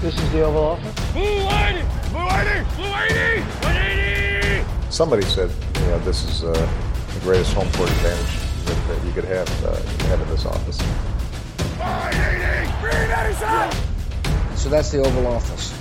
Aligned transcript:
This 0.00 0.14
is 0.14 0.30
the 0.30 0.42
Oval 0.42 0.62
Office. 0.62 0.94
Blue 1.12 1.42
180! 1.42 1.82
Blue 2.10 2.22
180! 2.22 2.76
Blue 2.76 2.86
180! 2.86 3.42
180! 3.66 4.90
Somebody 4.90 5.22
said, 5.22 5.50
you 5.74 5.86
know, 5.90 5.98
this 6.06 6.22
is 6.22 6.44
uh, 6.44 6.52
the 7.14 7.20
greatest 7.26 7.52
home 7.52 7.66
court 7.72 7.90
advantage 7.90 8.38
that, 8.66 8.78
that 8.86 9.04
you 9.04 9.10
could 9.10 9.24
have, 9.24 9.50
uh, 9.64 9.74
have 10.06 10.20
in 10.22 10.28
this 10.28 10.46
office. 10.46 10.78
180! 11.82 12.70
Green 12.78 13.10
Eddie 13.10 13.34
shot! 13.42 13.74
So 14.54 14.68
that's 14.68 14.92
the 14.92 14.98
Oval 15.02 15.26
Office. 15.26 15.74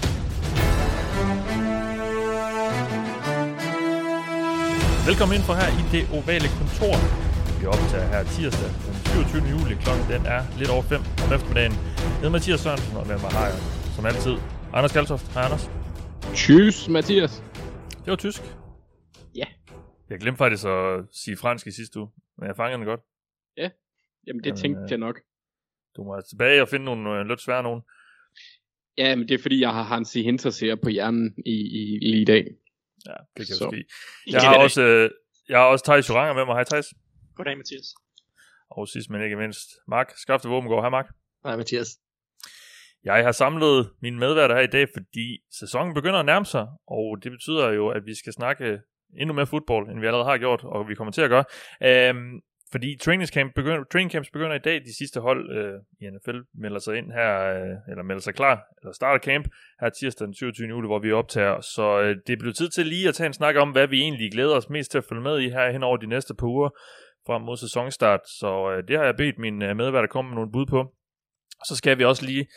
Velkommen 5.05 5.36
ind 5.36 5.43
for 5.43 5.54
her 5.54 5.68
i 5.68 5.84
det 5.91 6.07
ovale 6.13 6.49
kontor. 6.57 6.97
Vi 7.59 7.65
optager 7.65 8.07
her 8.07 8.23
tirsdag 8.23 8.70
den 8.86 8.95
27. 9.05 9.49
juli. 9.49 9.75
Klokken 9.75 10.05
den 10.09 10.25
er 10.25 10.43
lidt 10.57 10.70
over 10.70 10.84
5 10.84 11.02
om 11.23 11.34
eftermiddagen. 11.34 11.71
Jeg 11.97 12.15
hedder 12.15 12.29
Mathias 12.29 12.59
Sørensen, 12.59 12.97
og 12.97 13.07
med 13.07 13.18
mig 13.18 13.31
har 13.31 13.45
jeg, 13.45 13.55
som 13.98 14.05
altid, 14.05 14.36
Anders 14.73 14.93
Kaltoft. 14.93 15.33
Hej 15.33 15.43
Anders. 15.43 15.65
Tjus, 16.36 16.89
Mathias. 16.89 17.43
Det 18.04 18.10
var 18.14 18.15
tysk. 18.15 18.42
Ja. 19.36 19.47
Jeg 20.10 20.19
glemte 20.19 20.38
faktisk 20.38 20.65
at 20.65 21.05
sige 21.11 21.38
fransk 21.38 21.68
i 21.68 21.71
sidste 21.71 22.00
uge, 22.00 22.10
men 22.38 22.47
jeg 22.47 22.55
fangede 22.55 22.78
den 22.78 22.86
godt. 22.86 23.02
Jamen, 24.28 24.43
det 24.43 24.46
Jamen, 24.46 24.57
tænkte 24.57 24.82
øh, 24.83 24.89
jeg 24.89 24.97
nok. 24.97 25.19
Du 25.96 26.04
må 26.04 26.21
tilbage 26.29 26.61
og 26.61 26.68
finde 26.69 26.86
nogle 26.86 27.19
øh, 27.19 27.25
lidt 27.28 27.41
svære 27.41 27.64
nogen. 27.64 27.82
Ja, 28.97 29.15
men 29.15 29.28
det 29.28 29.33
er 29.33 29.41
fordi, 29.41 29.60
jeg 29.61 29.74
har 29.74 29.83
Hansi 29.83 30.24
Hinterseer 30.24 30.75
på 30.75 30.89
hjernen 30.89 31.33
i, 31.46 31.55
i, 31.79 32.00
lige 32.02 32.22
i 32.22 32.25
dag. 32.25 32.44
Ja, 33.05 33.16
det 33.38 33.47
kan 33.47 33.55
Så. 33.55 33.69
ske. 33.72 33.86
Jeg 34.31 34.41
har 34.41 34.58
også, 34.58 34.81
øh, 34.81 35.09
jeg 35.50 35.58
har 35.58 35.66
også 35.66 35.86
Thijs 35.86 36.09
Joranger 36.09 36.33
med 36.33 36.45
mig. 36.45 36.55
Hej 36.55 36.64
Thijs. 36.64 36.86
Goddag, 37.36 37.58
Mathias. 37.58 37.88
Og 38.69 38.88
sidst 38.88 39.09
men 39.09 39.23
ikke 39.23 39.36
mindst, 39.36 39.69
Mark 39.88 40.14
Skafte 40.17 40.47
Våbengård. 40.50 40.83
Hej 40.83 40.89
Mark. 40.89 41.08
Hej, 41.45 41.55
Mathias. 41.58 41.88
Jeg 43.08 43.23
har 43.23 43.31
samlet 43.31 43.89
mine 44.02 44.20
medværter 44.20 44.56
her 44.56 44.64
i 44.64 44.67
dag, 44.67 44.88
fordi 44.94 45.39
sæsonen 45.59 45.94
begynder 45.94 46.20
at 46.20 46.25
nærme 46.25 46.45
sig, 46.45 46.67
og 46.88 47.17
det 47.23 47.31
betyder 47.31 47.69
jo, 47.69 47.88
at 47.88 48.05
vi 48.05 48.16
skal 48.16 48.33
snakke 48.33 48.80
endnu 49.19 49.33
mere 49.33 49.45
fodbold, 49.45 49.89
end 49.89 49.99
vi 49.99 50.05
allerede 50.05 50.25
har 50.25 50.38
gjort, 50.38 50.64
og 50.64 50.89
vi 50.89 50.95
kommer 50.95 51.11
til 51.11 51.22
at 51.22 51.30
gøre. 51.30 51.44
Øhm, 51.83 52.41
fordi 52.72 52.97
training, 53.02 53.30
camp 53.30 53.55
begynder, 53.55 53.83
training 53.91 54.11
camps 54.11 54.30
begynder 54.30 54.55
i 54.55 54.59
dag. 54.59 54.81
De 54.81 54.97
sidste 54.97 55.19
hold 55.19 55.58
øh, 55.58 55.80
i 56.02 56.09
NFL 56.09 56.39
melder 56.64 56.80
sig 56.80 56.97
ind 56.97 57.11
her, 57.11 57.31
øh, 57.53 57.75
eller 57.89 58.03
melder 58.03 58.22
sig 58.22 58.36
klar, 58.36 58.64
eller 58.81 58.94
starter 58.94 59.19
camp 59.19 59.47
her 59.81 59.89
tirsdag 59.89 60.25
den 60.25 60.33
27. 60.33 60.67
juli, 60.67 60.88
hvor 60.88 60.99
vi 60.99 61.11
optager. 61.11 61.61
Så 61.61 62.02
øh, 62.02 62.16
det 62.27 62.39
bliver 62.39 62.53
tid 62.53 62.69
til 62.69 62.86
lige 62.86 63.08
at 63.08 63.16
tage 63.16 63.27
en 63.27 63.33
snak 63.33 63.55
om, 63.55 63.71
hvad 63.71 63.88
vi 63.88 63.99
egentlig 64.02 64.31
glæder 64.31 64.55
os 64.55 64.69
mest 64.69 64.92
til 64.92 64.97
at 64.97 65.03
følge 65.09 65.21
med 65.21 65.39
i 65.39 65.49
her 65.49 65.71
hen 65.71 65.83
over 65.83 65.97
de 65.97 66.08
næste 66.08 66.33
par 66.36 66.47
uger 66.47 66.69
frem 67.27 67.42
mod 67.42 67.58
sæsonstart. 67.58 68.21
Så 68.39 68.71
øh, 68.71 68.88
det 68.88 68.97
har 68.97 69.05
jeg 69.05 69.16
bedt 69.16 69.38
min 69.39 69.61
øh, 69.61 69.77
medværter 69.77 70.08
komme 70.08 70.30
med 70.30 70.36
nogle 70.36 70.52
bud 70.52 70.66
på. 70.66 70.94
Så 71.67 71.75
skal 71.75 71.97
vi 71.97 72.03
også 72.03 72.25
lige 72.25 72.47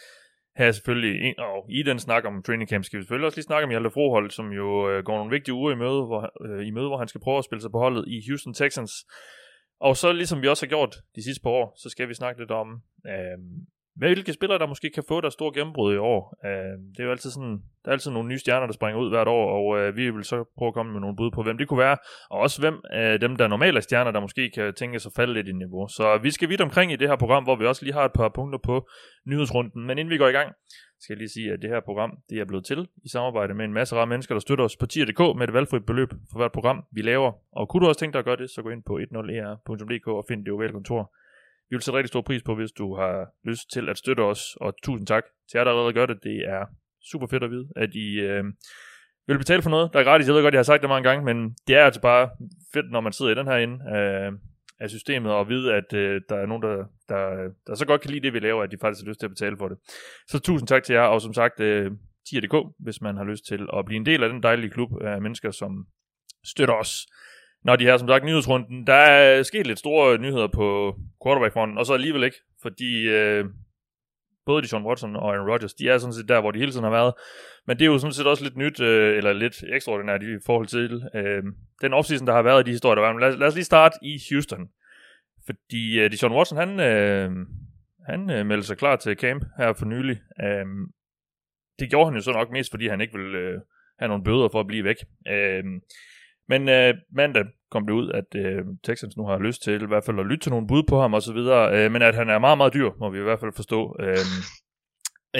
her 0.56 0.72
selvfølgelig, 0.72 1.22
en, 1.22 1.34
og 1.38 1.66
i 1.70 1.82
den 1.82 1.98
snak 1.98 2.24
om 2.24 2.42
training 2.42 2.70
camp, 2.70 2.84
skal 2.84 2.96
vi 2.98 3.02
selvfølgelig 3.02 3.26
også 3.26 3.36
lige 3.36 3.44
snakke 3.44 3.64
om 3.64 3.70
Hjalte 3.70 3.90
Froholt, 3.90 4.32
som 4.32 4.52
jo 4.52 4.90
øh, 4.90 5.04
går 5.04 5.16
nogle 5.16 5.30
vigtige 5.30 5.54
uger 5.54 5.72
i 5.72 5.76
møde, 5.76 6.04
hvor, 6.06 6.46
øh, 6.46 6.66
i 6.66 6.70
møde, 6.70 6.86
hvor 6.86 6.98
han 6.98 7.08
skal 7.08 7.20
prøve 7.20 7.38
at 7.38 7.44
spille 7.44 7.62
sig 7.62 7.70
på 7.70 7.78
holdet 7.78 8.04
i 8.08 8.22
Houston 8.28 8.54
Texans. 8.54 8.92
Og 9.80 9.96
så 9.96 10.12
ligesom 10.12 10.42
vi 10.42 10.48
også 10.48 10.66
har 10.66 10.68
gjort 10.68 10.96
de 11.16 11.22
sidste 11.22 11.42
par 11.42 11.50
år, 11.50 11.74
så 11.82 11.90
skal 11.90 12.08
vi 12.08 12.14
snakke 12.14 12.40
lidt 12.40 12.50
om, 12.50 12.82
øh, 13.06 13.38
hvilke 14.00 14.32
spillere, 14.32 14.58
der 14.58 14.66
måske 14.66 14.90
kan 14.94 15.04
få 15.08 15.20
deres 15.20 15.34
store 15.34 15.52
gennembrud 15.54 15.94
i 15.94 15.96
år. 15.96 16.20
Øh, 16.44 16.74
det 16.92 17.00
er 17.00 17.04
jo 17.04 17.10
altid 17.10 17.30
sådan, 17.30 17.56
der 17.82 17.88
er 17.88 17.92
altid 17.92 18.10
nogle 18.10 18.28
nye 18.28 18.38
stjerner, 18.38 18.66
der 18.66 18.72
springer 18.72 19.00
ud 19.00 19.08
hvert 19.10 19.28
år, 19.28 19.44
og 19.58 19.78
øh, 19.78 19.96
vi 19.96 20.10
vil 20.10 20.24
så 20.24 20.44
prøve 20.58 20.68
at 20.68 20.74
komme 20.74 20.92
med 20.92 21.00
nogle 21.00 21.16
bud 21.16 21.30
på, 21.30 21.42
hvem 21.42 21.58
det 21.58 21.68
kunne 21.68 21.78
være, 21.78 21.96
og 22.30 22.38
også 22.38 22.60
hvem 22.60 22.80
af 22.90 23.20
dem, 23.20 23.36
der 23.36 23.48
normalt 23.48 23.76
er 23.76 23.80
stjerner, 23.80 24.10
der 24.10 24.20
måske 24.20 24.50
kan 24.50 24.74
tænke 24.74 25.00
sig 25.00 25.10
at 25.10 25.16
falde 25.16 25.34
lidt 25.34 25.48
i 25.48 25.52
niveau. 25.52 25.88
Så 25.88 26.18
vi 26.22 26.30
skal 26.30 26.48
vidt 26.48 26.60
omkring 26.60 26.92
i 26.92 26.96
det 26.96 27.08
her 27.08 27.16
program, 27.16 27.44
hvor 27.44 27.56
vi 27.56 27.66
også 27.66 27.84
lige 27.84 27.94
har 27.94 28.04
et 28.04 28.12
par 28.12 28.28
punkter 28.28 28.58
på 28.58 28.88
nyhedsrunden. 29.26 29.86
Men 29.86 29.98
inden 29.98 30.10
vi 30.10 30.18
går 30.18 30.28
i 30.28 30.32
gang, 30.32 30.52
skal 31.00 31.14
jeg 31.14 31.18
lige 31.18 31.28
sige, 31.28 31.52
at 31.52 31.62
det 31.62 31.70
her 31.70 31.80
program 31.80 32.10
det 32.30 32.38
er 32.40 32.44
blevet 32.44 32.64
til 32.64 32.88
i 33.04 33.08
samarbejde 33.08 33.54
med 33.54 33.64
en 33.64 33.72
masse 33.72 33.96
rare 33.96 34.06
mennesker, 34.06 34.34
der 34.34 34.40
støtter 34.40 34.64
os 34.64 34.76
på 34.76 34.86
tier.dk 34.86 35.38
med 35.38 35.48
et 35.48 35.54
valgfrit 35.54 35.86
beløb 35.86 36.10
for 36.30 36.38
hvert 36.38 36.52
program, 36.52 36.84
vi 36.92 37.02
laver. 37.02 37.32
Og 37.52 37.68
kunne 37.68 37.80
du 37.80 37.88
også 37.88 38.00
tænke 38.00 38.12
dig 38.12 38.18
at 38.18 38.24
gøre 38.24 38.36
det, 38.36 38.50
så 38.50 38.62
gå 38.62 38.70
ind 38.70 38.82
på 38.82 38.98
10er.dk 38.98 40.06
og 40.06 40.24
find 40.28 40.44
det 40.44 40.52
ovale 40.52 40.72
kontor. 40.72 41.12
Vi 41.70 41.76
vil 41.76 41.82
sætte 41.82 41.96
rigtig 41.96 42.08
stor 42.08 42.22
pris 42.22 42.42
på, 42.42 42.54
hvis 42.54 42.72
du 42.72 42.96
har 42.96 43.28
lyst 43.44 43.70
til 43.72 43.88
at 43.88 43.98
støtte 43.98 44.20
os, 44.20 44.40
og 44.60 44.74
tusind 44.82 45.06
tak 45.06 45.24
til 45.50 45.58
jer, 45.58 45.64
der 45.64 45.70
allerede 45.70 45.92
gør 45.92 46.06
det. 46.06 46.18
Det 46.22 46.38
er 46.48 46.66
super 47.10 47.26
fedt 47.26 47.42
at 47.42 47.50
vide, 47.50 47.68
at 47.76 47.94
I 47.94 48.20
øh, 48.20 48.44
vil 49.26 49.38
betale 49.38 49.62
for 49.62 49.70
noget, 49.70 49.90
der 49.92 50.00
er 50.00 50.04
gratis. 50.04 50.26
Jeg 50.26 50.34
ved 50.34 50.42
godt, 50.42 50.54
jeg 50.54 50.58
har 50.58 50.70
sagt 50.72 50.82
det 50.82 50.88
mange 50.88 51.08
gange, 51.08 51.24
men 51.24 51.56
det 51.66 51.76
er 51.76 51.84
altså 51.84 52.00
bare 52.00 52.30
fedt, 52.72 52.90
når 52.90 53.00
man 53.00 53.12
sidder 53.12 53.32
i 53.32 53.34
den 53.34 53.46
her 53.46 53.56
ende 53.56 53.78
øh, 53.96 54.32
af 54.80 54.90
systemet, 54.90 55.32
og 55.32 55.48
vide, 55.48 55.74
at 55.74 55.92
øh, 55.92 56.20
der 56.28 56.36
er 56.36 56.46
nogen, 56.46 56.62
der, 56.62 56.84
der, 57.08 57.50
der 57.66 57.74
så 57.74 57.86
godt 57.86 58.00
kan 58.00 58.10
lide 58.10 58.22
det, 58.22 58.32
vi 58.32 58.38
laver, 58.38 58.62
at 58.62 58.70
de 58.70 58.76
faktisk 58.80 59.04
har 59.04 59.08
lyst 59.08 59.20
til 59.20 59.26
at 59.26 59.30
betale 59.30 59.56
for 59.58 59.68
det. 59.68 59.78
Så 60.28 60.38
tusind 60.38 60.68
tak 60.68 60.82
til 60.84 60.92
jer, 60.92 61.02
og 61.02 61.20
som 61.20 61.34
sagt, 61.34 61.60
øh, 61.60 61.90
tier.dk, 62.28 62.54
hvis 62.78 63.00
man 63.00 63.16
har 63.16 63.24
lyst 63.24 63.46
til 63.46 63.68
at 63.76 63.84
blive 63.86 63.96
en 63.96 64.06
del 64.06 64.22
af 64.22 64.28
den 64.28 64.42
dejlige 64.42 64.70
klub 64.70 64.90
af 65.02 65.22
mennesker, 65.22 65.50
som 65.50 65.86
støtter 66.44 66.74
os. 66.74 67.06
Nå, 67.64 67.76
de 67.76 67.84
her, 67.84 67.96
som 67.96 68.08
sagt, 68.08 68.24
nyhedsrunden, 68.24 68.86
der 68.86 68.94
er 68.94 69.42
sket 69.42 69.66
lidt 69.66 69.78
store 69.78 70.18
nyheder 70.18 70.46
på 70.46 70.96
quarterback-fronten, 71.24 71.78
og 71.78 71.86
så 71.86 71.92
alligevel 71.94 72.24
ikke, 72.24 72.36
fordi 72.62 73.08
øh, 73.08 73.44
både 74.46 74.62
Deshaun 74.62 74.86
Watson 74.86 75.16
og 75.16 75.34
Aaron 75.34 75.50
Rodgers, 75.50 75.74
de 75.74 75.88
er 75.88 75.98
sådan 75.98 76.12
set 76.14 76.28
der, 76.28 76.40
hvor 76.40 76.50
de 76.50 76.58
hele 76.58 76.70
tiden 76.72 76.84
har 76.84 76.90
været. 76.90 77.14
Men 77.66 77.78
det 77.78 77.82
er 77.84 77.86
jo 77.90 77.98
sådan 77.98 78.12
set 78.12 78.26
også 78.26 78.44
lidt 78.44 78.56
nyt, 78.56 78.80
øh, 78.80 79.16
eller 79.16 79.32
lidt 79.32 79.64
ekstraordinært 79.72 80.22
i 80.22 80.26
forhold 80.46 80.66
til 80.66 81.02
øh, 81.14 81.42
den 81.82 81.92
offseason, 81.92 82.26
der 82.26 82.32
har 82.32 82.42
været 82.42 82.60
i 82.62 82.66
de 82.66 82.70
historier, 82.70 82.94
der 82.94 83.02
var. 83.02 83.12
Men 83.12 83.20
lad, 83.20 83.28
os- 83.28 83.38
lad 83.38 83.48
os 83.48 83.54
lige 83.54 83.64
starte 83.64 83.96
i 84.02 84.18
Houston. 84.30 84.68
Fordi 85.46 86.00
øh, 86.00 86.10
Deshaun 86.10 86.32
Watson, 86.36 86.58
han, 86.58 86.80
øh, 86.80 87.30
han 88.06 88.30
øh, 88.30 88.46
meldte 88.46 88.66
sig 88.66 88.78
klar 88.78 88.96
til 88.96 89.16
camp 89.16 89.44
her 89.58 89.72
for 89.72 89.86
nylig. 89.86 90.20
Øh, 90.42 90.66
det 91.78 91.90
gjorde 91.90 92.06
han 92.06 92.14
jo 92.14 92.20
så 92.20 92.32
nok 92.32 92.50
mest, 92.50 92.70
fordi 92.72 92.88
han 92.88 93.00
ikke 93.00 93.18
ville 93.18 93.38
øh, 93.38 93.58
have 93.98 94.08
nogle 94.08 94.24
bøder 94.24 94.48
for 94.52 94.60
at 94.60 94.66
blive 94.66 94.84
væk. 94.84 94.96
Øh, 95.28 95.64
men 96.50 96.68
øh, 96.68 96.94
mandag 97.12 97.44
kom 97.70 97.86
det 97.86 97.92
ud, 97.92 98.06
at 98.20 98.30
øh, 98.42 98.64
Texans 98.84 99.16
nu 99.16 99.24
har 99.24 99.38
lyst 99.38 99.62
til 99.62 99.82
i 99.82 99.86
hvert 99.86 100.04
fald 100.04 100.20
at 100.20 100.26
lytte 100.26 100.44
til 100.44 100.52
nogle 100.52 100.66
bud 100.66 100.82
på 100.88 101.00
ham 101.00 101.14
osv., 101.14 101.40
så 101.52 101.70
øh, 101.74 101.92
men 101.92 102.02
at 102.02 102.14
han 102.14 102.28
er 102.28 102.38
meget, 102.38 102.58
meget 102.58 102.74
dyr, 102.74 102.90
må 103.00 103.10
vi 103.10 103.18
i 103.18 103.22
hvert 103.22 103.40
fald 103.40 103.52
forstå. 103.56 103.96
Øh, 104.00 104.24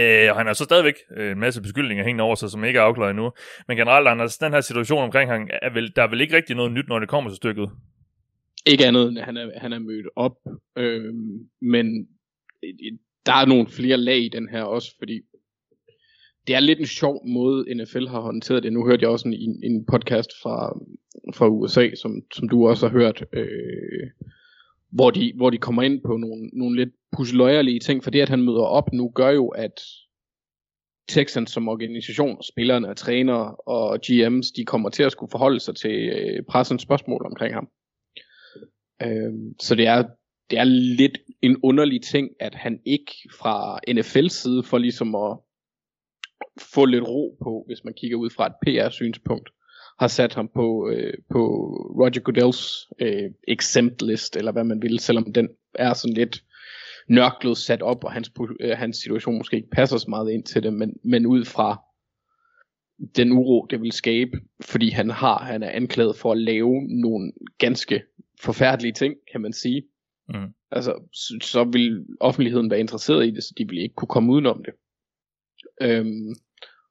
øh, 0.01 0.31
og 0.31 0.37
han 0.37 0.47
har 0.47 0.53
så 0.53 0.65
stadigvæk 0.65 0.99
øh, 1.17 1.33
en 1.33 1.41
masse 1.41 1.63
beskyldninger 1.63 2.05
hængende 2.05 2.25
over 2.25 2.35
sig, 2.35 2.51
som 2.51 2.65
ikke 2.65 2.79
er 2.79 2.83
afklaret 2.83 3.11
endnu. 3.11 3.33
Men 3.69 3.77
generelt, 3.77 4.09
Anders, 4.09 4.39
den 4.39 4.53
her 4.53 4.61
situation 4.61 5.03
omkring 5.03 5.31
ham, 5.31 5.49
er 5.63 5.73
vel, 5.73 5.93
der 5.97 6.03
er 6.03 6.11
vel 6.11 6.21
ikke 6.21 6.37
rigtig 6.37 6.57
noget 6.57 6.73
nyt, 6.73 6.89
når 6.89 6.99
det 6.99 7.09
kommer 7.09 7.31
til 7.31 7.37
stykket. 7.37 7.71
Ikke 8.67 8.87
andet 8.87 9.09
end, 9.09 9.19
at 9.19 9.25
han 9.25 9.37
er, 9.37 9.51
han 9.57 9.73
er 9.73 9.79
mødt 9.79 10.09
op. 10.17 10.37
Øhm, 10.77 11.07
øh, 11.07 11.15
men 11.61 11.87
der 13.27 13.33
er 13.33 13.47
nogle 13.47 13.67
flere 13.67 13.97
lag 13.97 14.19
i 14.19 14.29
den 14.29 14.49
her 14.49 14.63
også, 14.63 14.95
fordi 14.99 15.21
det 16.51 16.57
er 16.57 16.61
lidt 16.61 16.79
en 16.79 16.87
sjov 16.87 17.29
måde, 17.29 17.75
NFL 17.75 18.07
har 18.07 18.21
håndteret 18.21 18.63
det. 18.63 18.73
Nu 18.73 18.87
hørte 18.87 19.03
jeg 19.03 19.11
også 19.11 19.29
en, 19.29 19.65
en 19.65 19.87
podcast 19.87 20.31
fra, 20.43 20.79
fra 21.35 21.49
USA, 21.49 21.95
som, 21.95 22.23
som 22.35 22.49
du 22.49 22.69
også 22.69 22.89
har 22.89 22.93
hørt, 22.93 23.25
øh, 23.33 24.11
hvor, 24.89 25.11
de, 25.11 25.33
hvor 25.37 25.51
de 25.51 25.59
kommer 25.59 25.83
ind 25.83 26.01
på 26.07 26.17
nogle, 26.17 26.51
nogle 26.53 26.77
lidt 26.77 26.95
pusseløjerlige 27.17 27.81
ting, 27.81 28.05
for 28.05 28.11
det, 28.11 28.21
at 28.21 28.29
han 28.29 28.43
møder 28.43 28.63
op 28.63 28.93
nu, 28.93 29.13
gør 29.15 29.31
jo, 29.31 29.49
at 29.49 29.81
Texans 31.09 31.51
som 31.51 31.69
organisation, 31.69 32.43
spillerne 32.43 32.89
og 32.89 32.97
trænere 32.97 33.55
og 33.55 33.95
GM's, 34.07 34.53
de 34.57 34.65
kommer 34.65 34.89
til 34.89 35.03
at 35.03 35.13
skulle 35.13 35.31
forholde 35.31 35.61
sig 35.61 35.77
til 35.77 36.09
øh, 36.09 36.43
pressens 36.49 36.83
spørgsmål 36.83 37.27
omkring 37.27 37.55
ham. 37.55 37.69
Øh, 39.03 39.33
så 39.61 39.75
det 39.75 39.87
er, 39.87 40.05
det 40.51 40.59
er 40.59 40.65
lidt 40.65 41.19
en 41.43 41.57
underlig 41.63 42.03
ting, 42.03 42.29
at 42.41 42.55
han 42.55 42.81
ikke 42.87 43.13
fra 43.39 43.81
NFL's 43.91 44.29
side 44.43 44.63
for 44.63 44.79
ligesom 44.79 45.15
at 45.15 45.39
få 46.59 46.85
lidt 46.85 47.05
ro 47.05 47.37
på, 47.43 47.65
hvis 47.67 47.85
man 47.85 47.95
kigger 47.95 48.17
ud 48.17 48.31
fra 48.31 48.47
et 48.47 48.53
PR-synspunkt, 48.67 49.51
har 49.99 50.09
sat 50.09 50.35
ham 50.35 50.49
på, 50.55 50.91
øh, 50.91 51.15
på 51.31 51.41
Roger 52.01 52.21
Goodells 52.21 52.89
øh, 53.01 53.31
exempt 53.49 54.03
list, 54.03 54.37
eller 54.37 54.53
hvad 54.53 54.65
man 54.65 54.83
vil, 54.83 54.99
selvom 54.99 55.33
den 55.33 55.49
er 55.75 55.95
sådan 55.95 56.15
lidt 56.15 56.45
nørklet 57.09 57.59
sat 57.59 57.83
op, 57.83 58.05
og 58.05 58.13
hans, 58.13 58.33
øh, 58.61 58.71
hans 58.71 58.97
situation 58.97 59.39
måske 59.39 59.57
ikke 59.57 59.71
passer 59.71 59.99
så 59.99 60.07
meget 60.09 60.31
ind 60.31 60.45
til 60.45 60.63
det, 60.63 60.73
men, 60.73 60.93
men 61.05 61.27
ud 61.27 61.45
fra 61.45 61.83
den 63.17 63.33
uro, 63.33 63.67
det 63.71 63.83
vil 63.83 63.93
skabe, 63.93 64.41
fordi 64.65 64.91
han 64.91 65.11
har, 65.11 65.39
han 65.39 65.63
er 65.63 65.71
anklaget 65.71 66.17
for 66.17 66.33
at 66.33 66.39
lave 66.39 66.83
nogle 66.83 67.33
ganske 67.59 68.03
forfærdelige 68.41 68.93
ting, 68.93 69.15
kan 69.33 69.41
man 69.41 69.53
sige. 69.53 69.83
Mm. 70.29 70.55
Altså, 70.71 70.93
så, 71.13 71.39
så 71.43 71.65
vil 71.65 72.07
offentligheden 72.21 72.71
være 72.71 72.81
interesseret 72.81 73.27
i 73.27 73.31
det, 73.31 73.45
så 73.45 73.55
de 73.59 73.69
vil 73.69 73.83
ikke 73.83 73.95
kunne 73.95 74.09
komme 74.09 74.33
udenom 74.33 74.63
det. 74.65 74.75
Øhm, 75.83 76.35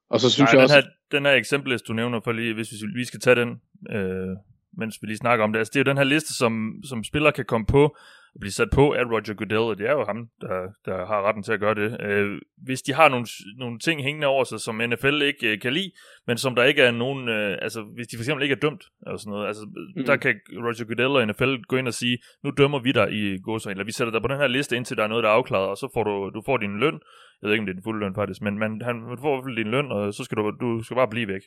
og 0.10 0.20
så 0.20 0.30
synes 0.30 0.48
Nej, 0.48 0.52
jeg 0.52 0.58
den 0.58 0.64
også, 0.64 0.76
her, 0.76 1.18
den 1.18 1.26
her 1.26 1.34
eksempel, 1.34 1.78
du 1.80 1.94
nævner, 1.94 2.20
for 2.24 2.32
lige, 2.32 2.54
hvis 2.54 2.72
vi, 2.72 2.78
vi 2.96 3.06
skal 3.06 3.20
tage 3.20 3.36
den, 3.36 3.62
øh, 3.92 4.38
mens 4.78 4.98
vi 5.02 5.08
lige 5.08 5.18
snakker 5.18 5.44
om 5.44 5.54
det. 5.54 5.60
Altså, 5.60 5.72
det 5.74 5.80
er 5.80 5.84
jo 5.84 5.92
den 5.92 5.98
her 5.98 6.04
liste, 6.04 6.34
som, 6.34 6.74
som 6.84 7.04
spillere 7.04 7.32
kan 7.32 7.46
komme 7.46 7.66
på 7.66 7.96
og 8.34 8.40
blive 8.40 8.52
sat 8.52 8.70
på 8.70 8.92
af 8.94 9.04
Roger 9.04 9.34
Goodell, 9.34 9.70
og 9.72 9.78
det 9.78 9.88
er 9.88 9.92
jo 9.92 10.06
ham, 10.06 10.30
der, 10.42 10.68
der 10.86 11.06
har 11.06 11.28
retten 11.28 11.44
til 11.44 11.54
at 11.54 11.60
gøre 11.60 11.76
det. 11.76 12.02
Øh, 12.02 12.42
hvis 12.58 12.82
de 12.82 12.94
har 12.94 13.10
nogle, 13.10 13.28
nogle 13.58 13.80
ting 13.80 14.04
hængende 14.04 14.28
over 14.28 14.44
sig, 14.44 14.60
som 14.60 14.82
NFL 14.90 15.22
ikke 15.22 15.52
øh, 15.52 15.60
kan 15.62 15.74
lide, 15.74 15.92
men 16.28 16.38
som 16.38 16.56
der 16.56 16.64
ikke 16.64 16.82
er 16.82 16.92
nogen, 16.92 17.30
øh, 17.30 17.58
altså 17.62 17.82
hvis 17.96 18.08
de 18.08 18.18
for 18.18 18.22
eksempel 18.22 18.44
ikke 18.44 18.54
er 18.54 18.60
dømt, 18.60 18.84
eller 19.06 19.18
sådan 19.18 19.32
noget, 19.32 19.48
altså 19.48 19.64
mm. 19.96 20.06
der 20.06 20.16
kan 20.16 20.36
Roger 20.54 20.86
Goodell 20.86 21.18
og 21.18 21.28
NFL 21.28 21.56
gå 21.68 21.76
ind 21.76 21.88
og 21.88 21.94
sige, 21.94 22.18
nu 22.44 22.50
dømmer 22.58 22.80
vi 22.80 22.92
dig 22.92 23.12
i 23.12 23.38
godsøjne, 23.44 23.74
eller 23.74 23.86
vi 23.86 23.92
sætter 23.92 24.12
dig 24.12 24.22
på 24.22 24.28
den 24.28 24.38
her 24.38 24.48
liste, 24.48 24.76
indtil 24.76 24.98
der 24.98 25.04
er 25.04 25.08
noget, 25.08 25.24
der 25.24 25.30
er 25.30 25.34
afklaret, 25.34 25.70
og 25.70 25.78
så 25.78 25.90
får 25.94 26.04
du, 26.04 26.30
du 26.36 26.42
får 26.46 26.58
din 26.58 26.80
løn, 26.80 27.00
Jeg 27.42 27.48
ved 27.48 27.54
ikke, 27.54 27.62
om 27.62 27.66
det 27.66 27.74
er 27.74 27.80
din 27.80 27.84
fulde 27.84 28.00
løn 28.00 28.16
faktisk, 28.16 28.42
men 28.42 28.60
man, 28.60 28.82
han 28.82 28.96
får 29.22 29.32
i 29.32 29.36
hvert 29.36 29.46
fald 29.46 29.64
din 29.64 29.72
løn, 29.72 29.92
og 29.92 30.14
så 30.14 30.24
skal 30.24 30.38
du, 30.38 30.52
du 30.62 30.84
skal 30.84 30.96
bare 30.96 31.08
blive 31.08 31.28
væk. 31.28 31.42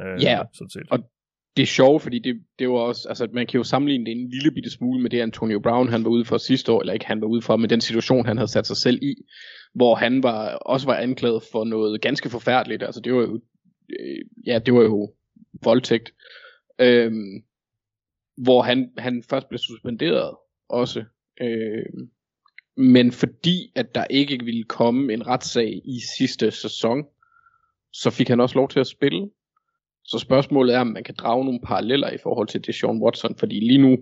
Øh, 0.00 0.22
ja, 0.22 0.42
sådan 0.52 0.70
set. 0.70 0.86
og 0.90 0.98
det 1.56 1.62
er 1.62 1.66
sjovt, 1.66 2.02
fordi 2.02 2.18
det, 2.18 2.42
det 2.58 2.68
var 2.68 2.78
også, 2.78 3.08
altså 3.08 3.28
man 3.32 3.46
kan 3.46 3.58
jo 3.58 3.64
sammenligne 3.64 4.06
det 4.06 4.12
en 4.12 4.30
lille 4.30 4.50
bitte 4.50 4.70
smule 4.70 5.02
med 5.02 5.10
det 5.10 5.20
Antonio 5.20 5.60
Brown, 5.60 5.88
han 5.88 6.04
var 6.04 6.10
ude 6.10 6.24
for 6.24 6.38
sidste 6.38 6.72
år, 6.72 6.80
eller 6.80 6.92
ikke 6.92 7.06
han 7.06 7.20
var 7.20 7.26
ude 7.26 7.42
for, 7.42 7.56
men 7.56 7.70
den 7.70 7.80
situation, 7.80 8.26
han 8.26 8.36
havde 8.36 8.50
sat 8.50 8.66
sig 8.66 8.76
selv 8.76 8.98
i, 9.02 9.14
hvor 9.74 9.94
han 9.94 10.22
var, 10.22 10.54
også 10.54 10.86
var 10.86 10.96
anklaget 10.96 11.42
for 11.52 11.64
noget 11.64 12.00
ganske 12.00 12.30
forfærdeligt, 12.30 12.82
altså 12.82 13.00
det 13.00 13.14
var 13.14 13.20
jo, 13.20 13.40
øh, 14.00 14.24
ja, 14.46 14.58
det 14.58 14.74
var 14.74 14.82
jo 14.82 15.12
voldtægt, 15.64 16.14
øhm, 16.80 17.42
hvor 18.36 18.62
han, 18.62 18.90
han 18.98 19.22
først 19.30 19.48
blev 19.48 19.58
suspenderet 19.58 20.36
også, 20.68 21.04
øhm, 21.42 22.10
men 22.76 23.12
fordi 23.12 23.72
at 23.74 23.94
der 23.94 24.04
ikke 24.10 24.44
ville 24.44 24.64
komme 24.64 25.12
en 25.12 25.26
retssag 25.26 25.82
i 25.84 26.00
sidste 26.18 26.50
sæson, 26.50 27.04
så 27.92 28.10
fik 28.10 28.28
han 28.28 28.40
også 28.40 28.54
lov 28.54 28.68
til 28.68 28.80
at 28.80 28.86
spille, 28.86 29.30
så 30.04 30.18
spørgsmålet 30.18 30.74
er, 30.74 30.80
om 30.80 30.86
man 30.86 31.04
kan 31.04 31.14
drage 31.14 31.44
nogle 31.44 31.60
paralleller 31.60 32.10
i 32.10 32.18
forhold 32.22 32.48
til 32.48 32.66
det 32.66 32.74
Sean 32.74 33.02
Watson, 33.02 33.36
fordi 33.38 33.60
lige 33.60 33.78
nu 33.78 33.96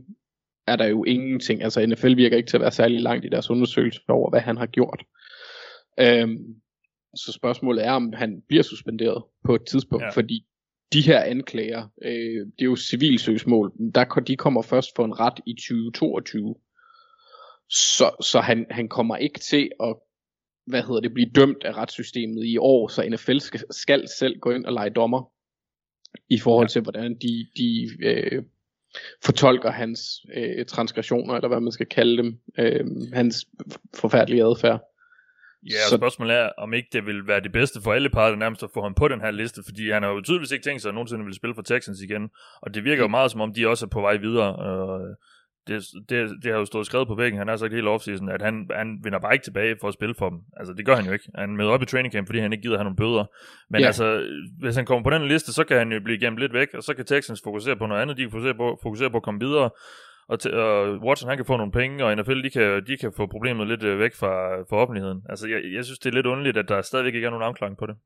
er 0.66 0.76
der 0.76 0.86
jo 0.86 1.04
ingenting, 1.04 1.62
altså 1.62 1.86
NFL 1.86 2.16
virker 2.16 2.36
ikke 2.36 2.48
til 2.48 2.56
at 2.56 2.60
være 2.60 2.70
særlig 2.70 3.00
langt 3.00 3.24
i 3.24 3.28
deres 3.28 3.50
undersøgelse 3.50 4.00
over, 4.08 4.30
hvad 4.30 4.40
han 4.40 4.56
har 4.56 4.66
gjort. 4.66 5.04
Øhm, 6.00 6.54
så 7.16 7.32
spørgsmålet 7.32 7.86
er, 7.86 7.92
om 7.92 8.12
han 8.12 8.42
bliver 8.48 8.62
suspenderet 8.62 9.24
på 9.44 9.54
et 9.54 9.66
tidspunkt, 9.66 10.04
ja. 10.04 10.10
fordi 10.10 10.44
de 10.92 11.00
her 11.00 11.20
anklager, 11.20 11.88
øh, 12.02 12.46
det 12.46 12.60
er 12.60 12.64
jo 12.64 12.76
civilsøgsmål, 12.76 13.72
der, 13.94 14.04
de 14.04 14.36
kommer 14.36 14.62
først 14.62 14.90
for 14.96 15.04
en 15.04 15.20
ret 15.20 15.40
i 15.46 15.54
2022. 15.54 16.54
Så, 17.70 18.10
så 18.20 18.40
han, 18.40 18.66
han 18.70 18.88
kommer 18.88 19.16
ikke 19.16 19.38
til 19.38 19.70
at 19.82 19.96
hvad 20.68 20.82
hedder 20.82 21.00
det, 21.00 21.14
blive 21.14 21.30
dømt 21.34 21.64
af 21.64 21.72
retssystemet 21.72 22.44
i 22.44 22.56
år, 22.58 22.88
så 22.88 23.08
NFL 23.08 23.38
skal, 23.38 23.60
skal 23.70 24.08
selv 24.18 24.38
gå 24.38 24.50
ind 24.50 24.64
og 24.66 24.72
lege 24.72 24.90
dommer 24.90 25.30
i 26.28 26.38
forhold 26.38 26.68
til, 26.68 26.82
hvordan 26.82 27.16
de, 27.22 27.46
de 27.56 27.88
øh, 28.02 28.42
fortolker 29.24 29.70
hans 29.70 30.00
øh, 30.34 30.66
transgressioner, 30.66 31.34
eller 31.34 31.48
hvad 31.48 31.60
man 31.60 31.72
skal 31.72 31.86
kalde 31.86 32.16
dem, 32.22 32.38
øh, 32.58 32.84
hans 33.12 33.46
forfærdelige 33.94 34.42
adfærd. 34.42 34.80
Ja, 35.62 35.74
og 35.84 35.90
så... 35.90 35.96
spørgsmålet 35.96 36.36
er, 36.36 36.50
om 36.58 36.74
ikke 36.74 36.88
det 36.92 37.06
vil 37.06 37.26
være 37.26 37.40
det 37.40 37.52
bedste 37.52 37.80
for 37.82 37.92
alle 37.92 38.10
parter 38.10 38.36
nærmest 38.36 38.62
at 38.62 38.70
få 38.74 38.82
ham 38.82 38.94
på 38.94 39.08
den 39.08 39.20
her 39.20 39.30
liste, 39.30 39.62
fordi 39.64 39.90
han 39.90 40.02
har 40.02 40.10
jo 40.10 40.20
tydeligvis 40.20 40.52
ikke 40.52 40.64
tænkt 40.64 40.82
sig, 40.82 40.88
at 40.88 40.94
nogensinde 40.94 41.24
vil 41.24 41.34
spille 41.34 41.54
for 41.54 41.62
Texans 41.62 42.00
igen, 42.00 42.30
og 42.62 42.74
det 42.74 42.84
virker 42.84 43.02
jo 43.02 43.06
mm. 43.06 43.10
meget 43.10 43.30
som 43.30 43.40
om, 43.40 43.54
de 43.54 43.68
også 43.68 43.86
er 43.86 43.90
på 43.90 44.00
vej 44.00 44.16
videre. 44.16 44.50
Øh, 44.66 45.16
det, 45.68 45.84
det, 46.08 46.30
det 46.42 46.52
har 46.52 46.58
jo 46.58 46.64
stået 46.64 46.86
skrevet 46.86 47.08
på 47.08 47.14
væggen, 47.14 47.38
han 47.38 47.48
har 47.48 47.56
sagt 47.56 47.74
hele 47.74 47.90
offseason, 47.90 48.28
at 48.28 48.42
han, 48.42 48.70
han 48.76 48.98
vinder 49.04 49.18
bare 49.18 49.34
ikke 49.34 49.44
tilbage 49.44 49.76
for 49.80 49.88
at 49.88 49.94
spille 49.94 50.14
for 50.14 50.28
dem. 50.28 50.38
Altså, 50.56 50.72
det 50.72 50.86
gør 50.86 50.96
han 50.96 51.06
jo 51.06 51.12
ikke. 51.12 51.24
Han 51.34 51.56
møder 51.56 51.70
op 51.70 51.82
i 51.82 51.86
training 51.86 52.12
camp, 52.12 52.28
fordi 52.28 52.38
han 52.38 52.52
ikke 52.52 52.62
gider 52.62 52.76
have 52.76 52.84
nogle 52.84 52.96
bøder. 52.96 53.24
Men 53.70 53.80
ja. 53.80 53.86
altså, 53.86 54.26
hvis 54.60 54.76
han 54.76 54.86
kommer 54.86 55.02
på 55.02 55.10
den 55.10 55.28
liste, 55.28 55.52
så 55.52 55.64
kan 55.64 55.76
han 55.78 55.92
jo 55.92 56.00
blive 56.00 56.18
gemt 56.18 56.38
lidt 56.38 56.52
væk, 56.52 56.68
og 56.74 56.82
så 56.82 56.94
kan 56.94 57.04
Texans 57.04 57.40
fokusere 57.44 57.76
på 57.76 57.86
noget 57.86 58.02
andet. 58.02 58.16
De 58.16 58.22
kan 58.22 58.30
fokusere 58.30 58.54
på, 58.54 58.78
fokusere 58.82 59.10
på 59.10 59.16
at 59.16 59.22
komme 59.22 59.40
videre, 59.40 59.70
og, 60.28 60.38
t- 60.42 60.54
og 60.54 60.98
Watson 61.06 61.28
han 61.28 61.38
kan 61.38 61.46
få 61.46 61.56
nogle 61.56 61.72
penge, 61.72 62.04
og 62.04 62.16
NFL 62.16 62.42
de 62.42 62.50
kan, 62.50 62.86
de 62.86 62.96
kan 62.96 63.12
få 63.16 63.26
problemet 63.26 63.68
lidt 63.68 63.82
øh, 63.82 63.98
væk 63.98 64.14
fra, 64.14 64.62
fra 64.70 64.76
offentligheden. 64.76 65.22
Altså, 65.28 65.48
jeg, 65.48 65.60
jeg 65.76 65.84
synes, 65.84 65.98
det 65.98 66.10
er 66.10 66.14
lidt 66.14 66.26
underligt, 66.26 66.56
at 66.56 66.68
der 66.68 66.82
stadigvæk 66.82 67.14
ikke 67.14 67.26
er 67.26 67.30
nogen 67.30 67.44
afklaring 67.44 67.76
på 67.76 67.86
det. 67.86 67.96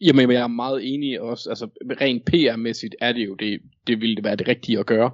Jamen, 0.00 0.30
jeg 0.30 0.42
er 0.42 0.46
meget 0.46 0.94
enig 0.94 1.20
også. 1.20 1.50
Altså, 1.50 1.68
rent 2.00 2.22
PR-mæssigt 2.30 2.94
er 3.00 3.12
det 3.12 3.26
jo 3.26 3.34
det, 3.34 3.60
det 3.86 4.00
ville 4.00 4.16
det 4.16 4.24
være 4.24 4.36
det 4.36 4.48
rigtige 4.48 4.78
at 4.78 4.86
gøre 4.86 5.10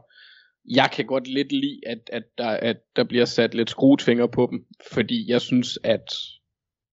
jeg 0.68 0.90
kan 0.92 1.06
godt 1.06 1.28
lidt 1.28 1.52
lide, 1.52 1.80
at, 1.86 1.98
at, 2.12 2.22
der, 2.38 2.48
at 2.48 2.76
der 2.96 3.04
bliver 3.04 3.24
sat 3.24 3.54
lidt 3.54 3.70
skruetfinger 3.70 4.26
på 4.26 4.48
dem, 4.50 4.66
fordi 4.92 5.30
jeg 5.30 5.40
synes, 5.40 5.78
at 5.84 6.04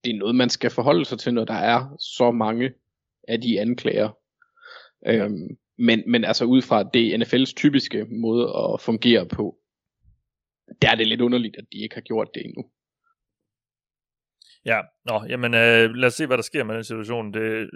det 0.03 0.11
er 0.15 0.17
noget, 0.17 0.35
man 0.35 0.49
skal 0.49 0.69
forholde 0.69 1.05
sig 1.05 1.19
til, 1.19 1.33
når 1.33 1.45
der 1.45 1.53
er 1.53 1.95
så 1.99 2.31
mange 2.31 2.73
af 3.27 3.41
de 3.41 3.59
anklager. 3.59 4.09
Ja. 5.05 5.15
Øhm, 5.15 5.57
men, 5.77 6.03
men 6.07 6.25
altså 6.25 6.45
ud 6.45 6.61
fra 6.61 6.83
det 6.93 7.21
NFL's 7.21 7.53
typiske 7.53 8.05
måde 8.05 8.43
at 8.43 8.81
fungere 8.81 9.27
på, 9.27 9.57
der 10.81 10.91
er 10.91 10.95
det 10.95 11.07
lidt 11.07 11.21
underligt, 11.21 11.55
at 11.57 11.65
de 11.71 11.83
ikke 11.83 11.95
har 11.95 12.01
gjort 12.01 12.27
det 12.33 12.45
endnu. 12.45 12.63
Ja, 14.65 14.81
nå, 15.05 15.25
jamen 15.29 15.53
øh, 15.53 15.89
lad 15.95 16.07
os 16.07 16.13
se, 16.13 16.27
hvad 16.27 16.37
der 16.37 16.43
sker 16.43 16.63
med 16.63 16.75
den 16.75 16.83
situation. 16.83 17.33
Det, 17.33 17.41
øh, 17.41 17.67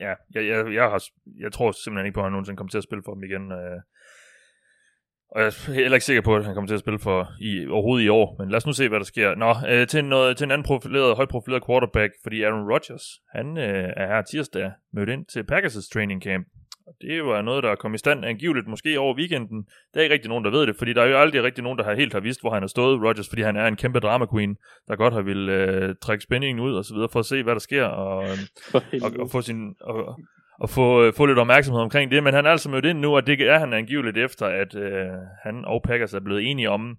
ja, 0.00 0.14
jeg, 0.34 0.46
jeg, 0.46 0.74
jeg, 0.74 0.84
har, 0.90 1.04
jeg 1.40 1.52
tror 1.52 1.72
simpelthen 1.72 2.06
ikke 2.06 2.14
på, 2.14 2.20
at 2.20 2.24
han 2.24 2.32
nogensinde 2.32 2.56
kommer 2.56 2.70
til 2.70 2.78
at 2.78 2.84
spille 2.84 3.02
for 3.04 3.14
dem 3.14 3.24
igen. 3.24 3.52
Øh, 3.52 3.80
og 5.30 5.40
jeg 5.40 5.46
er 5.46 5.72
heller 5.72 5.94
ikke 5.94 6.04
sikker 6.04 6.22
på, 6.22 6.36
at 6.36 6.44
han 6.44 6.54
kommer 6.54 6.68
til 6.68 6.74
at 6.74 6.80
spille 6.80 6.98
for 6.98 7.28
i, 7.40 7.66
overhovedet 7.66 8.04
i 8.04 8.08
år. 8.08 8.36
Men 8.38 8.50
lad 8.50 8.56
os 8.56 8.66
nu 8.66 8.72
se, 8.72 8.88
hvad 8.88 8.98
der 8.98 9.04
sker. 9.04 9.34
Nå, 9.34 9.54
øh, 9.68 9.86
til, 9.86 10.04
noget, 10.04 10.36
til 10.36 10.44
en 10.44 10.50
anden 10.50 10.64
profileret, 10.64 11.16
højt 11.16 11.28
profileret 11.28 11.66
quarterback, 11.66 12.12
fordi 12.22 12.42
Aaron 12.42 12.70
Rodgers, 12.72 13.04
han 13.34 13.58
øh, 13.58 13.88
er 13.96 14.06
her 14.06 14.22
tirsdag 14.22 14.70
mødt 14.92 15.08
ind 15.08 15.26
til 15.26 15.44
Packers' 15.52 15.88
training 15.92 16.22
camp. 16.22 16.46
Og 16.86 16.94
det 17.00 17.24
var 17.24 17.42
noget, 17.42 17.62
der 17.64 17.74
kom 17.74 17.94
i 17.94 17.98
stand 17.98 18.24
angiveligt 18.24 18.66
måske 18.66 18.98
over 18.98 19.16
weekenden. 19.16 19.66
Der 19.94 20.00
er 20.00 20.02
ikke 20.02 20.12
rigtig 20.12 20.28
nogen, 20.28 20.44
der 20.44 20.50
ved 20.50 20.66
det, 20.66 20.76
fordi 20.76 20.92
der 20.92 21.02
er 21.02 21.06
jo 21.06 21.18
aldrig 21.18 21.42
rigtig 21.42 21.64
nogen, 21.64 21.78
der 21.78 21.84
har 21.84 21.94
helt 21.94 22.12
har 22.12 22.20
vidst, 22.20 22.40
hvor 22.40 22.50
han 22.50 22.62
har 22.62 22.66
stået, 22.66 23.02
Rodgers, 23.02 23.28
fordi 23.28 23.42
han 23.42 23.56
er 23.56 23.66
en 23.66 23.76
kæmpe 23.76 24.00
drama 24.00 24.26
queen, 24.32 24.56
der 24.88 24.96
godt 24.96 25.14
har 25.14 25.22
vil 25.22 25.48
øh, 25.48 25.94
trække 26.02 26.22
spændingen 26.22 26.64
ud 26.64 26.74
og 26.74 26.84
så 26.84 26.94
videre, 26.94 27.08
for 27.12 27.18
at 27.18 27.26
se, 27.26 27.42
hvad 27.42 27.54
der 27.54 27.60
sker, 27.60 27.84
og, 27.84 28.18
og, 28.74 28.82
og, 29.02 29.12
og 29.18 29.30
få 29.30 29.40
sin... 29.40 29.74
Og, 29.80 30.18
at 30.62 30.70
få, 30.70 31.04
øh, 31.04 31.12
få 31.12 31.26
lidt 31.26 31.38
opmærksomhed 31.38 31.82
omkring 31.82 32.10
det, 32.10 32.22
men 32.22 32.34
han 32.34 32.46
er 32.46 32.50
altså 32.50 32.70
mødt 32.70 32.84
ind 32.84 32.98
nu, 32.98 33.16
og 33.16 33.26
det 33.26 33.40
er 33.40 33.58
han 33.58 33.72
angiveligt 33.72 34.18
efter, 34.18 34.46
at 34.46 34.74
øh, 34.74 35.08
han 35.42 35.64
og 35.64 35.82
Packers 35.82 36.14
er 36.14 36.20
blevet 36.20 36.50
enige 36.50 36.70
om, 36.70 36.96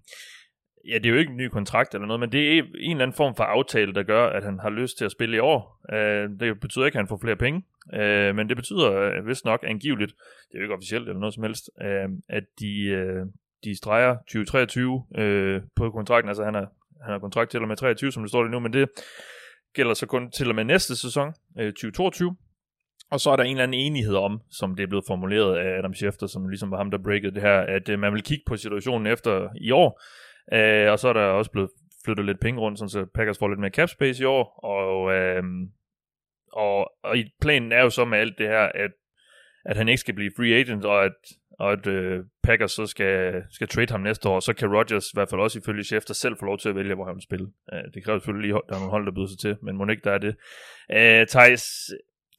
ja, 0.88 0.94
det 0.94 1.06
er 1.06 1.10
jo 1.10 1.16
ikke 1.16 1.30
en 1.30 1.36
ny 1.36 1.48
kontrakt 1.48 1.94
eller 1.94 2.06
noget, 2.06 2.20
men 2.20 2.32
det 2.32 2.58
er 2.58 2.62
en 2.62 2.90
eller 2.90 3.02
anden 3.02 3.16
form 3.16 3.34
for 3.36 3.44
aftale, 3.44 3.94
der 3.94 4.02
gør, 4.02 4.26
at 4.26 4.44
han 4.44 4.58
har 4.58 4.70
lyst 4.70 4.98
til 4.98 5.04
at 5.04 5.12
spille 5.12 5.36
i 5.36 5.40
år. 5.40 5.80
Øh, 5.92 6.30
det 6.40 6.60
betyder 6.60 6.86
ikke, 6.86 6.96
at 6.96 7.00
han 7.00 7.08
får 7.08 7.18
flere 7.22 7.36
penge, 7.36 7.62
øh, 7.94 8.36
men 8.36 8.48
det 8.48 8.56
betyder 8.56 8.92
øh, 8.92 9.26
vist 9.26 9.44
nok 9.44 9.64
angiveligt, 9.66 10.12
det 10.48 10.54
er 10.54 10.58
jo 10.58 10.62
ikke 10.62 10.74
officielt 10.74 11.08
eller 11.08 11.20
noget 11.20 11.34
som 11.34 11.42
helst, 11.42 11.70
øh, 11.82 12.08
at 12.28 12.44
de, 12.60 12.84
øh, 12.84 13.26
de 13.64 13.76
streger 13.76 14.16
2023 14.16 15.04
øh, 15.18 15.62
på 15.76 15.90
kontrakten, 15.90 16.28
altså 16.28 16.44
han 16.44 16.54
har, 16.54 16.66
han 17.04 17.12
har 17.12 17.18
kontrakt 17.18 17.50
til 17.50 17.62
og 17.62 17.68
med 17.68 17.76
23, 17.76 18.12
som 18.12 18.22
det 18.22 18.30
står 18.30 18.42
lige 18.42 18.52
nu, 18.52 18.60
men 18.60 18.72
det 18.72 18.88
gælder 19.74 19.94
så 19.94 20.06
kun 20.06 20.30
til 20.30 20.48
og 20.48 20.54
med 20.54 20.64
næste 20.64 20.96
sæson, 20.96 21.32
øh, 21.58 21.72
2022, 21.72 22.36
og 23.10 23.20
så 23.20 23.30
er 23.30 23.36
der 23.36 23.44
en 23.44 23.50
eller 23.50 23.62
anden 23.62 23.80
enighed 23.80 24.14
om, 24.14 24.40
som 24.50 24.74
det 24.76 24.82
er 24.82 24.86
blevet 24.86 25.04
formuleret 25.06 25.56
af 25.56 25.78
Adam 25.78 25.94
Schefter, 25.94 26.26
som 26.26 26.48
ligesom 26.48 26.70
var 26.70 26.76
ham, 26.76 26.90
der 26.90 26.98
breakede 26.98 27.34
det 27.34 27.42
her, 27.42 27.58
at 27.60 27.88
øh, 27.88 27.98
man 27.98 28.12
vil 28.12 28.22
kigge 28.22 28.44
på 28.46 28.56
situationen 28.56 29.06
efter 29.06 29.48
i 29.60 29.70
år. 29.70 30.02
Øh, 30.52 30.92
og 30.92 30.98
så 30.98 31.08
er 31.08 31.12
der 31.12 31.20
også 31.20 31.50
blevet 31.50 31.70
flyttet 32.04 32.26
lidt 32.26 32.40
penge 32.40 32.60
rundt, 32.60 32.78
så 32.78 33.06
Packers 33.14 33.38
får 33.38 33.48
lidt 33.48 33.60
mere 33.60 33.70
cap 33.70 33.88
space 33.88 34.22
i 34.22 34.26
år. 34.26 34.60
Og, 34.64 35.14
øh, 35.14 35.42
og, 36.52 36.90
og 37.02 37.16
planen 37.40 37.72
er 37.72 37.82
jo 37.82 37.90
så 37.90 38.04
med 38.04 38.18
alt 38.18 38.38
det 38.38 38.48
her, 38.48 38.68
at, 38.74 38.90
at 39.64 39.76
han 39.76 39.88
ikke 39.88 40.00
skal 40.00 40.14
blive 40.14 40.30
free 40.36 40.54
agent, 40.54 40.84
og 40.84 41.04
at, 41.04 41.12
og 41.58 41.72
at 41.72 41.86
øh, 41.86 42.24
Packers 42.42 42.72
så 42.72 42.86
skal, 42.86 43.42
skal 43.50 43.68
trade 43.68 43.90
ham 43.90 44.00
næste 44.00 44.28
år, 44.28 44.40
så 44.40 44.52
kan 44.52 44.74
Rodgers 44.76 45.06
i 45.06 45.14
hvert 45.14 45.30
fald 45.30 45.40
også 45.40 45.58
ifølge 45.58 45.84
Schefter 45.84 46.14
selv 46.14 46.36
få 46.38 46.44
lov 46.44 46.58
til 46.58 46.68
at 46.68 46.76
vælge, 46.76 46.94
hvor 46.94 47.04
han 47.04 47.14
vil 47.14 47.22
spille. 47.22 47.48
Øh, 47.72 47.94
det 47.94 48.04
kræver 48.04 48.18
selvfølgelig 48.18 48.50
lige, 48.50 48.60
der 48.68 48.74
er 48.74 48.78
nogle 48.78 48.90
hold, 48.90 49.06
der 49.06 49.12
byder 49.12 49.26
sig 49.26 49.38
til, 49.38 49.56
men 49.62 49.76
må 49.76 49.86
ikke 49.86 50.04
der 50.04 50.12
er 50.12 50.18
det. 50.18 50.36
Øh, 50.92 51.26
Thijs, 51.26 51.64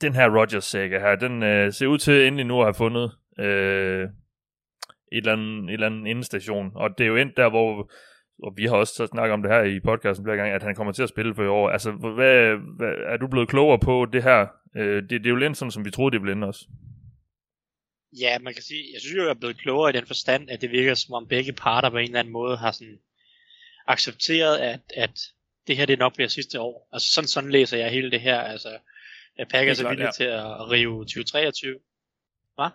den 0.02 0.16
her 0.16 0.40
Rogers-saga 0.40 1.00
her, 1.00 1.16
den 1.16 1.44
øh, 1.44 1.74
ser 1.74 1.88
ud 1.88 1.98
til 1.98 2.28
endelig 2.28 2.46
nu 2.46 2.60
at 2.60 2.66
have 2.66 2.74
fundet 2.74 3.12
øh, 3.40 4.04
et, 5.12 5.18
eller 5.18 5.34
andet, 5.34 5.70
et 5.70 5.74
eller 5.74 5.88
andet 5.88 6.08
indestation. 6.08 6.72
Og 6.76 6.98
det 6.98 7.04
er 7.04 7.08
jo 7.08 7.16
endt 7.16 7.38
der, 7.38 7.50
hvor 7.50 7.92
og 8.44 8.54
vi 8.58 8.66
har 8.66 8.76
også 8.76 9.08
snakket 9.12 9.34
om 9.34 9.42
det 9.42 9.52
her 9.52 9.64
i 9.64 9.80
podcasten 9.80 10.26
flere 10.26 10.38
gange, 10.38 10.56
at 10.56 10.64
han 10.64 10.76
kommer 10.76 10.94
til 10.94 11.04
at 11.04 11.10
spille 11.10 11.36
for 11.36 11.44
i 11.44 11.48
år. 11.48 11.70
Altså, 11.70 11.92
hvad, 11.92 12.56
hvad, 12.78 12.94
er 13.14 13.18
du 13.18 13.28
blevet 13.28 13.50
klogere 13.50 13.80
på 13.80 14.06
det 14.14 14.24
her? 14.24 14.48
Øh, 14.78 15.02
det, 15.02 15.12
det 15.12 15.26
er 15.26 15.30
jo 15.30 15.36
lidt 15.36 15.58
sådan, 15.58 15.72
som 15.72 15.86
vi 15.86 15.92
troede, 15.92 16.12
det 16.12 16.22
ville 16.22 16.34
ende 16.34 16.48
også. 16.48 16.66
Ja, 18.20 18.40
man 18.40 18.54
kan 18.54 18.64
sige, 18.64 18.84
jeg 18.94 19.02
synes 19.02 19.16
jo, 19.16 19.24
jeg 19.24 19.30
er 19.30 19.40
blevet 19.40 19.58
klogere 19.58 19.90
i 19.90 19.94
den 19.94 20.06
forstand, 20.06 20.50
at 20.50 20.62
det 20.62 20.72
virker 20.72 20.94
som 20.94 21.14
om 21.14 21.28
begge 21.28 21.54
parter 21.54 21.90
på 21.90 21.98
en 21.98 22.04
eller 22.04 22.20
anden 22.20 22.34
måde 22.34 22.58
har 22.58 22.72
sådan 22.72 23.00
accepteret, 23.88 24.58
at, 24.58 24.80
at 24.96 25.20
det 25.68 25.78
her 25.78 25.86
det 25.86 26.00
nok 26.00 26.16
bliver 26.16 26.28
sidste 26.28 26.60
år. 26.60 26.90
Altså 26.94 27.14
sådan, 27.14 27.28
sådan 27.28 27.52
læser 27.52 27.78
jeg 27.78 27.92
hele 27.92 28.12
det 28.12 28.22
her. 28.22 28.40
Altså, 28.40 28.70
at 29.40 29.48
Packers 29.48 29.80
er 29.80 29.90
villige 29.90 30.06
ja. 30.06 30.12
til 30.12 30.24
at 30.24 30.72
rive 30.72 31.00
2023. 31.00 31.80
Hvad? 32.56 32.70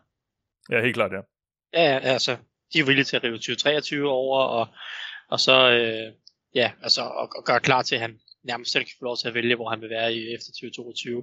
Ja, 0.71 0.80
helt 0.83 0.94
klart, 0.94 1.12
ja. 1.12 1.21
Ja, 1.83 1.99
altså, 1.99 2.37
de 2.73 2.78
er 2.78 2.85
villige 2.85 3.04
til 3.04 3.16
at 3.16 3.25
rive 3.25 3.37
2023 3.37 4.11
over, 4.11 4.40
og, 4.40 4.66
og 5.28 5.40
så, 5.40 5.71
øh, 5.71 6.12
ja, 6.54 6.73
altså, 6.83 7.02
og, 7.02 7.30
og 7.37 7.44
gøre 7.44 7.61
klar 7.61 7.83
til, 7.83 7.94
at 7.94 8.00
han 8.00 8.21
nærmest 8.44 8.73
selv 8.73 8.85
kan 8.85 8.94
få 8.99 9.04
lov 9.04 9.16
til 9.16 9.28
at 9.28 9.35
vælge, 9.35 9.54
hvor 9.54 9.71
han 9.71 9.80
vil 9.80 9.90
være 9.90 10.14
i 10.14 10.35
efter 10.35 10.52
2022. 10.52 11.23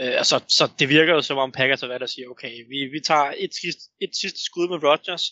Øh, 0.00 0.12
altså, 0.20 0.44
så 0.48 0.70
det 0.78 0.88
virker 0.88 1.14
jo 1.14 1.22
som 1.22 1.38
om 1.38 1.52
Packers 1.52 1.82
er 1.82 1.86
hvad 1.86 2.00
der 2.00 2.06
siger, 2.06 2.28
okay, 2.28 2.52
vi, 2.68 2.84
vi 2.84 3.00
tager 3.00 3.32
et, 3.36 3.54
sidste, 3.54 3.82
et 4.00 4.16
sidste 4.20 4.44
skud 4.44 4.68
med 4.68 4.88
Rodgers, 4.88 5.24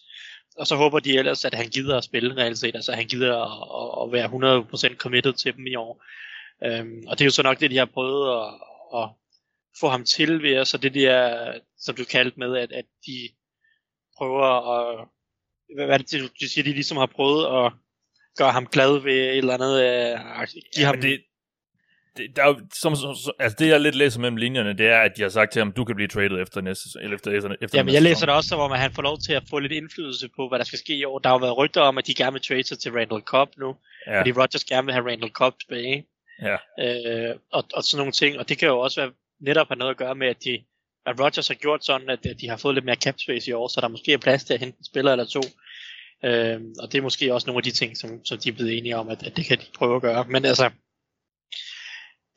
og 0.56 0.66
så 0.66 0.76
håber 0.76 0.98
de 0.98 1.18
ellers, 1.18 1.44
at 1.44 1.54
han 1.54 1.68
gider 1.68 1.96
at 1.96 2.04
spille 2.04 2.36
reelt 2.36 2.58
set, 2.58 2.74
altså 2.74 2.92
han 2.92 3.06
gider 3.06 3.36
at, 3.36 3.52
at, 3.78 4.02
at 4.02 4.12
være 4.12 4.92
100% 4.92 4.96
committed 4.96 5.32
til 5.32 5.56
dem 5.56 5.66
i 5.66 5.74
år. 5.74 6.04
Øhm, 6.64 7.04
og 7.06 7.18
det 7.18 7.24
er 7.24 7.26
jo 7.26 7.30
så 7.30 7.42
nok 7.42 7.60
det, 7.60 7.70
de 7.70 7.76
har 7.76 7.84
prøvet 7.84 8.24
at, 8.38 8.54
at, 9.00 9.08
få 9.80 9.88
ham 9.88 10.04
til 10.04 10.42
ved, 10.42 10.64
så 10.64 10.78
det 10.78 10.94
der, 10.94 11.52
som 11.78 11.94
du 11.94 12.04
kaldte 12.04 12.38
med, 12.38 12.56
at, 12.56 12.72
at 12.72 12.84
de 13.06 13.28
prøver 14.18 14.46
at, 14.78 15.08
hvad 15.76 15.88
er 15.88 15.98
det, 15.98 16.30
du 16.40 16.48
siger, 16.48 16.64
de 16.64 16.72
ligesom 16.72 16.96
har 16.96 17.06
prøvet 17.06 17.44
at 17.46 17.72
gøre 18.38 18.52
ham 18.52 18.66
glad 18.66 19.02
ved 19.02 19.12
et 19.12 19.38
eller 19.38 19.54
andet, 19.54 19.74
uh, 19.74 20.46
give 20.52 20.62
ja, 20.78 20.86
ham... 20.86 21.00
Det, 21.00 21.20
det, 22.16 22.36
der 22.36 22.42
er, 22.44 22.54
som, 22.74 22.96
som, 22.96 23.34
altså 23.38 23.56
det 23.58 23.68
jeg 23.68 23.80
lidt 23.80 23.94
læser 23.94 24.20
mellem 24.20 24.36
linjerne, 24.36 24.78
det 24.78 24.86
er, 24.86 25.00
at 25.00 25.12
de 25.16 25.22
har 25.22 25.28
sagt 25.28 25.52
til 25.52 25.60
ham, 25.60 25.72
du 25.72 25.84
kan 25.84 25.96
blive 25.96 26.08
traded 26.08 26.42
efter 26.42 26.60
næste 26.60 26.84
eller 27.02 27.14
efter, 27.14 27.30
efter, 27.30 27.54
efter 27.60 27.78
Jamen, 27.78 27.94
jeg 27.94 28.02
læser 28.02 28.26
det 28.26 28.34
også 28.34 28.48
som 28.48 28.60
om, 28.60 28.72
at 28.72 28.78
han 28.78 28.92
får 28.92 29.02
lov 29.02 29.18
til 29.18 29.32
at 29.32 29.42
få 29.50 29.58
lidt 29.58 29.72
indflydelse 29.72 30.28
på, 30.36 30.48
hvad 30.48 30.58
der 30.58 30.64
skal 30.64 30.78
ske 30.78 30.94
i 30.94 31.04
år. 31.04 31.18
Der 31.18 31.28
har 31.28 31.36
jo 31.36 31.40
været 31.40 31.56
rygter 31.56 31.80
om, 31.80 31.98
at 31.98 32.06
de 32.06 32.14
gerne 32.14 32.32
vil 32.32 32.42
trade 32.42 32.64
sig 32.64 32.78
til 32.78 32.92
Randall 32.92 33.22
Cobb 33.22 33.50
nu, 33.56 33.76
ja. 34.06 34.20
fordi 34.20 34.32
Rodgers 34.32 34.64
gerne 34.64 34.84
vil 34.84 34.94
have 34.94 35.10
Randall 35.10 35.32
Cobb 35.32 35.54
tilbage. 35.60 36.06
Ja. 36.42 36.56
Øh, 36.80 37.36
og, 37.52 37.64
og 37.74 37.82
sådan 37.82 37.98
nogle 37.98 38.12
ting, 38.12 38.38
og 38.38 38.48
det 38.48 38.58
kan 38.58 38.68
jo 38.68 38.78
også 38.78 39.00
være, 39.00 39.12
netop 39.40 39.68
har 39.68 39.74
noget 39.74 39.90
at 39.90 39.96
gøre 39.96 40.14
med, 40.14 40.26
at, 40.28 40.44
de, 40.44 40.64
at 41.06 41.20
Rodgers 41.20 41.48
har 41.48 41.54
gjort 41.54 41.84
sådan, 41.84 42.10
at, 42.10 42.26
at 42.26 42.40
de 42.40 42.48
har 42.48 42.56
fået 42.56 42.74
lidt 42.74 42.84
mere 42.84 42.96
cap 42.96 43.14
space 43.18 43.50
i 43.50 43.52
år, 43.52 43.68
så 43.68 43.80
der 43.80 43.88
måske 43.88 44.12
er 44.12 44.18
plads 44.18 44.44
til 44.44 44.54
at 44.54 44.60
hente 44.60 44.78
en 44.78 44.84
spiller 44.84 45.12
eller 45.12 45.24
to. 45.24 45.40
Øh, 46.24 46.60
og 46.78 46.92
det 46.92 46.98
er 46.98 47.02
måske 47.02 47.34
også 47.34 47.46
nogle 47.46 47.58
af 47.58 47.62
de 47.62 47.70
ting, 47.70 47.96
som, 47.96 48.24
som 48.24 48.38
de 48.38 48.48
er 48.48 48.52
blevet 48.52 48.78
enige 48.78 48.96
om, 48.96 49.08
at, 49.08 49.22
at 49.22 49.36
det 49.36 49.44
kan 49.44 49.58
de 49.58 49.64
prøve 49.74 49.96
at 49.96 50.02
gøre. 50.02 50.24
Men 50.28 50.44
altså, 50.44 50.70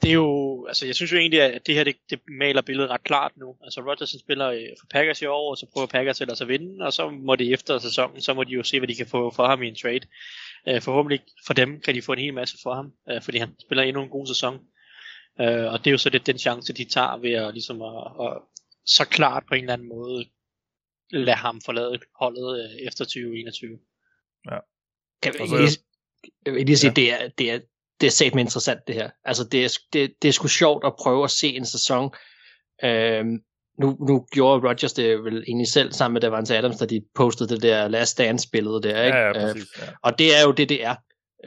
det 0.02 0.10
er 0.10 0.14
jo, 0.14 0.66
altså 0.68 0.86
jeg 0.86 0.96
synes 0.96 1.12
jo 1.12 1.18
egentlig, 1.18 1.42
at 1.42 1.68
det 1.68 1.76
her, 1.76 1.84
det, 1.84 1.96
det 2.10 2.20
maler 2.40 2.62
billedet 2.62 2.90
ret 2.90 3.04
klart 3.04 3.32
nu. 3.38 3.56
Altså 3.64 3.82
Rodgers 3.82 4.16
spiller 4.20 4.48
øh, 4.48 4.68
for 4.80 4.88
Packers 4.92 5.22
i 5.22 5.26
år, 5.26 5.52
og 5.52 5.58
så 5.58 5.66
prøver 5.74 5.88
Packers 5.88 6.22
ellers 6.22 6.42
at 6.42 6.48
vinde, 6.48 6.86
og 6.86 6.94
så 6.94 7.10
må 7.10 7.36
de 7.36 7.52
efter 7.52 7.80
sæsonen, 7.80 8.22
så 8.22 8.34
må 8.34 8.44
de 8.44 8.52
jo 8.52 8.64
se, 8.64 8.80
hvad 8.80 8.88
de 8.88 8.96
kan 8.96 9.08
få 9.08 9.32
for 9.36 9.48
ham 9.48 9.64
i 9.64 9.68
en 9.68 9.76
trade. 9.76 10.02
Øh, 10.68 10.82
forhåbentlig 10.82 11.20
for 11.46 11.54
dem 11.54 11.82
kan 11.82 11.96
de 11.96 12.02
få 12.02 12.14
en 12.14 12.20
hel 12.20 12.34
masse 12.34 12.58
for 12.64 12.74
ham, 12.74 12.92
øh, 13.10 13.22
fordi 13.22 13.38
han 13.38 13.56
spiller 13.60 13.84
endnu 13.84 14.04
en 14.04 14.10
god 14.10 14.28
sæson. 14.28 14.60
Uh, 15.42 15.74
og 15.74 15.80
det 15.80 15.88
er 15.88 15.92
jo 15.92 15.98
så 15.98 16.10
lidt 16.10 16.28
den 16.28 16.38
chance, 16.38 16.74
de 16.74 16.86
tager 16.86 17.18
ved 17.18 17.32
at, 17.32 17.54
ligesom 17.54 17.82
at, 17.82 18.04
at 18.26 18.38
så 18.86 19.06
klart 19.06 19.44
på 19.48 19.56
en 19.56 19.62
eller 19.62 19.74
anden 19.74 19.90
måde 19.90 20.26
lade 21.12 21.38
ham 21.38 21.62
forlade 21.66 22.00
holdet 22.20 22.66
uh, 22.66 22.88
efter 22.88 23.06
2021. 23.06 23.80
Ja. 24.52 24.58
Kan 25.22 25.34
vi 25.34 25.58
lige, 25.58 25.78
jeg 26.46 26.54
vil 26.54 26.66
lige 26.66 26.78
sige, 26.78 26.90
ja. 26.90 26.94
det, 26.94 27.14
er, 27.14 27.30
det, 27.38 27.52
er, 27.52 27.60
det 28.02 28.08
er 28.08 28.12
satme 28.12 28.42
interessant 28.42 28.88
det 28.88 28.96
her. 28.96 29.10
Altså 29.24 29.44
det 29.44 29.66
er, 29.66 29.80
det, 29.94 30.14
det 30.22 30.28
er 30.28 30.32
sgu 30.32 30.48
sjovt 30.48 30.86
at 30.86 30.94
prøve 31.00 31.24
at 31.24 31.32
se 31.32 31.48
en 31.48 31.66
sæson. 31.66 32.12
Øhm, 32.84 33.44
nu, 33.80 33.98
nu 34.08 34.28
gjorde 34.32 34.70
Rodgers 34.70 34.94
det 34.94 35.24
vel 35.24 35.44
egentlig 35.48 35.68
selv 35.68 35.92
sammen 35.92 36.14
med 36.14 36.22
Davante 36.22 36.58
Adams, 36.58 36.78
da 36.78 36.86
de 36.86 37.02
postede 37.16 37.50
det 37.50 37.62
der 37.62 37.88
Last 37.88 38.18
Dance 38.18 38.50
billede 38.52 38.82
der. 38.82 39.04
Ikke? 39.04 39.18
Ja, 39.18 39.28
ja, 39.28 39.34
præcis, 39.34 39.68
ja. 39.78 39.84
Øh, 39.84 39.94
og 40.04 40.20
det 40.20 40.38
er 40.38 40.44
jo 40.46 40.52
det, 40.52 40.70
det 40.70 40.84
er 40.84 40.96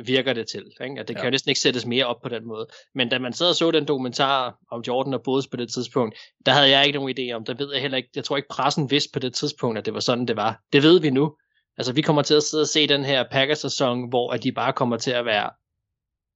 virker 0.05 0.33
det 0.33 0.47
til. 0.49 0.65
Ikke? 0.85 1.01
At 1.01 1.09
det 1.09 1.15
ja. 1.15 1.21
kan 1.21 1.27
jo 1.27 1.31
næsten 1.31 1.51
ikke 1.51 1.61
sættes 1.61 1.87
mere 1.87 2.07
op 2.07 2.21
på 2.23 2.29
den 2.29 2.47
måde. 2.47 2.67
Men 2.95 3.09
da 3.09 3.19
man 3.19 3.33
sad 3.33 3.49
og 3.49 3.55
så 3.55 3.71
den 3.71 3.89
dokumentar 3.89 4.59
om 4.71 4.83
Jordan 4.87 5.15
og 5.15 5.23
Bose 5.23 5.51
på 5.51 5.57
det 5.57 5.73
tidspunkt, 5.73 6.19
der 6.47 6.53
havde 6.53 6.69
jeg 6.69 6.87
ikke 6.87 6.99
nogen 6.99 7.19
idé 7.19 7.33
om. 7.33 7.45
Der 7.45 7.55
ved 7.55 7.73
jeg 7.73 7.83
heller 7.83 7.97
ikke, 7.97 8.09
jeg 8.17 8.25
tror 8.25 8.37
ikke 8.37 8.49
pressen 8.49 8.91
vidste 8.91 9.11
på 9.13 9.19
det 9.19 9.35
tidspunkt, 9.35 9.79
at 9.79 9.85
det 9.85 9.95
var 9.95 10.01
sådan, 10.01 10.27
det 10.27 10.37
var. 10.37 10.61
Det 10.73 10.83
ved 10.83 11.01
vi 11.01 11.11
nu. 11.11 11.37
Altså 11.79 11.93
vi 11.93 12.03
kommer 12.03 12.23
til 12.23 12.35
at 12.35 12.43
sidde 12.43 12.63
og 12.63 12.69
se 12.69 12.87
den 12.87 13.05
her 13.05 13.25
Packers-sæson, 13.31 14.09
hvor 14.09 14.33
at 14.33 14.43
de 14.43 14.53
bare 14.53 14.73
kommer 14.73 14.97
til 14.97 15.11
at 15.11 15.25
være 15.25 15.51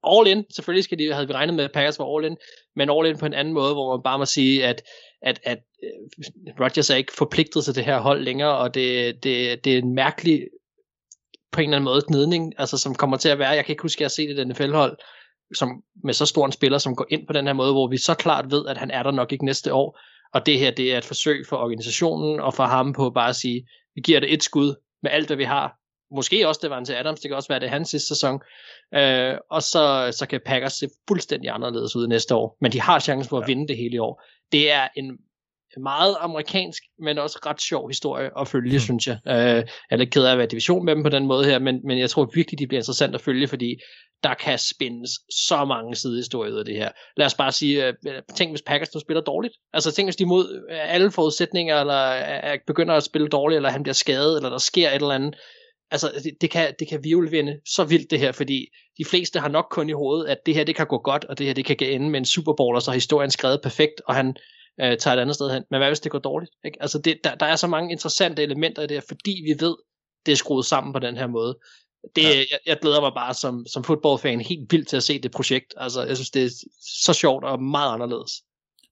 all 0.04 0.26
in. 0.26 0.44
Selvfølgelig 0.50 0.84
skal 0.84 0.98
de, 0.98 1.12
havde 1.12 1.26
vi 1.26 1.32
regnet 1.32 1.54
med, 1.54 1.64
at 1.64 1.72
Packers 1.72 1.98
var 1.98 2.16
all 2.16 2.26
in, 2.26 2.36
men 2.76 2.90
all 2.90 3.06
in 3.06 3.18
på 3.18 3.26
en 3.26 3.34
anden 3.34 3.54
måde, 3.54 3.72
hvor 3.74 3.96
man 3.96 4.02
bare 4.02 4.18
må 4.18 4.24
sige, 4.24 4.66
at, 4.66 4.82
at, 5.22 5.40
at 5.44 5.58
uh, 5.82 6.60
Rodgers 6.60 6.90
er 6.90 6.96
ikke 6.96 7.12
forpligtet 7.12 7.64
til 7.64 7.74
det 7.74 7.84
her 7.84 8.00
hold 8.00 8.22
længere, 8.22 8.58
og 8.58 8.74
det, 8.74 9.14
det, 9.24 9.64
det 9.64 9.74
er 9.74 9.78
en 9.78 9.94
mærkelig 9.94 10.46
på 11.52 11.60
en 11.60 11.64
eller 11.64 11.76
anden 11.76 11.84
måde 11.84 12.02
gnidning, 12.08 12.54
altså 12.58 12.78
som 12.78 12.94
kommer 12.94 13.16
til 13.16 13.28
at 13.28 13.38
være, 13.38 13.48
jeg 13.48 13.64
kan 13.64 13.72
ikke 13.72 13.82
huske, 13.82 13.98
at 13.98 14.00
jeg 14.00 14.04
har 14.04 14.32
set 14.32 14.38
et 14.38 14.48
NFL-hold, 14.48 14.98
som, 15.54 15.82
med 16.04 16.14
så 16.14 16.26
stor 16.26 16.46
en 16.46 16.52
spiller, 16.52 16.78
som 16.78 16.96
går 16.96 17.06
ind 17.10 17.26
på 17.26 17.32
den 17.32 17.46
her 17.46 17.52
måde, 17.52 17.72
hvor 17.72 17.88
vi 17.88 17.96
så 17.96 18.14
klart 18.14 18.50
ved, 18.50 18.66
at 18.66 18.78
han 18.78 18.90
er 18.90 19.02
der 19.02 19.10
nok 19.10 19.32
ikke 19.32 19.44
næste 19.44 19.74
år, 19.74 20.00
og 20.34 20.46
det 20.46 20.58
her, 20.58 20.70
det 20.70 20.94
er 20.94 20.98
et 20.98 21.04
forsøg 21.04 21.46
for 21.48 21.56
organisationen, 21.56 22.40
og 22.40 22.54
for 22.54 22.64
ham 22.64 22.92
på 22.92 23.10
bare 23.10 23.28
at 23.28 23.36
sige, 23.36 23.66
vi 23.94 24.00
giver 24.00 24.20
det 24.20 24.32
et 24.32 24.42
skud 24.42 24.74
med 25.02 25.10
alt, 25.10 25.26
hvad 25.26 25.36
vi 25.36 25.44
har, 25.44 25.78
Måske 26.10 26.48
også 26.48 26.60
det 26.62 26.70
var 26.70 26.84
til 26.84 26.92
Adams, 26.92 27.20
det 27.20 27.28
kan 27.28 27.36
også 27.36 27.48
være 27.48 27.60
det 27.60 27.70
hans 27.70 27.88
sidste 27.88 28.08
sæson. 28.08 28.40
Øh, 28.94 29.34
og 29.50 29.62
så, 29.62 30.08
så 30.18 30.26
kan 30.26 30.40
Packers 30.46 30.72
se 30.72 30.88
fuldstændig 31.08 31.50
anderledes 31.50 31.96
ud 31.96 32.06
næste 32.06 32.34
år. 32.34 32.56
Men 32.60 32.72
de 32.72 32.80
har 32.80 33.00
chancen 33.00 33.28
for 33.28 33.38
at 33.38 33.42
ja. 33.42 33.46
vinde 33.46 33.68
det 33.68 33.76
hele 33.76 33.94
i 33.94 33.98
år. 33.98 34.22
Det 34.52 34.70
er 34.70 34.88
en 34.96 35.18
meget 35.82 36.16
amerikansk, 36.20 36.82
men 36.98 37.18
også 37.18 37.38
ret 37.46 37.60
sjov 37.60 37.88
historie 37.88 38.30
at 38.40 38.48
følge, 38.48 38.72
mm. 38.72 38.78
synes 38.78 39.06
jeg. 39.06 39.18
Øh, 39.26 39.34
jeg 39.34 39.64
er 39.90 39.96
lidt 39.96 40.10
ked 40.10 40.24
af 40.24 40.32
at 40.32 40.38
være 40.38 40.46
division 40.46 40.84
med 40.84 40.94
dem 40.94 41.02
på 41.02 41.08
den 41.08 41.26
måde 41.26 41.44
her, 41.44 41.58
men, 41.58 41.80
men 41.84 41.98
jeg 41.98 42.10
tror 42.10 42.30
virkelig, 42.34 42.58
de 42.58 42.66
bliver 42.66 42.80
interessant 42.80 43.14
at 43.14 43.20
følge, 43.20 43.48
fordi 43.48 43.76
der 44.22 44.34
kan 44.34 44.58
spændes 44.58 45.10
så 45.30 45.64
mange 45.64 45.96
sidehistorier 45.96 46.52
ud 46.52 46.58
af 46.58 46.64
det 46.64 46.76
her. 46.76 46.90
Lad 47.16 47.26
os 47.26 47.34
bare 47.34 47.52
sige, 47.52 47.88
uh, 47.88 48.12
tænk 48.36 48.52
hvis 48.52 48.62
Packers 48.62 48.94
nu 48.94 49.00
spiller 49.00 49.20
dårligt. 49.20 49.54
Altså 49.72 49.92
tænk 49.92 50.06
hvis 50.06 50.16
de 50.16 50.26
mod 50.26 50.68
alle 50.70 51.10
forudsætninger, 51.10 51.80
eller 51.80 52.52
uh, 52.52 52.58
begynder 52.66 52.94
at 52.94 53.02
spille 53.02 53.28
dårligt, 53.28 53.56
eller 53.56 53.70
han 53.70 53.82
bliver 53.82 53.94
skadet, 53.94 54.36
eller 54.36 54.50
der 54.50 54.58
sker 54.58 54.88
et 54.88 54.94
eller 54.94 55.14
andet 55.14 55.34
altså 55.90 56.12
det, 56.24 56.32
det, 56.40 56.50
kan, 56.50 56.74
det 56.78 56.88
kan 56.88 57.04
virvelvinde 57.04 57.60
så 57.66 57.84
vildt 57.84 58.10
det 58.10 58.18
her, 58.18 58.32
fordi 58.32 58.66
de 58.98 59.04
fleste 59.04 59.40
har 59.40 59.48
nok 59.48 59.66
kun 59.70 59.88
i 59.88 59.92
hovedet, 59.92 60.28
at 60.28 60.38
det 60.46 60.54
her 60.54 60.64
det 60.64 60.76
kan 60.76 60.86
gå 60.86 60.98
godt, 60.98 61.24
og 61.24 61.38
det 61.38 61.46
her 61.46 61.54
det 61.54 61.64
kan 61.64 61.76
ende 61.80 62.10
med 62.10 62.20
en 62.20 62.24
Super 62.24 62.52
Bowl, 62.52 62.76
og 62.76 62.82
så 62.82 62.90
er 62.90 62.94
historien 62.94 63.30
skrevet 63.30 63.60
perfekt, 63.62 64.02
og 64.06 64.14
han 64.14 64.36
øh, 64.80 64.98
tager 64.98 65.16
et 65.16 65.20
andet 65.20 65.34
sted 65.34 65.50
hen. 65.50 65.64
Men 65.70 65.80
hvad 65.80 65.88
hvis 65.88 66.00
det 66.00 66.12
går 66.12 66.18
dårligt? 66.18 66.52
Ikke? 66.64 66.82
Altså 66.82 66.98
det, 66.98 67.18
der, 67.24 67.34
der 67.34 67.46
er 67.46 67.56
så 67.56 67.66
mange 67.66 67.92
interessante 67.92 68.42
elementer 68.42 68.82
i 68.82 68.86
det 68.86 68.96
her, 68.96 69.04
fordi 69.08 69.42
vi 69.44 69.64
ved, 69.64 69.76
det 70.26 70.32
er 70.32 70.36
skruet 70.36 70.66
sammen 70.66 70.92
på 70.92 70.98
den 70.98 71.16
her 71.16 71.26
måde. 71.26 71.58
Det, 72.16 72.22
ja. 72.22 72.28
jeg, 72.28 72.58
jeg 72.66 72.78
glæder 72.82 73.00
mig 73.00 73.12
bare 73.14 73.34
som, 73.34 73.66
som 73.66 73.84
fodboldfan 73.84 74.40
helt 74.40 74.72
vildt 74.72 74.88
til 74.88 74.96
at 74.96 75.02
se 75.02 75.22
det 75.22 75.30
projekt. 75.30 75.74
Altså, 75.76 76.02
jeg 76.02 76.16
synes, 76.16 76.30
det 76.30 76.44
er 76.44 76.50
så 77.04 77.12
sjovt 77.12 77.44
og 77.44 77.62
meget 77.62 77.92
anderledes. 77.92 78.32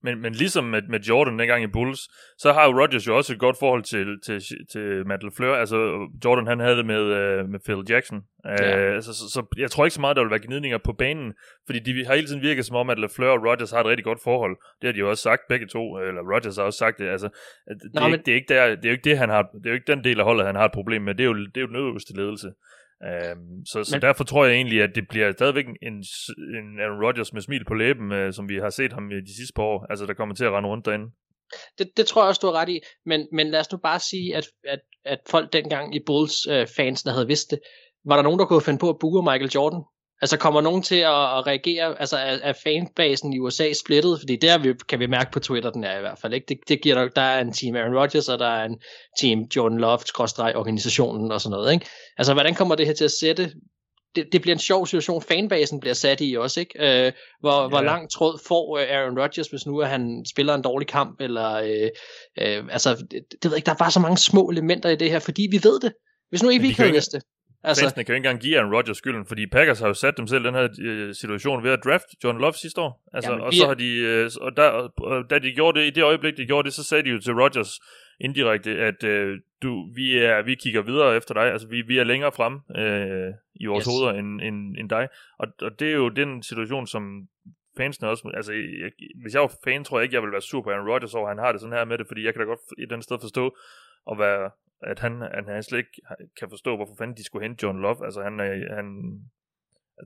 Men, 0.07 0.23
men 0.23 0.33
ligesom 0.33 0.65
med, 0.65 0.83
med 0.89 1.01
Jordan 1.01 1.39
dengang 1.39 1.63
i 1.63 1.67
Bulls, 1.77 2.01
så 2.39 2.53
har 2.53 2.65
jo 2.67 2.81
Rodgers 2.81 3.07
jo 3.09 3.17
også 3.17 3.33
et 3.33 3.39
godt 3.39 3.57
forhold 3.59 3.83
til, 3.83 4.07
til, 4.27 4.41
til 4.73 5.07
Matt 5.07 5.23
LaFleur. 5.23 5.55
Altså, 5.57 5.77
Jordan 6.25 6.47
han 6.47 6.61
havde 6.61 6.77
det 6.77 6.87
med, 6.87 7.03
uh, 7.03 7.51
med 7.53 7.61
Phil 7.67 7.83
Jackson. 7.89 8.19
Ja. 8.45 8.97
Uh, 8.97 9.03
så, 9.03 9.13
så, 9.19 9.25
så, 9.35 9.41
jeg 9.57 9.71
tror 9.71 9.85
ikke 9.85 9.95
så 9.95 10.01
meget, 10.01 10.17
der 10.17 10.23
vil 10.23 10.31
være 10.31 10.47
gnidninger 10.47 10.79
på 10.79 10.93
banen, 10.93 11.35
fordi 11.67 11.79
de 11.79 12.07
har 12.07 12.15
hele 12.15 12.27
tiden 12.27 12.43
virket 12.43 12.67
som 12.67 12.77
om, 12.77 12.91
at 12.91 12.99
LaFleur 12.99 13.31
og 13.31 13.45
Rodgers 13.47 13.71
har 13.71 13.81
et 13.81 13.87
rigtig 13.87 14.05
godt 14.05 14.21
forhold. 14.25 14.57
Det 14.81 14.87
har 14.89 14.93
de 14.93 14.99
jo 14.99 15.11
også 15.11 15.23
sagt 15.23 15.43
begge 15.49 15.67
to, 15.67 15.83
eller 15.99 16.23
Rodgers 16.35 16.57
har 16.57 16.65
også 16.65 16.79
sagt 16.79 16.99
det. 16.99 17.09
Altså, 17.09 17.29
det, 17.69 17.95
Nå, 17.95 18.01
er, 18.01 18.09
men... 18.09 18.21
det, 18.21 18.29
er 18.29 18.35
ikke 18.35 18.55
der, 18.55 18.67
det 18.77 18.85
er 18.85 18.91
jo 18.93 18.97
ikke 18.99 19.11
det, 19.11 19.19
han 19.19 19.29
har, 19.29 19.43
det 19.43 19.67
er 19.67 19.71
jo 19.71 19.75
ikke 19.75 19.93
den 19.93 20.05
del 20.05 20.19
af 20.21 20.25
holdet, 20.25 20.47
han 20.47 20.57
har 20.57 20.65
et 20.65 20.73
problem 20.73 21.03
med. 21.03 21.15
Det 21.15 21.25
er 21.25 21.29
jo, 21.33 21.35
det 21.35 21.57
er 21.57 21.61
jo 21.61 21.67
den 21.67 21.77
øverste 21.77 22.17
ledelse. 22.17 22.49
Um, 23.01 23.67
så, 23.67 23.85
så 23.85 23.97
Men... 23.97 24.03
derfor 24.03 24.25
tror 24.25 24.45
jeg 24.45 24.55
egentlig, 24.55 24.83
at 24.83 24.91
det 24.95 25.09
bliver 25.09 25.33
stadigvæk 25.33 25.67
en, 25.67 25.77
en 26.59 26.81
Aaron 26.81 27.05
Rodgers 27.05 27.33
med 27.33 27.43
smil 27.43 27.65
på 27.65 27.75
læben, 27.75 28.13
uh, 28.13 28.33
som 28.33 28.49
vi 28.49 28.57
har 28.57 28.71
set 28.71 28.93
ham 28.93 29.11
i 29.11 29.21
de 29.21 29.37
sidste 29.37 29.53
par 29.57 29.63
år, 29.63 29.87
altså 29.91 30.07
der 30.07 30.15
kommer 30.15 30.35
til 30.35 30.45
at 30.45 30.53
rende 30.53 30.69
rundt 30.69 30.87
derinde. 30.87 31.11
Det, 31.79 31.91
det 31.97 32.07
tror 32.07 32.23
jeg 32.23 32.29
også, 32.29 32.41
du 32.43 32.47
har 32.47 32.61
ret 32.61 32.69
i, 32.69 32.81
men, 33.07 33.29
men 33.33 33.51
lad 33.51 33.61
os 33.61 33.73
nu 33.73 33.79
bare 33.79 34.01
sige, 34.01 34.37
at, 34.37 34.47
at, 34.65 34.81
at 35.05 35.19
folk 35.29 35.53
dengang 35.53 35.95
i 35.95 36.01
Bulls 36.07 36.47
uh, 36.49 36.67
fansene 36.77 37.13
havde 37.13 37.27
vidst 37.27 37.51
det. 37.51 37.61
Var 38.05 38.17
der 38.17 38.23
nogen, 38.23 38.39
der 38.39 38.47
kunne 38.47 38.63
finde 38.63 38.79
på 38.79 38.89
at 38.91 38.99
booge 39.01 39.23
Michael 39.23 39.51
Jordan? 39.55 39.83
Altså 40.23 40.37
kommer 40.37 40.61
nogen 40.61 40.83
til 40.83 40.97
at, 40.97 41.39
at 41.39 41.47
reagere, 41.47 42.01
altså 42.01 42.17
er, 42.17 42.39
er 42.43 42.53
fanbasen 42.65 43.33
i 43.33 43.39
USA 43.39 43.73
splittet? 43.73 44.21
Fordi 44.21 44.37
der 44.37 44.59
vi, 44.59 44.75
kan 44.89 44.99
vi 45.01 45.07
mærke 45.07 45.31
på 45.33 45.41
Twitter, 45.41 45.71
den 45.71 45.85
er 45.85 45.99
i 45.99 46.01
hvert 46.01 46.19
fald. 46.19 46.35
Ikke? 46.35 46.47
Det, 46.49 46.59
det 46.69 46.83
giver 46.83 46.95
der, 46.95 47.09
der 47.09 47.23
er 47.23 47.41
en 47.41 47.53
team 47.53 47.77
Aaron 47.77 47.97
Rodgers, 47.97 48.29
og 48.29 48.39
der 48.39 48.49
er 48.49 48.65
en 48.65 48.79
team 49.21 49.41
Jordan 49.57 49.79
Love, 49.79 49.99
organisationen 50.57 51.33
og 51.33 51.41
sådan 51.41 51.51
noget. 51.51 51.73
Ikke? 51.73 51.87
Altså 52.19 52.33
hvordan 52.33 52.55
kommer 52.55 52.75
det 52.75 52.87
her 52.87 52.95
til 52.95 53.05
at 53.05 53.11
sætte? 53.11 53.53
Det, 54.17 54.29
det 54.33 54.43
bliver 54.43 54.55
en 54.55 54.61
sjov 54.61 54.87
situation, 54.87 55.23
fanbasen 55.23 55.81
bliver 55.81 55.95
sat 55.95 56.21
i 56.21 56.37
også, 56.37 56.61
ikke? 56.61 57.07
Øh, 57.07 57.13
hvor, 57.41 57.63
ja. 57.63 57.69
hvor 57.69 57.81
lang 57.81 58.11
tråd 58.11 58.39
får 58.49 58.79
øh, 58.79 58.87
Aaron 58.91 59.19
Rodgers, 59.19 59.49
hvis 59.49 59.67
nu 59.67 59.81
at 59.81 59.89
han 59.89 60.25
spiller 60.29 60.55
en 60.55 60.63
dårlig 60.63 60.89
kamp, 60.89 61.21
eller 61.21 61.53
øh, 61.53 61.91
øh, 62.41 62.65
altså, 62.71 62.95
det, 63.11 63.23
det 63.43 63.51
ved 63.51 63.57
ikke, 63.57 63.67
der 63.67 63.73
er 63.73 63.77
bare 63.77 63.91
så 63.91 64.01
mange 64.01 64.19
små 64.19 64.49
elementer 64.51 64.89
i 64.89 64.97
det 64.97 65.11
her, 65.11 65.19
fordi 65.19 65.49
vi 65.51 65.61
ved 65.63 65.81
det. 65.81 65.93
Hvis 66.29 66.43
nu 66.43 66.49
ikke 66.49 66.63
vi 66.63 66.73
kan 66.73 66.93
vidste 66.93 67.17
det. 67.17 67.27
Altså, 67.67 67.83
Fansene 67.83 68.05
kan 68.05 68.13
jo 68.13 68.17
ikke 68.17 68.27
engang 68.27 68.43
give 68.43 68.59
Aaron 68.59 68.75
Rodgers 68.75 68.97
skylden, 68.97 69.27
fordi 69.27 69.47
Packers 69.47 69.81
har 69.81 69.87
jo 69.87 69.95
sat 69.95 70.17
dem 70.17 70.27
selv 70.27 70.45
i 70.45 70.47
den 70.47 70.55
her 70.55 70.69
øh, 70.81 71.15
situation 71.15 71.63
ved 71.63 71.71
at 71.71 71.81
draft 71.85 72.05
John 72.25 72.39
Love 72.39 72.53
sidste 72.53 72.81
år. 72.81 73.03
Altså, 73.13 73.31
Jamen, 73.31 73.45
og 73.47 73.55
så 73.55 73.67
har 73.67 73.75
de, 73.75 73.99
øh, 73.99 74.31
og, 74.41 74.57
der, 74.57 74.69
og 74.97 75.31
da 75.31 75.39
de 75.39 75.53
gjorde 75.53 75.81
det, 75.81 75.87
i 75.87 75.91
det 75.91 76.05
øjeblik, 76.05 76.37
de 76.37 76.47
gjorde 76.47 76.67
det, 76.67 76.75
så 76.75 76.85
sagde 76.85 77.05
de 77.05 77.11
jo 77.11 77.21
til 77.21 77.35
Rodgers 77.35 77.81
indirekte, 78.21 78.71
at 78.71 79.05
øh, 79.05 79.39
du, 79.63 79.89
vi, 79.95 80.19
er, 80.19 80.43
vi 80.43 80.55
kigger 80.55 80.83
videre 80.83 81.17
efter 81.17 81.35
dig, 81.35 81.53
altså 81.53 81.69
vi, 81.69 81.83
vi 81.83 81.99
er 81.99 82.05
længere 82.05 82.33
frem 82.33 82.61
øh, 82.77 83.35
i 83.55 83.67
vores 83.67 83.85
yes. 83.85 83.95
hoveder 83.95 84.19
end, 84.19 84.41
end, 84.41 84.77
end 84.79 84.89
dig. 84.89 85.09
Og, 85.39 85.49
og 85.63 85.81
det 85.81 85.89
er 85.89 85.95
jo 85.95 86.09
den 86.09 86.43
situation, 86.43 86.87
som 86.87 87.29
fansene 87.77 88.09
også, 88.09 88.31
altså 88.35 88.53
jeg, 88.53 88.91
hvis 89.23 89.35
jeg 89.35 89.43
var 89.43 89.53
fan, 89.65 89.85
tror 89.85 89.99
jeg 89.99 90.05
ikke, 90.05 90.15
jeg 90.15 90.23
ville 90.23 90.33
være 90.33 90.43
sur 90.43 90.63
på 90.63 90.71
Aaron 90.71 90.89
Rodgers 90.89 91.15
over, 91.15 91.29
han 91.29 91.39
har 91.39 91.53
det 91.53 91.61
sådan 91.61 91.77
her 91.77 91.85
med 91.85 91.99
det, 91.99 92.07
fordi 92.07 92.25
jeg 92.25 92.35
kan 92.35 92.41
da 92.41 92.47
godt 92.47 92.61
i 92.79 92.87
den 92.91 93.03
sted 93.03 93.19
forstå 93.21 93.57
at 94.11 94.19
være 94.19 94.51
at 94.83 94.99
han, 94.99 95.23
at 95.23 95.45
han 95.47 95.63
slet 95.63 95.79
ikke 95.79 96.03
kan 96.39 96.49
forstå, 96.51 96.77
hvorfor 96.77 96.95
fanden 96.99 97.17
de 97.17 97.25
skulle 97.25 97.45
hente 97.47 97.63
John 97.63 97.81
Love. 97.81 98.05
Altså 98.05 98.23
han, 98.23 98.39
han 98.77 98.87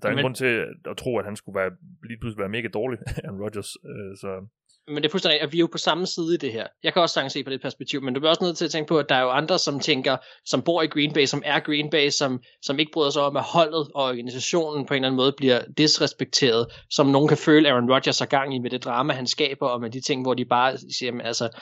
der 0.03 0.09
er 0.09 0.11
ingen 0.11 0.25
grund 0.25 0.35
til 0.35 0.65
at 0.91 0.97
tro, 0.97 1.19
at 1.19 1.25
han 1.25 1.37
skulle 1.37 1.61
være, 1.61 1.71
lige 2.09 2.19
pludselig 2.21 2.39
være 2.39 2.49
mega 2.49 2.69
dårlig, 2.69 2.99
Aaron 3.25 3.41
Rodgers. 3.43 3.71
Øh, 3.91 4.17
så. 4.17 4.47
Men 4.87 4.97
det 4.97 5.05
er 5.05 5.11
fuldstændig, 5.11 5.41
at 5.41 5.53
vi 5.53 5.59
er 5.59 5.61
jo 5.61 5.69
på 5.73 5.79
samme 5.79 6.07
side 6.07 6.35
i 6.35 6.37
det 6.37 6.53
her. 6.53 6.67
Jeg 6.83 6.93
kan 6.93 7.03
også 7.03 7.15
sagtens 7.15 7.33
se 7.33 7.45
på 7.45 7.51
det 7.51 7.63
perspektiv, 7.63 8.03
men 8.03 8.15
du 8.15 8.21
bliver 8.21 8.31
også 8.31 8.45
nødt 8.45 8.57
til 8.57 8.65
at 8.65 8.71
tænke 8.71 8.89
på, 8.89 8.99
at 8.99 9.09
der 9.09 9.15
er 9.15 9.23
jo 9.23 9.31
andre, 9.31 9.59
som 9.59 9.81
tænker, 9.81 10.17
som 10.45 10.63
bor 10.63 10.83
i 10.83 10.87
Green 10.87 11.13
Bay, 11.13 11.25
som 11.25 11.43
er 11.45 11.61
Green 11.61 11.91
Bay, 11.91 12.09
som, 12.09 12.43
som 12.63 12.79
ikke 12.79 12.93
bryder 12.93 13.11
sig 13.11 13.23
om, 13.23 13.37
at 13.37 13.43
holdet 13.43 13.89
og 13.95 14.05
organisationen 14.05 14.87
på 14.87 14.95
en 14.95 14.99
eller 14.99 15.09
anden 15.09 15.17
måde 15.17 15.35
bliver 15.37 15.61
disrespekteret, 15.79 16.67
som 16.91 17.07
nogen 17.07 17.29
kan 17.29 17.37
føle, 17.37 17.69
Aaron 17.69 17.93
Rodgers 17.93 18.19
har 18.19 18.27
gang 18.27 18.55
i 18.55 18.59
med 18.59 18.71
det 18.71 18.85
drama, 18.85 19.13
han 19.13 19.27
skaber, 19.27 19.69
og 19.69 19.81
med 19.81 19.91
de 19.91 20.01
ting, 20.01 20.23
hvor 20.23 20.35
de 20.35 20.45
bare 20.45 20.79
siger, 20.99 21.23
altså, 21.25 21.61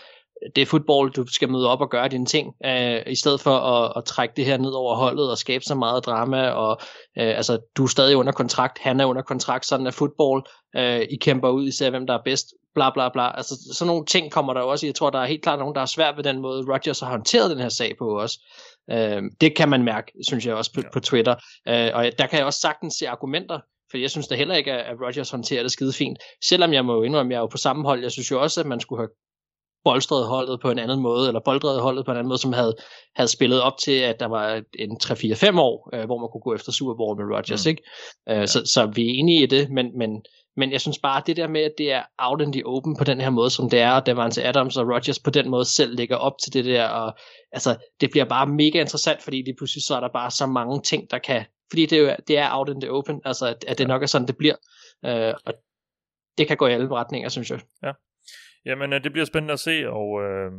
det 0.56 0.62
er 0.62 0.66
fodbold, 0.66 1.12
du 1.12 1.26
skal 1.26 1.50
møde 1.50 1.70
op 1.70 1.80
og 1.80 1.90
gøre 1.90 2.08
dine 2.08 2.26
ting, 2.26 2.54
øh, 2.64 3.02
i 3.06 3.16
stedet 3.16 3.40
for 3.40 3.50
at, 3.50 3.92
at 3.96 4.04
trække 4.04 4.34
det 4.36 4.44
her 4.44 4.56
ned 4.56 4.70
over 4.70 4.96
holdet 4.96 5.30
og 5.30 5.38
skabe 5.38 5.64
så 5.64 5.74
meget 5.74 6.06
drama, 6.06 6.48
og 6.48 6.80
øh, 7.18 7.36
altså, 7.36 7.58
du 7.76 7.84
er 7.84 7.88
stadig 7.88 8.16
under 8.16 8.32
kontrakt, 8.32 8.78
han 8.78 9.00
er 9.00 9.04
under 9.04 9.22
kontrakt, 9.22 9.66
sådan 9.66 9.86
er 9.86 9.90
fodbold, 9.90 10.44
øh, 10.76 11.00
I 11.00 11.16
kæmper 11.16 11.48
ud, 11.48 11.66
I 11.66 11.70
ser 11.70 11.90
hvem 11.90 12.06
der 12.06 12.14
er 12.14 12.22
bedst, 12.24 12.46
bla 12.74 12.90
bla 12.90 13.08
bla, 13.08 13.36
altså 13.36 13.54
sådan 13.72 13.88
nogle 13.88 14.06
ting 14.06 14.32
kommer 14.32 14.54
der 14.54 14.60
også, 14.60 14.86
jeg 14.86 14.94
tror 14.94 15.10
der 15.10 15.18
er 15.18 15.26
helt 15.26 15.42
klart 15.42 15.58
nogen, 15.58 15.74
der 15.74 15.80
er 15.80 15.86
svært 15.86 16.16
ved 16.16 16.24
den 16.24 16.40
måde, 16.40 16.72
Rodgers 16.72 17.00
har 17.00 17.10
håndteret 17.10 17.50
den 17.50 17.60
her 17.60 17.68
sag 17.68 17.94
på 17.98 18.18
også, 18.20 18.38
øh, 18.90 19.22
det 19.40 19.56
kan 19.56 19.68
man 19.68 19.82
mærke, 19.82 20.12
synes 20.28 20.46
jeg 20.46 20.54
også 20.54 20.72
på, 20.72 20.80
ja. 20.80 20.90
på 20.92 21.00
Twitter, 21.00 21.34
øh, 21.68 21.90
og 21.94 22.04
der 22.18 22.26
kan 22.26 22.38
jeg 22.38 22.46
også 22.46 22.60
sagtens 22.60 22.94
se 22.94 23.08
argumenter 23.08 23.60
for 23.90 23.98
jeg 23.98 24.10
synes 24.10 24.28
da 24.28 24.34
heller 24.34 24.54
ikke, 24.54 24.72
at 24.72 24.96
Rodgers 25.00 25.30
håndterer 25.30 25.62
det 25.62 25.72
skide 25.72 25.92
fint. 25.92 26.18
Selvom 26.44 26.72
jeg 26.72 26.84
må 26.84 26.94
jo 26.94 27.02
indrømme, 27.02 27.30
at 27.30 27.32
jeg 27.32 27.38
er 27.38 27.42
jo 27.42 27.46
på 27.46 27.56
samme 27.56 27.84
hold. 27.84 28.02
Jeg 28.02 28.12
synes 28.12 28.30
jo 28.30 28.42
også, 28.42 28.60
at 28.60 28.66
man 28.66 28.80
skulle 28.80 29.00
have 29.00 29.10
bolstret 29.84 30.26
holdet 30.26 30.60
på 30.60 30.70
en 30.70 30.78
anden 30.78 31.00
måde, 31.00 31.28
eller 31.28 31.40
boldret 31.44 31.80
holdet 31.80 32.04
på 32.04 32.10
en 32.10 32.16
anden 32.16 32.28
måde, 32.28 32.38
som 32.38 32.52
havde, 32.52 32.76
havde 33.16 33.28
spillet 33.28 33.60
op 33.62 33.78
til, 33.84 33.92
at 33.92 34.20
der 34.20 34.26
var 34.26 34.62
en 34.78 34.98
3-4-5 35.02 35.60
år, 35.60 35.90
øh, 35.94 36.04
hvor 36.04 36.18
man 36.18 36.28
kunne 36.32 36.40
gå 36.40 36.54
efter 36.54 36.72
Super 36.72 36.94
Bowl 36.94 37.16
med 37.16 37.36
Rodgers, 37.36 37.66
mm. 37.66 37.70
ikke? 37.70 37.82
Øh, 38.28 38.36
ja. 38.36 38.46
så, 38.46 38.66
så 38.74 38.86
vi 38.86 39.02
er 39.06 39.14
enige 39.14 39.42
i 39.42 39.46
det, 39.46 39.70
men, 39.70 39.98
men, 39.98 40.22
men 40.56 40.72
jeg 40.72 40.80
synes 40.80 40.98
bare, 40.98 41.20
at 41.20 41.26
det 41.26 41.36
der 41.36 41.48
med, 41.48 41.60
at 41.60 41.72
det 41.78 41.92
er 41.92 42.02
out 42.18 42.40
in 42.40 42.52
the 42.52 42.66
open 42.66 42.96
på 42.96 43.04
den 43.04 43.20
her 43.20 43.30
måde, 43.30 43.50
som 43.50 43.70
det 43.70 43.80
er, 43.80 43.92
og 43.92 44.06
Davante 44.06 44.44
Adams 44.44 44.76
og 44.76 44.88
Rodgers 44.94 45.18
på 45.18 45.30
den 45.30 45.50
måde 45.50 45.64
selv 45.64 45.96
lægger 45.96 46.16
op 46.16 46.32
til 46.42 46.52
det 46.52 46.64
der, 46.64 46.88
og 46.88 47.18
altså, 47.52 47.76
det 48.00 48.10
bliver 48.10 48.24
bare 48.24 48.46
mega 48.46 48.80
interessant, 48.80 49.22
fordi 49.22 49.42
det 49.42 49.54
pludselig 49.58 49.82
så 49.84 49.96
er 49.96 50.00
der 50.00 50.12
bare 50.12 50.30
så 50.30 50.46
mange 50.46 50.82
ting, 50.82 51.10
der 51.10 51.18
kan, 51.18 51.44
fordi 51.70 51.86
det, 51.86 51.98
er 51.98 52.02
jo, 52.02 52.16
det 52.28 52.38
er 52.38 52.48
out 52.52 52.68
in 52.68 52.80
the 52.80 52.90
open, 52.90 53.20
altså 53.24 53.46
at, 53.46 53.64
at 53.68 53.78
det 53.78 53.88
nok 53.88 54.02
er 54.02 54.06
sådan, 54.06 54.26
det 54.26 54.36
bliver, 54.36 54.54
øh, 55.04 55.34
og 55.46 55.52
det 56.38 56.48
kan 56.48 56.56
gå 56.56 56.66
i 56.66 56.72
alle 56.72 56.90
retninger, 56.90 57.28
synes 57.28 57.50
jeg. 57.50 57.60
Ja. 57.82 57.92
Jamen, 58.64 58.92
øh, 58.92 59.04
det 59.04 59.12
bliver 59.12 59.24
spændende 59.24 59.52
at 59.52 59.60
se, 59.60 59.90
og 59.90 60.22
øh, 60.22 60.52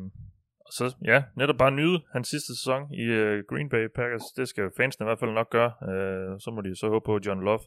så 0.72 0.96
ja, 1.06 1.24
netop 1.38 1.58
bare 1.58 1.72
nyde 1.72 2.00
hans 2.14 2.28
sidste 2.28 2.58
sæson 2.58 2.94
i 2.94 3.04
øh, 3.04 3.44
Green 3.50 3.70
Bay 3.70 3.88
Packers. 3.96 4.24
Det 4.38 4.48
skal 4.48 4.64
fansene 4.78 5.04
i 5.04 5.08
hvert 5.08 5.20
fald 5.20 5.32
nok 5.32 5.50
gøre. 5.50 5.72
Øh, 5.90 6.40
så 6.40 6.52
må 6.56 6.62
de 6.62 6.76
så 6.76 6.88
håbe 6.90 7.06
på, 7.06 7.16
at 7.16 7.26
John 7.26 7.42
Love 7.42 7.60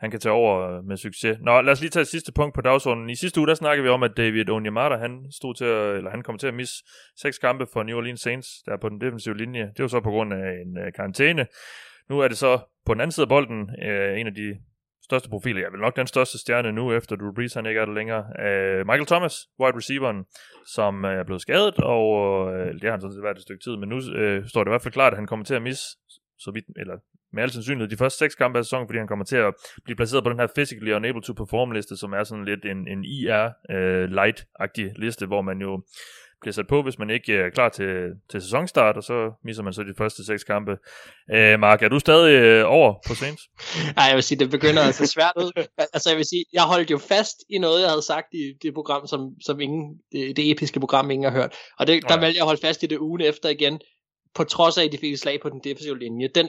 han 0.00 0.10
kan 0.10 0.20
tage 0.20 0.32
over 0.32 0.52
øh, 0.68 0.84
med 0.84 0.96
succes. 0.96 1.38
Nå, 1.40 1.60
lad 1.60 1.72
os 1.72 1.80
lige 1.80 1.90
tage 1.90 2.00
et 2.00 2.08
sidste 2.08 2.32
punkt 2.32 2.54
på 2.54 2.60
dagsordenen. 2.60 3.10
I 3.10 3.14
sidste 3.14 3.40
uge, 3.40 3.48
der 3.48 3.54
snakkede 3.54 3.84
vi 3.84 3.88
om, 3.88 4.02
at 4.02 4.16
David 4.16 4.50
Onyemata, 4.50 4.96
han 4.96 5.12
stod 5.32 5.54
til 5.54 5.64
at, 5.64 5.96
eller 5.96 6.10
han 6.10 6.22
kom 6.22 6.38
til 6.38 6.46
at 6.46 6.54
misse 6.54 6.74
seks 7.16 7.38
kampe 7.38 7.66
for 7.72 7.82
New 7.82 7.96
Orleans 7.96 8.20
Saints, 8.20 8.48
der 8.66 8.76
på 8.76 8.88
den 8.88 9.00
defensive 9.00 9.36
linje. 9.36 9.62
Det 9.76 9.82
var 9.82 9.88
så 9.88 10.00
på 10.00 10.10
grund 10.10 10.32
af 10.32 10.52
en 10.66 10.78
øh, 10.78 10.92
karantæne. 10.92 11.46
Nu 12.10 12.18
er 12.18 12.28
det 12.28 12.38
så 12.38 12.58
på 12.86 12.94
den 12.94 13.00
anden 13.00 13.12
side 13.12 13.24
af 13.24 13.28
bolden 13.28 13.70
øh, 13.84 14.20
en 14.20 14.26
af 14.26 14.34
de 14.34 14.56
største 15.10 15.28
profil, 15.34 15.56
ja, 15.62 15.68
vel 15.72 15.80
nok 15.80 15.96
den 15.96 16.06
største 16.06 16.38
stjerne 16.38 16.72
nu, 16.72 16.84
efter 16.98 17.16
Drew 17.16 17.32
Brees 17.36 17.54
han 17.54 17.66
ikke 17.66 17.80
er 17.80 17.84
der 17.84 17.98
længere, 18.00 18.22
uh, 18.46 18.80
Michael 18.88 19.10
Thomas, 19.12 19.34
wide 19.60 19.76
receiveren, 19.80 20.18
som 20.76 21.04
uh, 21.04 21.10
er 21.20 21.24
blevet 21.28 21.42
skadet, 21.46 21.76
og 21.94 22.04
uh, 22.14 22.52
det 22.80 22.86
har 22.88 22.94
han 22.96 23.00
sådan 23.00 23.14
set 23.14 23.22
været 23.22 23.36
et 23.36 23.46
stykke 23.48 23.64
tid, 23.66 23.74
men 23.80 23.88
nu 23.88 23.96
uh, 23.96 24.38
står 24.52 24.60
det 24.62 24.70
i 24.70 24.74
hvert 24.74 24.84
fald 24.86 24.98
klart, 24.98 25.12
at 25.12 25.18
han 25.20 25.26
kommer 25.30 25.44
til 25.44 25.54
at 25.54 25.62
misse, 25.62 25.84
så 26.44 26.50
vidt, 26.54 26.64
eller 26.82 26.96
med 27.32 27.42
al 27.42 27.50
sandsynlighed 27.50 27.90
de 27.90 27.96
første 28.02 28.18
seks 28.18 28.34
kampe 28.34 28.58
af 28.58 28.64
sæsonen, 28.64 28.88
fordi 28.88 28.98
han 28.98 29.10
kommer 29.12 29.24
til 29.24 29.36
at 29.36 29.54
blive 29.84 29.96
placeret 29.96 30.24
på 30.24 30.30
den 30.30 30.40
her 30.40 30.48
physically 30.56 30.92
unable 30.92 31.22
to 31.22 31.32
perform 31.32 31.70
liste, 31.70 31.96
som 31.96 32.12
er 32.12 32.24
sådan 32.24 32.44
lidt 32.44 32.64
en, 32.64 32.80
en 32.88 33.04
IR 33.04 33.44
uh, 33.74 34.04
light-agtig 34.18 34.86
liste, 35.04 35.26
hvor 35.26 35.42
man 35.42 35.58
jo 35.60 35.82
bliver 36.40 36.52
sat 36.52 36.66
på, 36.66 36.82
hvis 36.82 36.98
man 36.98 37.10
ikke 37.10 37.32
er 37.34 37.50
klar 37.50 37.68
til, 37.68 37.92
til 38.30 38.42
sæsonstart, 38.42 38.96
og 38.96 39.02
så 39.02 39.32
misser 39.44 39.62
man 39.62 39.72
så 39.72 39.82
de 39.82 39.94
første 39.98 40.24
seks 40.24 40.44
kampe. 40.44 40.76
Øh, 41.34 41.60
Mark, 41.60 41.82
er 41.82 41.88
du 41.88 41.98
stadig 41.98 42.32
øh, 42.42 42.64
over 42.66 42.94
på 43.06 43.14
Saints? 43.14 43.42
Nej, 43.96 44.04
jeg 44.04 44.14
vil 44.14 44.22
sige, 44.22 44.38
det 44.38 44.50
begynder 44.50 44.82
at 44.88 44.94
se 44.94 45.06
svært 45.06 45.32
ud. 45.36 45.66
altså 45.78 46.10
jeg 46.10 46.16
vil 46.16 46.24
sige, 46.24 46.44
jeg 46.52 46.62
holdt 46.62 46.90
jo 46.90 46.98
fast 46.98 47.36
i 47.48 47.58
noget, 47.58 47.80
jeg 47.80 47.90
havde 47.90 48.02
sagt 48.02 48.26
i 48.32 48.52
det 48.62 48.74
program, 48.74 49.06
som, 49.06 49.20
som 49.46 49.60
ingen, 49.60 49.98
det, 50.12 50.36
det 50.36 50.50
episke 50.50 50.80
program, 50.80 51.10
ingen 51.10 51.32
har 51.32 51.40
hørt. 51.40 51.54
Og 51.78 51.86
det, 51.86 52.02
der 52.08 52.14
ja. 52.14 52.20
valgte 52.20 52.36
jeg 52.36 52.42
at 52.42 52.46
holde 52.46 52.60
fast 52.60 52.82
i 52.82 52.86
det 52.86 52.98
ugen 52.98 53.20
efter 53.20 53.48
igen, 53.48 53.80
på 54.34 54.44
trods 54.44 54.78
af, 54.78 54.84
at 54.84 54.92
de 54.92 54.98
fik 54.98 55.16
slag 55.16 55.40
på 55.40 55.48
den 55.48 55.60
defensive 55.64 55.98
linje. 55.98 56.28
Den, 56.34 56.48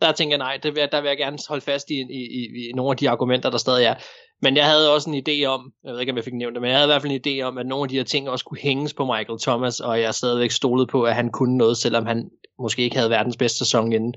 der 0.00 0.12
tænker 0.12 0.32
jeg 0.32 0.38
nej, 0.38 0.58
det 0.62 0.74
vil, 0.74 0.88
der 0.92 1.00
vil 1.00 1.08
jeg 1.08 1.16
gerne 1.16 1.38
holde 1.48 1.64
fast 1.64 1.90
i, 1.90 1.94
i, 1.94 2.22
i, 2.40 2.68
i 2.68 2.72
nogle 2.72 2.90
af 2.90 2.96
de 2.96 3.10
argumenter, 3.10 3.50
der 3.50 3.58
stadig 3.58 3.84
er. 3.84 3.94
Men 4.42 4.56
jeg 4.56 4.66
havde 4.66 4.94
også 4.94 5.10
en 5.10 5.22
idé 5.28 5.44
om, 5.44 5.72
jeg 5.84 5.92
ved 5.92 6.00
ikke 6.00 6.12
om 6.12 6.16
jeg 6.16 6.24
fik 6.24 6.34
nævnt 6.34 6.54
det, 6.54 6.62
men 6.62 6.70
jeg 6.70 6.78
havde 6.78 6.88
i 6.88 6.92
hvert 6.92 7.02
fald 7.02 7.12
en 7.12 7.20
idé 7.26 7.42
om, 7.42 7.58
at 7.58 7.66
nogle 7.66 7.84
af 7.84 7.88
de 7.88 7.96
her 7.96 8.04
ting 8.04 8.28
også 8.28 8.44
kunne 8.44 8.58
hænges 8.60 8.94
på 8.94 9.04
Michael 9.04 9.40
Thomas, 9.42 9.80
og 9.80 10.00
jeg 10.00 10.14
stadigvæk 10.14 10.50
stolede 10.50 10.86
på, 10.86 11.02
at 11.02 11.14
han 11.14 11.30
kunne 11.30 11.56
noget, 11.56 11.76
selvom 11.76 12.06
han 12.06 12.30
måske 12.58 12.82
ikke 12.82 12.96
havde 12.96 13.10
verdens 13.10 13.36
bedste 13.36 13.58
sæson 13.58 13.92
inden. 13.92 14.14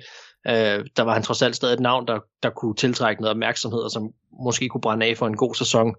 Øh, 0.47 0.85
der 0.97 1.01
var 1.01 1.13
han 1.13 1.23
trods 1.23 1.41
alt 1.41 1.55
stadig 1.55 1.73
et 1.73 1.79
navn, 1.79 2.07
der, 2.07 2.19
der 2.43 2.49
kunne 2.49 2.75
tiltrække 2.75 3.21
noget 3.21 3.31
opmærksomhed, 3.31 3.79
og 3.79 3.91
som 3.91 4.09
måske 4.45 4.69
kunne 4.69 4.81
brænde 4.81 5.05
af 5.05 5.17
for 5.17 5.27
en 5.27 5.37
god 5.37 5.55
sæson. 5.55 5.95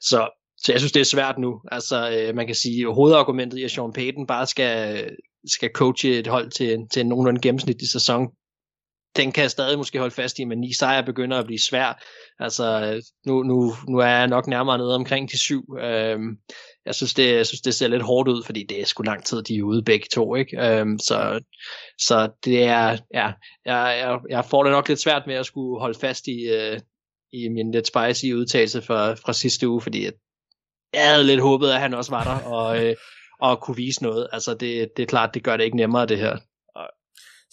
Så, 0.00 0.28
så 0.58 0.72
jeg 0.72 0.80
synes, 0.80 0.92
det 0.92 1.00
er 1.00 1.04
svært 1.04 1.38
nu. 1.38 1.60
Altså, 1.72 2.10
øh, 2.10 2.34
man 2.34 2.46
kan 2.46 2.54
sige, 2.54 2.86
at 2.86 2.94
hovedargumentet 2.94 3.58
i, 3.58 3.64
at 3.64 3.70
Sean 3.70 3.92
Payton 3.92 4.26
bare 4.26 4.46
skal, 4.46 5.04
skal 5.46 5.70
coache 5.74 6.18
et 6.18 6.26
hold 6.26 6.50
til, 6.50 6.78
til 6.92 7.00
en 7.00 7.08
nogenlunde 7.08 7.40
gennemsnitlig 7.40 7.88
sæson, 7.88 8.28
den 9.16 9.32
kan 9.32 9.42
jeg 9.42 9.50
stadig 9.50 9.78
måske 9.78 9.98
holde 9.98 10.14
fast 10.14 10.38
i, 10.38 10.44
men 10.44 10.58
ni 10.58 10.72
sejre 10.72 11.04
begynder 11.04 11.38
at 11.38 11.46
blive 11.46 11.58
svær. 11.58 12.02
Altså, 12.38 13.00
nu, 13.26 13.42
nu, 13.42 13.74
nu 13.88 13.98
er 13.98 14.06
jeg 14.06 14.26
nok 14.26 14.46
nærmere 14.46 14.78
nede 14.78 14.94
omkring 14.94 15.30
de 15.30 15.38
syv. 15.38 15.76
Øhm, 15.80 16.38
jeg, 16.86 16.94
synes, 16.94 17.14
det, 17.14 17.34
jeg 17.34 17.46
synes, 17.46 17.60
det 17.60 17.74
ser 17.74 17.88
lidt 17.88 18.02
hårdt 18.02 18.28
ud, 18.28 18.42
fordi 18.44 18.64
det 18.68 18.80
er 18.80 18.84
sgu 18.84 19.02
lang 19.02 19.24
tid, 19.24 19.42
de 19.42 19.56
er 19.56 19.62
ude 19.62 19.82
begge 19.82 20.06
to. 20.12 20.34
Ikke? 20.34 20.66
Øhm, 20.66 20.98
så, 20.98 21.40
så 21.98 22.28
det 22.44 22.62
er, 22.62 22.96
ja, 23.14 23.32
jeg, 23.64 23.98
jeg, 23.98 24.18
jeg 24.30 24.44
får 24.44 24.62
det 24.62 24.72
nok 24.72 24.88
lidt 24.88 25.00
svært 25.00 25.22
med 25.26 25.34
at 25.34 25.46
skulle 25.46 25.80
holde 25.80 25.98
fast 25.98 26.26
i, 26.26 26.48
øh, 26.48 26.80
i 27.32 27.48
min 27.48 27.72
lidt 27.72 27.86
spicy 27.86 28.32
udtalelse 28.32 28.82
fra, 28.82 29.14
fra 29.14 29.32
sidste 29.32 29.68
uge, 29.68 29.80
fordi 29.80 30.04
jeg, 30.04 30.12
jeg 30.94 31.08
havde 31.08 31.24
lidt 31.24 31.40
håbet, 31.40 31.70
at 31.70 31.80
han 31.80 31.94
også 31.94 32.10
var 32.10 32.24
der 32.24 32.50
og, 32.50 32.84
øh, 32.84 32.96
og 33.40 33.60
kunne 33.60 33.76
vise 33.76 34.02
noget. 34.02 34.28
Altså, 34.32 34.54
det, 34.54 34.88
det 34.96 35.02
er 35.02 35.06
klart, 35.06 35.34
det 35.34 35.44
gør 35.44 35.56
det 35.56 35.64
ikke 35.64 35.76
nemmere, 35.76 36.06
det 36.06 36.18
her. 36.18 36.36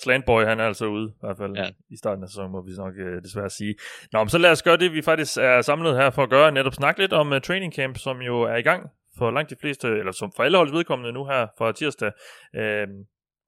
Slantboy, 0.02 0.44
han 0.44 0.60
er 0.60 0.66
altså 0.66 0.86
ude, 0.86 1.10
i 1.10 1.16
hvert 1.20 1.38
fald 1.38 1.56
ja. 1.56 1.70
i 1.90 1.98
starten 1.98 2.24
af 2.24 2.30
sæsonen, 2.30 2.52
må 2.52 2.62
vi 2.62 2.72
nok 2.78 2.94
uh, 2.94 3.22
desværre 3.24 3.50
sige. 3.50 3.76
Nå, 4.12 4.20
men 4.20 4.30
så 4.30 4.38
lad 4.38 4.52
os 4.52 4.64
gøre 4.64 4.78
det, 4.78 4.94
vi 4.94 5.02
faktisk 5.02 5.38
er 5.38 5.62
samlet 5.62 5.96
her 5.96 6.10
for 6.10 6.24
at 6.24 6.30
gøre, 6.30 6.52
netop 6.52 6.74
snakke 6.74 7.02
lidt 7.02 7.14
om 7.14 7.32
uh, 7.32 7.40
training 7.40 7.74
camp, 7.74 7.98
som 7.98 8.22
jo 8.22 8.42
er 8.42 8.56
i 8.56 8.62
gang 8.62 8.90
for 9.18 9.32
langt 9.32 9.50
de 9.50 9.56
fleste, 9.62 9.88
eller 9.88 10.12
som 10.12 10.32
for 10.36 10.44
alle 10.44 10.58
holds 10.58 10.74
vedkommende 10.74 11.12
nu 11.12 11.26
her 11.26 11.48
fra 11.58 11.72
tirsdag. 11.72 12.12
Uh, 12.58 12.90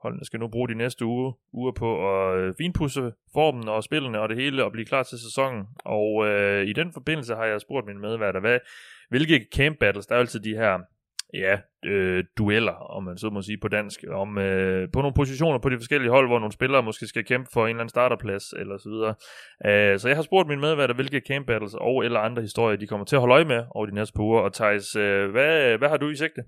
holdene 0.02 0.26
skal 0.26 0.40
nu 0.40 0.48
bruge 0.48 0.68
de 0.68 0.76
næste 0.76 1.06
uge, 1.06 1.34
uger 1.54 1.72
på 1.72 1.90
at 2.12 2.50
uh, 2.50 2.56
finpudse 2.58 3.12
formen 3.34 3.68
og 3.68 3.84
spillene 3.84 4.20
og 4.20 4.30
det 4.30 4.38
hele, 4.38 4.64
og 4.64 4.72
blive 4.72 4.86
klar 4.86 5.04
til 5.04 5.18
sæsonen. 5.20 5.66
Og 5.86 6.16
uh, 6.16 6.62
i 6.70 6.74
den 6.74 6.94
forbindelse 6.94 7.36
har 7.36 7.46
jeg 7.46 7.62
spurgt 7.62 7.88
min 7.88 8.02
medværter, 8.02 8.40
hvad, 8.40 8.60
hvilke 9.10 9.48
camp 9.56 9.80
battles, 9.80 10.08
der 10.08 10.16
er 10.16 10.20
altid 10.20 10.40
de 10.40 10.56
her 10.56 10.80
ja, 11.36 11.60
øh, 11.90 12.24
dueller, 12.38 12.74
om 12.96 13.04
man 13.04 13.18
så 13.18 13.30
må 13.30 13.42
sige 13.42 13.58
på 13.58 13.68
dansk, 13.68 14.04
om 14.10 14.38
øh, 14.38 14.92
på 14.94 15.02
nogle 15.02 15.14
positioner 15.16 15.60
på 15.60 15.70
de 15.70 15.78
forskellige 15.78 16.12
hold, 16.12 16.28
hvor 16.28 16.40
nogle 16.40 16.52
spillere 16.54 16.84
måske 16.84 17.08
skal 17.08 17.26
kæmpe 17.26 17.50
for 17.54 17.64
en 17.64 17.70
eller 17.70 17.80
anden 17.80 17.90
starterplads, 17.90 18.54
eller 18.54 18.78
så 18.78 18.90
videre. 18.90 19.16
Øh, 19.66 20.00
så 20.00 20.08
jeg 20.08 20.18
har 20.18 20.24
spurgt 20.24 20.48
mine 20.50 20.62
medværter, 20.62 20.96
hvilke 20.96 21.22
camp 21.28 21.48
battles 21.48 21.74
og 21.74 22.06
eller 22.06 22.20
andre 22.20 22.42
historier, 22.42 22.78
de 22.78 22.88
kommer 22.88 23.06
til 23.06 23.16
at 23.16 23.20
holde 23.20 23.34
øje 23.34 23.46
med 23.46 23.64
over 23.72 23.86
de 23.86 23.96
næste 23.96 24.14
par 24.14 24.24
uger. 24.24 24.42
Og 24.42 24.54
Thijs, 24.54 24.96
øh, 24.96 25.30
hvad, 25.32 25.78
hvad 25.78 25.90
har 25.90 25.98
du 25.98 26.10
i 26.10 26.16
sigte? 26.16 26.42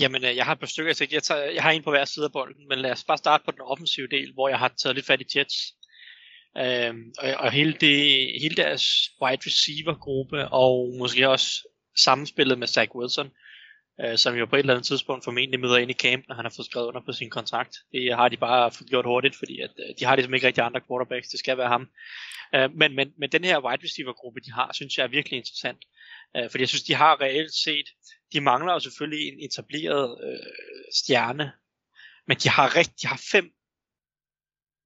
Jamen, 0.00 0.24
øh, 0.24 0.36
jeg 0.36 0.44
har 0.44 0.52
et 0.52 0.60
par 0.60 0.66
stykker 0.66 0.90
i 0.90 0.94
sigte. 0.94 1.14
Jeg, 1.14 1.22
tager, 1.22 1.50
jeg 1.50 1.62
har 1.62 1.70
en 1.70 1.82
på 1.82 1.90
hver 1.90 2.04
side 2.04 2.24
af 2.24 2.32
bolden, 2.32 2.68
men 2.68 2.78
lad 2.78 2.92
os 2.92 3.04
bare 3.04 3.18
starte 3.18 3.44
på 3.44 3.50
den 3.50 3.60
offensive 3.60 4.08
del, 4.08 4.32
hvor 4.34 4.48
jeg 4.48 4.58
har 4.58 4.72
taget 4.82 4.96
lidt 4.96 5.06
fat 5.06 5.20
i 5.20 5.38
Jets. 5.38 5.56
Øhm, 6.58 7.12
og, 7.18 7.34
og 7.38 7.52
hele, 7.52 7.72
det, 7.72 7.96
hele 8.42 8.54
deres 8.56 8.84
wide 9.22 9.42
receiver 9.46 9.94
gruppe, 9.94 10.48
og 10.48 10.94
måske 10.98 11.28
også 11.28 11.68
samspillet 11.96 12.58
med 12.58 12.66
Zach 12.66 12.94
Wilson, 12.94 13.30
øh, 14.00 14.18
som 14.18 14.34
jo 14.34 14.46
på 14.46 14.56
et 14.56 14.60
eller 14.60 14.74
andet 14.74 14.86
tidspunkt 14.86 15.24
formentlig 15.24 15.60
møder 15.60 15.76
ind 15.76 15.90
i 15.90 15.94
camp, 15.94 16.24
når 16.28 16.34
han 16.34 16.44
har 16.44 16.52
fået 16.56 16.66
skrevet 16.66 16.86
under 16.86 17.00
på 17.00 17.12
sin 17.12 17.30
kontrakt. 17.30 17.76
Det 17.92 18.14
har 18.14 18.28
de 18.28 18.36
bare 18.36 18.72
fået 18.72 18.90
gjort 18.90 19.04
hurtigt, 19.04 19.36
fordi 19.36 19.60
at, 19.60 19.70
øh, 19.78 19.94
de 19.98 20.04
har 20.04 20.16
ligesom 20.16 20.34
ikke 20.34 20.46
rigtig 20.46 20.64
andre 20.64 20.80
quarterbacks, 20.88 21.28
det 21.28 21.38
skal 21.38 21.58
være 21.58 21.68
ham. 21.68 21.88
Øh, 22.54 22.74
men, 22.74 22.94
men, 22.94 23.12
men 23.18 23.32
den 23.32 23.44
her 23.44 23.64
wide 23.64 23.84
receiver 23.84 24.12
gruppe, 24.12 24.40
de 24.40 24.52
har, 24.52 24.72
synes 24.72 24.98
jeg 24.98 25.04
er 25.04 25.08
virkelig 25.08 25.36
interessant. 25.36 25.84
Øh, 26.36 26.50
fordi 26.50 26.62
jeg 26.62 26.68
synes, 26.68 26.84
de 26.84 26.94
har 26.94 27.20
reelt 27.20 27.54
set, 27.54 27.88
de 28.32 28.40
mangler 28.40 28.72
jo 28.72 28.80
selvfølgelig 28.80 29.28
en 29.28 29.40
etableret 29.44 30.18
øh, 30.24 30.46
stjerne, 30.94 31.52
men 32.26 32.36
de 32.36 32.48
har, 32.48 32.76
rigtig, 32.76 33.02
de 33.02 33.06
har 33.06 33.20
fem 33.30 33.52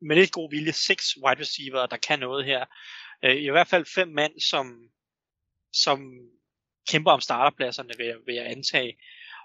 med 0.03 0.17
lidt 0.17 0.33
god 0.33 0.51
vilje, 0.51 0.73
seks 0.73 1.17
wide 1.17 1.41
receiver, 1.41 1.87
der 1.87 1.97
kan 1.97 2.19
noget 2.19 2.45
her. 2.45 2.65
Øh, 3.25 3.37
I 3.37 3.51
hvert 3.51 3.69
fald 3.69 3.85
fem 3.95 4.09
mand, 4.09 4.41
som, 4.41 4.67
som 5.73 5.99
kæmper 6.91 7.11
om 7.11 7.21
starterpladserne, 7.21 7.91
vil 7.99 8.07
jeg, 8.07 8.17
vil 8.27 8.35
jeg 8.35 8.51
antage. 8.51 8.97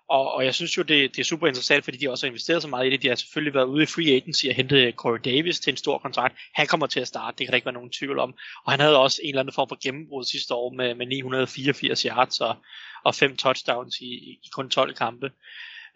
Og, 0.10 0.34
og 0.34 0.45
jeg 0.45 0.55
synes 0.55 0.77
jo, 0.77 0.81
det, 0.81 1.15
det 1.15 1.19
er 1.19 1.23
super 1.23 1.47
interessant, 1.47 1.84
fordi 1.84 1.97
de 1.97 2.10
også 2.10 2.25
har 2.25 2.29
investeret 2.29 2.62
så 2.62 2.67
meget 2.67 2.88
i 2.88 2.89
det. 2.89 3.01
De 3.01 3.08
har 3.08 3.15
selvfølgelig 3.15 3.53
været 3.53 3.65
ude 3.65 3.84
i 3.84 3.86
free 3.86 4.15
agency 4.15 4.45
og 4.45 4.55
hentet 4.55 4.77
øh, 4.77 4.93
Corey 4.93 5.19
Davis 5.25 5.60
til 5.60 5.71
en 5.71 5.77
stor 5.77 5.97
kontrakt. 5.97 6.36
Han 6.53 6.67
kommer 6.67 6.88
til 6.88 6.99
at 6.99 7.08
starte, 7.08 7.38
det 7.38 7.47
kan 7.47 7.51
der 7.51 7.55
ikke 7.55 7.65
være 7.65 7.73
nogen 7.73 7.89
tvivl 7.89 8.19
om. 8.19 8.34
Og 8.65 8.71
han 8.71 8.79
havde 8.79 8.99
også 8.99 9.19
en 9.23 9.29
eller 9.29 9.39
anden 9.39 9.53
form 9.53 9.69
for 9.69 9.77
gennembrud 9.84 10.23
sidste 10.23 10.53
år 10.53 10.73
med, 10.73 10.95
med 10.95 11.05
984 11.05 12.01
yards 12.01 12.41
og, 12.41 12.55
og 13.03 13.15
fem 13.15 13.38
touchdowns 13.38 13.99
i, 14.01 14.13
i 14.43 14.49
kun 14.51 14.69
12 14.69 14.93
kampe. 14.93 15.31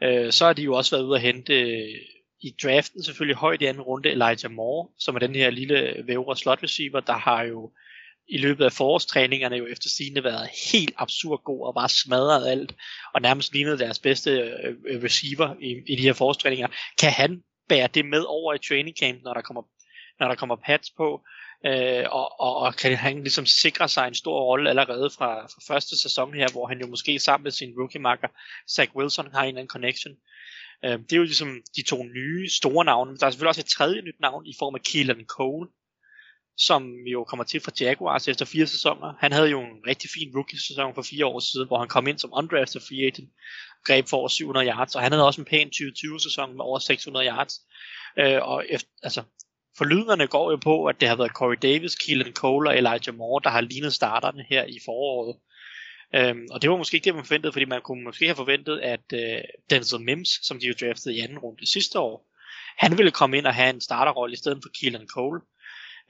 Øh, 0.03 0.31
så 0.31 0.45
har 0.45 0.53
de 0.53 0.61
jo 0.61 0.73
også 0.73 0.95
været 0.95 1.05
ude 1.05 1.15
at 1.15 1.21
hente 1.21 1.53
øh, 1.53 1.95
i 2.41 2.55
draften 2.63 3.03
selvfølgelig 3.03 3.37
højt 3.37 3.61
i 3.61 3.65
anden 3.65 3.83
runde 3.83 4.09
Elijah 4.09 4.51
Moore, 4.51 4.87
som 4.99 5.15
er 5.15 5.19
den 5.19 5.35
her 5.35 5.49
lille 5.49 6.03
vævre 6.07 6.37
slot 6.37 6.63
receiver, 6.63 6.99
der 6.99 7.13
har 7.17 7.43
jo 7.43 7.71
i 8.29 8.37
løbet 8.37 8.65
af 8.65 8.71
forårstræningerne 8.71 9.55
jo 9.55 9.67
efter 9.67 9.89
sigende 9.89 10.23
været 10.23 10.49
helt 10.71 10.93
absurd 10.97 11.41
god 11.43 11.67
og 11.67 11.73
bare 11.75 11.89
smadret 11.89 12.47
alt, 12.47 12.75
og 13.13 13.21
nærmest 13.21 13.53
lignede 13.53 13.79
deres 13.79 13.99
bedste 13.99 14.31
øh, 14.31 14.75
øh, 14.87 15.03
receiver 15.03 15.55
i, 15.61 15.93
i 15.93 15.95
de 15.95 16.01
her 16.01 16.13
forårstræninger. 16.13 16.67
Kan 16.99 17.11
han 17.11 17.41
bære 17.69 17.87
det 17.87 18.05
med 18.05 18.23
over 18.27 18.53
i 18.53 18.57
training 18.57 18.95
camp, 18.99 19.23
når 19.23 19.33
der 19.33 19.41
kommer, 19.41 19.61
når 20.19 20.27
der 20.27 20.35
kommer 20.35 20.55
pads 20.65 20.91
på? 20.97 21.21
Øh, 21.65 22.05
og, 22.11 22.39
og, 22.39 22.55
og 22.55 22.75
kan 22.75 22.97
han 22.97 23.19
ligesom 23.19 23.45
sikre 23.45 23.89
sig 23.89 24.07
en 24.07 24.15
stor 24.15 24.41
rolle 24.41 24.69
allerede 24.69 25.09
fra, 25.17 25.45
fra 25.45 25.73
første 25.73 26.01
sæson 26.01 26.33
her, 26.33 26.47
hvor 26.51 26.67
han 26.67 26.79
jo 26.79 26.87
måske 26.87 27.19
sammen 27.19 27.43
med 27.43 27.51
sin 27.51 27.73
rookie-marker 27.79 28.27
Zach 28.75 28.95
Wilson 28.95 29.31
har 29.33 29.41
en 29.41 29.47
eller 29.47 29.59
anden 29.59 29.69
connection. 29.69 30.13
Øh, 30.85 30.99
det 30.99 31.13
er 31.13 31.17
jo 31.17 31.23
ligesom 31.23 31.61
de 31.75 31.83
to 31.83 32.03
nye 32.03 32.49
store 32.49 32.85
navne. 32.85 33.17
Der 33.17 33.25
er 33.25 33.29
selvfølgelig 33.29 33.49
også 33.49 33.61
et 33.61 33.75
tredje 33.77 34.01
nyt 34.01 34.19
navn 34.19 34.45
i 34.45 34.53
form 34.59 34.75
af 34.75 34.81
Keelan 34.81 35.25
Cole, 35.25 35.67
som 36.59 36.93
jo 36.93 37.23
kommer 37.23 37.43
til 37.43 37.61
fra 37.61 37.71
Jaguars 37.79 38.27
efter 38.27 38.45
fire 38.45 38.67
sæsoner. 38.67 39.13
Han 39.19 39.31
havde 39.31 39.49
jo 39.49 39.61
en 39.61 39.81
rigtig 39.87 40.09
fin 40.09 40.31
rookie-sæson 40.35 40.95
for 40.95 41.01
fire 41.01 41.25
år 41.25 41.39
siden, 41.39 41.67
hvor 41.67 41.79
han 41.79 41.87
kom 41.87 42.07
ind 42.07 42.19
som 42.19 42.33
undrafted 42.33 42.81
free 42.81 43.07
agent, 43.07 43.29
greb 43.85 44.07
for 44.07 44.17
over 44.17 44.27
700 44.27 44.67
yards, 44.67 44.95
og 44.95 45.01
han 45.01 45.11
havde 45.11 45.25
også 45.25 45.41
en 45.41 45.45
pæn 45.45 45.71
2020-sæson 45.75 46.57
med 46.57 46.65
over 46.65 46.79
600 46.79 47.27
yards. 47.27 47.55
Øh, 48.19 48.39
og 48.41 48.65
efter, 48.69 48.89
altså, 49.03 49.23
forlydnerne 49.77 50.27
går 50.27 50.51
jo 50.51 50.57
på, 50.57 50.85
at 50.85 51.01
det 51.01 51.07
har 51.07 51.15
været 51.15 51.31
Corey 51.31 51.57
Davis, 51.61 51.95
Keelan 51.95 52.33
Cole 52.33 52.69
og 52.69 52.77
Elijah 52.77 53.15
Moore, 53.17 53.41
der 53.43 53.49
har 53.49 53.61
lignet 53.61 53.93
starterne 53.93 54.45
her 54.49 54.63
i 54.65 54.79
foråret. 54.85 55.35
Øhm, 56.15 56.47
og 56.51 56.61
det 56.61 56.69
var 56.69 56.77
måske 56.77 56.95
ikke 56.95 57.05
det, 57.05 57.15
man 57.15 57.25
forventede, 57.25 57.53
fordi 57.53 57.65
man 57.65 57.81
kunne 57.81 58.03
måske 58.03 58.25
have 58.25 58.35
forventet, 58.35 58.79
at 58.79 59.13
øh, 59.13 59.41
Denzel 59.69 60.01
Mims, 60.01 60.29
som 60.47 60.59
de 60.59 60.67
jo 60.67 60.73
draftede 60.81 61.15
i 61.15 61.19
anden 61.19 61.39
runde 61.39 61.71
sidste 61.71 61.99
år, 61.99 62.25
han 62.77 62.97
ville 62.97 63.11
komme 63.11 63.37
ind 63.37 63.45
og 63.45 63.53
have 63.53 63.69
en 63.69 63.81
starterrolle 63.81 64.33
i 64.33 64.37
stedet 64.37 64.59
for 64.63 64.69
Keelan 64.79 65.07
Cole. 65.07 65.41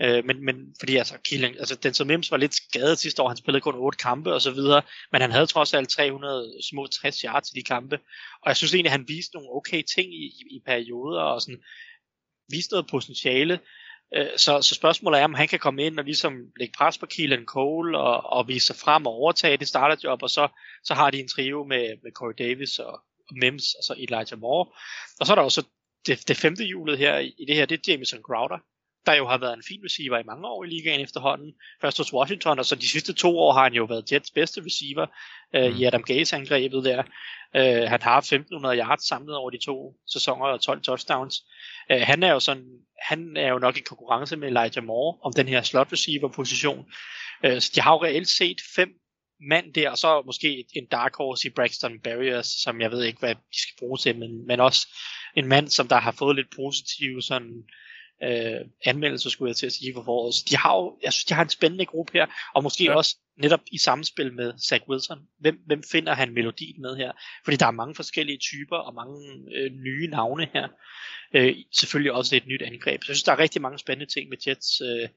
Øh, 0.01 0.25
men, 0.25 0.45
men 0.45 0.75
fordi 0.79 0.95
altså, 0.95 1.17
Killing, 1.25 1.59
altså 1.59 1.75
Denzel 1.75 2.07
Mims 2.07 2.31
var 2.31 2.37
lidt 2.37 2.55
skadet 2.55 2.99
sidste 2.99 3.21
år, 3.21 3.27
han 3.27 3.37
spillede 3.37 3.61
kun 3.61 3.75
8 3.75 3.97
kampe 3.97 4.33
og 4.33 4.41
så 4.41 4.51
videre, 4.51 4.81
men 5.11 5.21
han 5.21 5.31
havde 5.31 5.45
trods 5.45 5.73
alt 5.73 5.89
300 5.89 6.53
små 6.69 6.87
60 6.87 7.21
yards 7.21 7.49
i 7.49 7.59
de 7.59 7.63
kampe, 7.63 7.99
og 8.41 8.47
jeg 8.47 8.57
synes 8.57 8.73
egentlig, 8.73 8.91
han 8.91 9.07
viste 9.07 9.35
nogle 9.35 9.49
okay 9.51 9.83
ting 9.95 10.13
i, 10.13 10.25
i, 10.25 10.55
i 10.55 10.61
perioder, 10.65 11.21
og 11.21 11.41
sådan 11.41 11.61
viste 12.51 12.73
noget 12.73 12.87
potentiale, 12.87 13.59
øh, 14.15 14.27
så, 14.37 14.61
så 14.61 14.75
spørgsmålet 14.75 15.19
er, 15.19 15.23
om 15.23 15.33
han 15.33 15.47
kan 15.47 15.59
komme 15.59 15.83
ind 15.83 15.99
og 15.99 16.05
ligesom 16.05 16.33
lægge 16.59 16.73
pres 16.77 16.97
på 16.97 17.05
Keelan 17.05 17.45
Cole 17.45 17.99
og, 17.99 18.33
og 18.37 18.47
vise 18.47 18.65
sig 18.65 18.75
frem 18.75 19.05
og 19.05 19.13
overtage 19.13 19.57
det 19.57 19.67
starterjob, 19.67 20.23
og 20.23 20.29
så, 20.29 20.47
så 20.83 20.93
har 20.93 21.11
de 21.11 21.19
en 21.19 21.27
trio 21.27 21.63
med, 21.63 21.87
med 22.03 22.11
Corey 22.11 22.33
Davis 22.37 22.79
og, 22.79 22.93
og 23.29 23.37
Mims, 23.41 23.73
og 23.73 23.83
så 23.83 23.95
Elijah 23.97 24.39
Moore. 24.39 24.65
Og 25.19 25.25
så 25.25 25.33
er 25.33 25.35
der 25.35 25.43
også 25.43 25.63
det, 26.07 26.27
det 26.27 26.37
femte 26.37 26.63
hjulet 26.63 26.97
her 26.97 27.17
i, 27.17 27.33
i 27.39 27.45
det 27.45 27.55
her, 27.55 27.65
det 27.65 27.77
er 27.77 27.91
Jameson 27.91 28.21
Crowder, 28.21 28.57
der 29.09 29.15
jo 29.15 29.27
har 29.27 29.37
været 29.37 29.53
en 29.53 29.63
fin 29.67 29.81
receiver 29.85 30.17
i 30.17 30.29
mange 30.31 30.47
år 30.47 30.63
i 30.63 30.67
ligaen 30.67 31.01
efterhånden. 31.01 31.53
Først 31.81 31.97
hos 31.97 32.13
Washington, 32.13 32.59
og 32.59 32.65
så 32.65 32.75
de 32.75 32.89
sidste 32.89 33.13
to 33.13 33.39
år 33.39 33.53
har 33.53 33.63
han 33.63 33.73
jo 33.73 33.83
været 33.83 34.11
Jets 34.11 34.31
bedste 34.31 34.61
receiver 34.65 35.07
øh, 35.55 35.71
mm. 35.71 35.77
i 35.77 35.83
Adam 35.83 36.03
Gaze 36.03 36.35
angrebet 36.35 36.83
der. 36.83 37.03
Øh, 37.55 37.89
han 37.93 38.01
har 38.01 38.17
1500 38.17 38.77
yards 38.77 39.07
samlet 39.07 39.35
over 39.35 39.49
de 39.49 39.65
to 39.65 39.95
sæsoner 40.07 40.45
og 40.45 40.61
12 40.61 40.81
touchdowns. 40.81 41.35
Øh, 41.91 42.01
han 42.01 42.23
er 42.23 42.31
jo 42.31 42.39
sådan, 42.39 42.65
han 43.01 43.37
er 43.37 43.49
jo 43.49 43.59
nok 43.59 43.77
i 43.77 43.81
konkurrence 43.81 44.37
med 44.37 44.47
Elijah 44.47 44.83
Moore 44.83 45.17
om 45.23 45.33
den 45.33 45.47
her 45.47 45.61
slot 45.61 45.91
receiver 45.91 46.27
position. 46.27 46.85
Øh, 47.45 47.61
så 47.61 47.71
de 47.75 47.81
har 47.81 47.91
jo 47.93 48.03
reelt 48.03 48.29
set 48.29 48.57
fem 48.75 48.89
mand 49.49 49.73
der, 49.73 49.89
og 49.89 49.97
så 49.97 50.21
måske 50.25 50.65
en 50.75 50.85
dark 50.85 51.15
horse 51.15 51.47
i 51.47 51.51
Braxton 51.51 51.99
Barriers, 51.99 52.47
som 52.47 52.81
jeg 52.81 52.91
ved 52.91 53.03
ikke, 53.03 53.19
hvad 53.19 53.35
de 53.35 53.61
skal 53.61 53.75
bruge 53.79 53.97
til, 53.97 54.19
men, 54.19 54.47
men 54.47 54.59
også 54.59 54.87
en 55.35 55.47
mand, 55.47 55.69
som 55.69 55.87
der 55.87 55.99
har 55.99 56.11
fået 56.11 56.35
lidt 56.35 56.55
positive 56.55 57.21
sådan, 57.21 57.53
øh, 57.57 57.88
anmeldelser, 58.85 59.29
skulle 59.29 59.49
jeg 59.49 59.55
til 59.55 59.65
at 59.65 59.73
sige, 59.73 59.93
for 59.93 60.03
foråret. 60.03 60.33
Så 60.33 60.45
de 60.49 60.57
har 60.57 60.75
jo, 60.75 60.97
jeg 61.03 61.13
synes, 61.13 61.25
de 61.25 61.33
har 61.33 61.43
en 61.43 61.49
spændende 61.49 61.85
gruppe 61.85 62.13
her, 62.13 62.25
og 62.55 62.63
måske 62.63 62.83
ja. 62.83 62.95
også 62.95 63.17
netop 63.37 63.59
i 63.71 63.77
samspil 63.77 64.33
med 64.33 64.53
Zach 64.69 64.89
Wilson. 64.89 65.19
Hvem, 65.39 65.59
hvem 65.65 65.83
finder 65.83 66.13
han 66.13 66.33
melodien 66.33 66.81
med 66.81 66.95
her? 66.95 67.11
Fordi 67.43 67.57
der 67.57 67.65
er 67.65 67.71
mange 67.71 67.95
forskellige 67.95 68.37
typer 68.37 68.77
og 68.77 68.93
mange 68.93 69.19
øh, 69.55 69.71
nye 69.71 70.07
navne 70.07 70.47
her. 70.53 70.67
Øh, 71.33 71.55
selvfølgelig 71.71 72.11
også 72.11 72.35
et 72.35 72.47
nyt 72.47 72.61
angreb. 72.61 73.03
Så 73.03 73.11
jeg 73.11 73.15
synes, 73.15 73.23
der 73.23 73.31
er 73.31 73.39
rigtig 73.39 73.61
mange 73.61 73.79
spændende 73.79 74.13
ting 74.13 74.29
med 74.29 74.37
Jets 74.47 74.81
øh, 74.81 75.09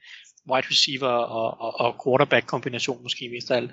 wide 0.50 0.66
receiver 0.70 1.08
og, 1.08 1.60
og, 1.60 1.80
og 1.80 2.04
quarterback 2.04 2.46
kombination 2.46 3.02
måske 3.02 3.28
mest 3.28 3.50
af 3.50 3.56
alt. 3.56 3.72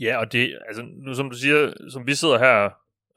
Ja, 0.00 0.16
og 0.16 0.32
det, 0.32 0.58
altså 0.66 0.82
nu 0.82 1.14
som 1.14 1.30
du 1.30 1.36
siger, 1.36 1.90
som 1.90 2.06
vi 2.06 2.14
sidder 2.14 2.38
her 2.38 2.70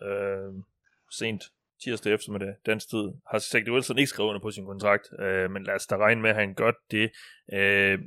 øh, 0.08 0.64
sent 1.12 1.44
tirsdag 1.84 2.14
eftermiddag, 2.14 2.56
dansk 2.66 2.90
tid, 2.90 3.06
har 3.32 3.40
Zach 3.40 3.72
Wilson 3.72 3.98
ikke 3.98 4.10
skrevet 4.10 4.30
under 4.30 4.42
på 4.42 4.52
sin 4.52 4.66
kontrakt, 4.66 5.10
øh, 5.20 5.52
men 5.52 5.64
lad 5.64 5.76
os 5.76 5.88
da 5.88 5.98
regne 5.98 6.22
med, 6.22 6.30
at 6.30 6.36
han 6.36 6.54
gør 6.54 6.72
det. 6.92 7.12
Øh, 7.54 8.00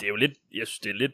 det 0.00 0.04
er 0.04 0.08
jo 0.08 0.16
lidt, 0.16 0.32
jeg 0.54 0.66
synes, 0.66 0.78
det 0.78 0.90
er 0.90 0.94
lidt, 0.94 1.12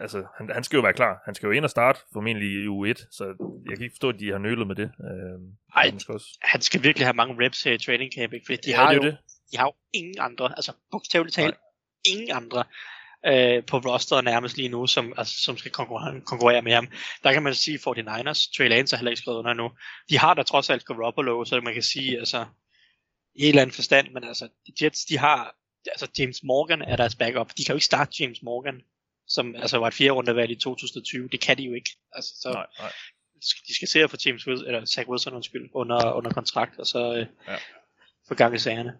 altså, 0.00 0.26
han, 0.38 0.50
han 0.50 0.64
skal 0.64 0.76
jo 0.76 0.82
være 0.82 0.92
klar. 0.92 1.22
Han 1.24 1.34
skal 1.34 1.46
jo 1.46 1.52
ind 1.52 1.64
og 1.64 1.70
starte, 1.70 2.00
formentlig 2.12 2.48
i 2.48 2.66
u 2.66 2.84
1, 2.84 3.06
så 3.10 3.24
jeg 3.68 3.76
kan 3.76 3.84
ikke 3.84 3.94
forstå, 3.94 4.08
at 4.08 4.20
de 4.20 4.30
har 4.30 4.38
nølet 4.38 4.66
med 4.66 4.76
det. 4.76 4.90
Øh, 5.00 5.40
Ej, 5.76 5.90
han 5.90 6.00
skal, 6.00 6.12
også... 6.14 6.38
han 6.42 6.60
skal 6.60 6.82
virkelig 6.82 7.06
have 7.06 7.14
mange 7.14 7.44
reps 7.44 7.62
her 7.62 7.72
i 7.72 7.78
training 7.78 8.12
camp, 8.14 8.32
ikke? 8.32 8.46
fordi 8.46 8.58
de, 8.66 8.70
ja, 8.70 8.76
har 8.76 8.92
jo, 8.92 9.00
det. 9.00 9.16
de 9.52 9.56
har 9.56 9.66
jo 9.66 9.74
ingen 9.92 10.16
andre, 10.20 10.52
altså 10.56 10.72
bogstaveligt 10.90 11.34
talt, 11.34 11.56
ingen 12.12 12.30
andre 12.30 12.64
øh, 13.26 13.64
på 13.66 13.78
rosteret 13.78 14.24
nærmest 14.24 14.56
lige 14.56 14.68
nu, 14.68 14.86
som, 14.86 15.12
altså, 15.16 15.34
som 15.42 15.58
skal 15.58 15.70
konkurrere, 15.70 16.20
konkurrere 16.20 16.62
med 16.62 16.72
ham. 16.72 16.88
Der 17.22 17.32
kan 17.32 17.42
man 17.42 17.54
sige, 17.54 17.74
at 17.74 17.98
49ers, 17.98 18.56
Trey 18.56 18.68
Lance 18.68 18.96
har 18.96 18.98
heller 18.98 19.10
ikke 19.10 19.20
skrevet 19.20 19.38
under 19.38 19.54
nu. 19.54 19.70
De 20.08 20.18
har 20.18 20.34
da 20.34 20.42
trods 20.42 20.70
alt 20.70 20.84
Garoppolo, 20.84 21.44
så 21.44 21.60
man 21.60 21.74
kan 21.74 21.82
sige, 21.82 22.18
altså, 22.18 22.44
i 23.34 23.42
en 23.42 23.48
eller 23.48 23.62
anden 23.62 23.74
forstand, 23.74 24.08
men 24.12 24.24
altså, 24.24 24.48
Jets, 24.82 25.04
de 25.04 25.18
har, 25.18 25.56
altså 25.86 26.08
James 26.18 26.42
Morgan 26.42 26.82
er 26.82 26.96
deres 26.96 27.14
backup. 27.14 27.50
De 27.58 27.64
kan 27.64 27.72
jo 27.72 27.76
ikke 27.76 27.86
starte 27.86 28.22
James 28.22 28.42
Morgan, 28.42 28.80
som 29.26 29.54
altså 29.54 29.78
var 29.78 29.86
et 29.86 29.94
fjerde 29.94 30.12
runde 30.12 30.36
valg 30.36 30.50
i 30.50 30.56
2020. 30.56 31.28
Det 31.28 31.40
kan 31.40 31.58
de 31.58 31.62
jo 31.62 31.74
ikke. 31.74 31.90
Altså, 32.12 32.30
så, 32.40 32.52
nej, 32.52 32.66
nej. 32.78 32.92
De 33.68 33.74
skal 33.74 33.88
se 33.88 34.02
at 34.02 34.10
få 34.10 34.16
James 34.26 34.46
Wilson, 34.46 34.66
eller 34.66 34.84
Zach 34.84 35.08
Wilson 35.08 35.34
undskyld, 35.34 35.70
under, 35.74 36.12
under 36.12 36.32
kontrakt, 36.32 36.78
og 36.78 36.86
så 36.86 37.14
øh, 37.14 37.26
ja. 37.48 37.56
få 38.28 38.34
gang 38.34 38.54
i 38.54 38.58
sagerne. 38.58 38.98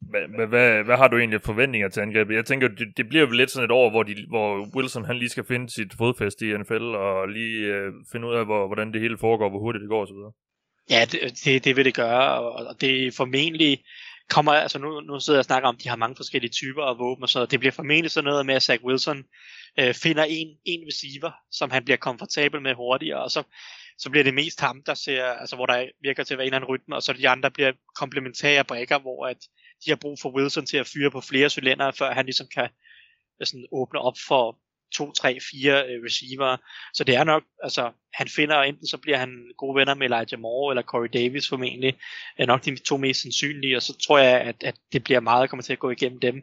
Hvad, 0.00 0.46
hvad, 0.46 0.84
hvad 0.84 0.96
har 0.96 1.08
du 1.08 1.18
egentlig 1.18 1.42
forventninger 1.42 1.88
til 1.88 2.00
angrebet? 2.00 2.34
Jeg 2.34 2.46
tænker, 2.46 2.68
det, 2.68 2.88
det 2.96 3.08
bliver 3.08 3.26
jo 3.26 3.30
lidt 3.30 3.50
sådan 3.50 3.64
et 3.64 3.70
år, 3.70 3.90
hvor, 3.90 4.02
de, 4.02 4.14
hvor 4.28 4.76
Wilson 4.76 5.04
han 5.04 5.16
lige 5.16 5.28
skal 5.28 5.44
finde 5.44 5.70
sit 5.70 5.94
fodfæste 5.98 6.48
i 6.48 6.56
NFL, 6.58 6.82
og 6.82 7.28
lige 7.28 7.66
øh, 7.66 7.92
finde 8.12 8.28
ud 8.28 8.34
af, 8.34 8.44
hvor, 8.44 8.66
hvordan 8.66 8.92
det 8.92 9.00
hele 9.00 9.18
foregår, 9.18 9.50
hvor 9.50 9.58
hurtigt 9.58 9.82
det 9.82 9.88
går 9.88 10.02
osv. 10.02 10.20
Ja, 10.90 11.04
det, 11.12 11.20
det, 11.44 11.64
det 11.64 11.76
vil 11.76 11.84
det 11.84 11.94
gøre, 11.94 12.40
og 12.40 12.80
det 12.80 13.06
er 13.06 13.12
formentlig 13.16 13.78
kommer, 14.28 14.52
altså 14.52 14.78
nu, 14.78 15.00
nu 15.00 15.20
sidder 15.20 15.36
jeg 15.36 15.40
og 15.40 15.44
snakker 15.44 15.68
om, 15.68 15.74
at 15.74 15.84
de 15.84 15.88
har 15.88 15.96
mange 15.96 16.16
forskellige 16.16 16.50
typer 16.50 16.82
af 16.82 16.98
våben, 16.98 17.22
og 17.22 17.28
så 17.28 17.46
det 17.46 17.60
bliver 17.60 17.72
formentlig 17.72 18.10
sådan 18.10 18.28
noget 18.28 18.46
med, 18.46 18.54
at 18.54 18.62
Zach 18.62 18.84
Wilson 18.84 19.24
øh, 19.78 19.94
finder 19.94 20.24
en, 20.24 20.48
en 20.64 20.80
receiver, 20.86 21.32
som 21.50 21.70
han 21.70 21.84
bliver 21.84 21.96
komfortabel 21.96 22.62
med 22.62 22.74
hurtigere, 22.74 23.22
og 23.22 23.30
så, 23.30 23.42
så 23.98 24.10
bliver 24.10 24.24
det 24.24 24.34
mest 24.34 24.60
ham, 24.60 24.82
der 24.86 24.94
ser, 24.94 25.24
altså 25.24 25.56
hvor 25.56 25.66
der 25.66 25.88
virker 26.02 26.24
til 26.24 26.34
at 26.34 26.38
være 26.38 26.46
en 26.46 26.48
eller 26.52 26.56
anden 26.56 26.70
rytme, 26.70 26.96
og 26.96 27.02
så 27.02 27.12
de 27.12 27.28
andre 27.28 27.50
bliver 27.50 27.72
komplementære 27.96 28.64
brækker, 28.64 28.98
hvor 28.98 29.26
at 29.26 29.38
de 29.84 29.90
har 29.90 29.96
brug 29.96 30.18
for 30.22 30.36
Wilson 30.36 30.66
til 30.66 30.76
at 30.76 30.86
fyre 30.86 31.10
på 31.10 31.20
flere 31.20 31.50
cylindre, 31.50 31.92
før 31.92 32.12
han 32.12 32.24
ligesom 32.24 32.46
kan 32.54 32.68
øh, 33.40 33.46
sådan, 33.46 33.66
åbne 33.72 34.00
op 34.00 34.16
for 34.28 34.58
to, 34.92 35.12
tre, 35.12 35.38
fire 35.50 35.86
øh, 35.88 36.04
receiver. 36.04 36.56
Så 36.94 37.04
det 37.04 37.16
er 37.16 37.24
nok, 37.24 37.42
altså, 37.62 37.92
han 38.14 38.28
finder, 38.28 38.62
enten 38.62 38.86
så 38.86 38.98
bliver 38.98 39.16
han 39.16 39.50
gode 39.56 39.76
venner 39.78 39.94
med 39.94 40.06
Elijah 40.06 40.40
Moore 40.40 40.72
eller 40.72 40.82
Corey 40.82 41.08
Davis 41.12 41.48
formentlig, 41.48 41.98
er 42.38 42.46
nok 42.46 42.64
de 42.64 42.76
to 42.76 42.96
mest 42.96 43.22
sandsynlige, 43.22 43.76
og 43.76 43.82
så 43.82 43.98
tror 43.98 44.18
jeg, 44.18 44.40
at, 44.40 44.62
at 44.64 44.76
det 44.92 45.04
bliver 45.04 45.20
meget, 45.20 45.50
kommer 45.50 45.62
til 45.62 45.72
at 45.72 45.78
gå 45.78 45.90
igennem 45.90 46.20
dem. 46.20 46.42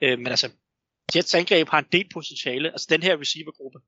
Øh, 0.00 0.18
men 0.18 0.26
altså, 0.26 0.50
Jets 1.16 1.34
angreb 1.34 1.68
har 1.68 1.78
en 1.78 1.86
del 1.92 2.08
potentiale, 2.14 2.70
altså 2.70 2.86
den 2.90 3.02
her 3.02 3.20
receivergruppe 3.20 3.78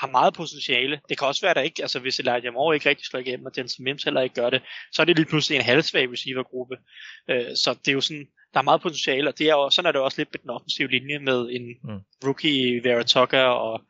har 0.00 0.10
meget 0.10 0.34
potentiale. 0.34 1.00
Det 1.08 1.18
kan 1.18 1.28
også 1.28 1.40
være, 1.40 1.54
der 1.54 1.60
ikke, 1.60 1.82
altså 1.82 1.98
hvis 1.98 2.18
Elijah 2.18 2.52
Moore 2.52 2.74
ikke 2.74 2.88
rigtig 2.88 3.06
slår 3.06 3.20
igennem, 3.20 3.46
og 3.46 3.56
Denzel 3.56 3.82
Mims 3.82 4.04
heller 4.04 4.20
ikke 4.20 4.34
gør 4.34 4.50
det, 4.50 4.62
så 4.92 5.02
er 5.02 5.06
det 5.06 5.16
lige 5.16 5.26
pludselig 5.26 5.56
en 5.56 5.64
halvsvag 5.64 6.12
receivergruppe. 6.12 6.76
Øh, 7.30 7.56
så 7.56 7.74
det 7.74 7.88
er 7.88 7.92
jo 7.92 8.00
sådan, 8.00 8.26
der 8.52 8.58
er 8.58 8.64
meget 8.64 8.82
potentiale, 8.82 9.28
og 9.28 9.38
det 9.38 9.48
er 9.48 9.54
jo, 9.54 9.70
sådan 9.70 9.88
er 9.88 9.92
det 9.92 10.00
også 10.00 10.20
lidt 10.20 10.28
med 10.32 10.40
den 10.40 10.50
offensive 10.50 10.88
linje 10.88 11.18
med 11.18 11.48
en 11.50 11.66
mm. 11.84 12.00
rookie 12.24 12.84
Vera 12.84 13.02
Tucker, 13.02 13.42
og 13.42 13.80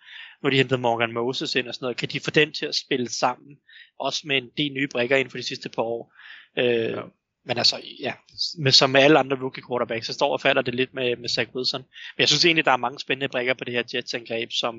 nu 0.43 0.51
de 0.51 0.57
hentet 0.57 0.81
Morgan 0.81 1.13
Moses 1.13 1.55
ind 1.55 1.69
og 1.69 1.75
sådan 1.75 1.85
noget. 1.85 1.97
Kan 1.97 2.09
de 2.09 2.21
få 2.21 2.31
den 2.31 2.53
til 2.53 2.67
at 2.67 2.75
spille 2.75 3.09
sammen, 3.09 3.57
også 4.01 4.21
med 4.25 4.37
en 4.37 4.51
del 4.57 4.73
nye 4.73 4.89
brækker 4.89 5.17
inden 5.17 5.31
for 5.31 5.39
de 5.39 5.47
sidste 5.47 5.69
par 5.69 5.83
år? 5.83 6.15
Øh, 6.59 6.91
ja. 6.91 7.03
Men 7.45 7.59
altså, 7.59 7.81
ja, 8.01 8.13
med, 8.59 8.73
som 8.73 8.91
med 8.91 9.01
alle 9.01 9.19
andre 9.19 9.37
rookie 9.43 9.65
quarterbacks, 9.69 10.07
så 10.07 10.13
står 10.13 10.33
og 10.33 10.41
falder 10.41 10.63
det 10.63 10.75
lidt 10.75 10.95
med, 10.95 11.17
med 11.17 11.29
Zach 11.29 11.55
Wilson. 11.55 11.81
Men 11.81 12.21
jeg 12.21 12.29
synes 12.29 12.45
egentlig, 12.45 12.65
der 12.65 12.73
er 12.73 12.77
mange 12.77 12.99
spændende 12.99 13.29
brækker 13.29 13.55
på 13.55 13.65
det 13.65 13.75
her 13.75 13.83
Jets-angreb, 13.95 14.49
som 14.51 14.75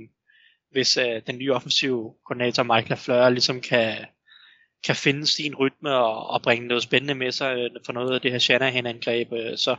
hvis 0.73 0.97
øh, 0.97 1.21
den 1.27 1.37
nye 1.37 1.53
offensive 1.53 2.13
koordinator 2.25 2.63
Michael 2.63 2.89
LaFleur 2.89 3.29
ligesom 3.29 3.61
kan, 3.61 3.97
kan 4.85 4.95
finde 4.95 5.27
sin 5.27 5.55
rytme 5.55 5.95
og, 5.95 6.29
og 6.29 6.41
bringe 6.41 6.67
noget 6.67 6.83
spændende 6.83 7.15
med 7.15 7.31
sig 7.31 7.57
øh, 7.57 7.69
for 7.85 7.93
noget 7.93 8.13
af 8.15 8.21
det 8.21 8.31
her 8.31 8.39
Shanahan-angreb, 8.39 9.33
øh, 9.33 9.57
så, 9.57 9.75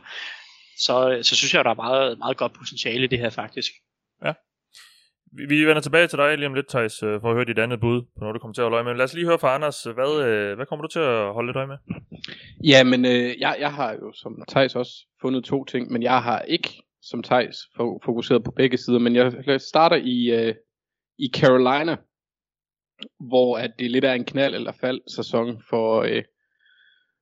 så, 0.77 1.19
så 1.21 1.35
synes 1.35 1.53
jeg, 1.53 1.59
at 1.59 1.65
der 1.65 1.71
er 1.71 1.75
meget, 1.75 2.17
meget 2.17 2.37
godt 2.37 2.53
potentiale 2.53 3.03
i 3.03 3.07
det 3.07 3.19
her 3.19 3.29
faktisk. 3.29 3.71
Ja. 4.25 4.33
Vi, 5.37 5.45
vi 5.45 5.67
vender 5.67 5.81
tilbage 5.81 6.07
til 6.07 6.17
dig 6.17 6.37
lige 6.37 6.47
om 6.47 6.53
lidt, 6.53 6.69
Thijs, 6.69 7.03
øh, 7.03 7.21
for 7.21 7.29
at 7.29 7.35
høre 7.35 7.45
dit 7.45 7.59
andet 7.59 7.79
bud 7.79 8.01
på 8.01 8.19
noget, 8.19 8.33
du 8.33 8.39
kommer 8.39 8.53
til 8.53 8.61
at 8.61 8.65
holde 8.65 8.75
øje 8.75 8.83
med. 8.83 8.95
Lad 8.95 9.05
os 9.05 9.13
lige 9.13 9.25
høre 9.25 9.39
fra 9.39 9.55
Anders. 9.55 9.83
Hvad, 9.83 10.25
øh, 10.25 10.55
hvad 10.55 10.65
kommer 10.65 10.83
du 10.83 10.91
til 10.91 10.99
at 10.99 11.33
holde 11.33 11.47
lidt 11.47 11.57
øje 11.57 11.67
med? 11.67 11.77
Ja, 12.63 12.83
men 12.83 13.05
øh, 13.05 13.39
jeg, 13.39 13.55
jeg 13.59 13.73
har 13.73 13.91
jo 13.91 14.13
som 14.13 14.43
Thijs 14.49 14.75
også 14.75 14.93
fundet 15.21 15.43
to 15.43 15.65
ting, 15.65 15.91
men 15.91 16.03
jeg 16.03 16.23
har 16.23 16.41
ikke 16.41 16.69
som 17.01 17.23
Thijs 17.23 17.57
fokuseret 18.05 18.43
på 18.43 18.51
begge 18.51 18.77
sider, 18.77 18.99
men 18.99 19.15
jeg 19.15 19.61
starter 19.61 19.95
i, 19.95 20.47
uh, 20.49 20.55
i 21.17 21.29
Carolina, 21.33 21.97
hvor 23.19 23.57
at 23.57 23.73
det 23.79 23.91
lidt 23.91 24.05
er 24.05 24.13
en 24.13 24.25
knald 24.25 24.55
eller 24.55 24.71
fald 24.71 25.01
sæson 25.07 25.63
for 25.69 26.01
uh, 26.01 26.23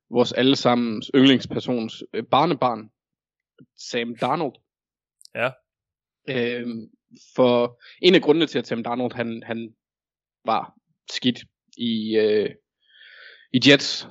vores 0.09 0.31
allesammens 0.31 1.11
yndlingspersons 1.15 2.03
uh, 2.17 2.23
barnebarn, 2.31 2.89
Sam 3.77 4.15
Darnold. 4.15 4.55
Ja. 5.35 5.47
Uh, 6.29 6.69
for 7.35 7.81
en 8.01 8.15
af 8.15 8.21
grundene 8.21 8.47
til, 8.47 8.59
at 8.59 8.67
Sam 8.67 8.83
Darnold 8.83 9.13
han, 9.13 9.43
han 9.45 9.75
var 10.45 10.73
skidt 11.11 11.39
i, 11.77 12.19
uh, 12.19 12.49
i 13.53 13.59
Jets, 13.69 14.07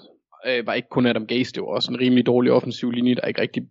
uh, 0.49 0.67
var 0.67 0.75
ikke 0.75 0.89
kun 0.89 1.07
Adam 1.07 1.27
Gase, 1.27 1.53
det 1.53 1.63
var 1.63 1.69
også 1.69 1.93
en 1.93 2.01
rimelig 2.01 2.27
dårlig 2.27 2.53
offensiv 2.53 2.91
linje, 2.91 3.15
der 3.15 3.27
ikke 3.27 3.41
rigtig 3.41 3.63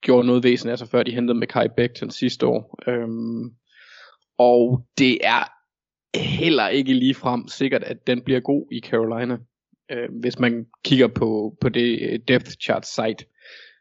gjorde 0.00 0.26
noget 0.26 0.44
væsen 0.44 0.68
af 0.68 0.78
sig, 0.78 0.88
før 0.88 1.02
de 1.02 1.14
hentede 1.14 1.38
Mackay 1.38 1.66
Becton 1.76 2.10
sidste 2.10 2.46
år. 2.46 2.90
Øhm, 2.90 3.56
og 4.38 4.86
det 4.98 5.26
er 5.26 5.55
heller 6.20 6.68
ikke 6.68 6.92
lige 6.92 7.14
frem 7.14 7.48
sikkert, 7.48 7.82
at 7.82 8.06
den 8.06 8.20
bliver 8.20 8.40
god 8.40 8.66
i 8.72 8.80
Carolina. 8.80 9.38
Øh, 9.90 10.08
hvis 10.20 10.38
man 10.38 10.66
kigger 10.84 11.08
på, 11.08 11.56
på 11.60 11.68
det 11.68 11.98
øh, 12.02 12.18
depth 12.28 12.50
chart 12.50 12.86
site, 12.86 13.26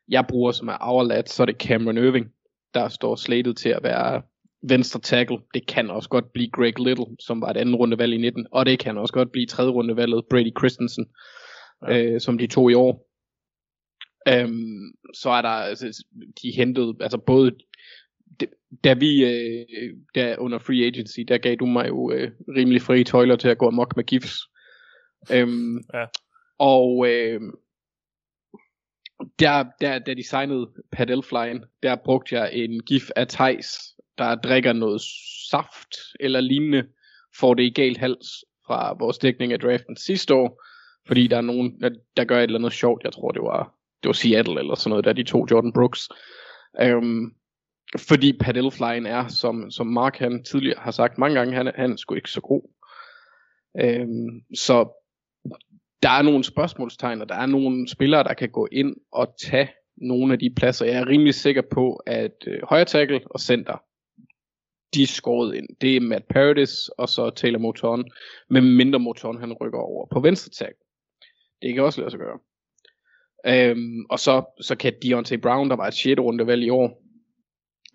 jeg 0.08 0.26
bruger 0.30 0.52
som 0.52 0.68
er 0.68 0.78
Hourlat, 0.82 1.30
så 1.30 1.44
er 1.44 1.46
det 1.46 1.62
Cameron 1.62 1.98
Irving, 1.98 2.28
der 2.74 2.90
står 2.90 3.16
slated 3.16 3.54
til 3.54 3.70
at 3.70 3.84
være 3.84 4.22
venstre 4.70 5.00
tackle. 5.00 5.38
Det 5.54 5.68
kan 5.68 5.90
også 5.90 6.10
godt 6.10 6.34
blive 6.34 6.52
Greg 6.52 6.80
Little, 6.80 7.06
som 7.20 7.42
var 7.42 7.50
et 7.50 7.58
andet 7.58 7.80
rundevalg 7.80 8.14
i 8.14 8.18
19, 8.18 8.48
og 8.52 8.66
det 8.66 8.80
kan 8.80 8.98
også 8.98 9.14
godt 9.14 9.32
blive 9.32 9.46
tredje 9.46 9.72
rundevalget 9.72 10.26
Brady 10.30 10.58
Christensen, 10.60 11.06
ja. 11.88 12.04
øh, 12.04 12.22
som 12.22 12.38
de 12.38 12.48
to 12.48 12.70
i 12.70 12.74
år. 12.74 13.08
Øhm, 14.28 14.94
så 15.14 15.30
er 15.30 15.42
der, 15.42 15.50
altså, 15.50 16.04
de 16.42 16.52
hentede, 16.56 16.94
altså 17.02 17.18
både, 17.18 17.52
da 18.84 18.94
vi, 18.94 19.26
øh, 19.26 19.94
der 20.16 20.38
under 20.38 20.60
free 20.60 20.86
agency, 20.86 21.20
der 21.20 21.38
gav 21.38 21.56
du 21.56 21.66
mig 21.66 21.88
jo 21.88 22.12
øh, 22.12 22.32
rimelig 22.48 22.82
frie 22.82 23.04
tøjler 23.04 23.36
til 23.36 23.48
at 23.48 23.58
gå 23.58 23.68
amok 23.68 23.96
med 23.96 24.04
gifs. 24.04 24.38
Øhm, 25.32 25.78
ja. 25.94 26.06
Og 26.58 27.08
øh, 27.08 27.42
der, 29.40 29.66
der, 29.82 30.00
da 30.00 30.14
de 30.14 30.24
signede 30.24 30.70
Pat 30.92 31.10
Elfline, 31.10 31.62
der 31.84 31.96
brugte 31.96 32.36
jeg 32.36 32.54
en 32.54 32.84
gif 32.84 33.10
af 33.16 33.28
Thijs, 33.28 33.68
der 34.18 34.36
drikker 34.36 34.74
noget 34.74 35.02
saft 35.50 35.96
eller 36.20 36.42
lignende, 36.42 36.88
får 37.40 37.54
det 37.54 37.64
i 37.64 37.70
galt 37.70 37.98
hals 37.98 38.46
fra 38.68 38.96
vores 39.00 39.18
dækning 39.18 39.54
af 39.54 39.60
draften 39.60 39.98
sidste 39.98 40.34
år, 40.34 40.64
fordi 41.08 41.28
der 41.28 41.38
er 41.38 41.42
nogen, 41.42 41.82
der, 41.82 41.90
der 42.18 42.26
gør 42.26 42.38
et 42.38 42.44
eller 42.44 42.60
andet 42.60 42.74
sjovt, 42.74 43.04
jeg 43.04 43.14
tror 43.14 43.32
det 43.32 43.42
var 43.42 43.76
det 44.06 44.10
var 44.10 44.14
Seattle 44.14 44.60
eller 44.60 44.76
sådan 44.76 44.90
noget, 44.90 45.06
der 45.06 45.14
de 45.14 45.24
to 45.24 45.46
Jordan 45.52 45.74
Brooks. 45.74 46.10
Um, 46.84 47.34
fordi 47.98 48.38
Pat 48.38 48.58
Elfline 48.58 49.10
er, 49.10 49.28
som, 49.28 49.72
som 49.72 49.88
Mark 49.88 50.18
han 50.18 50.44
tidligere 50.44 50.80
har 50.80 50.92
sagt 50.92 51.18
mange 51.18 51.36
gange, 51.36 51.56
han, 51.56 51.72
han 51.76 51.92
er 51.92 51.96
sgu 51.96 52.16
ikke 52.16 52.32
så 52.32 52.42
god. 52.42 52.62
Øhm, 53.82 54.42
så 54.56 55.02
der 56.04 56.10
er 56.10 56.22
nogle 56.22 56.44
spørgsmålstegn, 56.44 57.22
og 57.22 57.30
der 57.30 57.36
er 57.36 57.46
nogle 57.46 57.88
spillere, 57.88 58.24
der 58.24 58.34
kan 58.34 58.50
gå 58.50 58.68
ind 58.72 58.96
og 59.12 59.36
tage 59.46 59.70
nogle 59.98 60.34
af 60.34 60.40
de 60.40 60.54
pladser. 60.58 60.86
Jeg 60.86 60.96
er 60.96 61.08
rimelig 61.08 61.34
sikker 61.34 61.62
på, 61.72 61.96
at 61.96 62.36
øh, 62.48 62.60
højre 62.64 62.86
tackle 62.86 63.22
og 63.26 63.40
center, 63.40 63.84
de 64.94 65.04
er 65.04 65.08
skåret 65.08 65.56
ind. 65.56 65.68
Det 65.82 65.96
er 65.96 66.02
Matt 66.02 66.28
Paradis 66.28 66.90
og 66.98 67.10
så 67.10 67.30
Taylor 67.30 67.60
Moton, 67.60 68.06
med 68.50 68.62
mindre 68.62 69.00
Moton 69.00 69.40
han 69.40 69.54
rykker 69.54 69.80
over 69.80 70.08
på 70.12 70.20
venstre 70.20 70.50
tackle. 70.50 70.86
Det 71.62 71.74
kan 71.74 71.84
også 71.84 72.02
lade 72.02 72.12
sig 72.12 72.20
gøre. 72.20 72.40
Øhm, 73.48 74.06
og 74.10 74.20
så, 74.20 74.44
så 74.62 74.76
kan 74.76 74.94
Deontay 75.02 75.38
Brown, 75.38 75.70
der 75.70 75.76
var 75.76 75.88
et 75.88 75.94
6. 75.94 76.20
rundevalg 76.20 76.64
i 76.64 76.70
år, 76.70 77.05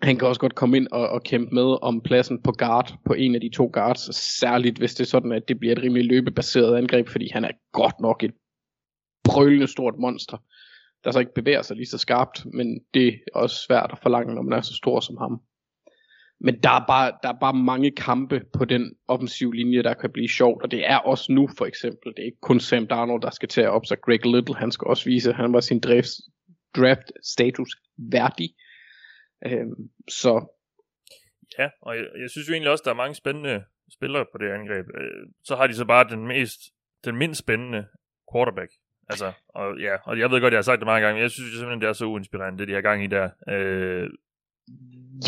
han 0.03 0.17
kan 0.17 0.27
også 0.27 0.41
godt 0.41 0.55
komme 0.55 0.77
ind 0.77 0.87
og, 0.91 1.09
og 1.09 1.23
kæmpe 1.23 1.55
med 1.55 1.77
om 1.83 2.01
pladsen 2.01 2.41
på 2.41 2.51
guard, 2.51 2.93
på 3.05 3.13
en 3.13 3.35
af 3.35 3.41
de 3.41 3.49
to 3.49 3.69
guards, 3.73 4.15
særligt 4.15 4.77
hvis 4.77 4.95
det 4.95 5.03
er 5.03 5.09
sådan, 5.09 5.31
at 5.31 5.47
det 5.47 5.59
bliver 5.59 5.75
et 5.75 5.83
rimelig 5.83 6.05
løbebaseret 6.05 6.77
angreb, 6.77 7.07
fordi 7.07 7.29
han 7.33 7.45
er 7.45 7.51
godt 7.71 7.99
nok 7.99 8.23
et 8.23 8.31
brølende 9.23 9.67
stort 9.67 9.93
monster, 9.97 10.37
der 11.03 11.11
så 11.11 11.19
ikke 11.19 11.33
bevæger 11.33 11.61
sig 11.61 11.75
lige 11.75 11.85
så 11.85 11.97
skarpt, 11.97 12.45
men 12.53 12.79
det 12.93 13.07
er 13.07 13.39
også 13.39 13.65
svært 13.67 13.89
at 13.91 13.99
forlange, 14.01 14.35
når 14.35 14.41
man 14.41 14.57
er 14.57 14.61
så 14.61 14.75
stor 14.75 14.99
som 14.99 15.17
ham. 15.17 15.41
Men 16.43 16.61
der 16.63 16.69
er, 16.69 16.85
bare, 16.87 17.11
der 17.23 17.29
er 17.29 17.39
bare 17.39 17.53
mange 17.53 17.91
kampe 17.91 18.41
på 18.53 18.65
den 18.65 18.95
offensiv 19.07 19.51
linje, 19.51 19.83
der 19.83 19.93
kan 19.93 20.11
blive 20.11 20.29
sjovt, 20.29 20.63
og 20.63 20.71
det 20.71 20.89
er 20.89 20.97
også 20.97 21.31
nu 21.31 21.49
for 21.57 21.65
eksempel. 21.65 22.13
Det 22.15 22.21
er 22.21 22.25
ikke 22.25 22.41
kun 22.41 22.59
Sam 22.59 22.87
Darnold, 22.87 23.21
der 23.21 23.29
skal 23.29 23.49
til 23.49 23.61
at 23.61 23.69
op, 23.69 23.85
så 23.85 23.95
Greg 23.95 24.25
Little, 24.25 24.55
han 24.55 24.71
skal 24.71 24.87
også 24.87 25.05
vise, 25.05 25.29
at 25.29 25.35
han 25.35 25.53
var 25.53 25.59
sin 25.59 25.79
draft, 25.79 26.09
draft 26.75 27.11
status 27.23 27.75
værdig. 27.97 28.49
Øhm, 29.45 29.89
så. 30.09 30.45
Ja, 31.59 31.69
og 31.81 31.95
jeg, 31.97 32.05
jeg 32.19 32.29
synes 32.29 32.47
jo 32.47 32.53
egentlig 32.53 32.71
også, 32.71 32.81
der 32.85 32.91
er 32.91 32.95
mange 32.95 33.15
spændende 33.15 33.63
spillere 33.91 34.25
på 34.31 34.37
det 34.37 34.51
angreb. 34.51 34.85
Øh, 34.95 35.27
så 35.43 35.55
har 35.55 35.67
de 35.67 35.75
så 35.75 35.85
bare 35.85 36.09
den 36.09 36.27
mest, 36.27 36.59
den 37.05 37.15
mindst 37.15 37.39
spændende 37.39 37.87
quarterback. 38.33 38.71
Altså, 39.09 39.31
og 39.47 39.79
ja, 39.79 39.95
og 40.03 40.19
jeg 40.19 40.31
ved 40.31 40.41
godt, 40.41 40.53
jeg 40.53 40.57
har 40.57 40.61
sagt 40.61 40.79
det 40.79 40.85
mange 40.85 41.05
gange, 41.05 41.15
men 41.15 41.21
jeg 41.21 41.31
synes 41.31 41.51
simpelthen, 41.51 41.81
det 41.81 41.87
er 41.89 41.93
så 41.93 42.05
uinspirerende, 42.05 42.59
det 42.59 42.67
de 42.67 42.73
har 42.73 42.81
gang 42.81 43.03
i 43.03 43.07
der. 43.07 43.29
Øh, 43.49 44.09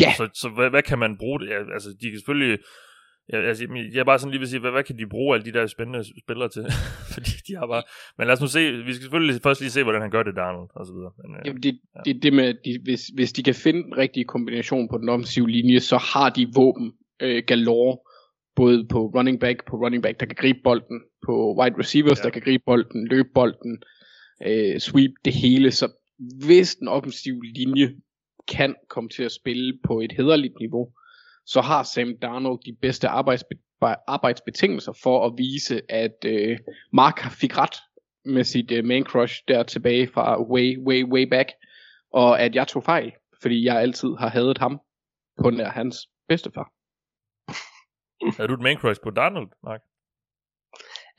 Ja. 0.00 0.12
Så, 0.16 0.28
så 0.34 0.48
hvad, 0.48 0.70
hvad 0.70 0.82
kan 0.82 0.98
man 0.98 1.18
bruge 1.18 1.40
det? 1.40 1.48
Ja, 1.48 1.72
altså, 1.72 1.88
de 2.00 2.10
kan 2.10 2.18
selvfølgelig... 2.18 2.58
Ja, 3.32 3.40
altså, 3.40 3.66
jeg 3.92 4.00
er 4.00 4.04
bare 4.04 4.18
sådan 4.18 4.30
lige 4.30 4.38
vil 4.38 4.48
sige, 4.48 4.60
hvad, 4.60 4.70
hvad 4.70 4.84
kan 4.84 4.98
de 4.98 5.06
bruge 5.06 5.34
alle 5.34 5.46
de 5.46 5.58
der 5.58 5.66
spændende 5.66 6.04
spillere 6.24 6.48
til? 6.48 6.64
Fordi 7.14 7.30
de 7.48 7.56
har 7.56 7.66
bare... 7.66 7.82
Men 8.18 8.26
lad 8.26 8.34
os 8.34 8.40
nu 8.40 8.46
se, 8.46 8.72
vi 8.72 8.92
skal 8.92 9.02
selvfølgelig 9.02 9.42
først 9.42 9.60
lige 9.60 9.70
se, 9.70 9.82
hvordan 9.82 10.02
han 10.02 10.10
gør 10.10 10.22
det, 10.22 10.36
Darnold, 10.36 10.70
og 10.74 10.86
så 10.86 10.92
videre. 10.92 11.12
Men, 11.20 11.36
øh, 11.36 11.42
Jamen, 11.46 11.62
det, 11.62 11.80
ja. 11.94 12.00
det, 12.04 12.22
det 12.22 12.32
med, 12.32 12.54
de, 12.64 12.78
hvis, 12.82 13.02
hvis 13.06 13.32
de 13.32 13.42
kan 13.42 13.54
finde 13.54 13.82
den 13.82 13.96
rigtige 13.96 14.24
kombination 14.24 14.88
på 14.88 14.98
den 14.98 15.08
offensive 15.08 15.48
linje, 15.50 15.80
så 15.80 15.98
har 15.98 16.30
de 16.30 16.46
våben 16.54 16.92
øh, 17.20 17.42
galore, 17.46 17.98
både 18.56 18.86
på 18.88 19.06
running 19.06 19.40
back, 19.40 19.66
på 19.66 19.76
running 19.76 20.02
back, 20.02 20.20
der 20.20 20.26
kan 20.26 20.36
gribe 20.36 20.58
bolden, 20.64 21.00
på 21.26 21.56
wide 21.60 21.78
receivers, 21.78 22.18
ja. 22.18 22.22
der 22.22 22.30
kan 22.30 22.42
gribe 22.42 22.62
bolden, 22.66 23.08
løbe 23.08 23.28
bolden, 23.34 23.82
øh, 24.46 24.78
sweep 24.78 25.12
det 25.24 25.32
hele, 25.32 25.70
så 25.70 25.88
hvis 26.46 26.76
den 26.76 26.88
offensive 26.88 27.40
linje 27.44 27.94
kan 28.48 28.74
komme 28.88 29.08
til 29.08 29.22
at 29.22 29.32
spille 29.32 29.78
på 29.84 30.00
et 30.00 30.12
hederligt 30.12 30.54
niveau, 30.60 30.92
så 31.46 31.60
har 31.60 31.82
Sam 31.82 32.18
Darnold 32.22 32.60
de 32.66 32.76
bedste 32.80 33.08
arbejdsbe- 33.08 34.04
arbejdsbetingelser 34.06 34.92
for 35.02 35.26
at 35.26 35.32
vise, 35.36 35.80
at 35.88 36.24
øh, 36.26 36.58
Mark 36.92 37.20
fik 37.40 37.58
ret 37.58 37.76
med 38.24 38.44
sit 38.44 38.70
øh, 38.70 38.84
main 38.84 39.04
crush 39.04 39.42
der 39.48 39.62
tilbage 39.62 40.08
fra 40.14 40.42
way, 40.42 40.78
way, 40.78 41.04
way 41.04 41.22
back, 41.30 41.48
og 42.12 42.40
at 42.40 42.54
jeg 42.54 42.68
tog 42.68 42.84
fejl, 42.84 43.12
fordi 43.42 43.64
jeg 43.64 43.76
altid 43.76 44.08
har 44.18 44.28
hadet 44.28 44.58
ham 44.58 44.80
på 45.42 45.50
nær 45.50 45.68
hans 45.68 45.96
bedstefar. 46.28 46.72
Er 48.42 48.46
du 48.46 48.54
et 48.54 48.60
main 48.60 48.78
crush 48.78 49.00
på 49.02 49.10
Darnold, 49.10 49.50
Mark? 49.62 49.80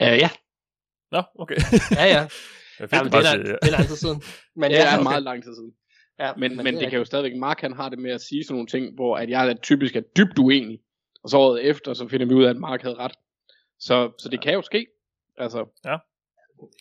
Uh, 0.02 0.18
ja. 0.24 0.30
Nå, 1.12 1.24
okay. 1.40 1.56
ja, 1.92 2.06
ja. 2.06 2.28
Jeg 2.80 2.94
Jamen, 2.94 3.12
det, 3.12 3.20
er 3.20 3.38
det 3.38 3.58
er 3.62 3.72
lang 3.78 3.88
tid 3.88 3.96
siden. 3.96 4.22
Men 4.56 4.72
det 4.72 4.80
er 4.80 4.84
ja, 4.84 4.94
okay. 4.94 5.04
meget 5.04 5.24
lang 5.24 5.44
tid 5.44 5.56
siden. 5.56 5.74
Ja, 6.20 6.34
men, 6.38 6.56
men, 6.56 6.64
men 6.64 6.74
det, 6.74 6.82
det 6.82 6.90
kan 6.90 7.00
jo 7.00 7.06
stadigvæk, 7.06 7.36
Mark 7.36 7.62
han 7.62 7.74
har 7.74 7.90
det 7.90 8.00
med 8.00 8.12
at 8.12 8.22
sige 8.22 8.44
sådan 8.44 8.54
nogle 8.54 8.68
ting, 8.68 8.96
hvor 8.96 9.18
at 9.18 9.30
jeg 9.30 9.50
er 9.50 9.54
typisk 9.54 9.96
er 9.96 10.02
dybt 10.02 10.40
uenig, 10.40 10.80
og 11.24 11.30
så 11.30 11.38
året 11.38 11.66
efter, 11.66 11.94
så 11.94 12.08
finder 12.08 12.26
vi 12.26 12.34
ud 12.34 12.44
af, 12.44 12.50
at 12.50 12.58
Mark 12.58 12.82
havde 12.82 12.96
ret. 12.96 13.12
Så, 13.80 14.12
så 14.20 14.30
det 14.30 14.38
ja. 14.38 14.42
kan 14.42 14.54
jo 14.54 14.62
ske. 14.62 14.88
Altså. 15.38 15.66
Ja. 15.86 15.98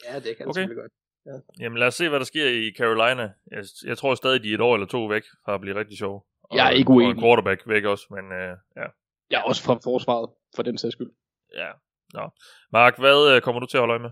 Ja, 0.05 0.15
det 0.21 0.37
kan 0.37 0.49
okay. 0.49 0.61
selvfølgelig 0.61 0.77
godt. 0.77 0.93
Ja. 1.27 1.65
Jamen 1.65 1.79
lad 1.79 1.87
os 1.87 1.95
se, 1.95 2.09
hvad 2.09 2.19
der 2.19 2.25
sker 2.25 2.49
i 2.49 2.73
Carolina. 2.79 3.33
Jeg, 3.51 3.65
jeg 3.87 3.99
tror 3.99 4.15
stadig, 4.15 4.43
de 4.43 4.51
er 4.51 4.55
et 4.55 4.61
år 4.61 4.75
eller 4.75 4.87
to 4.87 5.07
væk 5.07 5.23
fra 5.45 5.55
at 5.55 5.61
blive 5.61 5.75
rigtig 5.75 5.99
sjove. 5.99 6.23
Og, 6.43 6.57
jeg 6.57 6.67
er 6.67 6.71
ikke 6.71 6.91
uenig. 6.91 7.07
Og 7.07 7.15
en 7.15 7.21
quarterback 7.21 7.63
væk 7.67 7.85
også, 7.85 8.07
men 8.11 8.25
uh, 8.25 8.57
ja. 8.77 8.87
Ja, 9.31 9.49
også 9.49 9.63
fra 9.63 9.79
forsvaret, 9.85 10.31
for 10.57 10.63
den 10.63 10.79
sags 10.79 10.93
skyld. 10.93 11.11
Ja. 11.55 11.71
Nå. 12.15 12.31
Mark, 12.73 12.99
hvad 12.99 13.37
uh, 13.37 13.43
kommer 13.43 13.61
du 13.61 13.67
til 13.67 13.77
at 13.77 13.81
holde 13.81 13.93
øje 13.93 14.03
med? 14.03 14.11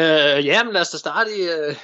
Uh, 0.00 0.46
ja, 0.46 0.64
men 0.64 0.72
lad 0.72 0.80
os 0.80 0.90
da 0.90 0.98
starte 0.98 1.30
i, 1.30 1.42
uh, 1.42 1.76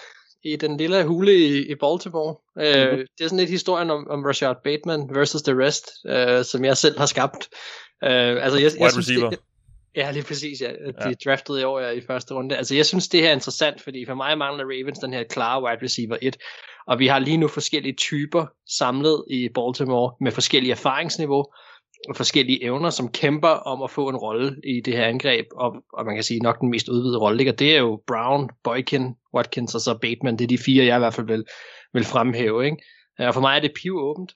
i 0.45 0.57
den 0.57 0.77
lille 0.77 1.05
hule 1.05 1.35
i, 1.35 1.71
i 1.71 1.75
Baltimore. 1.75 2.37
Øh, 2.59 2.91
mm-hmm. 2.91 3.07
Det 3.19 3.25
er 3.25 3.29
sådan 3.29 3.39
lidt 3.39 3.51
historien 3.51 3.91
om, 3.91 4.11
om 4.11 4.25
Rashard 4.25 4.63
Bateman 4.65 5.11
versus 5.15 5.43
the 5.43 5.65
rest, 5.65 5.91
øh, 6.07 6.45
som 6.45 6.65
jeg 6.65 6.77
selv 6.77 6.99
har 6.99 7.07
skabt. 7.07 7.49
Øh, 8.05 8.11
altså 8.45 8.59
jeg, 8.59 8.73
Wide 8.73 8.83
jeg 8.83 8.93
synes, 8.93 9.09
receiver. 9.09 9.31
Det, 9.31 9.39
ja, 9.97 10.11
lige 10.11 10.23
præcis. 10.23 10.61
Ja. 10.61 10.69
De 10.69 10.95
ja. 11.09 11.13
draftede 11.25 11.61
i 11.61 11.65
år 11.65 11.81
ja, 11.81 11.91
i 11.91 12.01
første 12.01 12.35
runde. 12.35 12.57
Altså 12.57 12.75
jeg 12.75 12.87
synes, 12.87 13.09
det 13.09 13.21
her 13.21 13.29
er 13.29 13.33
interessant, 13.33 13.81
fordi 13.81 14.07
for 14.07 14.15
mig 14.15 14.39
mangler 14.39 14.65
Ravens 14.65 14.99
den 14.99 15.13
her 15.13 15.23
klare 15.23 15.63
wide 15.63 15.85
receiver 15.85 16.17
1. 16.23 16.37
Og 16.87 16.99
vi 16.99 17.07
har 17.07 17.19
lige 17.19 17.37
nu 17.37 17.49
forskellige 17.49 17.95
typer 17.95 18.47
samlet 18.79 19.25
i 19.31 19.49
Baltimore 19.49 20.15
med 20.21 20.33
forskellige 20.33 20.73
erfaringsniveau 20.73 21.45
forskellige 22.17 22.65
evner, 22.65 22.91
som 22.91 23.13
kæmper 23.13 23.49
om 23.49 23.83
at 23.83 23.91
få 23.91 24.09
en 24.09 24.17
rolle 24.17 24.57
i 24.65 24.81
det 24.81 24.97
her 24.97 25.05
angreb, 25.05 25.47
og, 25.53 25.77
og 25.93 26.07
man 26.07 26.15
kan 26.15 26.25
sige 26.25 26.41
nok 26.41 26.61
den 26.61 26.71
mest 26.71 26.89
udvidede 26.89 27.19
rolle 27.19 27.37
ligger, 27.37 27.53
det 27.53 27.75
er 27.75 27.79
jo 27.79 28.03
Brown, 28.07 28.51
Boykin, 28.65 29.15
Watkins 29.35 29.75
og 29.75 29.81
så 29.81 29.99
Bateman, 29.99 30.37
det 30.37 30.45
er 30.45 30.49
de 30.49 30.59
fire, 30.59 30.85
jeg 30.85 30.97
i 30.97 30.99
hvert 30.99 31.15
fald 31.15 31.27
vil, 31.27 31.45
vil 31.93 32.05
fremhæve. 32.05 32.65
Ikke? 32.65 32.77
Øh, 33.21 33.27
og 33.27 33.35
for 33.35 33.41
mig 33.41 33.57
er 33.57 33.61
det 33.61 33.73
piv 33.83 33.97
åbent. 33.97 34.33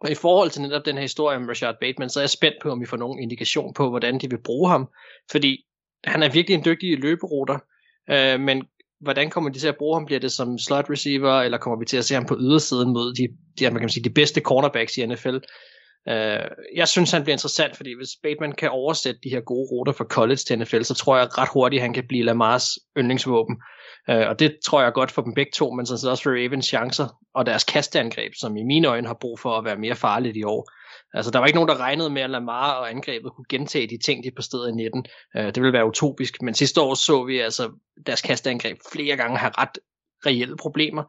Og 0.00 0.10
i 0.10 0.14
forhold 0.14 0.50
til 0.50 0.62
netop 0.62 0.86
den 0.86 0.94
her 0.94 1.02
historie 1.02 1.36
om 1.36 1.48
Rashad 1.48 1.74
Bateman, 1.80 2.10
så 2.10 2.20
er 2.20 2.22
jeg 2.22 2.30
spændt 2.30 2.56
på, 2.62 2.70
om 2.70 2.80
vi 2.80 2.86
får 2.86 2.96
nogen 2.96 3.18
indikation 3.18 3.74
på, 3.74 3.90
hvordan 3.90 4.18
de 4.18 4.30
vil 4.30 4.42
bruge 4.44 4.70
ham, 4.70 4.88
fordi 5.30 5.64
han 6.04 6.22
er 6.22 6.32
virkelig 6.32 6.54
en 6.54 6.64
dygtig 6.64 6.98
løberuter, 6.98 7.58
øh, 8.10 8.40
men 8.40 8.62
hvordan 9.00 9.30
kommer 9.30 9.50
de 9.50 9.58
til 9.58 9.68
at 9.68 9.76
bruge 9.76 9.96
ham? 9.96 10.06
Bliver 10.06 10.20
det 10.20 10.32
som 10.32 10.58
slot 10.58 10.90
receiver, 10.90 11.40
eller 11.40 11.58
kommer 11.58 11.78
vi 11.78 11.84
til 11.84 11.96
at 11.96 12.04
se 12.04 12.14
ham 12.14 12.26
på 12.26 12.36
ydersiden 12.40 12.92
mod 12.92 13.14
de, 13.14 13.28
de, 13.58 13.70
man 13.70 13.80
kan 13.80 13.88
sige, 13.88 14.04
de 14.04 14.10
bedste 14.10 14.40
cornerbacks 14.40 14.98
i 14.98 15.06
NFL? 15.06 15.36
Uh, 16.10 16.46
jeg 16.74 16.88
synes, 16.88 17.10
han 17.10 17.22
bliver 17.22 17.34
interessant, 17.34 17.76
fordi 17.76 17.96
hvis 17.96 18.08
Bateman 18.22 18.52
kan 18.52 18.70
oversætte 18.70 19.20
de 19.24 19.30
her 19.30 19.40
gode 19.40 19.68
ruter 19.70 19.92
fra 19.92 20.04
college 20.04 20.36
til 20.36 20.58
NFL, 20.58 20.82
så 20.82 20.94
tror 20.94 21.16
jeg 21.16 21.38
ret 21.38 21.48
hurtigt, 21.52 21.82
han 21.82 21.92
kan 21.92 22.04
blive 22.08 22.24
Lamars 22.24 22.68
yndlingsvåben. 22.98 23.56
Uh, 24.08 24.14
og 24.28 24.38
det 24.38 24.56
tror 24.64 24.82
jeg 24.82 24.92
godt 24.92 25.10
for 25.10 25.22
dem 25.22 25.34
begge 25.34 25.52
to, 25.54 25.70
men 25.70 25.86
sådan 25.86 25.98
set 25.98 26.10
også 26.10 26.22
for 26.22 26.30
Ravens 26.30 26.66
chancer 26.66 27.20
og 27.34 27.46
deres 27.46 27.64
kasteangreb, 27.64 28.32
som 28.40 28.56
i 28.56 28.62
mine 28.62 28.88
øjne 28.88 29.06
har 29.06 29.18
brug 29.20 29.40
for 29.40 29.58
at 29.58 29.64
være 29.64 29.76
mere 29.76 29.94
farligt 29.94 30.36
i 30.36 30.42
år. 30.42 30.70
Altså, 31.14 31.30
der 31.30 31.38
var 31.38 31.46
ikke 31.46 31.56
nogen, 31.56 31.68
der 31.68 31.80
regnede 31.80 32.10
med, 32.10 32.22
at 32.22 32.30
Lamar 32.30 32.72
og 32.72 32.90
angrebet 32.90 33.32
kunne 33.36 33.46
gentage 33.48 33.86
de 33.86 33.98
ting, 34.04 34.24
de 34.24 34.30
præsterede 34.36 34.70
i 34.70 34.72
19. 34.72 35.04
Uh, 35.34 35.40
øh, 35.40 35.46
det 35.46 35.62
ville 35.62 35.72
være 35.72 35.86
utopisk, 35.86 36.42
men 36.42 36.54
sidste 36.54 36.80
år 36.80 36.94
så 36.94 37.24
vi 37.24 37.38
altså 37.38 37.70
deres 38.06 38.22
kasteangreb 38.22 38.78
flere 38.92 39.16
gange 39.16 39.38
have 39.38 39.52
ret 39.58 39.78
reelle 40.26 40.56
problemer, 40.56 41.02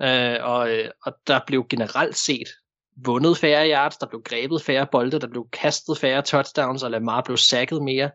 øh, 0.00 0.36
og, 0.40 0.70
og 1.06 1.12
der 1.26 1.40
blev 1.46 1.66
generelt 1.70 2.16
set 2.16 2.48
vundet 3.04 3.38
færre 3.38 3.70
yards, 3.70 3.96
der 3.96 4.06
blev 4.06 4.22
grebet 4.22 4.62
færre 4.62 4.86
bolde, 4.92 5.20
der 5.20 5.28
blev 5.28 5.48
kastet 5.52 5.98
færre 5.98 6.22
touchdowns, 6.22 6.82
og 6.82 6.90
Lamar 6.90 7.22
blev 7.22 7.36
sacket 7.36 7.82
mere. 7.82 8.10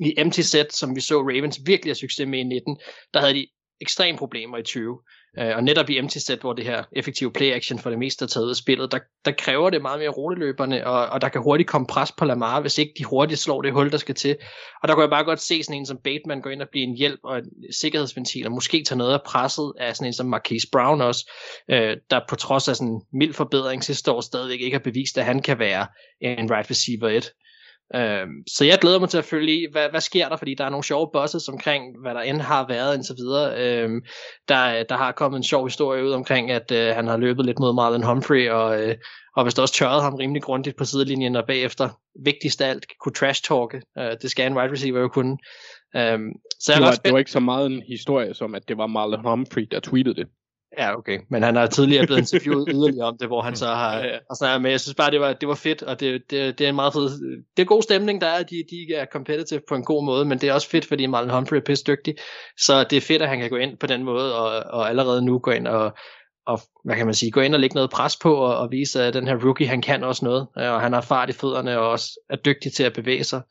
I 0.00 0.14
empty 0.18 0.40
set, 0.40 0.72
som 0.72 0.96
vi 0.96 1.00
så 1.00 1.20
Ravens 1.20 1.60
virkelig 1.66 1.90
have 1.90 1.94
succes 1.94 2.28
med 2.28 2.38
i 2.38 2.42
19, 2.42 2.78
der 3.14 3.20
havde 3.20 3.34
de 3.34 3.46
ekstreme 3.80 4.18
problemer 4.18 4.58
i 4.58 4.62
20. 4.62 4.98
Øh, 5.38 5.56
og 5.56 5.64
netop 5.64 5.90
i 5.90 6.00
MT-set, 6.00 6.40
hvor 6.40 6.52
det 6.52 6.64
her 6.64 6.84
effektive 6.92 7.32
play 7.32 7.52
action 7.52 7.78
for 7.78 7.90
det 7.90 7.98
meste 7.98 8.24
er 8.24 8.26
taget 8.26 8.44
ud 8.44 8.50
af 8.50 8.56
spillet, 8.56 8.92
der, 8.92 8.98
der 9.24 9.32
kræver 9.38 9.70
det 9.70 9.82
meget 9.82 9.98
mere 9.98 10.08
roteløberne, 10.08 10.86
og, 10.86 11.06
og 11.06 11.20
der 11.20 11.28
kan 11.28 11.42
hurtigt 11.42 11.68
komme 11.68 11.86
pres 11.86 12.12
på 12.12 12.24
Lamar, 12.24 12.60
hvis 12.60 12.78
ikke 12.78 12.92
de 12.98 13.04
hurtigt 13.04 13.40
slår 13.40 13.62
det 13.62 13.72
hul, 13.72 13.92
der 13.92 13.98
skal 13.98 14.14
til. 14.14 14.36
Og 14.82 14.88
der 14.88 14.94
kunne 14.94 15.02
jeg 15.02 15.10
bare 15.10 15.24
godt 15.24 15.40
se 15.40 15.62
sådan 15.62 15.80
en 15.80 15.86
som 15.86 15.98
Bateman 16.04 16.42
gå 16.42 16.48
ind 16.48 16.62
og 16.62 16.68
blive 16.68 16.84
en 16.84 16.96
hjælp 16.96 17.20
og 17.24 17.38
en 17.38 17.44
sikkerhedsventil, 17.72 18.46
og 18.46 18.52
måske 18.52 18.84
tage 18.84 18.98
noget 18.98 19.12
af 19.12 19.22
presset 19.26 19.72
af 19.80 19.96
sådan 19.96 20.06
en 20.06 20.12
som 20.12 20.26
Marquise 20.26 20.68
Brown 20.72 21.00
også, 21.00 21.30
øh, 21.70 21.96
der 22.10 22.20
på 22.28 22.36
trods 22.36 22.68
af 22.68 22.76
sådan 22.76 22.92
en 22.92 23.02
mild 23.12 23.34
forbedring 23.34 23.84
sidste 23.84 24.12
år 24.12 24.20
stadigvæk 24.20 24.60
ikke 24.60 24.74
har 24.74 24.82
bevist, 24.84 25.18
at 25.18 25.24
han 25.24 25.42
kan 25.42 25.58
være 25.58 25.86
en 26.20 26.50
right 26.50 26.70
receiver 26.70 27.08
1. 27.08 27.32
Øhm, 27.94 28.42
så 28.46 28.64
jeg 28.64 28.78
glæder 28.78 28.98
mig 28.98 29.08
til 29.08 29.18
at 29.18 29.24
følge 29.24 29.68
hvad, 29.72 29.90
hvad 29.90 30.00
sker 30.00 30.28
der, 30.28 30.36
fordi 30.36 30.54
der 30.54 30.64
er 30.64 30.70
nogle 30.70 30.84
sjove 30.84 31.10
bosses 31.12 31.48
omkring, 31.48 32.00
hvad 32.00 32.14
der 32.14 32.20
end 32.20 32.40
har 32.40 32.66
været 32.68 32.94
indtil 32.94 33.14
videre. 33.18 33.60
Øhm, 33.60 34.02
der, 34.48 34.82
der 34.82 34.96
har 34.96 35.12
kommet 35.12 35.36
en 35.36 35.44
sjov 35.44 35.66
historie 35.66 36.04
ud 36.04 36.12
omkring, 36.12 36.50
at 36.50 36.70
øh, 36.72 36.94
han 36.94 37.06
har 37.06 37.16
løbet 37.16 37.46
lidt 37.46 37.58
mod 37.58 37.74
Marlon 37.74 38.02
Humphrey, 38.02 38.50
og, 38.50 38.82
øh, 38.82 38.96
og 39.36 39.42
hvis 39.42 39.58
også 39.58 39.74
tørret 39.74 40.02
ham 40.02 40.14
rimelig 40.14 40.42
grundigt 40.42 40.76
på 40.76 40.84
sidelinjen, 40.84 41.36
og 41.36 41.46
bagefter, 41.46 41.88
vigtigst 42.24 42.60
af 42.60 42.68
alt, 42.68 42.86
kunne 43.00 43.14
trash-talke. 43.14 43.82
Øh, 43.98 44.16
det 44.22 44.30
skal 44.30 44.46
en 44.46 44.56
wide 44.56 44.72
receiver 44.72 45.00
jo 45.00 45.08
kunne. 45.08 45.38
Øhm, 45.96 46.32
så 46.60 46.72
det, 46.72 46.80
jeg 46.80 46.86
var, 46.86 46.92
det 47.04 47.12
var 47.12 47.18
ikke 47.18 47.30
så 47.30 47.40
meget 47.40 47.66
en 47.66 47.82
historie 47.88 48.34
som, 48.34 48.54
at 48.54 48.68
det 48.68 48.78
var 48.78 48.86
Marlon 48.86 49.24
Humphrey, 49.24 49.66
der 49.70 49.80
tweetede 49.80 50.14
det. 50.14 50.26
Ja, 50.78 50.96
okay. 50.98 51.18
Men 51.30 51.42
han 51.42 51.56
har 51.56 51.66
tidligere 51.66 52.06
blevet 52.06 52.20
interviewet 52.20 52.68
yderligere 52.74 53.06
om 53.06 53.18
det, 53.18 53.26
hvor 53.28 53.42
han 53.42 53.56
så 53.56 53.66
har, 53.66 53.98
ja, 53.98 54.06
ja. 54.06 54.12
har 54.12 54.36
snakket 54.38 54.62
med. 54.62 54.70
Jeg 54.70 54.80
synes 54.80 54.94
bare, 54.94 55.10
det 55.10 55.20
var, 55.20 55.32
det 55.32 55.48
var 55.48 55.54
fedt, 55.54 55.82
og 55.82 56.00
det, 56.00 56.22
det, 56.30 56.58
det 56.58 56.64
er 56.64 56.68
en 56.68 56.74
meget 56.74 56.92
fed... 56.92 57.02
Det 57.56 57.62
er 57.62 57.66
god 57.66 57.82
stemning, 57.82 58.20
der 58.20 58.26
er. 58.26 58.42
De, 58.42 58.64
de 58.70 58.94
er 58.94 59.06
competitive 59.12 59.60
på 59.68 59.74
en 59.74 59.84
god 59.84 60.04
måde, 60.04 60.24
men 60.24 60.38
det 60.38 60.48
er 60.48 60.52
også 60.52 60.68
fedt, 60.68 60.84
fordi 60.84 61.06
Marlon 61.06 61.30
Humphrey 61.30 61.58
er 61.58 61.64
pisse 61.64 61.84
dygtig. 61.84 62.14
Så 62.58 62.84
det 62.84 62.96
er 62.96 63.00
fedt, 63.00 63.22
at 63.22 63.28
han 63.28 63.38
kan 63.38 63.50
gå 63.50 63.56
ind 63.56 63.78
på 63.78 63.86
den 63.86 64.04
måde, 64.04 64.38
og, 64.38 64.72
og 64.72 64.88
allerede 64.88 65.24
nu 65.24 65.38
gå 65.38 65.50
ind 65.50 65.66
og, 65.66 65.96
og 66.46 66.60
hvad 66.84 66.96
kan 66.96 67.06
man 67.06 67.14
sige, 67.14 67.30
gå 67.30 67.40
ind 67.40 67.54
og 67.54 67.60
lægge 67.60 67.74
noget 67.74 67.90
pres 67.90 68.16
på, 68.16 68.34
og, 68.34 68.56
og 68.56 68.70
vise, 68.70 69.02
at 69.02 69.14
den 69.14 69.28
her 69.28 69.44
rookie, 69.44 69.66
han 69.66 69.82
kan 69.82 70.04
også 70.04 70.24
noget, 70.24 70.46
og 70.54 70.80
han 70.80 70.92
har 70.92 71.00
fart 71.00 71.30
i 71.30 71.32
fødderne, 71.32 71.78
og 71.78 71.90
også 71.90 72.20
er 72.30 72.36
dygtig 72.36 72.72
til 72.72 72.82
at 72.82 72.92
bevæge 72.92 73.24
sig. 73.24 73.42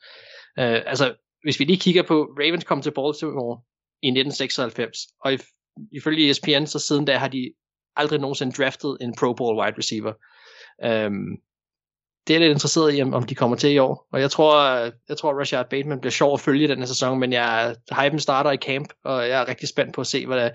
Uh, 0.60 0.80
altså, 0.86 1.14
hvis 1.42 1.60
vi 1.60 1.64
lige 1.64 1.78
kigger 1.78 2.02
på, 2.02 2.28
Ravens 2.40 2.64
kom 2.64 2.82
til 2.82 2.90
Baltimore 2.90 3.60
i 4.02 4.08
1996, 4.08 4.98
og 5.24 5.32
i 5.32 5.38
ifølge 5.92 6.30
ESPN, 6.30 6.66
så 6.66 6.78
siden 6.78 7.04
da 7.04 7.16
har 7.16 7.28
de 7.28 7.52
aldrig 7.96 8.20
nogensinde 8.20 8.52
draftet 8.52 8.96
en 9.00 9.14
Pro 9.18 9.32
Bowl 9.32 9.58
wide 9.60 9.78
receiver. 9.78 10.12
Um, 11.06 11.38
det 12.26 12.36
er 12.36 12.40
lidt 12.40 12.50
interesseret 12.50 12.98
i, 12.98 13.02
om 13.02 13.22
de 13.22 13.34
kommer 13.34 13.56
til 13.56 13.70
i 13.70 13.78
år. 13.78 14.06
Og 14.12 14.20
jeg 14.20 14.30
tror, 14.30 14.78
jeg 15.08 15.16
tror 15.18 15.40
Rashad 15.40 15.64
Bateman 15.70 16.00
bliver 16.00 16.10
sjov 16.10 16.32
at 16.32 16.40
følge 16.40 16.68
den 16.68 16.78
her 16.78 16.86
sæson, 16.86 17.18
men 17.18 17.32
jeg, 17.32 17.76
hypen 18.02 18.20
starter 18.20 18.50
i 18.50 18.56
camp, 18.56 18.88
og 19.04 19.28
jeg 19.28 19.40
er 19.42 19.48
rigtig 19.48 19.68
spændt 19.68 19.94
på 19.94 20.00
at 20.00 20.06
se, 20.06 20.26
hvad 20.26 20.50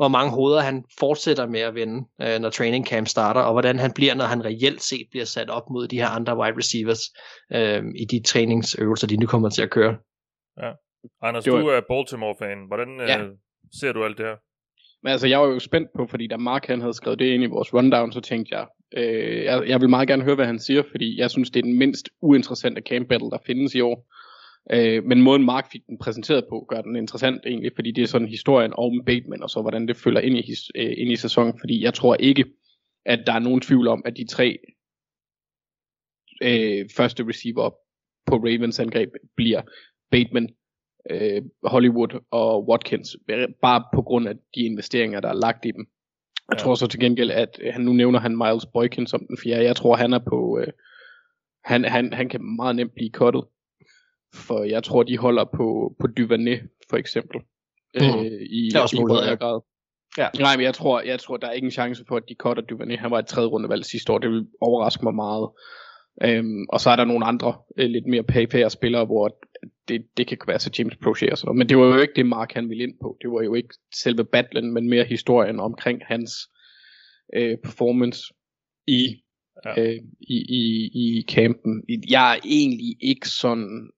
hvor 0.00 0.08
mange 0.08 0.30
hoveder 0.30 0.60
han 0.60 0.84
fortsætter 0.98 1.46
med 1.46 1.60
at 1.60 1.74
vinde, 1.74 2.08
øh, 2.20 2.38
når 2.40 2.50
training 2.50 2.86
camp 2.86 3.08
starter, 3.08 3.40
og 3.40 3.52
hvordan 3.52 3.78
han 3.78 3.92
bliver, 3.92 4.14
når 4.14 4.24
han 4.24 4.44
reelt 4.44 4.82
set 4.82 5.06
bliver 5.10 5.24
sat 5.24 5.50
op 5.50 5.70
mod 5.70 5.88
de 5.88 5.98
her 5.98 6.08
andre 6.08 6.36
wide 6.38 6.56
receivers 6.56 7.02
øh, 7.52 7.82
i 7.96 8.04
de 8.04 8.22
træningsøvelser, 8.22 9.06
de 9.06 9.16
nu 9.16 9.26
kommer 9.26 9.48
til 9.48 9.62
at 9.62 9.70
køre. 9.70 9.96
Ja. 10.62 10.72
Anders, 11.22 11.44
du 11.44 11.56
er 11.56 11.80
Baltimore-fan. 11.88 12.66
Hvordan 12.66 13.00
ja. 13.00 13.18
øh, 13.18 13.30
ser 13.80 13.92
du 13.92 14.04
alt 14.04 14.18
det 14.18 14.26
her? 14.26 14.36
Men 15.02 15.12
altså, 15.12 15.26
jeg 15.26 15.40
var 15.40 15.46
jo 15.46 15.58
spændt 15.58 15.88
på, 15.96 16.06
fordi 16.06 16.26
da 16.26 16.36
Mark 16.36 16.66
han 16.66 16.80
havde 16.80 16.94
skrevet 16.94 17.18
det 17.18 17.24
ind 17.24 17.42
i 17.42 17.46
vores 17.46 17.74
rundown, 17.74 18.12
så 18.12 18.20
tænkte 18.20 18.54
jeg, 18.54 18.66
øh, 18.96 19.44
jeg, 19.44 19.68
jeg 19.68 19.80
vil 19.80 19.88
meget 19.88 20.08
gerne 20.08 20.22
høre, 20.22 20.34
hvad 20.34 20.46
han 20.46 20.58
siger, 20.58 20.82
fordi 20.90 21.18
jeg 21.18 21.30
synes, 21.30 21.50
det 21.50 21.60
er 21.60 21.64
den 21.64 21.78
mindst 21.78 22.08
uinteressante 22.22 22.82
camp 22.82 23.08
battle, 23.08 23.30
der 23.30 23.38
findes 23.46 23.74
i 23.74 23.80
år. 23.80 24.06
Øh, 24.72 25.04
men 25.04 25.22
måden 25.22 25.44
Mark 25.44 25.72
fik 25.72 25.86
den 25.86 25.98
præsenteret 25.98 26.44
på, 26.48 26.66
gør 26.68 26.80
den 26.80 26.96
interessant 26.96 27.46
egentlig, 27.46 27.72
fordi 27.74 27.90
det 27.90 28.02
er 28.02 28.06
sådan 28.06 28.28
historien 28.28 28.72
om 28.76 29.02
Bateman, 29.06 29.42
og 29.42 29.50
så 29.50 29.60
hvordan 29.60 29.88
det 29.88 29.96
følger 29.96 30.20
ind 30.20 30.38
i, 30.38 30.54
øh, 30.74 30.94
ind 30.96 31.12
i 31.12 31.16
sæsonen, 31.16 31.58
fordi 31.60 31.82
jeg 31.82 31.94
tror 31.94 32.14
ikke, 32.14 32.44
at 33.06 33.22
der 33.26 33.32
er 33.32 33.38
nogen 33.38 33.60
tvivl 33.60 33.88
om, 33.88 34.02
at 34.04 34.16
de 34.16 34.26
tre 34.26 34.58
øh, 36.42 36.88
første 36.96 37.28
receiver 37.28 37.70
på 38.26 38.36
Ravens 38.36 38.80
angreb 38.80 39.08
bliver 39.36 39.62
Bateman, 40.10 40.48
øh, 41.10 41.42
Hollywood 41.64 42.24
og 42.30 42.68
Watkins, 42.68 43.16
bare 43.62 43.84
på 43.94 44.02
grund 44.02 44.28
af 44.28 44.34
de 44.54 44.60
investeringer, 44.60 45.20
der 45.20 45.28
er 45.28 45.34
lagt 45.34 45.64
i 45.64 45.70
dem. 45.70 45.86
Jeg 46.48 46.58
ja. 46.58 46.62
tror 46.64 46.74
så 46.74 46.86
til 46.86 47.00
gengæld, 47.00 47.30
at 47.30 47.58
øh, 47.62 47.72
han 47.72 47.82
nu 47.82 47.92
nævner 47.92 48.18
han 48.18 48.36
Miles 48.36 48.66
Boykin 48.66 49.06
som 49.06 49.26
den 49.28 49.38
fjerde. 49.44 49.64
Jeg 49.64 49.76
tror, 49.76 49.96
han 49.96 50.12
er 50.12 50.18
på... 50.18 50.58
Øh, 50.60 50.72
han, 51.64 51.84
han, 51.84 52.12
han 52.12 52.28
kan 52.28 52.56
meget 52.56 52.76
nemt 52.76 52.94
blive 52.94 53.10
cuttet. 53.10 53.44
For 54.34 54.64
jeg 54.64 54.82
tror, 54.84 55.02
de 55.02 55.18
holder 55.18 55.44
på, 55.44 55.96
på 56.00 56.06
Duvernay, 56.06 56.58
for 56.90 56.96
eksempel. 56.96 57.40
Mm. 57.94 58.00
Øh, 58.00 58.40
i, 58.50 58.68
det 58.68 58.76
er 58.76 58.80
også 58.80 58.96
i 58.96 59.36
grad. 59.36 59.60
Ja. 60.18 60.28
Nej, 60.38 60.56
men 60.56 60.64
jeg 60.64 60.74
tror, 60.74 61.00
jeg 61.00 61.20
tror, 61.20 61.36
der 61.36 61.46
er 61.46 61.52
ingen 61.52 61.70
chance 61.70 62.04
for, 62.08 62.16
at 62.16 62.22
de 62.28 62.34
cutter 62.38 62.62
Duvernay. 62.62 62.96
Han 62.96 63.10
var 63.10 63.18
et 63.18 63.26
tredje 63.26 63.48
rundevalg 63.48 63.84
sidste 63.84 64.12
år. 64.12 64.18
Det 64.18 64.30
vil 64.30 64.46
overraske 64.60 65.04
mig 65.04 65.14
meget. 65.14 65.48
Øhm, 66.22 66.66
og 66.68 66.80
så 66.80 66.90
er 66.90 66.96
der 66.96 67.04
nogle 67.04 67.26
andre 67.26 67.54
øh, 67.76 67.90
lidt 67.90 68.06
mere 68.06 68.22
pay 68.22 68.68
spillere, 68.68 69.04
hvor 69.04 69.38
det, 69.90 70.06
det 70.16 70.26
kan 70.26 70.38
være 70.46 70.58
så 70.58 70.70
James 70.78 70.96
Prochet 70.96 71.30
og 71.30 71.38
sådan 71.38 71.48
noget. 71.48 71.58
Men 71.58 71.68
det 71.68 71.78
var 71.78 71.86
jo 71.86 72.00
ikke 72.00 72.14
det, 72.16 72.26
Mark 72.26 72.52
han 72.52 72.68
ville 72.68 72.82
ind 72.82 72.94
på. 73.02 73.16
Det 73.22 73.30
var 73.30 73.42
jo 73.42 73.54
ikke 73.54 73.74
selve 73.94 74.24
battlen, 74.24 74.72
men 74.74 74.88
mere 74.88 75.04
historien 75.04 75.60
omkring 75.60 76.00
hans 76.06 76.32
øh, 77.36 77.58
performance 77.64 78.22
i, 78.86 79.22
ja. 79.64 79.82
øh, 79.82 79.98
i, 80.20 80.36
i, 80.62 80.90
i 80.94 81.24
campen. 81.28 81.84
Jeg 82.10 82.34
er 82.34 82.40
egentlig 82.44 82.96
ikke 83.00 83.28
sådan... 83.28 83.90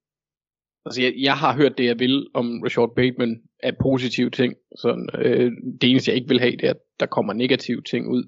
Altså, 0.87 1.03
jeg, 1.03 1.15
jeg 1.19 1.37
har 1.37 1.57
hørt 1.57 1.79
det, 1.79 1.85
jeg 1.85 1.99
vil 1.99 2.27
om 2.35 2.63
Rashad 2.65 2.95
Bateman 2.97 3.43
af 3.63 3.73
positive 3.83 4.31
ting. 4.31 4.55
Sådan, 4.79 5.09
øh, 5.19 5.53
det 5.81 5.91
eneste, 5.91 6.11
jeg 6.11 6.17
ikke 6.17 6.29
vil 6.29 6.41
have, 6.41 6.53
det 6.53 6.65
er, 6.65 6.71
at 6.71 6.81
der 7.01 7.07
kommer 7.07 7.33
negative 7.33 7.83
ting 7.83 8.09
ud 8.09 8.25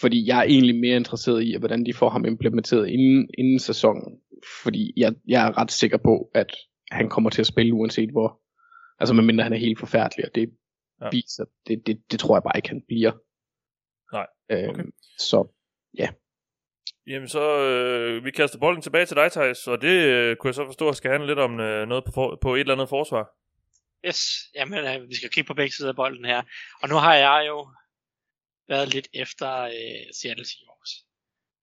fordi 0.00 0.28
jeg 0.28 0.38
er 0.38 0.42
egentlig 0.42 0.76
mere 0.76 0.96
interesseret 0.96 1.44
i, 1.44 1.56
hvordan 1.58 1.86
de 1.86 1.94
får 1.94 2.10
ham 2.10 2.24
implementeret 2.24 2.88
inden, 2.88 3.28
inden 3.38 3.58
sæsonen. 3.58 4.18
Fordi 4.62 4.92
jeg, 4.96 5.14
jeg 5.26 5.46
er 5.46 5.58
ret 5.58 5.70
sikker 5.70 5.96
på, 5.96 6.30
at 6.34 6.56
han 6.90 7.08
kommer 7.08 7.30
til 7.30 7.40
at 7.40 7.46
spille 7.46 7.74
uanset 7.74 8.10
hvor. 8.10 8.40
Altså 8.98 9.14
medmindre 9.14 9.44
han 9.44 9.52
er 9.52 9.56
helt 9.56 9.78
forfærdelig, 9.78 10.24
og 10.24 10.34
det 10.34 10.50
ja. 11.00 11.08
viser, 11.10 11.44
det, 11.66 11.86
det, 11.86 12.02
det 12.10 12.20
tror 12.20 12.36
jeg 12.36 12.42
bare 12.42 12.56
ikke, 12.58 12.68
han 12.68 12.82
bliver. 12.88 13.12
Nej, 14.12 14.26
øhm, 14.50 14.70
okay. 14.70 14.82
Øh, 14.82 14.92
så, 15.18 15.54
ja. 15.98 16.08
Jamen 17.06 17.28
så, 17.28 17.60
øh, 17.60 18.24
vi 18.24 18.30
kaster 18.30 18.58
bolden 18.58 18.82
tilbage 18.82 19.06
til 19.06 19.16
dig, 19.16 19.32
Thijs, 19.32 19.66
og 19.66 19.82
det 19.82 20.04
øh, 20.04 20.36
kunne 20.36 20.48
jeg 20.48 20.54
så 20.54 20.66
forstå, 20.66 20.92
skal 20.92 21.10
handle 21.10 21.26
lidt 21.26 21.38
om 21.38 21.60
øh, 21.60 21.88
noget 21.88 22.04
på, 22.04 22.10
for, 22.14 22.38
på 22.42 22.54
et 22.54 22.60
eller 22.60 22.74
andet 22.74 22.88
forsvar. 22.88 23.30
Yes, 24.06 24.20
jamen 24.54 24.78
øh, 24.78 25.08
vi 25.08 25.14
skal 25.14 25.30
kigge 25.30 25.48
på 25.48 25.54
begge 25.54 25.74
sider 25.74 25.88
af 25.88 25.96
bolden 25.96 26.24
her. 26.24 26.42
Og 26.82 26.88
nu 26.88 26.94
har 26.94 27.14
jeg 27.14 27.44
jo 27.46 27.68
været 28.68 28.94
lidt 28.94 29.08
efter 29.14 29.62
øh, 29.62 30.06
Seattle 30.12 30.44
Seahawks. 30.44 30.90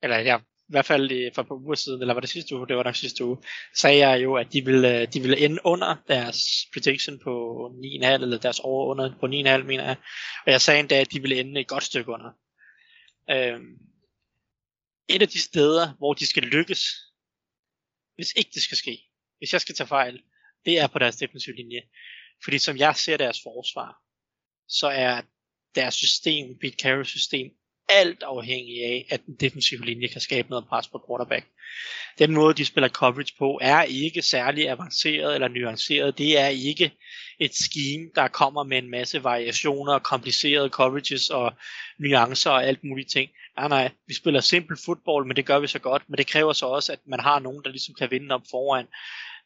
Eller 0.03 0.17
jeg 0.17 0.41
i 0.71 0.73
hvert 0.73 0.86
fald 0.86 1.12
øh, 1.12 1.31
for 1.36 1.41
et 1.41 1.47
par 1.47 1.55
uger 1.55 1.75
siden, 1.75 2.01
eller 2.01 2.13
var 2.13 2.21
det 2.21 2.29
sidste 2.29 2.55
uge, 2.55 2.67
det 2.67 2.75
var 2.75 2.84
nok 2.84 2.95
sidste 2.95 3.25
uge, 3.25 3.38
sagde 3.75 4.07
jeg 4.07 4.23
jo, 4.23 4.36
at 4.36 4.53
de 4.53 4.65
ville, 4.65 5.01
øh, 5.01 5.07
de 5.13 5.21
ville 5.21 5.38
ende 5.38 5.60
under 5.63 5.95
deres 6.07 6.38
prediction 6.73 7.19
på 7.19 7.34
9,5, 7.84 8.05
eller 8.07 8.38
deres 8.38 8.60
over 8.60 8.86
under 8.86 9.15
på 9.19 9.25
9,5, 9.25 9.31
mener 9.63 9.84
jeg. 9.84 9.95
Og 10.45 10.51
jeg 10.51 10.61
sagde 10.61 10.80
endda, 10.80 10.99
at 10.99 11.11
de 11.11 11.22
ville 11.22 11.39
ende 11.39 11.61
et 11.61 11.67
godt 11.67 11.84
stykke 11.84 12.11
under. 12.11 12.32
Øhm, 13.30 13.78
et 15.07 15.22
af 15.22 15.30
de 15.30 15.39
steder, 15.39 15.93
hvor 15.97 16.13
de 16.13 16.26
skal 16.26 16.43
lykkes, 16.43 16.84
hvis 18.15 18.34
ikke 18.36 18.51
det 18.53 18.61
skal 18.61 18.78
ske, 18.78 19.01
hvis 19.38 19.53
jeg 19.53 19.61
skal 19.61 19.76
tage 19.76 19.88
fejl, 19.88 20.22
det 20.65 20.80
er 20.80 20.88
på 20.88 20.99
deres 20.99 21.15
defensive 21.15 21.55
linje. 21.55 21.82
Fordi 22.43 22.57
som 22.59 22.78
jeg 22.78 22.95
ser 22.95 23.17
deres 23.17 23.39
forsvar, 23.43 24.01
så 24.67 24.88
er 24.88 25.22
deres 25.76 25.93
system, 25.93 26.59
Pete 26.59 26.78
Carroll 26.78 27.05
system, 27.05 27.51
alt 27.93 28.23
afhængig 28.23 28.83
af, 28.83 29.05
at 29.09 29.25
den 29.25 29.35
defensive 29.39 29.85
linje 29.85 30.07
kan 30.07 30.21
skabe 30.21 30.49
noget 30.49 30.67
pres 30.67 30.87
på 30.87 31.05
quarterback. 31.07 31.45
Den 32.19 32.33
måde, 32.33 32.53
de 32.53 32.65
spiller 32.65 32.89
coverage 32.89 33.33
på, 33.39 33.59
er 33.61 33.81
ikke 33.81 34.21
særlig 34.21 34.69
avanceret 34.69 35.33
eller 35.35 35.47
nuanceret. 35.47 36.17
Det 36.17 36.39
er 36.39 36.47
ikke 36.47 36.91
et 37.39 37.55
scheme, 37.55 38.09
der 38.15 38.27
kommer 38.27 38.63
med 38.63 38.77
en 38.77 38.91
masse 38.91 39.23
variationer, 39.23 39.93
og 39.93 40.03
komplicerede 40.03 40.69
coverages 40.69 41.29
og 41.29 41.53
nuancer 41.99 42.51
og 42.51 42.65
alt 42.65 42.83
muligt 42.83 43.11
ting. 43.11 43.29
Nej, 43.57 43.67
nej, 43.67 43.91
vi 44.07 44.13
spiller 44.13 44.41
simpel 44.41 44.77
fodbold, 44.85 45.27
men 45.27 45.35
det 45.35 45.45
gør 45.45 45.59
vi 45.59 45.67
så 45.67 45.79
godt. 45.79 46.03
Men 46.09 46.17
det 46.17 46.27
kræver 46.27 46.53
så 46.53 46.65
også, 46.65 46.91
at 46.91 46.99
man 47.07 47.19
har 47.19 47.39
nogen, 47.39 47.63
der 47.63 47.69
ligesom 47.69 47.95
kan 47.95 48.11
vinde 48.11 48.35
op 48.35 48.43
foran. 48.51 48.87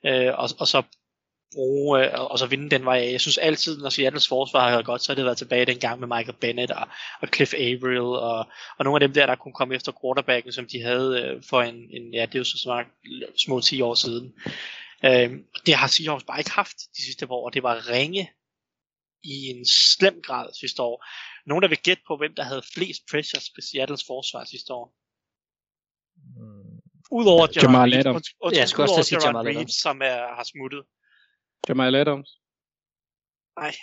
Øh, 0.06 0.40
og, 0.40 0.50
og 0.60 0.68
så 0.68 0.84
bruge, 1.56 2.06
øh, 2.06 2.22
og 2.32 2.40
så 2.40 2.46
vinde 2.46 2.70
den 2.70 2.86
vej 2.86 3.12
Jeg 3.12 3.22
synes 3.22 3.38
altid, 3.38 3.78
når 3.78 3.90
Seattles 3.90 4.28
forsvar 4.28 4.60
har 4.64 4.72
været 4.72 4.86
godt, 4.86 5.02
så 5.02 5.12
har 5.12 5.16
det 5.16 5.26
været 5.26 5.38
tilbage 5.38 5.66
dengang 5.66 6.00
med 6.00 6.08
Michael 6.08 6.38
Bennett 6.42 6.72
og, 6.72 6.88
og 7.22 7.28
Cliff 7.36 7.54
Averill 7.54 8.00
og, 8.00 8.48
og 8.78 8.84
nogle 8.84 8.96
af 8.96 9.08
dem 9.08 9.14
der, 9.14 9.26
der 9.26 9.36
kunne 9.36 9.54
komme 9.54 9.76
efter 9.76 9.92
quarterbacken, 10.02 10.52
som 10.52 10.68
de 10.68 10.82
havde 10.82 11.22
øh, 11.22 11.44
for 11.50 11.62
en, 11.62 11.76
en, 11.76 12.14
ja, 12.14 12.26
det 12.26 12.36
er 12.36 12.40
jo 12.40 12.44
så 12.44 12.58
smart, 12.58 12.86
små 13.38 13.60
10 13.60 13.82
år 13.82 13.94
siden. 13.94 14.34
Øh, 15.06 15.32
det 15.66 15.74
har 15.76 15.88
Seahawks 15.88 16.24
bare 16.24 16.40
ikke 16.40 16.52
haft 16.52 16.78
de 16.98 17.06
sidste 17.06 17.32
år, 17.32 17.46
og 17.46 17.54
det 17.54 17.64
var 17.64 17.90
ringe 17.90 18.30
i 19.24 19.46
en 19.46 19.66
slem 19.66 20.22
grad 20.24 20.48
sidste 20.60 20.82
år. 20.82 21.06
Nogen, 21.46 21.62
der 21.62 21.68
vil 21.68 21.78
gætte 21.78 22.04
på, 22.08 22.18
hvem 22.18 22.36
der 22.36 22.44
havde 22.44 22.62
flest 22.74 23.02
pressures 23.12 23.50
på 23.56 23.62
Seattles 23.62 24.04
forsvar 24.08 24.44
sidste 24.44 24.74
år? 24.74 24.96
Mm. 26.18 26.66
Udover 27.12 27.48
Jamal 27.56 27.94
Adams. 27.94 28.28
Ja, 28.54 28.60
jeg 28.60 28.70
skulle 28.70 28.92
også 28.92 29.10
sige 29.10 29.26
Jamal 29.26 29.48
Adams. 29.48 29.74
som 29.74 30.02
er, 30.02 30.36
har 30.38 30.44
smuttet. 30.44 30.84
Jamal 31.70 31.96
Adams? 31.96 32.40
Nej. 33.60 33.76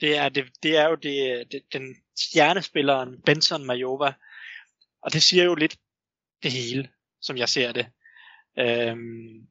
Det 0.00 0.16
er, 0.16 0.28
det, 0.28 0.44
det 0.62 0.76
er 0.76 0.88
jo 0.88 0.94
det, 0.94 1.52
det, 1.52 1.62
den 1.72 1.96
stjernespilleren 2.16 3.22
Benson 3.22 3.66
Majova. 3.66 4.12
Og 5.02 5.12
det 5.12 5.22
siger 5.22 5.44
jo 5.44 5.54
lidt 5.54 5.76
det 6.42 6.52
hele, 6.52 6.90
som 7.20 7.36
jeg 7.36 7.48
ser 7.48 7.72
det. 7.72 7.86
Øhm, 8.58 9.48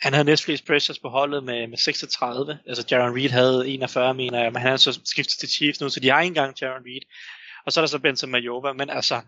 han 0.00 0.12
havde 0.12 0.24
næstflest 0.24 0.66
pressures 0.66 0.98
på 0.98 1.08
holdet 1.08 1.44
med, 1.44 1.66
med 1.66 1.78
36. 1.78 2.58
Altså 2.66 2.86
Jaron 2.90 3.16
Reed 3.16 3.30
havde 3.30 3.68
41, 3.68 4.14
mener 4.14 4.42
jeg, 4.42 4.52
men 4.52 4.62
han 4.62 4.72
er 4.72 4.76
så 4.76 5.00
skiftet 5.04 5.38
til 5.38 5.48
Chiefs 5.48 5.80
nu, 5.80 5.88
så 5.88 6.00
de 6.00 6.08
har 6.08 6.20
ikke 6.20 6.30
engang 6.30 6.62
Jaron 6.62 6.82
Reed. 6.86 7.02
Og 7.66 7.72
så 7.72 7.80
er 7.80 7.82
der 7.82 7.86
så 7.86 7.98
Benson 7.98 8.30
Majova, 8.30 8.72
men 8.72 8.90
altså, 8.90 9.22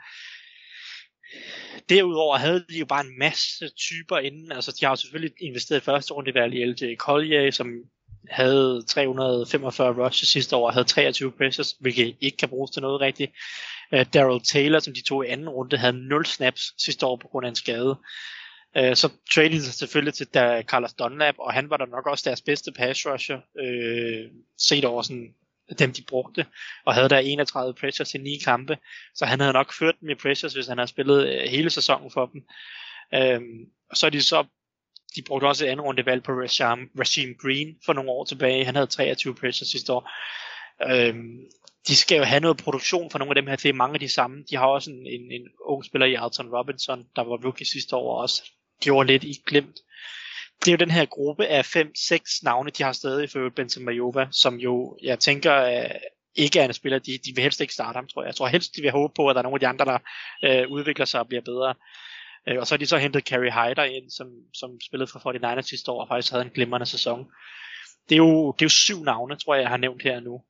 Derudover 1.89 2.37
havde 2.37 2.65
de 2.69 2.79
jo 2.79 2.87
bare 2.87 3.07
en 3.07 3.19
masse 3.19 3.69
typer 3.69 4.19
inden. 4.19 4.53
Altså, 4.53 4.77
de 4.81 4.87
har 4.87 4.93
jo 4.93 4.97
selvfølgelig 4.97 5.35
investeret 5.41 5.81
i 5.81 5.85
første 5.85 6.15
rundevalg 6.15 6.55
i 6.55 6.65
LJ 6.65 6.97
Collier, 6.97 7.51
som 7.51 7.67
havde 8.31 8.83
345 8.89 10.05
rushes 10.05 10.29
sidste 10.29 10.57
år, 10.57 10.71
havde 10.71 10.85
23 10.85 11.33
pressures, 11.33 11.77
hvilket 11.81 12.17
ikke 12.21 12.37
kan 12.37 12.49
bruges 12.49 12.71
til 12.71 12.83
noget 12.83 13.01
rigtigt. 13.01 13.33
Uh, 13.93 14.03
Daryl 14.15 14.41
Taylor, 14.41 14.79
som 14.79 14.95
de 14.95 15.03
tog 15.03 15.27
i 15.27 15.29
anden 15.29 15.49
runde, 15.49 15.77
havde 15.77 16.09
0 16.09 16.27
snaps 16.27 16.75
sidste 16.85 17.07
år 17.07 17.17
på 17.17 17.29
grund 17.29 17.47
af 17.47 17.51
en 17.51 17.57
skade. 17.57 17.99
Uh, 18.79 18.95
så 18.95 19.09
traded 19.35 19.59
de 19.59 19.73
selvfølgelig 19.73 20.15
til 20.15 20.27
da 20.27 20.63
Carlos 20.63 20.95
Dunlap, 20.95 21.35
og 21.39 21.53
han 21.53 21.71
var 21.71 21.77
da 21.77 21.85
nok 21.85 22.07
også 22.07 22.25
deres 22.27 22.43
bedste 22.43 22.73
pass 22.73 23.07
rusher, 23.07 23.37
uh, 23.37 24.31
set 24.59 24.85
over 24.85 25.03
sådan 25.03 25.35
dem 25.79 25.93
de 25.93 26.03
brugte, 26.03 26.47
og 26.85 26.95
havde 26.95 27.09
der 27.09 27.19
31 27.19 27.75
pressures 27.75 28.15
i 28.15 28.19
9 28.19 28.39
kampe, 28.45 28.79
så 29.15 29.27
han 29.27 29.41
havde 29.41 29.53
nok 29.53 29.73
ført 29.73 29.95
dem 30.01 30.11
i 30.11 30.15
pressures, 30.15 30.55
hvis 30.55 30.67
han 30.67 30.79
havde 30.79 30.89
spillet 30.89 31.29
øh, 31.29 31.49
hele 31.49 31.71
sæsonen 31.71 32.11
for 32.11 32.27
dem. 32.27 32.43
Øhm, 33.15 33.71
og 33.91 33.97
så 33.97 34.07
er 34.07 34.11
de 34.11 34.23
så, 34.23 34.45
de 35.17 35.23
brugte 35.23 35.45
også 35.45 35.67
et 35.67 35.69
andet 35.69 35.87
rundevalg 35.87 36.23
på 36.23 36.33
Rasham, 36.33 36.91
Rashim 36.99 37.35
Green 37.43 37.77
for 37.85 37.93
nogle 37.93 38.11
år 38.11 38.25
tilbage, 38.25 38.65
han 38.65 38.75
havde 38.75 38.87
23 38.87 39.35
pressures 39.35 39.69
sidste 39.69 39.93
år. 39.93 40.11
Øhm, 40.91 41.41
de 41.89 41.97
skal 41.97 42.19
jo 42.19 42.25
have 42.25 42.41
noget 42.41 42.57
produktion 42.57 43.11
for 43.11 43.19
nogle 43.19 43.31
af 43.31 43.35
dem 43.35 43.47
her, 43.47 43.57
det 43.57 43.69
er 43.69 43.73
mange 43.73 43.95
af 43.95 44.01
de 44.01 44.09
samme. 44.09 44.45
De 44.51 44.57
har 44.57 44.67
også 44.67 44.91
en, 44.91 45.07
en, 45.07 45.33
en 45.33 45.49
ung 45.65 45.85
spiller 45.85 46.07
i 46.07 46.15
Alton 46.15 46.55
Robinson, 46.57 47.07
der 47.17 47.23
var 47.23 47.45
rookie 47.45 47.67
sidste 47.67 47.97
år 47.97 48.23
også, 48.23 48.43
gjorde 48.81 49.07
lidt 49.07 49.25
i 49.25 49.43
glemt 49.47 49.79
det 50.61 50.69
er 50.69 50.73
jo 50.73 50.77
den 50.77 50.91
her 50.91 51.05
gruppe 51.05 51.47
af 51.47 51.77
5-6 51.77 52.41
navne, 52.43 52.71
de 52.71 52.83
har 52.83 52.93
stadig 52.93 53.31
for 53.31 53.51
Benzema 53.57 53.85
Majova, 53.85 54.29
som 54.31 54.55
jo, 54.55 54.99
jeg 55.03 55.19
tænker, 55.19 55.55
øh, 55.65 55.91
ikke 56.35 56.61
er 56.61 56.65
en 56.65 56.73
spiller, 56.73 56.99
de, 56.99 57.19
de 57.19 57.33
vil 57.35 57.43
helst 57.43 57.61
ikke 57.61 57.75
starte 57.75 57.97
ham, 57.97 58.09
tror 58.09 58.23
jeg. 58.23 58.27
Jeg 58.27 58.35
tror 58.35 58.47
helst, 58.47 58.77
de 58.77 58.83
vil 58.83 58.91
håbe 58.91 59.13
på, 59.17 59.29
at 59.29 59.35
der 59.35 59.41
er 59.41 59.43
nogle 59.43 59.57
af 59.57 59.61
de 59.61 59.67
andre, 59.67 59.85
der 59.85 59.99
øh, 60.45 60.71
udvikler 60.71 61.05
sig 61.05 61.21
og 61.21 61.29
bliver 61.29 61.43
bedre. 61.43 61.75
Øh, 62.49 62.59
og 62.59 62.67
så 62.67 62.75
har 62.75 62.79
de 62.79 62.87
så 62.87 62.99
hentet 62.99 63.29
Carrie 63.29 63.53
Hyder 63.53 63.85
ind, 63.85 64.11
som, 64.11 64.29
som 64.55 64.71
spillede 64.89 65.11
for 65.13 65.19
49ers 65.19 65.61
sidste 65.63 65.91
år, 65.91 66.01
og 66.01 66.09
faktisk 66.09 66.33
havde 66.33 66.45
en 66.45 66.51
glimrende 66.51 66.87
sæson. 66.87 67.27
Det 68.09 68.15
er, 68.15 68.17
jo, 68.17 68.53
det 68.53 68.63
er 68.63 68.67
jo 68.67 68.69
syv 68.85 69.03
navne, 69.03 69.37
tror 69.37 69.55
jeg, 69.55 69.63
jeg 69.63 69.71
har 69.71 69.77
nævnt 69.77 70.03
her 70.03 70.21
nu. 70.21 70.41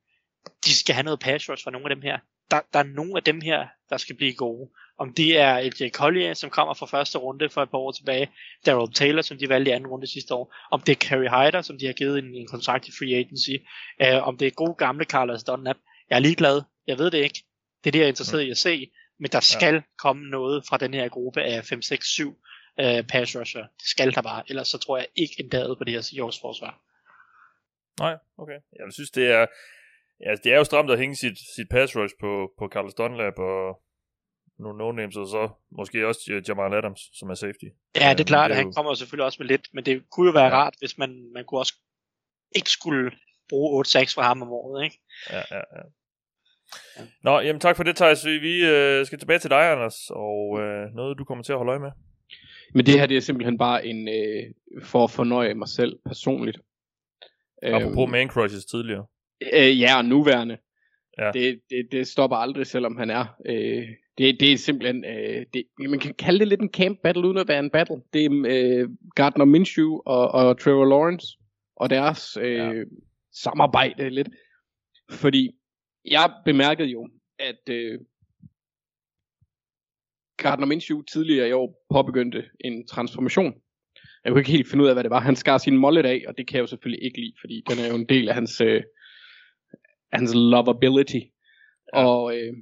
De 0.65 0.75
skal 0.75 0.95
have 0.95 1.03
noget 1.03 1.19
pass 1.19 1.49
rush 1.49 1.63
fra 1.63 1.71
nogle 1.71 1.89
af 1.89 1.95
dem 1.95 2.01
her. 2.01 2.17
Der, 2.51 2.61
der 2.73 2.79
er 2.79 2.83
nogle 2.83 3.13
af 3.17 3.23
dem 3.23 3.41
her, 3.41 3.67
der 3.89 3.97
skal 3.97 4.15
blive 4.15 4.33
gode. 4.33 4.69
Om 4.97 5.13
det 5.13 5.37
er 5.37 5.61
LJ 5.61 5.89
Collier, 5.89 6.33
som 6.33 6.49
kommer 6.49 6.73
fra 6.73 6.85
første 6.85 7.17
runde 7.17 7.49
for 7.49 7.63
et 7.63 7.69
par 7.69 7.77
år 7.77 7.91
tilbage, 7.91 8.31
Daryl 8.65 8.93
Taylor, 8.93 9.21
som 9.21 9.37
de 9.37 9.49
valgte 9.49 9.71
i 9.71 9.73
anden 9.73 9.87
runde 9.87 10.07
sidste 10.07 10.33
år, 10.33 10.55
om 10.71 10.81
det 10.81 10.91
er 10.91 11.07
Carrie 11.07 11.29
Hyder, 11.29 11.61
som 11.61 11.77
de 11.77 11.85
har 11.85 11.93
givet 11.93 12.19
en, 12.19 12.35
en 12.35 12.47
kontrakt 12.47 12.87
i 12.87 12.91
free 12.91 13.15
agency, 13.15 13.55
uh, 14.03 14.27
om 14.27 14.37
det 14.37 14.47
er 14.47 14.51
gode 14.51 14.75
gamle 14.75 15.05
Carlos 15.05 15.43
Dunlap. 15.43 15.77
Jeg 16.09 16.15
er 16.15 16.19
ligeglad. 16.19 16.61
Jeg 16.87 16.97
ved 16.97 17.11
det 17.11 17.17
ikke. 17.17 17.43
Det 17.83 17.89
er 17.89 17.91
det, 17.91 17.99
jeg 17.99 18.05
er 18.05 18.09
interesseret 18.09 18.41
i 18.41 18.49
at 18.49 18.57
se. 18.57 18.91
Men 19.19 19.31
der 19.31 19.39
skal 19.39 19.73
ja. 19.73 19.81
komme 19.97 20.29
noget 20.29 20.63
fra 20.69 20.77
den 20.77 20.93
her 20.93 21.09
gruppe 21.09 21.41
af 21.41 21.65
5, 21.65 21.81
6, 21.81 22.07
7 22.07 22.29
uh, 22.29 22.35
pass 23.09 23.35
rusher. 23.35 23.61
Det 23.61 23.87
skal 23.87 24.15
der 24.15 24.21
bare. 24.21 24.43
Ellers 24.49 24.67
så 24.67 24.77
tror 24.77 24.97
jeg 24.97 25.07
ikke 25.15 25.35
en 25.39 25.49
dag 25.49 25.77
på 25.77 25.83
det 25.83 25.93
her 25.93 26.01
Seahawks 26.01 26.39
forsvar. 26.41 26.81
Nej, 27.99 28.17
okay. 28.37 28.59
Jeg 28.79 28.93
synes, 28.93 29.11
det 29.11 29.31
er... 29.31 29.45
Ja, 30.25 30.35
det 30.43 30.53
er 30.53 30.57
jo 30.57 30.63
stramt 30.63 30.91
at 30.91 30.99
hænge 30.99 31.15
sit, 31.15 31.37
sit 31.55 31.69
pass 31.71 31.95
rush 31.95 32.15
på, 32.19 32.51
på 32.59 32.67
Carlos 32.73 32.93
Dunlap, 32.93 33.39
og 33.39 33.81
nogle 34.59 34.77
no-names, 34.83 35.19
og 35.19 35.27
så 35.27 35.49
måske 35.71 36.07
også 36.07 36.41
Jamal 36.47 36.73
Adams, 36.73 37.01
som 37.19 37.29
er 37.29 37.33
safety. 37.33 37.69
Ja, 37.95 38.13
det 38.13 38.19
er 38.19 38.23
klart, 38.33 38.49
det 38.49 38.53
er 38.53 38.57
han 38.57 38.65
jo... 38.65 38.71
kommer 38.71 38.93
selvfølgelig 38.93 39.25
også 39.25 39.37
med 39.41 39.47
lidt, 39.47 39.67
men 39.73 39.85
det 39.85 40.09
kunne 40.09 40.27
jo 40.27 40.33
være 40.33 40.45
ja. 40.45 40.57
rart, 40.59 40.73
hvis 40.79 40.97
man, 40.97 41.31
man 41.33 41.45
kunne 41.45 41.59
også 41.59 41.75
ikke 42.55 42.69
skulle 42.69 43.11
bruge 43.49 43.85
8-6 43.85 44.13
for 44.15 44.21
ham 44.21 44.41
om 44.41 44.49
året, 44.49 44.83
ikke? 44.83 44.99
Ja, 45.29 45.37
ja, 45.51 45.61
ja. 45.75 45.81
ja. 46.97 47.03
Nå, 47.23 47.39
jamen 47.39 47.59
tak 47.59 47.75
for 47.75 47.83
det, 47.83 47.95
Thijs. 47.95 48.25
Vi 48.25 48.65
øh, 48.65 49.05
skal 49.05 49.19
tilbage 49.19 49.39
til 49.39 49.49
dig, 49.49 49.71
Anders, 49.71 49.95
og 50.09 50.59
øh, 50.61 50.95
noget, 50.95 51.17
du 51.17 51.23
kommer 51.23 51.43
til 51.43 51.51
at 51.51 51.57
holde 51.57 51.69
øje 51.71 51.79
med. 51.79 51.91
Men 52.73 52.85
det 52.85 52.99
her, 52.99 53.05
det 53.05 53.17
er 53.17 53.21
simpelthen 53.21 53.57
bare 53.57 53.85
en, 53.85 54.07
øh, 54.07 54.43
for 54.83 55.03
at 55.03 55.11
fornøje 55.11 55.53
mig 55.53 55.67
selv 55.67 55.99
personligt. 56.05 56.57
Apropos 57.63 58.03
øhm, 58.03 58.11
man 58.11 58.29
crushes 58.29 58.65
tidligere. 58.65 59.05
Øh, 59.53 59.79
ja, 59.79 59.97
og 59.97 60.05
nuværende. 60.05 60.57
Ja. 61.17 61.31
Det, 61.31 61.61
det, 61.69 61.87
det 61.91 62.07
stopper 62.07 62.37
aldrig, 62.37 62.67
selvom 62.67 62.97
han 62.97 63.09
er 63.09 63.25
øh, 63.45 63.87
det, 64.19 64.39
det 64.39 64.53
er 64.53 64.57
simpelthen, 64.57 65.05
øh, 65.05 65.45
det, 65.53 65.63
man 65.89 65.99
kan 65.99 66.13
kalde 66.13 66.39
det 66.39 66.47
lidt 66.47 66.61
en 66.61 66.73
camp 66.73 66.99
battle, 67.03 67.27
uden 67.27 67.37
at 67.37 67.47
være 67.47 67.59
en 67.59 67.69
battle. 67.69 68.01
Det 68.13 68.25
er 68.25 68.29
øh, 68.47 68.89
Gardner 69.15 69.45
Minshew 69.45 69.99
og, 70.05 70.31
og 70.31 70.59
Trevor 70.59 70.85
Lawrence, 70.85 71.27
og 71.75 71.89
deres 71.89 72.37
øh, 72.41 72.55
ja. 72.55 72.83
samarbejde 73.33 74.09
lidt. 74.09 74.29
Fordi 75.11 75.51
jeg 76.05 76.33
bemærkede 76.45 76.87
jo, 76.87 77.09
at 77.39 77.69
øh, 77.69 77.99
Gardner 80.37 80.65
Minshew 80.65 81.01
tidligere 81.01 81.49
i 81.49 81.51
år 81.51 81.85
påbegyndte 81.89 82.45
en 82.59 82.87
transformation. 82.87 83.53
Jeg 84.23 84.31
kunne 84.31 84.41
ikke 84.41 84.51
helt 84.51 84.69
finde 84.69 84.83
ud 84.83 84.89
af, 84.89 84.95
hvad 84.95 85.03
det 85.03 85.11
var. 85.11 85.19
Han 85.19 85.35
skar 85.35 85.57
sin 85.57 85.77
mollet 85.77 86.05
af, 86.05 86.23
og 86.27 86.37
det 86.37 86.47
kan 86.47 86.55
jeg 86.55 86.61
jo 86.61 86.67
selvfølgelig 86.67 87.03
ikke 87.05 87.19
lide, 87.19 87.33
fordi 87.41 87.63
den 87.69 87.79
er 87.79 87.87
jo 87.87 87.95
en 87.95 88.09
del 88.09 88.29
af 88.29 88.35
hans, 88.35 88.61
øh, 88.61 88.83
hans 90.13 90.33
lovability. 90.35 91.19
Ja. 91.93 92.05
Og 92.05 92.37
øh, 92.37 92.53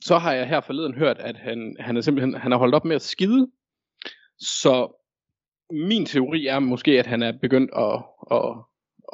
så 0.00 0.18
har 0.18 0.32
jeg 0.32 0.48
her 0.48 0.60
forleden 0.60 0.94
hørt, 0.94 1.18
at 1.18 1.36
han, 1.36 1.76
han 1.80 1.96
er 1.96 2.00
simpelthen 2.00 2.34
han 2.34 2.52
er 2.52 2.56
holdt 2.56 2.74
op 2.74 2.84
med 2.84 2.96
at 2.96 3.02
skide. 3.02 3.50
Så 4.38 5.00
min 5.70 6.06
teori 6.06 6.46
er 6.46 6.58
måske, 6.58 6.98
at 6.98 7.06
han 7.06 7.22
er 7.22 7.32
begyndt 7.42 7.70
at, 7.76 8.04
at, 8.30 8.56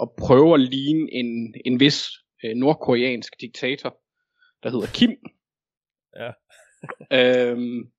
at 0.02 0.08
prøve 0.18 0.54
at 0.54 0.60
ligne 0.60 1.12
en, 1.12 1.54
en 1.64 1.80
vis 1.80 2.08
øh, 2.44 2.54
nordkoreansk 2.54 3.40
diktator, 3.40 3.96
der 4.62 4.70
hedder 4.70 4.86
Kim. 4.86 5.16
Ja. 6.16 6.30
øhm, 7.50 7.90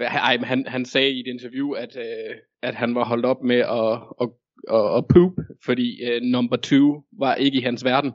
ej, 0.00 0.36
han, 0.36 0.66
han 0.66 0.84
sagde 0.84 1.10
i 1.10 1.20
et 1.20 1.26
interview, 1.26 1.72
at, 1.72 1.96
øh, 1.96 2.36
at 2.62 2.74
han 2.74 2.94
var 2.94 3.04
holdt 3.04 3.26
op 3.26 3.42
med 3.42 3.56
at, 3.56 3.92
at, 4.20 4.28
at, 4.76 4.96
at 4.96 5.04
poop, 5.08 5.32
fordi 5.64 6.04
øh, 6.04 6.22
number 6.22 6.56
two 6.56 7.04
var 7.18 7.34
ikke 7.34 7.58
i 7.58 7.62
hans 7.62 7.84
verden. 7.84 8.12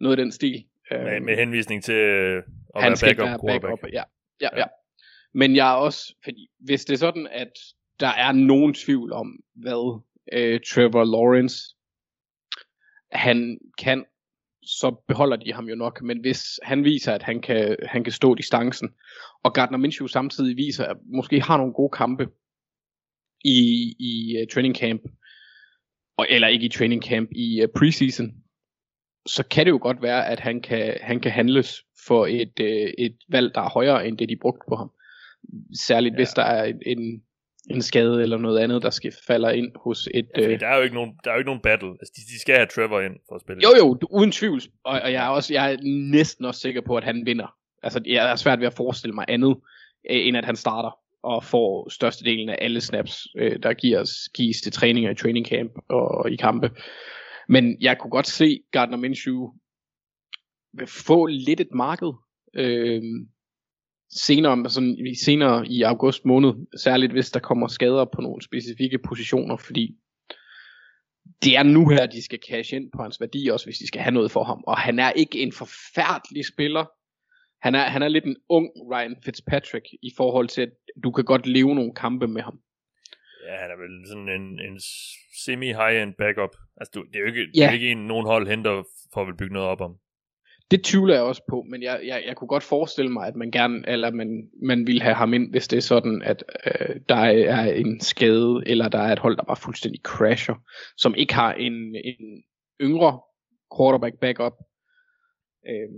Noget 0.00 0.18
af 0.18 0.24
den 0.24 0.32
stil. 0.32 0.64
Med, 0.90 1.20
med 1.20 1.36
henvisning 1.36 1.84
til 1.84 1.94
øh, 1.94 2.42
at 2.76 2.82
han 2.82 2.96
skal 2.96 3.18
være 3.18 3.26
backup, 3.26 3.62
backup 3.62 3.92
ja. 3.92 4.02
Ja, 4.40 4.48
ja. 4.52 4.58
ja. 4.58 4.64
Men 5.34 5.56
jeg 5.56 5.70
er 5.72 5.76
også, 5.76 6.14
fordi 6.24 6.48
hvis 6.58 6.84
det 6.84 6.94
er 6.94 6.98
sådan, 6.98 7.28
at 7.30 7.52
der 8.00 8.08
er 8.08 8.32
nogen 8.32 8.74
tvivl 8.74 9.12
om, 9.12 9.40
hvad 9.54 10.00
øh, 10.32 10.60
Trevor 10.60 11.04
Lawrence 11.04 11.76
han 13.12 13.58
kan, 13.78 14.04
så 14.62 14.90
beholder 15.08 15.36
de 15.36 15.52
ham 15.52 15.68
jo 15.68 15.74
nok. 15.74 16.02
Men 16.02 16.20
hvis 16.20 16.60
han 16.62 16.84
viser, 16.84 17.14
at 17.14 17.22
han 17.22 17.40
kan, 17.40 17.76
han 17.82 18.04
kan 18.04 18.12
stå 18.12 18.34
distancen, 18.34 18.94
og 19.42 19.54
Gardner 19.54 19.78
Minshew 19.78 20.06
samtidig 20.06 20.56
viser, 20.56 20.84
at 20.84 20.96
måske 21.04 21.40
har 21.40 21.56
nogle 21.56 21.72
gode 21.72 21.90
kampe 21.90 22.28
i, 23.44 23.94
i 23.98 24.36
uh, 24.40 24.48
training 24.54 24.76
camp, 24.76 25.02
og, 26.16 26.26
eller 26.30 26.48
ikke 26.48 26.66
i 26.66 26.68
training 26.68 27.02
camp, 27.02 27.30
i 27.32 27.62
uh, 27.64 27.68
preseason, 27.76 28.34
så 29.26 29.44
kan 29.50 29.66
det 29.66 29.72
jo 29.72 29.78
godt 29.82 30.02
være, 30.02 30.26
at 30.26 30.40
han 30.40 30.60
kan, 30.60 30.98
han 31.00 31.20
kan 31.20 31.32
handles 31.32 31.82
for 32.06 32.26
et, 32.26 32.60
øh, 32.60 32.92
et 32.98 33.16
valg, 33.28 33.54
der 33.54 33.60
er 33.60 33.68
højere 33.68 34.06
end 34.06 34.18
det, 34.18 34.28
de 34.28 34.36
brugte 34.36 34.64
på 34.68 34.76
ham. 34.76 34.90
Særligt 35.86 36.12
ja. 36.12 36.16
hvis 36.16 36.28
der 36.28 36.42
er 36.42 36.72
en, 36.86 37.22
en 37.70 37.82
skade 37.82 38.22
eller 38.22 38.38
noget 38.38 38.58
andet, 38.58 38.82
der 38.82 38.90
skal 38.90 39.12
falde 39.26 39.56
ind 39.56 39.72
hos 39.84 40.08
et... 40.14 40.26
Ja, 40.36 40.48
øh, 40.48 40.60
der 40.60 40.66
er 40.66 40.76
jo 40.76 40.82
ikke 40.82 40.94
nogen, 40.94 41.12
der 41.24 41.30
er 41.30 41.34
jo 41.34 41.38
ikke 41.38 41.48
nogen 41.48 41.62
battle. 41.62 41.88
Altså, 41.88 42.12
de, 42.16 42.20
de 42.34 42.40
skal 42.40 42.54
have 42.54 42.66
Trevor 42.66 43.00
ind 43.00 43.14
for 43.28 43.34
at 43.34 43.40
spille. 43.40 43.62
Jo 43.62 43.68
jo, 43.78 43.98
uden 44.10 44.32
tvivl. 44.32 44.60
Og, 44.84 45.00
og 45.00 45.12
jeg 45.12 45.26
er 45.26 45.28
også 45.28 45.54
jeg 45.54 45.72
er 45.72 45.76
næsten 46.10 46.44
også 46.44 46.60
sikker 46.60 46.80
på, 46.80 46.96
at 46.96 47.04
han 47.04 47.26
vinder. 47.26 47.54
Altså, 47.82 48.00
jeg 48.06 48.30
er 48.30 48.36
svært 48.36 48.60
ved 48.60 48.66
at 48.66 48.74
forestille 48.74 49.14
mig 49.14 49.24
andet, 49.28 49.56
øh, 50.10 50.26
end 50.26 50.36
at 50.36 50.44
han 50.44 50.56
starter 50.56 50.98
og 51.22 51.44
får 51.44 51.88
størstedelen 51.88 52.48
af 52.48 52.58
alle 52.60 52.80
snaps, 52.80 53.26
øh, 53.36 53.62
der 53.62 53.72
gives, 53.72 54.10
gives 54.34 54.60
til 54.60 54.72
træninger 54.72 55.10
i 55.10 55.14
training 55.14 55.46
camp 55.46 55.72
og 55.88 56.30
i 56.30 56.36
kampe. 56.36 56.70
Men 57.48 57.76
jeg 57.80 57.98
kunne 57.98 58.10
godt 58.10 58.26
se 58.26 58.60
Gardner 58.72 58.96
Minshew 58.96 59.52
få 60.86 61.26
lidt 61.26 61.60
et 61.60 61.74
marked 61.74 62.12
øh, 62.54 63.02
senere, 64.10 64.70
sådan, 64.70 65.16
senere 65.24 65.66
i 65.66 65.82
august 65.82 66.24
måned, 66.24 66.54
særligt 66.76 67.12
hvis 67.12 67.30
der 67.30 67.40
kommer 67.40 67.68
skader 67.68 68.04
på 68.04 68.20
nogle 68.20 68.42
specifikke 68.42 68.98
positioner, 68.98 69.56
fordi 69.56 69.96
det 71.42 71.56
er 71.56 71.62
nu 71.62 71.88
her, 71.88 72.06
de 72.06 72.22
skal 72.22 72.38
cash 72.48 72.74
ind 72.74 72.90
på 72.92 73.02
hans 73.02 73.20
værdi, 73.20 73.48
også 73.48 73.66
hvis 73.66 73.78
de 73.78 73.86
skal 73.86 74.00
have 74.00 74.14
noget 74.14 74.30
for 74.30 74.44
ham. 74.44 74.64
Og 74.66 74.78
han 74.78 74.98
er 74.98 75.10
ikke 75.10 75.42
en 75.42 75.52
forfærdelig 75.52 76.46
spiller. 76.46 76.84
Han 77.62 77.74
er, 77.74 77.84
han 77.84 78.02
er 78.02 78.08
lidt 78.08 78.24
en 78.24 78.36
ung 78.48 78.70
Ryan 78.92 79.16
Fitzpatrick 79.24 79.86
i 80.02 80.10
forhold 80.16 80.48
til, 80.48 80.62
at 80.62 80.72
du 81.04 81.10
kan 81.10 81.24
godt 81.24 81.46
leve 81.46 81.74
nogle 81.74 81.94
kampe 81.94 82.28
med 82.28 82.42
ham. 82.42 82.60
Ja, 83.46 83.56
han 83.62 83.70
er 83.70 83.76
vel 83.76 84.08
sådan 84.08 84.28
en, 84.28 84.60
en 84.60 84.80
semi-high-end 85.44 86.14
backup. 86.18 86.54
Altså, 86.76 86.90
du, 86.94 87.02
det 87.02 87.16
er 87.16 87.20
jo 87.20 87.26
ikke, 87.26 87.40
det 87.40 87.56
Ja. 87.56 87.66
er 87.66 87.70
jo 87.70 87.74
ikke 87.74 87.90
en, 87.90 88.06
nogen 88.06 88.26
hold 88.26 88.48
henter 88.48 88.82
for 89.12 89.20
at 89.20 89.26
vil 89.26 89.36
bygge 89.36 89.52
noget 89.54 89.68
op 89.68 89.80
om. 89.80 89.96
Det 90.70 90.84
tvivler 90.84 91.14
jeg 91.14 91.22
også 91.22 91.42
på, 91.50 91.64
men 91.70 91.82
jeg, 91.82 92.00
jeg, 92.04 92.22
jeg 92.26 92.36
kunne 92.36 92.48
godt 92.48 92.62
forestille 92.62 93.10
mig, 93.12 93.26
at 93.26 93.36
man 93.36 93.50
gerne, 93.50 93.82
eller 93.88 94.10
man, 94.10 94.50
man 94.62 94.86
vil 94.86 95.02
have 95.02 95.14
ham 95.14 95.34
ind, 95.34 95.50
hvis 95.50 95.68
det 95.68 95.76
er 95.76 95.80
sådan, 95.80 96.22
at 96.22 96.44
øh, 96.66 96.96
der 97.08 97.16
er 97.16 97.72
en 97.72 98.00
skade, 98.00 98.62
eller 98.66 98.88
der 98.88 98.98
er 98.98 99.12
et 99.12 99.18
hold, 99.18 99.36
der 99.36 99.42
bare 99.44 99.56
fuldstændig 99.56 100.00
crasher, 100.04 100.54
som 100.96 101.14
ikke 101.14 101.34
har 101.34 101.52
en, 101.52 101.72
en 102.04 102.42
yngre 102.80 103.20
quarterback 103.78 104.14
backup. 104.20 104.52
Øh, 105.68 105.88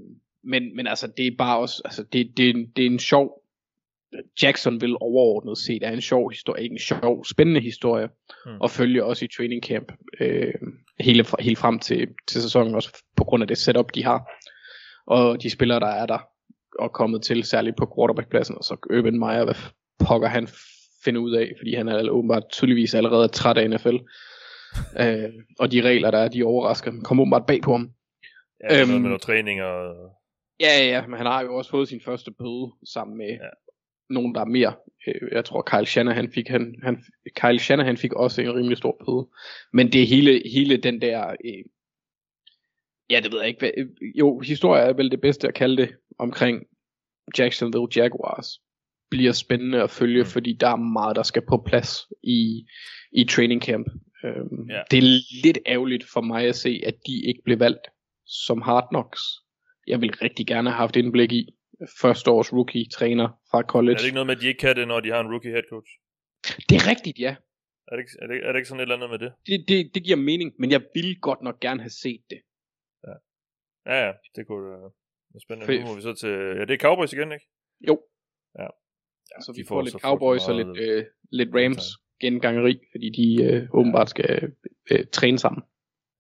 men, 0.45 0.77
men 0.77 0.87
altså, 0.87 1.13
det 1.17 1.27
er 1.27 1.37
bare 1.39 1.59
også, 1.59 1.83
altså, 1.85 2.03
det, 2.03 2.33
det, 2.37 2.73
det 2.77 2.83
er 2.87 2.91
en 2.91 2.99
sjov, 2.99 3.43
Jacksonville 4.43 5.03
overordnet 5.03 5.59
set 5.59 5.83
er 5.83 5.91
en 5.91 6.01
sjov 6.01 6.31
historie, 6.31 6.71
en 6.71 6.79
sjov, 6.79 7.25
spændende 7.25 7.61
historie, 7.61 8.09
Hmm. 8.45 8.61
og 8.61 8.71
følge 8.71 9.05
også 9.05 9.25
i 9.25 9.29
training 9.37 9.63
camp 9.65 9.93
øh, 10.21 10.55
hele, 11.01 11.25
helt 11.41 11.59
frem 11.59 11.79
til, 11.79 12.09
til 12.29 12.43
sæsonen, 12.43 12.75
også 12.75 13.03
på 13.17 13.25
grund 13.25 13.43
af 13.43 13.49
det 13.49 13.59
setup, 13.59 13.95
de 13.95 14.05
har 14.05 14.31
og 15.07 15.43
de 15.43 15.51
spillere, 15.51 15.81
der 15.81 15.87
er 15.87 16.07
der 16.07 16.19
og 16.79 16.93
kommet 16.93 17.23
til, 17.23 17.45
særligt 17.45 17.77
på 17.77 17.93
quarterbackpladsen, 17.97 18.55
og 18.59 18.65
så 18.65 18.77
Urban 18.99 19.19
Meyer, 19.19 19.45
hvad 19.45 19.55
pokker 20.07 20.29
han 20.29 20.49
finder 21.05 21.21
ud 21.21 21.33
af, 21.33 21.53
fordi 21.59 21.75
han 21.75 21.89
er 21.89 22.11
åbenbart 22.11 22.43
tydeligvis 22.53 22.95
allerede 22.95 23.29
træt 23.29 23.59
af 23.59 23.71
NFL. 23.71 23.97
øh, 25.03 25.31
og 25.59 25.73
de 25.73 25.81
regler, 25.81 26.11
der 26.11 26.19
er, 26.19 26.29
de 26.29 26.43
overrasker. 26.45 26.91
Han 26.91 27.01
kommer 27.03 27.23
åbenbart 27.23 27.47
bag 27.47 27.61
på 27.63 27.73
ham. 27.73 27.91
Ja, 28.61 28.69
noget 28.69 28.81
Øhm, 28.81 29.01
med 29.01 29.09
noget 29.09 29.23
træning 29.23 29.63
og... 29.63 29.95
Ja, 30.61 30.67
ja, 30.79 30.85
ja, 30.87 31.07
men 31.07 31.17
han 31.17 31.27
har 31.27 31.43
jo 31.43 31.55
også 31.57 31.71
fået 31.71 31.89
sin 31.89 32.01
første 32.01 32.31
bøde 32.31 32.73
sammen 32.95 33.19
med 33.19 33.27
Ja. 33.27 33.49
Nogen, 34.11 34.35
der 34.35 34.41
er 34.41 34.45
mere. 34.45 34.75
Øh, 35.07 35.29
Jeg 35.33 35.45
tror, 35.45 35.63
Kyle 35.63 35.87
Shanahan 35.87 36.33
fik, 36.33 36.49
han, 36.49 36.75
han, 36.83 37.05
Kyle 37.37 37.59
Shanahan 37.59 37.97
fik 37.97 38.13
også 38.13 38.43
en 38.43 38.55
rimelig 38.55 38.77
stor 38.79 38.97
bøde. 39.07 39.29
Men 39.73 39.93
det 39.93 40.03
er 40.03 40.07
hele, 40.07 40.43
hele 40.53 40.77
den 40.77 41.01
der... 41.01 41.29
Øh, 41.45 41.65
ja, 43.11 43.21
det 43.23 43.33
ved 43.33 43.39
jeg 43.41 43.49
ikke. 43.49 43.59
Hvad, 43.61 43.71
øh, 43.79 43.87
jo, 44.19 44.39
historie 44.41 44.83
er 44.83 44.93
vel 44.93 45.11
det 45.11 45.21
bedste 45.21 45.49
at 45.49 45.55
kalde 45.55 45.77
det 45.83 45.91
omkring 46.19 46.63
Jacksonville 47.39 47.89
Jaguars. 47.97 48.61
Bliver 49.11 49.33
spændende 49.33 49.83
at 49.83 49.91
følge, 49.91 50.23
Mm. 50.23 50.27
fordi 50.27 50.53
der 50.53 50.69
er 50.69 50.77
meget, 50.77 51.17
der 51.17 51.23
skal 51.23 51.43
på 51.49 51.63
plads 51.67 51.91
i, 52.23 52.67
i 53.13 53.25
training 53.25 53.63
camp. 53.63 53.87
Øhm, 54.25 54.71
ja. 54.71 54.81
Det 54.91 54.99
er 54.99 55.03
lidt 55.45 55.59
ærgerligt 55.67 56.05
for 56.13 56.21
mig 56.21 56.45
at 56.47 56.57
se, 56.57 56.81
at 56.87 56.95
de 57.07 57.23
ikke 57.27 57.41
blev 57.45 57.59
valgt 57.61 57.87
som 58.27 58.63
hard 58.63 58.89
knocks. 58.91 59.21
Jeg 59.87 60.01
vil 60.01 60.15
rigtig 60.23 60.47
gerne 60.47 60.71
have 60.71 60.77
haft 60.77 60.97
indblik 60.97 61.33
i 61.33 61.49
første 62.01 62.31
års 62.31 62.53
rookie-træner 62.53 63.29
fra 63.51 63.63
college. 63.63 63.95
Er 63.95 63.99
det 63.99 64.05
ikke 64.05 64.15
noget 64.15 64.27
med, 64.27 64.37
at 64.37 64.43
de 64.43 64.47
ikke 64.47 64.61
kan 64.61 64.77
det, 64.77 64.89
når 64.89 65.01
de 65.01 65.11
har 65.11 65.21
en 65.21 65.31
rookie 65.33 65.51
head 65.51 65.63
coach? 65.71 65.91
det 66.69 66.75
er 66.81 66.91
rigtigt, 66.91 67.19
ja. 67.19 67.37
Er 67.89 67.97
det, 67.97 68.03
ikke, 68.03 68.13
er, 68.23 68.27
det, 68.27 68.37
er 68.47 68.53
det 68.53 68.59
ikke 68.59 68.69
sådan 68.69 68.81
et 68.81 68.83
eller 68.83 68.97
andet 68.97 69.11
med 69.11 69.19
det? 69.19 69.33
Det, 69.47 69.69
det, 69.69 69.95
det 69.95 70.05
giver 70.05 70.17
mening, 70.17 70.53
men 70.59 70.71
jeg 70.71 70.83
ville 70.95 71.15
godt 71.21 71.43
nok 71.43 71.61
gerne 71.61 71.81
have 71.81 71.91
set 71.91 72.23
det. 72.31 72.41
Ja, 73.89 74.07
ja, 74.07 74.13
det 74.37 74.47
kunne 74.47 74.77
uh, 74.77 74.83
være 75.33 75.41
spændende. 75.41 75.81
Nu 75.81 75.87
må 75.87 75.95
vi 75.95 76.01
så 76.01 76.15
til... 76.15 76.29
Ja, 76.29 76.65
det 76.65 76.71
er 76.71 76.79
Cowboys 76.79 77.13
igen, 77.13 77.33
ikke? 77.33 77.47
Jo. 77.89 78.03
Ja. 78.59 78.69
ja 79.31 79.41
så 79.41 79.53
vi 79.57 79.65
får 79.69 79.75
får 79.75 79.83
lidt 79.83 80.03
Cowboys 80.03 80.49
og 80.49 80.55
lidt, 80.55 80.79
øh, 80.79 81.05
lidt 81.31 81.51
Rams 81.55 81.85
gengangeri, 82.21 82.81
fordi 82.93 83.09
de 83.11 83.45
øh, 83.45 83.69
åbenbart 83.73 84.11
skal 84.11 84.53
øh, 84.91 85.07
træne 85.13 85.39
sammen. 85.39 85.63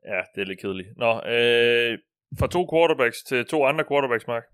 Ja, 0.04 0.20
det 0.34 0.40
er 0.40 0.44
lidt 0.44 0.60
kedeligt. 0.60 0.88
Nå, 0.96 1.10
øh, 1.16 1.98
fra 2.38 2.46
to 2.46 2.68
quarterbacks 2.72 3.22
til 3.22 3.46
to 3.46 3.64
andre 3.64 3.84
quarterbacks, 3.88 4.26
Mark. 4.26 4.44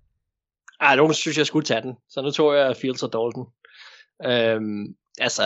Ej, 0.85 0.97
nogen 0.97 1.15
synes, 1.15 1.39
jeg 1.39 1.47
skulle 1.47 1.65
tage 1.65 1.83
den. 1.83 1.95
Så 2.09 2.23
nu 2.23 2.31
tog 2.31 2.57
jeg 2.57 2.77
Fields 2.77 3.03
og 3.03 3.13
Dalton. 3.13 3.47
Øhm, 4.27 4.85
altså, 5.21 5.43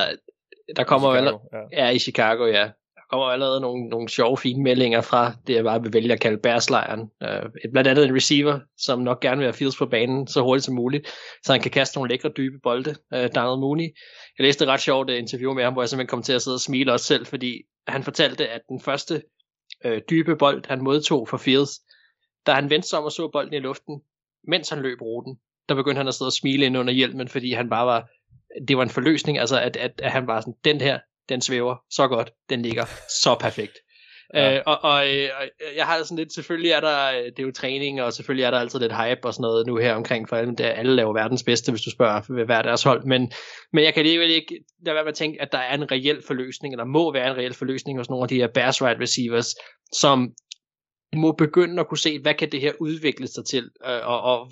der 0.77 0.85
kommer 0.85 1.09
allerede, 1.09 1.41
Chicago, 1.41 1.69
Ja. 1.73 1.85
ja, 1.85 1.91
i 1.91 1.99
Chicago, 1.99 2.47
ja. 2.47 2.65
Der 2.97 3.03
kommer 3.11 3.27
allerede 3.27 3.61
nogle, 3.61 3.89
nogle 3.89 4.09
sjove, 4.09 4.37
fine 4.39 4.63
meldinger 4.63 5.01
fra 5.01 5.33
det, 5.47 5.55
jeg 5.55 5.65
bare 5.65 5.83
vil 5.83 5.93
vælge 5.93 6.13
at 6.13 6.21
kalde 6.21 6.39
bærslejren. 6.39 7.11
Øh, 7.23 7.43
blandt 7.73 7.89
andet 7.89 8.05
en 8.05 8.15
receiver, 8.17 8.61
som 8.79 8.99
nok 8.99 9.21
gerne 9.21 9.37
vil 9.37 9.47
have 9.47 9.53
Fields 9.53 9.77
på 9.77 9.87
banen 9.87 10.27
så 10.27 10.43
hurtigt 10.43 10.65
som 10.65 10.75
muligt, 10.75 11.09
så 11.45 11.53
han 11.53 11.61
kan 11.61 11.71
kaste 11.71 11.99
nogle 11.99 12.09
lækre, 12.11 12.31
dybe 12.37 12.59
bolde. 12.63 12.91
Øh, 13.15 13.29
Donald 13.35 13.61
Mooney. 13.61 13.89
Jeg 14.39 14.45
læste 14.45 14.65
et 14.65 14.71
ret 14.71 14.81
sjovt 14.81 15.11
øh, 15.11 15.19
interview 15.19 15.55
med 15.55 15.65
ham, 15.65 15.73
hvor 15.73 15.83
jeg 15.83 15.89
simpelthen 15.89 16.11
kom 16.11 16.23
til 16.23 16.33
at 16.33 16.43
sidde 16.43 16.55
og 16.55 16.61
smile 16.61 16.93
også 16.93 17.07
selv, 17.07 17.27
fordi 17.27 17.63
han 17.89 18.03
fortalte, 18.03 18.49
at 18.49 18.61
den 18.69 18.81
første 18.81 19.23
øh, 19.85 20.01
dybe 20.11 20.37
bold, 20.37 20.65
han 20.69 20.83
modtog 20.83 21.29
fra 21.29 21.37
Fields, 21.37 21.71
da 22.47 22.53
han 22.53 22.71
vendte 22.71 22.89
sig 22.89 22.99
om 22.99 23.05
og 23.05 23.13
så 23.13 23.29
bolden 23.33 23.55
i 23.55 23.59
luften, 23.59 24.01
mens 24.45 24.69
han 24.69 24.83
løb 24.83 25.01
ruten, 25.01 25.37
der 25.69 25.75
begyndte 25.75 25.99
han 25.99 26.09
at 26.09 26.15
sidde 26.15 26.29
og 26.29 26.33
smile 26.33 26.67
ind 26.67 26.79
under 26.79 26.93
hjelmen, 26.93 27.29
fordi 27.29 27.53
han 27.53 27.71
bare 27.71 27.87
var, 27.87 28.09
det 28.69 28.77
var 28.77 28.83
en 28.83 28.91
forløsning, 28.91 29.39
altså 29.39 29.61
at, 29.61 29.77
at, 29.77 29.93
at 30.03 30.13
han 30.13 30.27
var 30.27 30.41
sådan, 30.41 30.55
den 30.65 30.81
her, 30.81 30.99
den 31.29 31.41
svæver 31.41 31.77
så 31.91 32.09
godt, 32.09 32.31
den 32.51 32.63
ligger 32.63 32.85
så 33.23 33.37
perfekt. 33.41 33.79
Ja. 34.35 34.57
Øh, 34.57 34.63
og, 34.67 34.85
og, 34.85 35.15
øh, 35.15 35.29
og 35.41 35.47
jeg 35.77 35.87
har 35.87 36.03
sådan 36.03 36.17
lidt, 36.17 36.33
selvfølgelig 36.33 36.71
er 36.71 36.81
der, 36.81 37.11
øh, 37.11 37.25
det 37.25 37.39
er 37.39 37.43
jo 37.43 37.53
træning, 37.53 38.03
og 38.03 38.13
selvfølgelig 38.13 38.45
er 38.45 38.51
der 38.51 38.59
altid 38.59 38.81
lidt 38.81 38.97
hype 38.97 39.25
og 39.25 39.35
sådan 39.35 39.43
noget 39.43 39.67
nu 39.67 39.77
her 39.77 39.95
omkring, 39.95 40.29
for 40.29 40.37
alle, 40.37 40.55
der, 40.55 40.69
alle 40.69 40.97
laver 40.97 41.13
verdens 41.13 41.43
bedste, 41.43 41.73
hvis 41.73 41.83
du 41.83 41.91
spørger 41.91 42.35
ved 42.35 42.45
hver 42.45 42.63
deres 42.63 42.83
hold, 42.83 43.05
men, 43.05 43.33
men 43.73 43.85
jeg 43.85 43.95
kan 43.95 44.01
alligevel 44.01 44.31
ikke 44.31 44.65
lade 44.87 44.95
være 44.95 45.05
med 45.05 45.13
at 45.13 45.17
tænke, 45.17 45.43
at 45.43 45.53
der 45.53 45.59
er 45.59 45.75
en 45.75 45.91
reel 45.93 46.23
forløsning, 46.27 46.75
eller 46.75 46.85
må 46.85 47.13
være 47.13 47.31
en 47.31 47.37
reel 47.37 47.55
forløsning 47.55 47.99
hos 47.99 48.11
nogle 48.11 48.25
af 48.25 48.29
de 48.29 48.37
her 48.37 48.49
Bears 48.55 48.83
wide 48.83 49.01
receivers, 49.01 49.55
som 49.93 50.33
må 51.17 51.33
begynde 51.33 51.81
at 51.81 51.89
kunne 51.89 51.99
se, 51.99 52.19
hvad 52.23 52.35
kan 52.35 52.53
det 52.53 52.61
her 52.61 52.73
udvikle 52.81 53.27
sig 53.27 53.45
til, 53.45 53.71
øh, 53.87 54.07
og, 54.07 54.21
og 54.21 54.51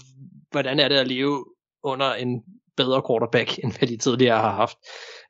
hvordan 0.50 0.80
er 0.80 0.88
det 0.88 0.96
at 0.96 1.08
leve 1.08 1.44
under 1.82 2.14
en 2.14 2.42
bedre 2.76 3.02
quarterback, 3.08 3.58
end 3.64 3.78
hvad 3.78 3.88
de 3.88 3.96
tidligere 3.96 4.40
har 4.40 4.54
haft. 4.54 4.76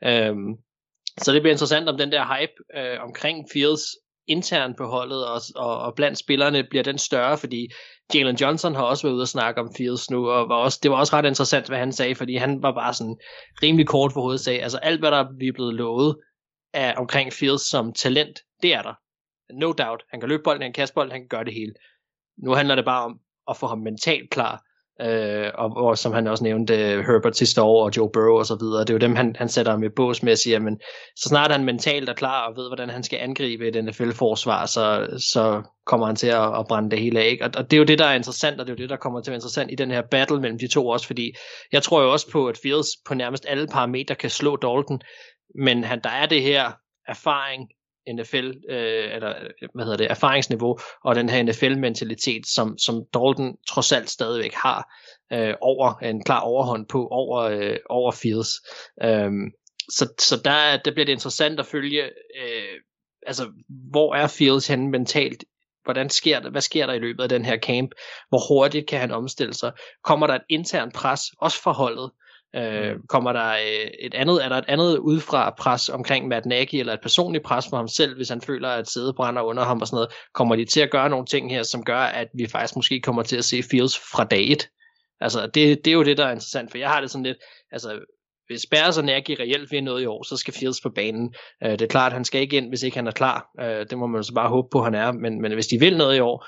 Øhm, 0.05 0.55
så 1.19 1.33
det 1.33 1.43
bliver 1.43 1.55
interessant, 1.55 1.89
om 1.89 1.99
den 1.99 2.13
der 2.13 2.39
hype 2.39 2.81
øh, 2.81 3.03
omkring 3.03 3.47
Fields 3.53 3.83
internt 4.29 4.77
på 4.77 4.87
holdet 4.87 5.27
og, 5.27 5.41
og, 5.57 5.79
og 5.79 5.95
blandt 5.95 6.19
spillerne 6.19 6.65
bliver 6.71 6.83
den 6.83 6.99
større, 6.99 7.39
fordi 7.39 7.69
Jalen 8.15 8.37
Johnson 8.37 8.75
har 8.75 8.83
også 8.83 9.07
været 9.07 9.15
ude 9.15 9.23
og 9.23 9.29
snakke 9.29 9.61
om 9.61 9.71
Fields 9.77 10.11
nu, 10.11 10.31
og 10.31 10.49
var 10.49 10.57
også, 10.57 10.79
det 10.83 10.91
var 10.91 10.97
også 10.97 11.17
ret 11.17 11.25
interessant, 11.27 11.69
hvad 11.69 11.79
han 11.79 11.93
sagde, 11.93 12.15
fordi 12.15 12.37
han 12.37 12.63
var 12.63 12.73
bare 12.73 12.95
sådan 12.95 13.17
rimelig 13.63 13.87
kort 13.87 14.13
for 14.13 14.21
hovedet 14.21 14.41
sagde, 14.41 14.63
altså 14.63 14.79
alt, 14.79 15.01
hvad 15.01 15.11
der 15.11 15.27
vi 15.39 15.49
er 15.49 15.53
blevet 15.53 15.75
lovet 15.75 16.17
af, 16.75 16.95
omkring 16.97 17.33
Fields 17.33 17.71
som 17.71 17.93
talent, 17.93 18.39
det 18.63 18.75
er 18.75 18.83
der. 18.83 18.95
No 19.53 19.73
doubt. 19.73 20.03
Han 20.11 20.21
kan 20.21 20.29
løbe 20.29 20.43
bolden, 20.43 20.63
han 20.63 20.73
kan 20.73 20.83
kaste 20.83 20.95
bolden, 20.95 21.13
han 21.13 21.21
kan 21.21 21.29
gøre 21.29 21.45
det 21.45 21.55
hele. 21.55 21.75
Nu 22.39 22.55
handler 22.55 22.75
det 22.75 22.85
bare 22.85 23.05
om 23.05 23.21
at 23.51 23.57
få 23.57 23.67
ham 23.67 23.79
mentalt 23.79 24.31
klar, 24.31 24.63
øh, 25.01 25.51
og, 25.55 25.77
og 25.77 25.99
som 25.99 26.13
han 26.13 26.27
også 26.27 26.45
nævnte, 26.45 26.75
Herbert 26.77 27.37
sidste 27.37 27.63
år 27.63 27.85
og 27.85 27.97
Joe 27.97 28.11
Burrow 28.13 28.39
og 28.39 28.47
så 28.47 28.57
videre. 28.61 28.81
Det 28.81 28.91
er 28.91 28.95
jo 28.95 28.99
dem, 28.99 29.17
han, 29.17 29.37
han 29.39 29.49
sætter 29.49 29.73
ham 29.73 29.83
i 29.83 29.89
bås 29.89 30.23
med 30.23 30.33
at 30.33 30.39
sige, 30.39 30.59
men 30.59 30.81
så 31.17 31.29
snart 31.29 31.53
han 31.53 31.65
mentalt 31.65 32.09
er 32.09 32.15
klar 32.15 32.49
og 32.49 32.57
ved, 32.57 32.69
hvordan 32.69 32.91
han 32.91 33.03
skal 33.03 33.19
angribe 33.19 33.69
et 33.69 33.85
NFL-forsvar, 33.85 34.67
så, 34.67 35.07
så 35.33 35.63
kommer 35.87 36.07
han 36.07 36.17
til 36.17 36.27
at, 36.27 36.59
at 36.59 36.67
brænde 36.69 36.91
det 36.91 37.01
hele 37.01 37.21
af. 37.21 37.27
Ikke? 37.27 37.45
Og, 37.45 37.51
og 37.57 37.71
det 37.71 37.77
er 37.77 37.79
jo 37.79 37.85
det, 37.85 37.99
der 37.99 38.07
er 38.07 38.15
interessant, 38.15 38.61
og 38.61 38.67
det 38.67 38.73
er 38.73 38.77
jo 38.77 38.83
det, 38.83 38.91
der 38.91 38.97
kommer 38.97 39.21
til 39.21 39.31
at 39.31 39.33
være 39.33 39.37
interessant 39.37 39.73
i 39.73 39.75
den 39.75 39.91
her 39.91 40.03
battle 40.11 40.41
mellem 40.41 40.59
de 40.59 40.69
to 40.69 40.89
også, 40.89 41.07
fordi 41.07 41.33
jeg 41.73 41.83
tror 41.83 42.03
jo 42.03 42.13
også 42.13 42.31
på, 42.31 42.47
at 42.47 42.59
Fields 42.63 42.89
på 43.07 43.15
nærmest 43.15 43.47
alle 43.49 43.67
parametre 43.67 44.15
kan 44.15 44.31
slå 44.31 44.57
Dalton, 44.57 45.01
men 45.55 45.85
han, 45.85 46.01
der 46.05 46.11
er 46.11 46.27
det 46.27 46.43
her 46.43 46.73
erfaring, 47.09 47.69
NFL, 48.15 48.51
øh, 48.71 49.15
eller 49.15 49.29
øh, 49.63 49.69
hvad 49.75 49.85
hedder 49.85 49.97
det, 49.97 50.11
erfaringsniveau, 50.11 50.79
og 51.05 51.15
den 51.15 51.29
her 51.29 51.43
NFL-mentalitet, 51.43 52.47
som, 52.47 52.79
som 52.79 53.03
Dalton 53.15 53.57
trods 53.69 53.93
alt 53.93 54.11
stadigvæk 54.11 54.55
har, 54.55 54.95
øh, 55.33 55.55
over 55.61 55.95
en 55.95 56.25
klar 56.25 56.41
overhånd 56.41 56.87
på, 56.89 57.07
over, 57.07 57.41
øh, 57.43 57.77
over 57.89 58.13
Fields. 58.13 58.51
Øhm, 59.03 59.51
så, 59.91 60.15
så 60.21 60.41
der, 60.45 60.77
der 60.85 60.91
bliver 60.91 61.07
det 61.07 61.13
interessant 61.13 61.61
at 61.61 61.67
følge, 61.67 62.03
øh, 62.43 62.81
altså, 63.27 63.53
hvor 63.91 64.15
er 64.15 64.27
Fields 64.27 64.67
henne 64.67 64.91
mentalt 64.91 65.45
hvordan 65.87 66.11
sker 66.11 66.41
der, 66.41 66.51
hvad 66.51 66.61
sker 66.61 66.87
der 66.87 66.95
i 66.95 66.99
løbet 66.99 67.23
af 67.23 67.29
den 67.29 67.45
her 67.45 67.59
camp? 67.59 67.91
Hvor 68.29 68.49
hurtigt 68.49 68.89
kan 68.89 69.01
han 69.01 69.11
omstille 69.11 69.55
sig? 69.55 69.73
Kommer 70.05 70.27
der 70.27 70.35
et 70.35 70.45
internt 70.49 70.95
pres, 70.95 71.21
også 71.39 71.63
for 71.63 71.73
holdet? 71.73 72.11
Øh, 72.57 72.95
kommer 73.09 73.33
der 73.33 73.51
øh, 73.51 73.91
et 74.01 74.15
andet, 74.15 74.45
er 74.45 74.49
der 74.49 74.57
et 74.57 74.65
andet 74.69 74.99
udefra 74.99 75.55
pres 75.59 75.89
omkring 75.89 76.29
Matt 76.29 76.47
Nagy, 76.47 76.75
eller 76.75 76.93
et 76.93 77.01
personligt 77.03 77.45
pres 77.45 77.67
for 77.71 77.77
ham 77.77 77.89
selv, 77.89 78.17
hvis 78.17 78.29
han 78.29 78.41
føler, 78.41 78.69
at 78.69 78.89
sædet 78.89 79.17
brænder 79.17 79.43
under 79.43 79.65
ham 79.65 79.81
og 79.81 79.87
sådan 79.87 79.97
noget? 79.97 80.11
Kommer 80.35 80.57
de 80.57 80.65
til 80.65 80.81
at 80.81 80.91
gøre 80.91 81.11
nogle 81.11 81.27
ting 81.27 81.51
her, 81.51 81.63
som 81.63 81.85
gør, 81.85 81.99
at 81.99 82.29
vi 82.35 82.47
faktisk 82.47 82.77
måske 82.77 83.01
kommer 83.01 83.23
til 83.23 83.37
at 83.37 83.45
se 83.45 83.63
Fields 83.71 83.99
fra 83.99 84.25
dag 84.25 84.51
1? 84.53 84.69
Altså, 85.21 85.47
det, 85.47 85.85
det 85.85 85.91
er 85.91 85.95
jo 85.95 86.03
det, 86.03 86.19
der 86.19 86.25
er 86.27 86.31
interessant, 86.31 86.71
for 86.71 86.79
jeg 86.79 86.89
har 86.89 87.01
det 87.01 87.11
sådan 87.11 87.25
lidt, 87.25 87.39
altså, 87.73 87.99
hvis 88.47 88.67
Bears 88.71 88.99
og 88.99 89.05
Nagy 89.05 89.37
reelt 89.41 89.71
vil 89.71 89.85
noget 89.85 90.03
i 90.03 90.07
år, 90.07 90.23
så 90.23 90.37
skal 90.37 90.55
Fields 90.55 90.81
på 90.81 90.91
banen. 90.91 91.35
Øh, 91.65 91.71
det 91.71 91.83
er 91.83 91.87
klart, 91.87 92.13
at 92.13 92.17
han 92.17 92.25
skal 92.25 92.41
ikke 92.41 92.57
ind, 92.57 92.69
hvis 92.69 92.83
ikke 92.83 92.97
han 92.97 93.07
er 93.07 93.11
klar. 93.11 93.47
Øh, 93.61 93.87
det 93.91 93.99
må 93.99 94.07
man 94.07 94.25
så 94.25 94.35
bare 94.35 94.49
håbe 94.49 94.69
på, 94.73 94.79
at 94.79 94.85
han 94.85 94.95
er. 94.95 95.13
Men, 95.13 95.43
men 95.43 95.53
hvis 95.53 95.67
de 95.67 95.81
vil 95.81 95.97
noget 95.97 96.17
i 96.17 96.21
år, 96.21 96.47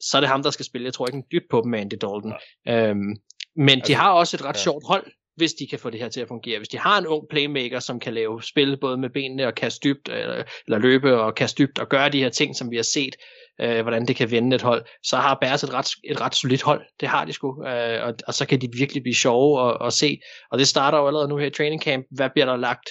så 0.00 0.16
er 0.16 0.20
det 0.20 0.30
ham, 0.30 0.42
der 0.42 0.50
skal 0.50 0.66
spille. 0.66 0.84
Jeg 0.84 0.94
tror 0.94 1.06
ikke 1.06 1.16
en 1.16 1.24
dyt 1.32 1.42
på 1.50 1.60
dem 1.64 1.70
med 1.70 1.80
Andy 1.80 1.94
Dalton. 1.94 2.32
Ja. 2.66 2.88
Øhm, 2.88 3.16
men 3.56 3.68
altså, 3.68 3.88
de 3.88 3.94
har 3.94 4.12
også 4.12 4.36
et 4.36 4.44
ret 4.44 4.56
ja. 4.56 4.62
sjovt 4.62 4.84
hold, 4.86 5.06
hvis 5.38 5.52
de 5.52 5.66
kan 5.66 5.78
få 5.78 5.90
det 5.90 6.00
her 6.00 6.08
til 6.08 6.20
at 6.20 6.28
fungere. 6.28 6.58
Hvis 6.58 6.68
de 6.68 6.78
har 6.78 6.98
en 6.98 7.06
ung 7.06 7.24
playmaker, 7.30 7.80
som 7.80 8.00
kan 8.00 8.14
lave 8.14 8.42
spil 8.42 8.76
både 8.80 8.96
med 8.96 9.10
benene 9.10 9.46
og 9.46 9.54
kaste 9.54 9.88
dybt, 9.88 10.08
eller, 10.08 10.42
eller 10.66 10.78
løbe 10.78 11.20
og 11.20 11.34
kaste 11.34 11.62
dybt, 11.62 11.78
og 11.78 11.88
gøre 11.88 12.08
de 12.08 12.22
her 12.22 12.28
ting, 12.28 12.56
som 12.56 12.70
vi 12.70 12.76
har 12.76 12.82
set, 12.82 13.16
øh, 13.60 13.82
hvordan 13.82 14.06
det 14.06 14.16
kan 14.16 14.30
vende 14.30 14.56
et 14.56 14.62
hold, 14.62 14.84
så 15.02 15.16
har 15.16 15.38
Bears 15.40 15.64
et 15.64 15.74
ret, 15.74 15.88
et 16.04 16.20
ret 16.20 16.34
solidt 16.34 16.62
hold. 16.62 16.82
Det 17.00 17.08
har 17.08 17.24
de 17.24 17.32
sgu. 17.32 17.66
Øh, 17.66 18.04
og, 18.06 18.14
og 18.26 18.34
så 18.34 18.46
kan 18.46 18.60
de 18.60 18.68
virkelig 18.78 19.02
blive 19.02 19.14
sjove 19.14 19.68
at, 19.68 19.86
at 19.86 19.92
se. 19.92 20.20
Og 20.50 20.58
det 20.58 20.68
starter 20.68 20.98
jo 20.98 21.06
allerede 21.06 21.28
nu 21.28 21.36
her 21.36 21.46
i 21.46 21.50
training 21.50 21.82
camp. 21.82 22.06
Hvad 22.10 22.30
bliver 22.30 22.46
der 22.46 22.56
lagt 22.56 22.88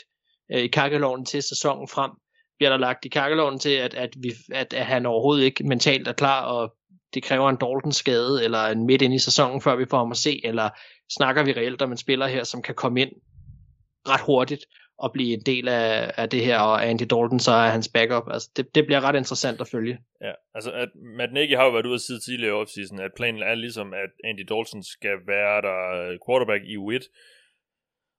øh, 0.51 0.59
i 0.59 0.67
kakkeloven 0.67 1.25
til 1.25 1.43
sæsonen 1.43 1.87
frem? 1.87 2.11
Bliver 2.57 2.69
der 2.69 2.77
lagt 2.77 3.05
i 3.05 3.09
kakkeloven 3.09 3.59
til, 3.59 3.69
at, 3.69 3.93
at, 3.93 4.09
vi, 4.17 4.31
at, 4.51 4.73
at 4.73 4.85
han 4.85 5.05
overhovedet 5.05 5.43
ikke 5.43 5.63
mentalt 5.63 6.07
er 6.07 6.13
klar, 6.13 6.45
og 6.45 6.73
det 7.13 7.23
kræver 7.23 7.49
en 7.49 7.55
Dalton 7.55 7.91
skade, 7.91 8.43
eller 8.43 8.65
en 8.65 8.85
midt 8.85 9.01
ind 9.01 9.13
i 9.13 9.19
sæsonen, 9.19 9.61
før 9.61 9.75
vi 9.75 9.85
får 9.89 9.97
ham 9.97 10.11
at 10.11 10.17
se, 10.17 10.41
eller 10.43 10.69
snakker 11.09 11.43
vi 11.43 11.53
reelt 11.53 11.81
om 11.81 11.91
en 11.91 11.97
spiller 11.97 12.27
her, 12.27 12.43
som 12.43 12.61
kan 12.61 12.75
komme 12.75 13.01
ind 13.01 13.11
ret 14.09 14.21
hurtigt, 14.21 14.65
at 15.03 15.11
blive 15.13 15.33
en 15.33 15.41
del 15.45 15.67
af, 15.67 16.11
af 16.17 16.29
det 16.29 16.45
her, 16.45 16.59
og 16.59 16.87
Andy 16.87 17.01
Dalton 17.01 17.39
så 17.39 17.51
er 17.51 17.69
hans 17.69 17.87
backup. 17.87 18.23
Altså, 18.31 18.49
det, 18.55 18.75
det 18.75 18.85
bliver 18.85 19.01
ret 19.01 19.15
interessant 19.15 19.61
at 19.61 19.67
følge. 19.67 19.99
Ja, 20.21 20.31
altså 20.55 20.71
at 20.71 20.89
Matt 21.17 21.33
Nagy 21.33 21.55
har 21.55 21.65
jo 21.65 21.71
været 21.71 21.85
ude 21.85 21.93
at 21.93 22.01
sige 22.01 22.19
tidligere 22.19 22.49
i 22.49 22.59
offseason, 22.61 22.99
at 22.99 23.11
planen 23.15 23.43
er 23.43 23.55
ligesom, 23.55 23.93
at 23.93 24.11
Andy 24.23 24.45
Dalton 24.49 24.83
skal 24.83 25.17
være 25.27 25.61
der 25.61 26.17
quarterback 26.27 26.63
i 26.63 26.77
U1, 26.77 27.03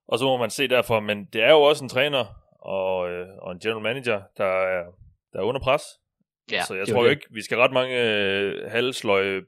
og 0.09 0.19
så 0.19 0.25
må 0.25 0.37
man 0.37 0.51
se 0.51 0.69
derfor, 0.69 1.01
men 1.01 1.25
det 1.33 1.43
er 1.43 1.51
jo 1.51 1.63
også 1.63 1.85
en 1.85 1.89
træner 1.89 2.25
og, 2.61 3.11
øh, 3.11 3.29
og 3.43 3.53
en 3.53 3.59
general 3.59 3.83
manager, 3.83 4.23
der 4.37 4.45
er, 4.45 4.85
der 5.33 5.39
er 5.39 5.43
under 5.43 5.61
pres. 5.61 5.83
Ja, 6.53 6.63
så 6.65 6.75
jeg 6.75 6.89
tror 6.89 7.05
jo 7.05 7.11
ikke, 7.11 7.27
vi 7.31 7.43
skal 7.43 7.59
ret 7.59 7.73
mange 7.73 8.03
øh, 8.03 8.71
halvsløje 8.71 9.43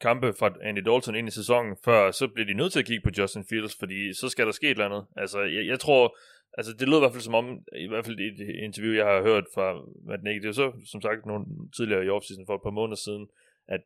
kampe 0.00 0.32
fra 0.38 0.54
Andy 0.62 0.78
Dalton 0.78 1.14
ind 1.14 1.28
i 1.28 1.30
sæsonen, 1.30 1.76
før 1.84 2.10
så 2.10 2.28
bliver 2.28 2.46
de 2.46 2.54
nødt 2.54 2.72
til 2.72 2.78
at 2.78 2.86
kigge 2.86 3.02
på 3.04 3.10
Justin 3.18 3.44
Fields, 3.48 3.76
fordi 3.78 4.14
så 4.14 4.28
skal 4.28 4.46
der 4.46 4.52
ske 4.52 4.66
et 4.66 4.70
eller 4.70 4.84
andet. 4.84 5.04
Altså, 5.16 5.40
jeg, 5.40 5.66
jeg 5.66 5.80
tror, 5.80 6.16
altså 6.58 6.72
det 6.72 6.88
lød 6.88 6.98
i 6.98 7.00
hvert 7.00 7.12
fald 7.12 7.22
som 7.22 7.34
om, 7.34 7.58
i 7.76 7.88
hvert 7.88 8.04
fald 8.04 8.18
i 8.18 8.26
et 8.26 8.40
interview, 8.64 8.94
jeg 8.94 9.06
har 9.06 9.22
hørt 9.22 9.44
fra 9.54 9.66
Matt 10.06 10.22
Nagy, 10.22 10.40
det 10.42 10.48
er 10.48 10.52
så, 10.52 10.72
som 10.92 11.00
sagt, 11.00 11.26
nogle 11.26 11.44
tidligere 11.76 12.04
i 12.04 12.08
offseason 12.08 12.46
for 12.46 12.54
et 12.54 12.62
par 12.62 12.70
måneder 12.70 12.96
siden, 12.96 13.28
at 13.68 13.80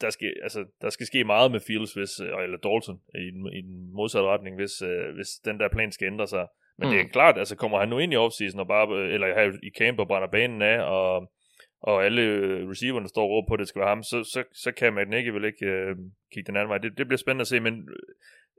der 0.00 0.10
skal, 0.10 0.34
altså, 0.42 0.64
der 0.82 0.90
skal 0.90 1.06
ske 1.06 1.24
meget 1.24 1.50
med 1.50 1.60
Fields, 1.66 1.92
hvis, 1.92 2.18
eller 2.18 2.58
Dalton, 2.64 3.00
i, 3.14 3.28
i 3.58 3.60
den 3.62 3.92
modsatte 3.92 4.28
retning, 4.28 4.56
hvis, 4.56 4.82
uh, 4.82 5.14
hvis 5.16 5.28
den 5.44 5.60
der 5.60 5.68
plan 5.68 5.92
skal 5.92 6.06
ændre 6.06 6.26
sig. 6.26 6.46
Men 6.78 6.88
mm. 6.88 6.90
det 6.90 7.00
er 7.00 7.04
mm. 7.04 7.10
klart, 7.10 7.38
altså 7.38 7.56
kommer 7.56 7.78
han 7.78 7.88
nu 7.88 7.98
ind 7.98 8.12
i 8.12 8.16
offseason 8.16 8.60
og 8.60 8.68
bare, 8.68 9.12
eller 9.14 9.26
her 9.26 9.52
i 9.62 9.70
camp 9.78 9.98
og 9.98 10.08
brænder 10.08 10.28
banen 10.28 10.62
af, 10.62 10.78
og 10.82 11.32
og 11.80 12.04
alle 12.04 12.22
øh, 12.22 12.68
receiverne 12.70 13.08
står 13.08 13.22
og 13.22 13.30
råber 13.30 13.48
på, 13.48 13.54
at 13.54 13.60
det 13.60 13.68
skal 13.68 13.80
være 13.80 13.88
ham, 13.88 14.02
så, 14.02 14.24
så, 14.24 14.44
så 14.52 14.72
kan 14.72 14.92
man 14.92 15.12
ikke 15.12 15.34
vel 15.34 15.44
ikke 15.44 15.66
øh, 15.66 15.96
kigge 16.32 16.46
den 16.46 16.56
anden 16.56 16.68
vej. 16.68 16.78
Det, 16.78 16.98
det 16.98 17.06
bliver 17.06 17.18
spændende 17.18 17.42
at 17.42 17.46
se, 17.46 17.60
men 17.60 17.88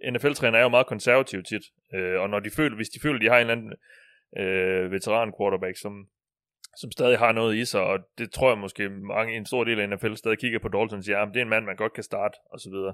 øh, 0.04 0.14
NFL-træner 0.14 0.58
er 0.58 0.64
jo 0.64 0.70
meget 0.70 0.88
konservativ 0.88 1.44
tit, 1.44 1.64
øh, 1.94 2.20
og 2.22 2.30
når 2.30 2.40
de 2.40 2.50
føler, 2.50 2.76
hvis 2.76 2.90
de 2.90 3.00
føler, 3.00 3.16
at 3.16 3.22
de 3.22 3.30
har 3.30 3.36
en 3.36 3.50
eller 3.50 3.54
anden 3.54 3.74
øh, 4.38 4.92
veteran 4.92 5.34
quarterback, 5.40 5.78
som, 5.78 6.08
som 6.78 6.92
stadig 6.92 7.18
har 7.20 7.32
noget 7.32 7.56
i 7.56 7.66
sig, 7.66 7.82
og 7.82 8.00
det 8.18 8.32
tror 8.32 8.50
jeg 8.50 8.58
måske 8.58 8.90
mange, 8.90 9.38
en 9.38 9.46
stor 9.46 9.64
del 9.64 9.80
af 9.80 9.90
NFL 9.90 10.14
stadig 10.14 10.40
kigger 10.40 10.60
på 10.60 10.68
Dalton 10.68 10.98
og 10.98 11.04
siger, 11.04 11.20
at 11.20 11.28
det 11.34 11.38
er 11.38 11.42
en 11.42 11.50
mand, 11.50 11.66
man 11.66 11.76
godt 11.76 11.94
kan 11.94 12.04
starte, 12.04 12.38
og 12.46 12.60
så 12.60 12.70
videre, 12.70 12.94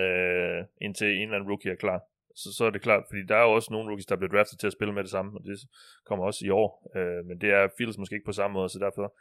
øh, 0.00 0.64
indtil 0.80 1.16
en 1.16 1.22
eller 1.22 1.34
anden 1.34 1.50
rookie 1.50 1.72
er 1.72 1.76
klar. 1.76 2.00
Så, 2.34 2.54
så 2.56 2.64
er 2.64 2.70
det 2.70 2.82
klart, 2.82 3.04
fordi 3.08 3.22
der 3.28 3.36
er 3.36 3.42
jo 3.42 3.52
også 3.52 3.68
nogle 3.72 3.88
rookies, 3.88 4.06
der 4.06 4.16
bliver 4.16 4.32
draftet 4.32 4.58
til 4.58 4.66
at 4.66 4.72
spille 4.72 4.94
med 4.94 5.02
det 5.02 5.10
samme, 5.10 5.38
og 5.38 5.44
det 5.44 5.58
kommer 6.06 6.24
også 6.24 6.46
i 6.46 6.50
år, 6.50 6.90
øh, 6.96 7.26
men 7.26 7.40
det 7.40 7.50
er 7.50 7.68
Fields 7.78 7.98
måske 7.98 8.14
ikke 8.14 8.26
på 8.26 8.32
samme 8.32 8.54
måde, 8.54 8.68
så 8.68 8.78
derfor 8.78 9.14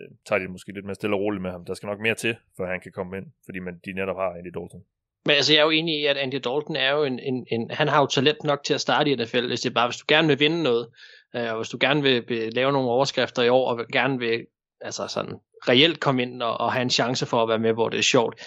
øh, 0.00 0.08
tager 0.26 0.38
de 0.38 0.48
måske 0.48 0.72
lidt 0.72 0.84
mere 0.84 0.94
stille 0.94 1.16
og 1.16 1.20
roligt 1.20 1.42
med 1.42 1.50
ham. 1.50 1.64
Der 1.64 1.74
skal 1.74 1.86
nok 1.86 2.00
mere 2.00 2.14
til, 2.14 2.36
for 2.56 2.66
han 2.66 2.80
kan 2.80 2.92
komme 2.92 3.16
ind, 3.16 3.26
fordi 3.44 3.58
man, 3.58 3.80
de 3.84 3.92
netop 3.92 4.16
har 4.16 4.30
Andy 4.30 4.52
Dalton. 4.58 4.84
Men 5.26 5.36
altså, 5.36 5.52
jeg 5.52 5.60
er 5.60 5.64
jo 5.64 5.70
enig 5.70 6.00
i, 6.00 6.06
at 6.06 6.16
Andy 6.16 6.34
Dalton 6.34 6.76
er 6.76 6.90
jo 6.90 7.04
en, 7.04 7.18
en, 7.18 7.46
en 7.50 7.70
han 7.70 7.88
har 7.88 8.00
jo 8.00 8.06
talent 8.06 8.44
nok 8.44 8.64
til 8.64 8.74
at 8.74 8.80
starte 8.80 9.10
i 9.10 9.14
NFL, 9.14 9.46
hvis 9.46 9.60
det 9.60 9.70
er 9.70 9.74
bare, 9.74 9.88
hvis 9.88 9.96
du 9.96 10.04
gerne 10.08 10.28
vil 10.28 10.40
vinde 10.40 10.62
noget, 10.62 10.88
øh, 11.36 11.50
og 11.50 11.56
hvis 11.56 11.68
du 11.68 11.78
gerne 11.80 12.02
vil, 12.02 12.24
vil 12.28 12.52
lave 12.52 12.72
nogle 12.72 12.88
overskrifter 12.88 13.42
i 13.42 13.48
år, 13.48 13.68
og 13.68 13.86
gerne 13.92 14.18
vil 14.18 14.46
altså 14.80 15.08
sådan 15.08 15.34
reelt 15.68 16.00
komme 16.00 16.22
ind 16.22 16.42
og, 16.42 16.60
og 16.60 16.72
have 16.72 16.82
en 16.82 16.90
chance 16.90 17.26
for 17.26 17.42
at 17.42 17.48
være 17.48 17.58
med, 17.58 17.72
hvor 17.72 17.88
det 17.88 17.98
er 17.98 18.02
sjovt, 18.02 18.40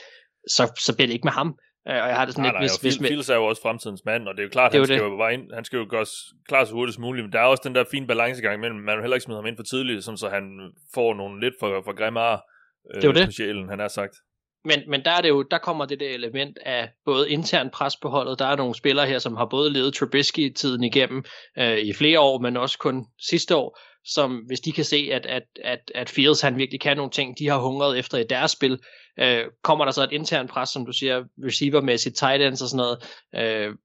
så, 0.48 0.74
så 0.80 0.96
bliver 0.96 1.08
det 1.08 1.14
ikke 1.14 1.28
med 1.28 1.32
ham. 1.32 1.60
Øh, 1.90 2.04
og 2.04 2.08
jeg 2.10 2.16
har 2.16 2.26
det 2.26 2.34
sådan 2.34 2.54
nej, 2.54 2.62
lidt, 2.62 2.82
hvis... 2.82 2.96
hvis 2.98 3.08
Fields 3.08 3.30
er 3.30 3.36
jo 3.36 3.46
også 3.46 3.62
fremtidens 3.62 4.06
mand, 4.06 4.28
og 4.28 4.34
det 4.34 4.40
er 4.40 4.44
jo 4.44 4.50
klart, 4.50 4.72
det 4.72 4.80
han, 4.80 4.88
skal 4.88 4.98
jo 4.98 5.18
bare 5.18 5.34
ind, 5.34 5.54
han 5.54 5.66
skal 5.66 5.78
jo 5.78 5.86
gøre 5.90 6.06
klar 6.48 6.64
så 6.64 6.74
hurtigt 6.74 6.96
som 6.96 7.02
muligt, 7.02 7.26
men 7.26 7.32
der 7.32 7.40
er 7.40 7.44
også 7.44 7.64
den 7.66 7.76
der 7.76 7.84
fine 7.92 8.08
balancegang 8.08 8.60
mellem, 8.60 8.80
man 8.80 8.96
vil 8.96 9.04
heller 9.04 9.16
ikke 9.16 9.24
smide 9.24 9.38
ham 9.38 9.46
ind 9.46 9.58
for 9.58 9.64
tidligt, 9.64 10.04
sådan 10.04 10.18
så 10.18 10.30
han 10.30 10.44
får 10.94 11.14
nogle 11.14 11.40
lidt 11.40 11.54
for, 11.60 11.82
for 11.86 11.94
grimme 11.96 12.20
ar 12.20 12.44
øh, 12.96 13.02
det 13.02 13.08
er 13.08 13.12
det. 13.12 13.36
sjælen, 13.36 13.70
han 13.70 13.80
har 13.80 13.88
sagt. 13.88 14.16
Men, 14.66 14.80
men 14.88 15.06
der, 15.06 15.12
er 15.12 15.22
det 15.22 15.30
jo, 15.30 15.44
der 15.44 15.58
kommer 15.58 15.86
det 15.86 16.00
der 16.00 16.10
element 16.10 16.58
af 16.66 16.90
både 17.06 17.30
intern 17.30 17.70
pres 17.70 17.98
på 18.02 18.10
holdet. 18.10 18.40
Der 18.40 18.46
er 18.46 18.56
nogle 18.56 18.76
spillere 18.76 19.08
her, 19.08 19.20
som 19.20 19.36
har 19.36 19.46
både 19.46 19.74
ledet 19.74 19.94
Trubisky-tiden 19.94 20.84
igennem 20.84 21.24
øh, 21.58 21.78
i 21.78 21.94
flere 21.94 22.20
år, 22.20 22.40
men 22.40 22.58
også 22.58 22.78
kun 22.78 23.06
sidste 23.30 23.56
år, 23.56 23.80
som 24.08 24.36
hvis 24.48 24.60
de 24.60 24.72
kan 24.72 24.84
se, 24.84 25.10
at, 25.12 25.26
at, 25.26 25.44
at, 25.64 25.92
at 25.96 26.10
Fields 26.10 26.42
han 26.42 26.58
virkelig 26.58 26.82
kan 26.82 26.98
nogle 26.98 27.12
ting, 27.12 27.40
de 27.40 27.48
har 27.48 27.60
hungret 27.60 28.00
efter 28.00 28.18
i 28.18 28.24
deres 28.24 28.52
spil, 28.52 28.80
øh, 29.20 29.46
kommer 29.64 29.86
der 29.86 29.92
så 29.92 30.04
et 30.04 30.12
internt 30.12 30.50
pres, 30.50 30.70
som 30.70 30.86
du 30.86 30.92
siger, 30.92 31.24
receivermæssigt, 31.46 32.16
tight 32.16 32.42
ends 32.42 32.62
og 32.62 32.70
sådan 32.70 32.78
noget, 32.78 32.98
øh, 33.36 33.76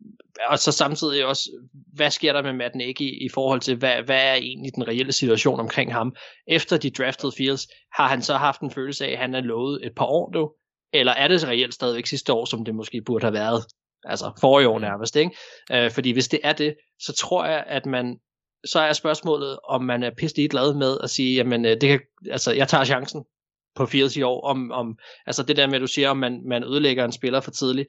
og 0.48 0.58
så 0.58 0.72
samtidig 0.72 1.26
også, 1.26 1.50
hvad 1.94 2.10
sker 2.10 2.32
der 2.32 2.42
med 2.42 2.52
Matt 2.52 2.74
Nagy 2.74 3.00
i, 3.00 3.24
i 3.24 3.28
forhold 3.28 3.60
til, 3.60 3.76
hvad, 3.76 4.02
hvad 4.02 4.20
er 4.22 4.34
egentlig 4.34 4.74
den 4.74 4.88
reelle 4.88 5.12
situation 5.12 5.60
omkring 5.60 5.92
ham? 5.92 6.14
Efter 6.46 6.76
de 6.76 6.90
draftede 6.90 7.32
Fields, 7.36 7.66
har 7.94 8.08
han 8.08 8.22
så 8.22 8.36
haft 8.36 8.60
en 8.60 8.70
følelse 8.70 9.06
af, 9.06 9.12
at 9.12 9.18
han 9.18 9.34
er 9.34 9.40
lovet 9.40 9.86
et 9.86 9.92
par 9.96 10.06
år 10.06 10.30
nu, 10.34 10.52
eller 10.92 11.12
er 11.12 11.28
det 11.28 11.48
reelt 11.48 11.74
stadigvæk 11.74 12.06
sidste 12.06 12.32
år, 12.32 12.44
som 12.44 12.64
det 12.64 12.74
måske 12.74 13.02
burde 13.06 13.24
have 13.24 13.34
været? 13.34 13.64
Altså 14.04 14.30
forrige 14.40 14.68
år 14.68 14.78
nærmest, 14.78 15.16
ikke? 15.16 15.36
Øh, 15.72 15.90
fordi 15.90 16.10
hvis 16.10 16.28
det 16.28 16.40
er 16.44 16.52
det, 16.52 16.74
så 17.00 17.12
tror 17.12 17.44
jeg, 17.44 17.64
at 17.66 17.86
man 17.86 18.16
så 18.64 18.80
er 18.80 18.92
spørgsmålet, 18.92 19.58
om 19.64 19.84
man 19.84 20.02
er 20.02 20.10
pisse 20.10 20.48
glad 20.48 20.74
med 20.74 20.98
at 21.02 21.10
sige, 21.10 21.34
jamen 21.34 21.64
øh, 21.64 21.70
det 21.70 21.88
kan, 21.88 22.00
altså, 22.30 22.52
jeg 22.52 22.68
tager 22.68 22.84
chancen 22.84 23.24
på 23.76 23.86
Fields 23.86 24.16
i 24.16 24.22
år, 24.22 24.40
om, 24.40 24.72
om 24.72 24.98
altså 25.26 25.42
det 25.42 25.56
der 25.56 25.66
med, 25.66 25.74
at 25.74 25.80
du 25.80 25.86
siger, 25.86 26.10
om 26.10 26.16
man, 26.16 26.42
man 26.48 26.64
ødelægger 26.64 27.04
en 27.04 27.12
spiller 27.12 27.40
for 27.40 27.50
tidligt. 27.50 27.88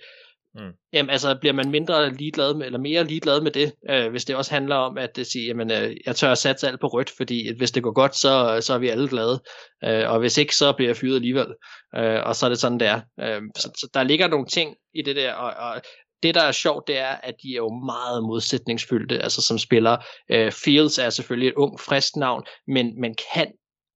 Mm. 0.56 0.72
Jamen 0.94 1.10
altså, 1.10 1.38
bliver 1.40 1.54
man 1.54 1.72
mindre 1.72 2.14
ligeglad 2.14 2.54
med, 2.54 2.66
eller 2.66 2.80
mere 2.80 3.04
ligeglad 3.04 3.42
med 3.42 3.52
det, 3.52 3.74
øh, 3.90 4.12
hvis 4.12 4.26
det 4.26 4.36
også 4.36 4.52
handler 4.52 4.76
om, 4.76 4.98
at 4.98 5.16
det 5.16 5.28
siger, 5.28 5.48
jamen, 5.48 5.72
øh, 5.72 5.96
jeg 6.06 6.16
tør 6.16 6.32
at 6.32 6.38
satse 6.38 6.68
alt 6.68 6.80
på 6.82 6.88
rødt, 6.88 7.10
fordi 7.10 7.58
hvis 7.58 7.72
det 7.72 7.84
går 7.84 7.92
godt, 7.92 8.16
så, 8.16 8.62
så 8.62 8.74
er 8.74 8.78
vi 8.78 8.90
alle 8.90 9.08
glade, 9.08 9.44
øh, 9.84 10.10
og 10.10 10.20
hvis 10.20 10.38
ikke, 10.38 10.56
så 10.56 10.74
bliver 10.74 10.90
jeg 10.90 10.98
fyret 10.98 11.16
alligevel, 11.16 11.48
øh, 11.96 12.20
og 12.26 12.36
så 12.36 12.46
er 12.46 12.50
det 12.50 12.60
sådan, 12.60 12.80
det 12.80 12.88
er. 12.88 13.02
Øh, 13.20 13.42
så, 13.58 13.72
så 13.78 13.90
der 13.94 14.04
ligger 14.04 14.28
nogle 14.28 14.46
ting 14.46 14.76
i 14.94 15.02
det 15.02 15.16
der, 15.16 15.34
og, 15.34 15.54
og 15.54 15.82
det, 16.24 16.36
der 16.36 16.42
er 16.42 16.52
sjovt, 16.52 16.88
det 16.88 16.98
er, 16.98 17.16
at 17.24 17.36
de 17.44 17.52
er 17.52 17.58
jo 17.58 17.70
meget 17.70 18.24
modsætningsfyldte, 18.24 19.20
altså 19.20 19.42
som 19.42 19.58
spiller. 19.58 19.98
Øh, 20.30 20.52
Fields 20.52 20.98
er 20.98 21.10
selvfølgelig 21.10 21.48
et 21.48 21.54
ung, 21.54 21.80
frisk 21.80 22.16
navn, 22.16 22.44
men 22.68 23.02
man 23.02 23.16
kan 23.34 23.52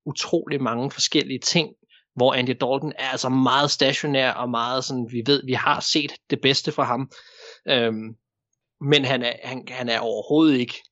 utrolig 0.06 0.62
mange 0.62 0.92
forskellige 0.92 1.40
ting, 1.40 1.70
hvor 2.16 2.34
Andy 2.34 2.50
Dalton 2.50 2.94
er 2.98 3.10
altså 3.10 3.30
meget 3.30 3.72
stationær 3.72 4.32
og 4.32 4.50
meget 4.50 4.84
sådan, 4.84 5.08
vi 5.12 5.22
ved, 5.26 5.46
vi 5.46 5.54
har 5.54 5.80
set 5.80 6.14
det 6.30 6.42
bedste 6.42 6.72
fra 6.72 6.84
ham. 6.84 7.12
Øhm, 7.68 8.16
men 8.82 9.06
han 9.06 9.24
er, 9.24 9.34
han, 9.44 9.68
han 9.70 9.90
er 9.90 10.00
overhovedet 10.00 10.60
ikke 10.60 10.84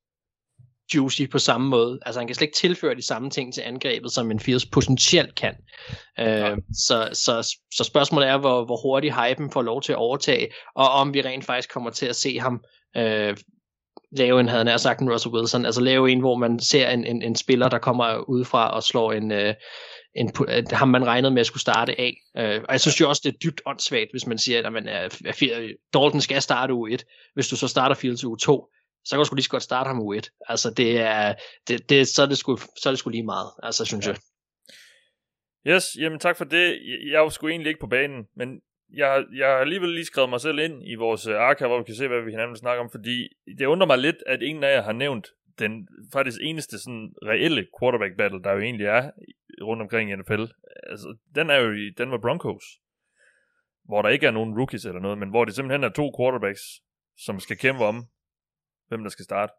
juicy 0.94 1.22
på 1.32 1.40
samme 1.40 1.70
måde. 1.70 2.00
Altså 2.06 2.20
han 2.20 2.28
kan 2.28 2.36
slet 2.36 2.48
ikke 2.48 2.58
tilføre 2.58 2.96
de 2.96 3.06
samme 3.06 3.30
ting 3.30 3.54
til 3.54 3.62
angrebet, 3.62 4.12
som 4.12 4.32
en 4.32 4.40
Fields 4.40 4.66
potentielt 4.66 5.36
kan. 5.36 5.56
Øh, 6.20 6.58
så, 6.74 7.10
så, 7.14 7.56
så 7.74 7.84
spørgsmålet 7.84 8.30
er, 8.30 8.38
hvor, 8.38 8.66
hvor 8.66 8.82
hurtigt 8.82 9.14
hypen 9.16 9.52
får 9.52 9.62
lov 9.62 9.82
til 9.82 9.92
at 9.92 9.98
overtage, 9.98 10.48
og 10.76 10.90
om 10.90 11.14
vi 11.14 11.22
rent 11.22 11.46
faktisk 11.46 11.70
kommer 11.74 11.90
til 11.90 12.06
at 12.06 12.16
se 12.16 12.40
ham 12.40 12.62
øh, 12.98 13.38
lave 14.12 14.40
en, 14.40 14.50
havde 14.50 14.70
han 14.70 14.80
sagt 14.80 15.02
en 15.02 15.14
Russell 15.14 15.36
Wilson, 15.36 15.66
altså 15.66 15.82
lave 15.82 16.12
en, 16.12 16.20
hvor 16.20 16.36
man 16.36 16.60
ser 16.60 16.90
en, 16.90 17.06
en, 17.06 17.22
en 17.22 17.36
spiller, 17.36 17.70
der 17.70 17.78
kommer 17.78 18.30
udefra 18.30 18.76
og 18.76 18.84
slår 18.84 19.12
en, 19.12 19.32
øh, 19.32 19.54
en, 20.16 20.32
ham 20.72 20.88
man 20.88 21.08
regnede 21.08 21.34
med 21.34 21.40
at 21.40 21.46
skulle 21.46 21.62
starte 21.62 22.00
af. 22.00 22.18
Øh, 22.38 22.62
og 22.68 22.72
jeg 22.72 22.82
synes 22.82 23.02
jo 23.02 23.10
også, 23.10 23.22
det 23.26 23.34
er 23.34 23.38
dybt 23.38 23.62
åndssvagt, 23.66 24.12
hvis 24.12 24.28
man 24.28 24.38
siger, 24.38 24.68
at 24.68 24.74
man 24.74 24.88
er, 24.88 25.10
Dalton 25.94 26.22
skal 26.22 26.42
starte 26.42 26.74
u 26.74 26.88
1, 26.88 27.06
hvis 27.34 27.48
du 27.48 27.56
så 27.56 27.68
starter 27.68 27.96
Fields 27.96 28.24
u 28.24 28.36
2 28.36 28.68
så 29.06 29.16
kan 29.16 29.18
du 29.20 29.26
sgu 29.26 29.36
lige 29.36 29.44
så 29.44 29.50
godt 29.50 29.64
starte 29.64 29.88
ham 29.88 30.00
u 30.00 30.14
1. 30.14 30.32
Altså 30.48 30.72
det 30.72 31.00
er, 31.00 31.34
det, 31.68 31.90
det, 31.90 32.08
så, 32.08 32.22
er 32.22 32.26
det 32.26 32.38
sgu, 32.38 32.58
så 32.58 32.90
er 32.90 32.92
det 32.92 33.00
sgu 33.00 33.10
lige 33.10 33.24
meget, 33.24 33.50
altså 33.64 33.86
synes 33.86 34.08
ja. 34.08 34.12
jeg. 34.12 34.20
Yes, 35.68 35.86
jamen 36.00 36.20
tak 36.20 36.38
for 36.38 36.46
det. 36.46 36.80
Jeg 37.12 37.22
var 37.22 37.30
sgu 37.30 37.48
egentlig 37.48 37.70
ikke 37.70 37.80
på 37.80 37.88
banen, 37.88 38.28
men 38.36 38.62
jeg, 38.94 39.26
jeg 39.36 39.48
har 39.48 39.56
alligevel 39.56 39.90
lige 39.90 40.06
skrevet 40.06 40.30
mig 40.30 40.42
selv 40.42 40.60
ind 40.60 40.84
i 40.88 40.96
vores 40.96 41.28
øh, 41.28 41.36
archive, 41.36 41.68
hvor 41.68 41.78
vi 41.78 41.84
kan 41.84 41.96
se, 41.96 42.08
hvad 42.08 42.22
vi 42.22 42.32
hinanden 42.32 42.50
vil 42.50 42.58
snakke 42.58 42.82
om, 42.82 42.90
fordi 42.92 43.28
det 43.58 43.66
undrer 43.66 43.88
mig 43.88 43.98
lidt, 43.98 44.24
at 44.26 44.42
ingen 44.42 44.64
af 44.64 44.76
jer 44.76 44.82
har 44.82 44.92
nævnt 44.92 45.28
den 45.60 45.88
faktisk 46.14 46.38
eneste 46.42 46.80
sådan 46.80 47.14
reelle 47.24 47.68
quarterback 47.80 48.18
battle, 48.18 48.44
der 48.44 48.52
jo 48.52 48.60
egentlig 48.60 48.88
er 48.88 49.12
rundt 49.62 49.82
omkring 49.82 50.12
i 50.12 50.16
NFL. 50.16 50.46
Altså, 50.84 51.18
den 51.36 51.50
er 51.50 51.56
jo 51.56 51.72
i 51.72 51.90
Denver 51.98 52.18
Broncos, 52.22 52.64
hvor 53.86 54.02
der 54.02 54.10
ikke 54.10 54.28
er 54.28 54.32
nogen 54.32 54.58
rookies 54.58 54.86
eller 54.86 55.02
noget, 55.02 55.18
men 55.18 55.30
hvor 55.30 55.46
det 55.46 55.56
simpelthen 55.56 55.84
er 55.84 55.90
to 55.90 56.12
quarterbacks, 56.20 56.62
som 57.18 57.40
skal 57.40 57.58
kæmpe 57.58 57.86
om, 57.86 58.08
hvem 58.88 59.04
der 59.04 59.10
skal 59.10 59.26
starte. 59.26 59.54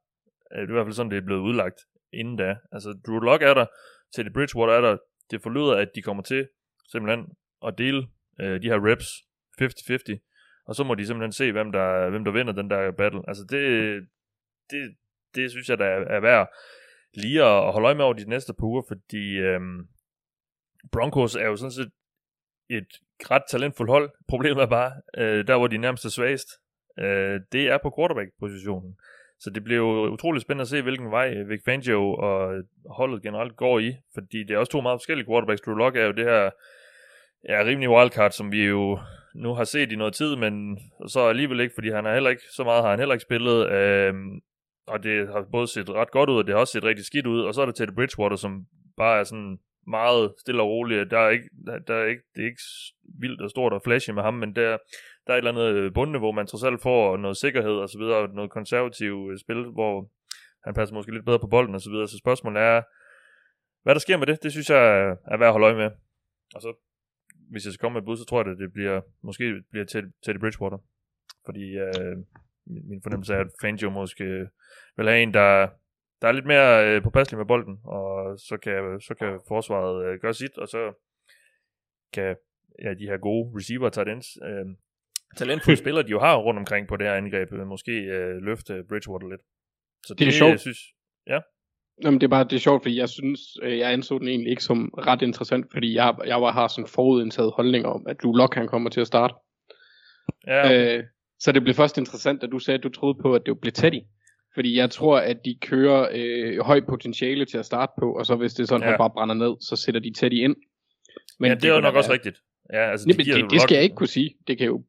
Øh, 0.52 0.60
det 0.60 0.66
er 0.66 0.72
i 0.72 0.72
hvert 0.72 0.86
fald 0.86 0.94
sådan, 0.94 1.10
det 1.10 1.18
er 1.18 1.26
blevet 1.26 1.40
udlagt 1.40 1.80
inden 2.12 2.36
da. 2.36 2.56
Altså, 2.72 2.98
Drew 3.06 3.18
Lock 3.18 3.42
er 3.42 3.54
der, 3.54 3.66
Teddy 4.14 4.32
Bridgewater 4.32 4.74
er 4.74 4.80
der. 4.80 4.96
Det 5.30 5.42
forlyder, 5.42 5.74
at 5.74 5.88
de 5.94 6.02
kommer 6.02 6.22
til 6.22 6.48
simpelthen 6.92 7.26
at 7.66 7.78
dele 7.78 8.08
øh, 8.40 8.62
de 8.62 8.68
her 8.68 8.86
reps 8.90 9.08
50-50, 9.62 10.64
og 10.66 10.74
så 10.74 10.84
må 10.84 10.94
de 10.94 11.06
simpelthen 11.06 11.32
se, 11.32 11.52
hvem 11.52 11.72
der, 11.72 12.10
hvem 12.10 12.24
der 12.24 12.32
vinder 12.32 12.52
den 12.52 12.70
der 12.70 12.90
battle. 12.90 13.22
Altså, 13.28 13.44
det, 13.50 13.62
det, 14.70 14.96
det 15.34 15.50
synes 15.50 15.68
jeg, 15.68 15.78
der 15.78 15.84
er, 15.84 16.00
er 16.16 16.20
værd 16.20 16.48
lige 17.14 17.42
at 17.42 17.72
holde 17.72 17.86
øje 17.86 17.94
med 17.94 18.04
over 18.04 18.14
de 18.14 18.28
næste 18.28 18.54
par 18.54 18.66
uger, 18.66 18.82
fordi 18.88 19.36
øh, 19.36 19.60
Broncos 20.92 21.34
er 21.34 21.46
jo 21.46 21.56
sådan 21.56 21.72
set 21.72 21.90
et 22.70 22.88
ret 23.30 23.42
talentfuldt 23.50 23.90
hold. 23.90 24.10
Problemet 24.28 24.62
er 24.62 24.66
bare, 24.66 24.92
øh, 25.16 25.46
der 25.46 25.56
hvor 25.58 25.66
de 25.66 25.78
nærmest 25.78 26.04
er 26.04 26.08
svagest, 26.08 26.48
øh, 26.98 27.40
det 27.52 27.68
er 27.68 27.78
på 27.82 27.94
quarterback-positionen. 27.98 28.98
Så 29.40 29.50
det 29.50 29.64
bliver 29.64 29.78
jo 29.78 30.12
utrolig 30.12 30.42
spændende 30.42 30.62
at 30.62 30.68
se, 30.68 30.82
hvilken 30.82 31.10
vej 31.10 31.34
øh, 31.36 31.48
Vic 31.48 31.60
Fangio 31.64 32.14
og 32.14 32.62
holdet 32.90 33.22
generelt 33.22 33.56
går 33.56 33.78
i, 33.78 33.94
fordi 34.14 34.44
det 34.44 34.50
er 34.50 34.58
også 34.58 34.72
to 34.72 34.80
meget 34.80 34.96
forskellige 34.96 35.26
quarterbacks. 35.26 35.60
Drew 35.60 35.74
Locke 35.74 36.00
er 36.00 36.06
jo 36.06 36.12
det 36.12 36.24
her 36.24 36.50
ja, 37.48 37.62
rimelig 37.64 37.90
wildcard, 37.90 38.30
som 38.30 38.52
vi 38.52 38.66
jo 38.66 38.98
nu 39.34 39.54
har 39.54 39.64
set 39.64 39.92
i 39.92 39.96
noget 39.96 40.14
tid, 40.14 40.36
men 40.36 40.78
så 41.08 41.20
alligevel 41.20 41.60
ikke, 41.60 41.74
fordi 41.74 41.90
han 41.90 42.06
er 42.06 42.12
heller 42.14 42.30
ikke, 42.30 42.42
så 42.56 42.64
meget 42.64 42.82
har 42.82 42.90
han 42.90 42.98
heller 42.98 43.14
ikke 43.14 43.28
spillet. 43.28 43.70
Øh, 43.70 44.14
og 44.86 45.02
det 45.02 45.28
har 45.28 45.46
både 45.52 45.66
set 45.66 45.90
ret 45.90 46.10
godt 46.10 46.30
ud, 46.30 46.38
og 46.38 46.46
det 46.46 46.54
har 46.54 46.60
også 46.60 46.72
set 46.72 46.84
rigtig 46.84 47.04
skidt 47.04 47.26
ud. 47.26 47.40
Og 47.40 47.54
så 47.54 47.60
er 47.60 47.66
der 47.66 47.72
Teddy 47.72 47.94
Bridgewater, 47.94 48.36
som 48.36 48.66
bare 48.96 49.20
er 49.20 49.24
sådan 49.24 49.58
meget 49.86 50.34
stille 50.40 50.62
og 50.62 50.68
rolig. 50.68 51.10
Der 51.10 51.18
er 51.18 51.30
ikke, 51.30 51.48
der 51.86 51.94
er 51.94 52.06
ikke, 52.06 52.22
det 52.34 52.42
er 52.42 52.46
ikke 52.46 52.62
vildt 53.20 53.40
og 53.40 53.50
stort 53.50 53.72
og 53.72 53.82
flashy 53.84 54.10
med 54.10 54.22
ham, 54.22 54.34
men 54.34 54.56
der, 54.56 54.78
der 55.26 55.32
er 55.32 55.36
et 55.36 55.38
eller 55.38 55.50
andet 55.50 55.74
øh, 55.74 55.94
bundniveau, 55.94 56.32
man 56.32 56.46
trods 56.46 56.64
alt 56.64 56.82
får 56.82 57.16
noget 57.16 57.36
sikkerhed 57.36 57.76
og 57.84 57.88
så 57.88 57.98
videre, 57.98 58.28
noget 58.28 58.50
konservativt 58.50 59.32
øh, 59.32 59.38
spil, 59.38 59.64
hvor 59.64 60.10
han 60.64 60.74
passer 60.74 60.94
måske 60.94 61.12
lidt 61.12 61.24
bedre 61.24 61.38
på 61.38 61.46
bolden 61.46 61.74
og 61.74 61.80
så 61.80 61.90
videre. 61.90 62.08
Så 62.08 62.18
spørgsmålet 62.18 62.62
er, 62.62 62.82
hvad 63.82 63.94
der 63.94 64.00
sker 64.00 64.16
med 64.16 64.26
det, 64.26 64.42
det 64.42 64.52
synes 64.52 64.70
jeg 64.70 64.84
er 65.32 65.36
værd 65.36 65.48
at 65.48 65.52
holde 65.52 65.66
øje 65.66 65.76
med. 65.76 65.90
Og 66.54 66.62
så, 66.62 66.70
hvis 67.50 67.64
jeg 67.64 67.72
skal 67.72 67.82
komme 67.82 67.94
med 67.94 68.02
et 68.02 68.06
bud, 68.06 68.16
så 68.16 68.24
tror 68.24 68.42
jeg, 68.42 68.52
at 68.52 68.58
det 68.58 68.72
bliver, 68.72 69.00
måske 69.22 69.62
bliver 69.70 69.86
Teddy 70.24 70.38
Bridgewater. 70.40 70.78
Fordi 71.46 71.64
øh, 71.86 72.16
min 72.66 73.02
fornemmelse 73.02 73.34
er, 73.34 73.40
at 73.40 73.50
Fangio 73.60 73.90
måske 73.90 74.24
vil 74.96 75.08
have 75.08 75.22
en, 75.22 75.34
der, 75.34 75.68
der 76.20 76.28
er 76.28 76.32
lidt 76.32 76.46
mere 76.46 76.88
øh, 76.88 77.02
påpasselig 77.02 77.38
med 77.38 77.46
bolden, 77.46 77.80
og 77.84 78.38
så 78.38 78.56
kan, 78.62 79.00
så 79.00 79.14
kan 79.14 79.40
forsvaret 79.48 80.06
øh, 80.06 80.20
gøre 80.20 80.34
sit, 80.34 80.58
og 80.58 80.68
så 80.68 80.92
kan 82.12 82.36
ja, 82.82 82.94
de 82.94 83.08
her 83.10 83.18
gode 83.18 83.56
receiver 83.56 83.88
tight 83.88 84.08
ends, 84.08 84.26
øh, 84.42 84.66
talentfulde 85.36 85.78
spillere, 85.78 86.02
de 86.02 86.10
jo 86.10 86.20
har 86.20 86.36
rundt 86.36 86.58
omkring 86.58 86.88
på 86.88 86.96
det 86.96 87.06
her 87.06 87.14
angreb, 87.14 87.52
måske 87.52 87.92
øh, 87.92 88.42
løfte 88.42 88.84
Bridgewater 88.88 89.28
lidt. 89.28 89.40
Så 90.06 90.14
det, 90.14 90.18
det 90.18 90.28
er 90.28 90.32
sjovt. 90.32 90.50
Jeg 90.50 90.60
synes, 90.60 90.78
ja. 91.26 91.38
Jamen, 92.04 92.20
det 92.20 92.26
er 92.26 92.30
bare 92.30 92.44
det 92.44 92.52
er 92.52 92.58
sjovt, 92.58 92.82
fordi 92.82 92.98
jeg 92.98 93.08
synes, 93.08 93.40
øh, 93.62 93.78
jeg 93.78 93.92
anså 93.92 94.18
den 94.18 94.28
egentlig 94.28 94.50
ikke 94.50 94.62
som 94.62 94.90
ret 94.98 95.22
interessant, 95.22 95.66
fordi 95.72 95.94
jeg, 95.94 96.14
jeg 96.26 96.42
var, 96.42 96.52
har 96.52 96.68
sådan 96.68 96.88
forudindtaget 96.88 97.52
holdninger 97.56 97.88
om, 97.88 98.06
at 98.08 98.16
Drew 98.22 98.32
Lock 98.32 98.54
han 98.54 98.68
kommer 98.68 98.90
til 98.90 99.00
at 99.00 99.06
starte. 99.06 99.34
Ja, 100.46 100.64
okay. 100.64 100.98
øh, 100.98 101.04
så 101.38 101.52
det 101.52 101.62
blev 101.62 101.74
først 101.74 101.98
interessant, 101.98 102.42
da 102.42 102.46
du 102.46 102.58
sagde, 102.58 102.78
at 102.78 102.84
du 102.84 102.88
troede 102.88 103.18
på, 103.22 103.34
at 103.34 103.42
det 103.46 103.60
blev 103.60 103.72
Teddy. 103.72 104.00
Fordi 104.54 104.76
jeg 104.76 104.90
tror, 104.90 105.18
at 105.18 105.44
de 105.44 105.58
kører 105.62 106.08
øh, 106.12 106.60
højt 106.60 106.86
potentiale 106.86 107.44
til 107.44 107.58
at 107.58 107.66
starte 107.66 107.92
på, 107.98 108.12
og 108.18 108.26
så 108.26 108.36
hvis 108.36 108.54
det 108.54 108.62
er 108.62 108.66
sådan, 108.66 108.82
at 108.82 108.86
ja. 108.86 108.90
han 108.90 108.98
bare 108.98 109.10
brænder 109.10 109.34
ned, 109.34 109.56
så 109.60 109.76
sætter 109.76 110.00
de 110.00 110.12
Teddy 110.12 110.34
ind. 110.34 110.56
Men 111.40 111.48
ja, 111.48 111.54
det, 111.54 111.62
det 111.62 111.70
er 111.70 111.74
jo 111.74 111.80
nok 111.80 111.94
være... 111.94 112.00
også 112.00 112.12
rigtigt. 112.12 112.38
Ja, 112.72 112.90
altså, 112.90 113.06
de 113.06 113.12
det, 113.12 113.50
det 113.50 113.60
skal 113.60 113.74
jeg 113.74 113.84
ikke 113.84 113.96
kunne 113.96 114.06
sige. 114.06 114.34
Det 114.46 114.58
kan 114.58 114.66
jo, 114.66 114.84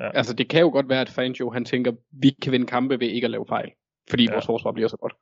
ja. 0.00 0.10
altså, 0.14 0.34
det 0.34 0.48
kan 0.48 0.60
jo 0.60 0.70
godt 0.70 0.88
være, 0.88 1.00
at 1.00 1.10
Fangio, 1.10 1.50
han 1.50 1.64
tænker, 1.64 1.92
vi 2.22 2.30
kan 2.42 2.52
vinde 2.52 2.66
kampe 2.66 3.00
ved 3.00 3.08
ikke 3.08 3.24
at 3.24 3.30
lave 3.30 3.46
fejl. 3.48 3.70
Fordi 4.10 4.24
ja. 4.24 4.32
vores 4.32 4.46
forsvar 4.46 4.72
bliver 4.72 4.88
så 4.88 4.96
godt. 4.96 5.12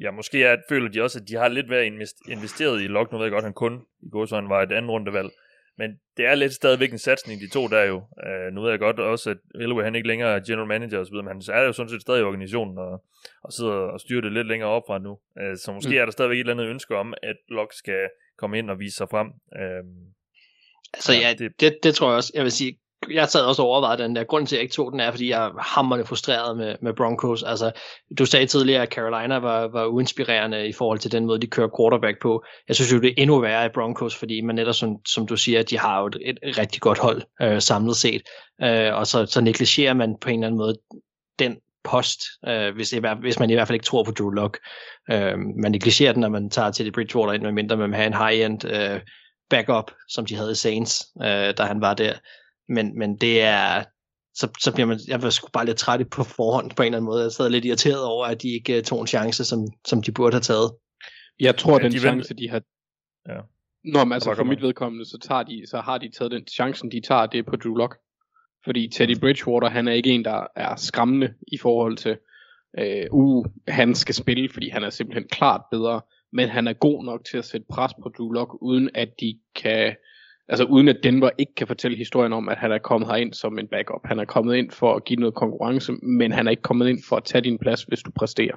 Ja, 0.00 0.10
måske 0.10 0.44
er, 0.44 0.56
føler 0.68 0.88
de 0.88 1.02
også, 1.02 1.18
at 1.18 1.28
de 1.28 1.34
har 1.34 1.48
lidt 1.48 1.70
været 1.70 1.84
investeret 2.28 2.82
i 2.82 2.86
Lok. 2.86 3.12
Nu 3.12 3.18
ved 3.18 3.24
jeg 3.24 3.32
godt, 3.32 3.42
at 3.42 3.46
han 3.46 3.54
kun 3.54 3.82
i 4.02 4.08
går 4.10 4.26
så 4.26 4.34
han 4.34 4.48
var 4.48 4.62
et 4.62 4.72
andet 4.72 4.90
rundevalg. 4.90 5.30
Men 5.78 5.90
det 6.16 6.26
er 6.26 6.34
lidt 6.34 6.52
stadigvæk 6.52 6.92
en 6.92 6.98
satsning, 6.98 7.40
de 7.40 7.48
to 7.48 7.68
der 7.68 7.82
jo. 7.82 7.96
Uh, 7.96 8.54
nu 8.54 8.62
ved 8.62 8.70
jeg 8.70 8.78
godt 8.78 9.00
også, 9.00 9.30
at 9.30 9.36
Elway 9.54 9.84
han 9.84 9.94
ikke 9.94 10.08
længere 10.08 10.36
er 10.36 10.40
general 10.40 10.68
manager 10.68 10.98
og 10.98 11.06
så 11.06 11.12
videre, 11.12 11.24
men 11.24 11.42
han 11.48 11.54
er 11.54 11.66
jo 11.66 11.72
sådan 11.72 11.90
set 11.90 12.02
stadig 12.02 12.20
i 12.20 12.24
organisationen 12.24 12.78
og, 12.78 13.04
og 13.42 13.52
sidder 13.52 13.72
og 13.72 14.00
styrer 14.00 14.20
det 14.20 14.32
lidt 14.32 14.46
længere 14.46 14.70
op 14.70 14.82
fra 14.86 14.98
nu. 14.98 15.10
Uh, 15.10 15.56
så 15.56 15.72
måske 15.72 15.90
mm. 15.90 15.96
er 15.96 16.04
der 16.04 16.12
stadigvæk 16.12 16.36
et 16.36 16.40
eller 16.40 16.52
andet 16.52 16.66
ønske 16.66 16.96
om, 16.96 17.14
at 17.22 17.36
Lok 17.48 17.72
skal 17.72 18.08
komme 18.38 18.58
ind 18.58 18.70
og 18.70 18.78
vise 18.78 18.96
sig 18.96 19.08
frem. 19.10 19.28
Uh, 19.28 19.84
altså 20.94 21.12
ja, 21.12 21.34
det, 21.38 21.60
det, 21.60 21.78
det 21.82 21.94
tror 21.94 22.08
jeg 22.08 22.16
også. 22.16 22.32
Jeg 22.34 22.44
vil 22.44 22.52
sige, 22.52 22.78
jeg 23.12 23.28
sad 23.28 23.44
også 23.44 23.62
og 23.62 23.68
overvejede 23.68 24.02
den 24.02 24.16
der. 24.16 24.24
Grunden 24.24 24.46
til, 24.46 24.56
at 24.56 24.58
jeg 24.58 24.62
ikke 24.62 24.74
tog 24.74 24.92
den, 24.92 25.00
er, 25.00 25.10
fordi 25.10 25.30
jeg 25.30 25.46
er 25.46 25.50
hammerne 25.58 26.04
frustreret 26.04 26.56
med, 26.56 26.76
med 26.82 26.92
Broncos. 26.94 27.42
Altså, 27.42 27.72
du 28.18 28.26
sagde 28.26 28.46
tidligere, 28.46 28.82
at 28.82 28.88
Carolina 28.88 29.38
var, 29.38 29.68
var 29.68 29.86
uinspirerende 29.86 30.68
i 30.68 30.72
forhold 30.72 30.98
til 30.98 31.12
den 31.12 31.26
måde, 31.26 31.40
de 31.40 31.46
kører 31.46 31.68
quarterback 31.78 32.22
på. 32.22 32.44
Jeg 32.68 32.76
synes 32.76 32.92
jo, 32.92 33.00
det 33.00 33.08
er 33.08 33.14
endnu 33.16 33.40
værre 33.40 33.66
i 33.66 33.68
Broncos, 33.74 34.16
fordi 34.16 34.40
man 34.40 34.54
netop, 34.54 34.74
som, 34.74 34.96
som 35.06 35.26
du 35.26 35.36
siger, 35.36 35.62
de 35.62 35.78
har 35.78 36.00
jo 36.00 36.06
et, 36.06 36.38
et 36.42 36.58
rigtig 36.58 36.80
godt 36.80 36.98
hold 36.98 37.22
øh, 37.42 37.60
samlet 37.60 37.96
set. 37.96 38.22
Øh, 38.62 38.94
og 38.94 39.06
så, 39.06 39.26
så 39.26 39.40
negligerer 39.40 39.94
man 39.94 40.16
på 40.20 40.28
en 40.28 40.34
eller 40.34 40.46
anden 40.46 40.58
måde 40.58 40.78
den 41.38 41.56
post, 41.84 42.20
øh, 42.48 42.74
hvis, 42.74 42.94
hvis 43.20 43.38
man 43.38 43.50
i 43.50 43.54
hvert 43.54 43.68
fald 43.68 43.74
ikke 43.74 43.86
tror 43.86 44.04
på 44.04 44.10
Drew 44.10 44.30
Lock. 44.30 44.58
Øh, 45.10 45.38
man 45.62 45.72
negligerer 45.72 46.12
den, 46.12 46.20
når 46.20 46.28
man 46.28 46.50
tager 46.50 46.70
til 46.70 46.84
det 46.84 46.94
Bridgewater 46.94 47.32
ind, 47.32 47.42
medmindre 47.42 47.76
man 47.76 47.94
har 47.94 48.04
en 48.04 48.14
high-end 48.14 48.64
øh, 48.64 49.00
backup, 49.50 49.90
som 50.08 50.26
de 50.26 50.36
havde 50.36 50.52
i 50.52 50.54
Saints, 50.54 51.06
øh, 51.22 51.54
da 51.58 51.62
han 51.62 51.80
var 51.80 51.94
der 51.94 52.12
men, 52.70 52.98
men 52.98 53.16
det 53.16 53.42
er, 53.42 53.84
så, 54.34 54.48
så 54.60 54.72
bliver 54.74 54.86
man, 54.86 54.98
jeg 55.08 55.22
var 55.22 55.30
sgu 55.30 55.48
bare 55.52 55.66
lidt 55.66 55.78
træt 55.78 56.10
på 56.10 56.24
forhånd 56.24 56.70
på 56.76 56.82
en 56.82 56.86
eller 56.86 56.96
anden 56.98 57.06
måde. 57.06 57.22
Jeg 57.22 57.32
sad 57.32 57.50
lidt 57.50 57.64
irriteret 57.64 58.04
over, 58.04 58.26
at 58.26 58.42
de 58.42 58.48
ikke 58.48 58.76
uh, 58.76 58.82
tog 58.82 59.00
en 59.00 59.06
chance, 59.06 59.44
som, 59.44 59.66
som 59.86 60.02
de 60.02 60.12
burde 60.12 60.34
have 60.34 60.40
taget. 60.40 60.70
Jeg 61.40 61.56
tror, 61.56 61.78
ja, 61.78 61.84
den 61.84 61.92
de 61.92 61.98
chance, 61.98 62.34
de 62.34 62.48
har... 62.48 62.62
Ja. 63.28 63.40
Nå, 63.84 64.04
men 64.04 64.12
altså 64.12 64.34
for 64.34 64.44
mit 64.44 64.62
vedkommende, 64.62 65.04
så, 65.04 65.18
tager 65.18 65.42
de, 65.42 65.62
så 65.66 65.80
har 65.80 65.98
de 65.98 66.10
taget 66.18 66.32
den 66.32 66.46
chancen, 66.46 66.92
de 66.92 67.00
tager, 67.00 67.26
det 67.26 67.38
er 67.38 67.42
på 67.42 67.56
Drew 67.56 67.74
Lock. 67.74 67.96
Fordi 68.64 68.88
Teddy 68.88 69.20
Bridgewater, 69.20 69.68
han 69.68 69.88
er 69.88 69.92
ikke 69.92 70.10
en, 70.10 70.24
der 70.24 70.46
er 70.56 70.76
skræmmende 70.76 71.34
i 71.52 71.58
forhold 71.58 71.96
til, 71.96 72.16
øh, 72.78 73.06
uh, 73.10 73.46
han 73.68 73.94
skal 73.94 74.14
spille, 74.14 74.48
fordi 74.52 74.68
han 74.68 74.82
er 74.82 74.90
simpelthen 74.90 75.28
klart 75.28 75.60
bedre, 75.70 76.00
men 76.32 76.48
han 76.48 76.68
er 76.68 76.72
god 76.72 77.04
nok 77.04 77.24
til 77.24 77.38
at 77.38 77.44
sætte 77.44 77.66
pres 77.70 77.92
på 78.02 78.08
Drew 78.18 78.32
Lock, 78.32 78.62
uden 78.62 78.90
at 78.94 79.08
de 79.20 79.38
kan 79.54 79.96
altså 80.50 80.64
uden 80.64 80.88
at 80.88 80.96
Denver 81.02 81.30
ikke 81.38 81.54
kan 81.54 81.66
fortælle 81.66 81.96
historien 81.96 82.32
om, 82.32 82.48
at 82.48 82.58
han 82.58 82.72
er 82.72 82.78
kommet 82.78 83.08
herind 83.08 83.32
som 83.32 83.58
en 83.58 83.68
backup. 83.68 84.00
Han 84.04 84.18
er 84.18 84.24
kommet 84.24 84.56
ind 84.56 84.70
for 84.70 84.94
at 84.94 85.04
give 85.04 85.20
noget 85.20 85.34
konkurrence, 85.34 85.92
men 85.92 86.32
han 86.32 86.46
er 86.46 86.50
ikke 86.50 86.62
kommet 86.62 86.88
ind 86.88 86.98
for 87.08 87.16
at 87.16 87.24
tage 87.24 87.42
din 87.42 87.58
plads, 87.58 87.82
hvis 87.82 88.02
du 88.02 88.10
præsterer. 88.10 88.56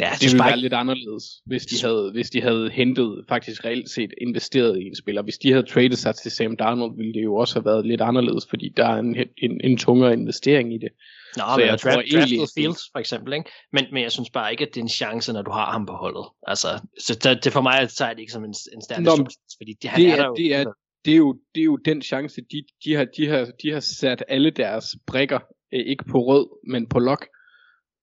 Ja, 0.00 0.10
det 0.20 0.32
ville 0.32 0.44
være 0.44 0.56
lidt 0.56 0.72
anderledes, 0.72 1.24
hvis 1.46 1.66
de, 1.66 1.86
havde, 1.86 2.10
hvis 2.12 2.30
de 2.30 2.42
havde 2.42 2.70
hentet, 2.70 3.24
faktisk 3.28 3.64
reelt 3.64 3.90
set 3.90 4.10
investeret 4.20 4.78
i 4.78 4.84
en 4.84 4.96
spiller. 4.96 5.22
Hvis 5.22 5.38
de 5.38 5.50
havde 5.50 5.66
traded 5.66 5.96
sig 5.96 6.14
til 6.14 6.30
Sam 6.30 6.56
Darnold, 6.56 6.96
ville 6.96 7.12
det 7.12 7.24
jo 7.24 7.34
også 7.34 7.54
have 7.54 7.64
været 7.64 7.86
lidt 7.86 8.00
anderledes, 8.00 8.46
fordi 8.50 8.68
der 8.76 8.86
er 8.86 8.98
en, 8.98 9.16
en, 9.38 9.60
en 9.64 9.78
tungere 9.78 10.12
investering 10.12 10.74
i 10.74 10.78
det. 10.78 10.88
Nå, 11.36 11.42
så 11.54 11.60
jeg 11.60 11.80
tror 11.80 11.90
draft, 11.90 12.06
egentlig... 12.14 12.48
Fields 12.54 12.82
for 12.92 12.98
eksempel, 12.98 13.32
ikke? 13.32 13.50
Men, 13.72 13.84
men 13.92 14.02
jeg 14.02 14.12
synes 14.12 14.30
bare 14.30 14.50
ikke, 14.52 14.66
at 14.66 14.74
det 14.74 14.80
er 14.80 14.84
en 14.84 14.88
chance, 14.88 15.32
når 15.32 15.42
du 15.42 15.50
har 15.50 15.72
ham 15.72 15.86
på 15.86 15.92
holdet. 15.92 16.26
Altså, 16.46 16.68
så 17.00 17.14
det, 17.14 17.44
det 17.44 17.52
for 17.52 17.60
mig 17.60 17.90
så 17.90 18.04
er 18.04 18.12
det 18.12 18.20
ikke 18.20 18.32
som 18.32 18.44
en, 18.44 18.54
en 18.74 18.82
standard 18.82 19.18
fordi 19.58 19.72
det, 19.82 19.90
han 19.90 20.00
det 20.00 20.10
er, 20.10 20.24
er, 20.24 20.34
det 20.34 20.54
er, 20.54 20.64
det 21.04 21.12
er, 21.12 21.16
jo, 21.16 21.38
det 21.54 21.60
er 21.60 21.64
jo 21.64 21.76
den 21.76 22.02
chance, 22.02 22.40
de, 22.40 22.64
de, 22.84 22.94
har, 22.94 23.06
de, 23.16 23.28
har, 23.28 23.48
de 23.62 23.70
har 23.70 23.80
sat 23.80 24.24
alle 24.28 24.50
deres 24.50 24.96
brikker, 25.06 25.38
øh, 25.74 25.80
ikke 25.80 26.04
på 26.04 26.18
rød, 26.18 26.46
men 26.70 26.86
på 26.86 26.98
lok. 26.98 27.26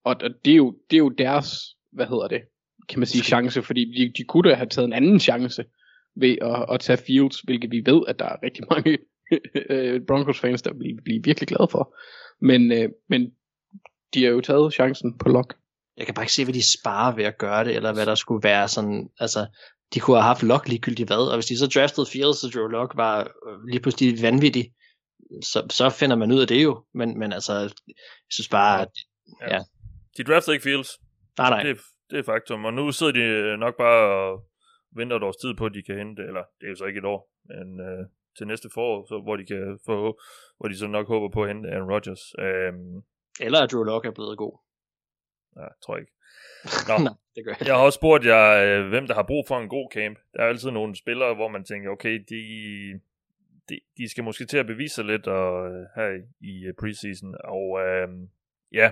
Og, 0.05 0.15
og 0.23 0.29
det, 0.45 0.51
er 0.51 0.57
jo, 0.57 0.75
det 0.89 0.95
er 0.95 0.99
jo 0.99 1.09
deres, 1.09 1.75
hvad 1.95 2.05
hedder 2.05 2.27
det, 2.27 2.41
kan 2.89 2.99
man 2.99 3.07
sige, 3.07 3.23
chance, 3.23 3.61
fordi 3.61 3.85
de, 3.97 4.13
de 4.17 4.23
kunne 4.23 4.49
da 4.49 4.55
have 4.55 4.69
taget 4.69 4.85
en 4.85 4.93
anden 4.93 5.19
chance 5.19 5.65
ved 6.15 6.37
at, 6.41 6.65
at 6.73 6.79
tage 6.79 6.97
Fields, 6.97 7.39
hvilket 7.39 7.71
vi 7.71 7.81
ved, 7.85 8.01
at 8.07 8.19
der 8.19 8.25
er 8.25 8.43
rigtig 8.43 8.63
mange 8.69 8.97
øh, 9.69 10.01
Broncos 10.07 10.39
fans, 10.39 10.61
der 10.61 10.73
bliver, 10.73 11.01
bliver 11.03 11.21
virkelig 11.23 11.47
glade 11.47 11.67
for. 11.71 11.95
Men, 12.41 12.71
øh, 12.71 12.89
men 13.09 13.31
de 14.13 14.23
har 14.23 14.31
jo 14.31 14.41
taget 14.41 14.73
chancen 14.73 15.17
på 15.17 15.29
Lok. 15.29 15.55
Jeg 15.97 16.05
kan 16.05 16.15
bare 16.15 16.23
ikke 16.23 16.33
se, 16.33 16.43
hvad 16.43 16.53
de 16.53 16.71
sparer 16.79 17.15
ved 17.15 17.23
at 17.23 17.37
gøre 17.37 17.65
det, 17.65 17.75
eller 17.75 17.93
hvad 17.93 18.05
der 18.05 18.15
skulle 18.15 18.43
være 18.43 18.67
sådan, 18.67 19.09
altså, 19.19 19.45
de 19.93 19.99
kunne 19.99 20.17
have 20.17 20.23
haft 20.23 20.43
Lok 20.43 20.67
ligegyldigt 20.67 21.09
hvad, 21.09 21.29
og 21.31 21.35
hvis 21.35 21.45
de 21.45 21.57
så 21.57 21.67
draftede 21.67 22.07
Fields, 22.11 22.37
så 22.37 22.51
Joe 22.55 22.71
Lok 22.71 22.93
var 22.95 23.19
øh, 23.19 23.67
lige 23.67 23.79
pludselig 23.79 24.21
vanvittig, 24.21 24.73
så, 25.41 25.67
så 25.69 25.89
finder 25.89 26.15
man 26.15 26.31
ud 26.31 26.41
af 26.41 26.47
det 26.47 26.63
jo, 26.63 26.83
men, 26.93 27.19
men 27.19 27.33
altså, 27.33 27.53
jeg 27.87 27.95
synes 28.31 28.49
bare, 28.49 28.81
at, 28.81 28.89
ja. 29.41 29.55
ja. 29.55 29.59
De 30.17 30.23
draftede 30.23 30.55
ikke 30.55 30.63
Fields. 30.63 30.89
Nej, 31.37 31.49
nej. 31.49 31.63
Det, 31.63 31.77
det 32.09 32.19
er 32.19 32.23
faktum, 32.23 32.65
og 32.65 32.73
nu 32.73 32.91
sidder 32.91 33.13
de 33.13 33.57
nok 33.57 33.77
bare 33.77 34.11
og 34.11 34.45
venter 34.95 35.17
et 35.17 35.23
års 35.23 35.37
tid 35.37 35.53
på, 35.53 35.65
at 35.65 35.73
de 35.73 35.83
kan 35.83 35.97
hente, 35.97 36.21
eller 36.21 36.43
det 36.59 36.65
er 36.65 36.69
jo 36.69 36.75
så 36.75 36.85
ikke 36.85 36.97
et 36.97 37.05
år, 37.05 37.29
men 37.43 37.79
øh, 37.79 38.05
til 38.37 38.47
næste 38.47 38.69
forår, 38.73 39.05
så, 39.05 39.19
hvor 39.23 39.35
de 39.35 39.45
kan 39.45 39.79
få, 39.85 40.19
hvor 40.57 40.67
de 40.69 40.77
så 40.77 40.87
nok 40.87 41.07
håber 41.07 41.29
på 41.29 41.43
at 41.43 41.47
hente 41.49 41.69
Aaron 41.69 41.91
Rodgers. 41.91 42.23
Øhm, 42.39 43.03
Eller 43.39 43.59
at 43.61 43.71
Drew 43.71 43.83
Lock 43.83 44.05
er 44.05 44.11
blevet 44.11 44.37
god. 44.37 44.57
ja, 45.57 45.67
tror 45.85 45.95
jeg 45.95 46.01
ikke. 46.01 46.13
Nå, 46.89 46.97
Nej, 47.03 47.13
det 47.35 47.45
gør 47.45 47.53
jeg. 47.59 47.67
jeg 47.67 47.75
har 47.75 47.83
også 47.83 47.97
spurgt 47.97 48.25
jer, 48.25 48.45
øh, 48.63 48.89
hvem 48.89 49.07
der 49.07 49.13
har 49.13 49.23
brug 49.23 49.45
for 49.47 49.59
en 49.59 49.69
god 49.69 49.89
camp. 49.93 50.17
Der 50.33 50.43
er 50.43 50.47
altid 50.47 50.71
nogle 50.71 50.95
spillere, 50.95 51.35
hvor 51.35 51.47
man 51.47 51.63
tænker, 51.63 51.89
okay, 51.89 52.25
de, 52.29 52.41
de, 53.69 53.79
de 53.97 54.09
skal 54.09 54.23
måske 54.23 54.45
til 54.45 54.57
at 54.57 54.67
bevise 54.67 54.95
sig 54.95 55.05
lidt 55.05 55.27
og, 55.27 55.67
øh, 55.67 55.85
her 55.95 56.07
i, 56.09 56.47
i 56.51 56.65
øh, 56.65 56.73
preseason. 56.79 57.35
Og 57.43 57.79
øh, 57.81 58.07
ja, 58.71 58.91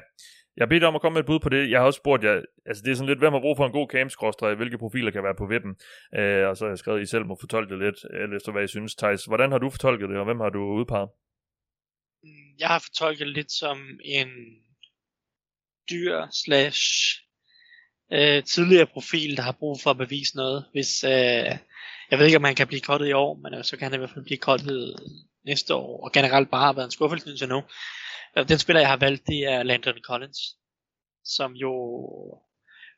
jeg 0.57 0.63
har 0.63 0.69
bedt 0.69 0.83
om 0.83 0.95
at 0.95 1.01
komme 1.01 1.13
med 1.13 1.21
et 1.21 1.25
bud 1.25 1.39
på 1.39 1.49
det. 1.49 1.71
Jeg 1.71 1.79
har 1.79 1.85
også 1.85 1.97
spurgt 1.97 2.23
jer, 2.23 2.41
altså 2.65 2.83
det 2.83 2.91
er 2.91 2.95
sådan 2.95 3.07
lidt, 3.07 3.19
hvem 3.19 3.33
har 3.33 3.39
brug 3.39 3.57
for 3.57 3.65
en 3.65 3.71
god 3.71 3.87
camp 3.93 4.57
hvilke 4.57 4.77
profiler 4.77 5.11
kan 5.11 5.23
være 5.23 5.35
på 5.37 5.45
vippen. 5.45 5.73
Øh, 6.19 6.47
og 6.49 6.57
så 6.57 6.63
har 6.65 6.71
jeg 6.71 6.77
skrevet, 6.77 6.99
at 6.99 7.03
I 7.03 7.09
selv 7.13 7.25
må 7.25 7.37
fortolke 7.39 7.69
det 7.73 7.79
lidt, 7.85 7.99
øh, 8.13 8.23
eller 8.23 8.37
efter 8.37 8.51
hvad 8.51 8.63
I 8.63 8.67
synes. 8.67 8.95
Thijs, 8.95 9.25
hvordan 9.25 9.51
har 9.51 9.57
du 9.57 9.69
fortolket 9.69 10.09
det, 10.09 10.17
og 10.17 10.25
hvem 10.25 10.39
har 10.39 10.49
du 10.49 10.61
udpeget? 10.79 11.09
Jeg 12.59 12.67
har 12.67 12.79
fortolket 12.79 13.27
det 13.27 13.35
lidt 13.35 13.51
som 13.51 13.77
en 14.03 14.29
dyr 15.91 16.17
slash 16.43 16.81
øh, 18.13 18.43
tidligere 18.43 18.85
profil, 18.85 19.37
der 19.37 19.43
har 19.43 19.55
brug 19.59 19.81
for 19.83 19.89
at 19.89 19.97
bevise 19.97 20.35
noget. 20.35 20.65
Hvis, 20.71 21.03
øh, 21.03 21.51
jeg 22.11 22.19
ved 22.19 22.25
ikke, 22.25 22.37
om 22.37 22.43
han 22.43 22.55
kan 22.55 22.67
blive 22.67 22.81
kottet 22.81 23.07
i 23.07 23.11
år, 23.11 23.39
men 23.43 23.53
øh, 23.53 23.63
så 23.63 23.77
kan 23.77 23.85
han 23.85 23.93
i 23.93 23.97
hvert 23.97 24.13
fald 24.13 24.25
blive 24.25 24.37
kottet 24.37 24.95
næste 25.45 25.75
år, 25.75 26.03
og 26.03 26.11
generelt 26.11 26.51
bare 26.51 26.65
har 26.65 26.73
været 26.73 26.85
en 26.85 26.91
skuffelse 26.91 27.29
indtil 27.29 27.49
nu. 27.49 27.61
Øh, 28.37 28.49
den 28.49 28.59
spiller, 28.59 28.79
jeg 28.79 28.89
har 28.89 28.97
valgt, 28.97 29.27
det 29.27 29.43
er 29.43 29.63
Landon 29.63 30.01
Collins, 30.03 30.39
som 31.25 31.53
jo 31.53 31.73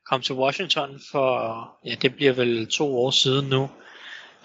kom 0.06 0.22
til 0.22 0.34
Washington 0.34 1.00
for, 1.10 1.68
ja, 1.84 1.94
det 1.94 2.14
bliver 2.14 2.32
vel 2.32 2.66
to 2.66 2.96
år 2.96 3.10
siden 3.10 3.50
nu, 3.50 3.70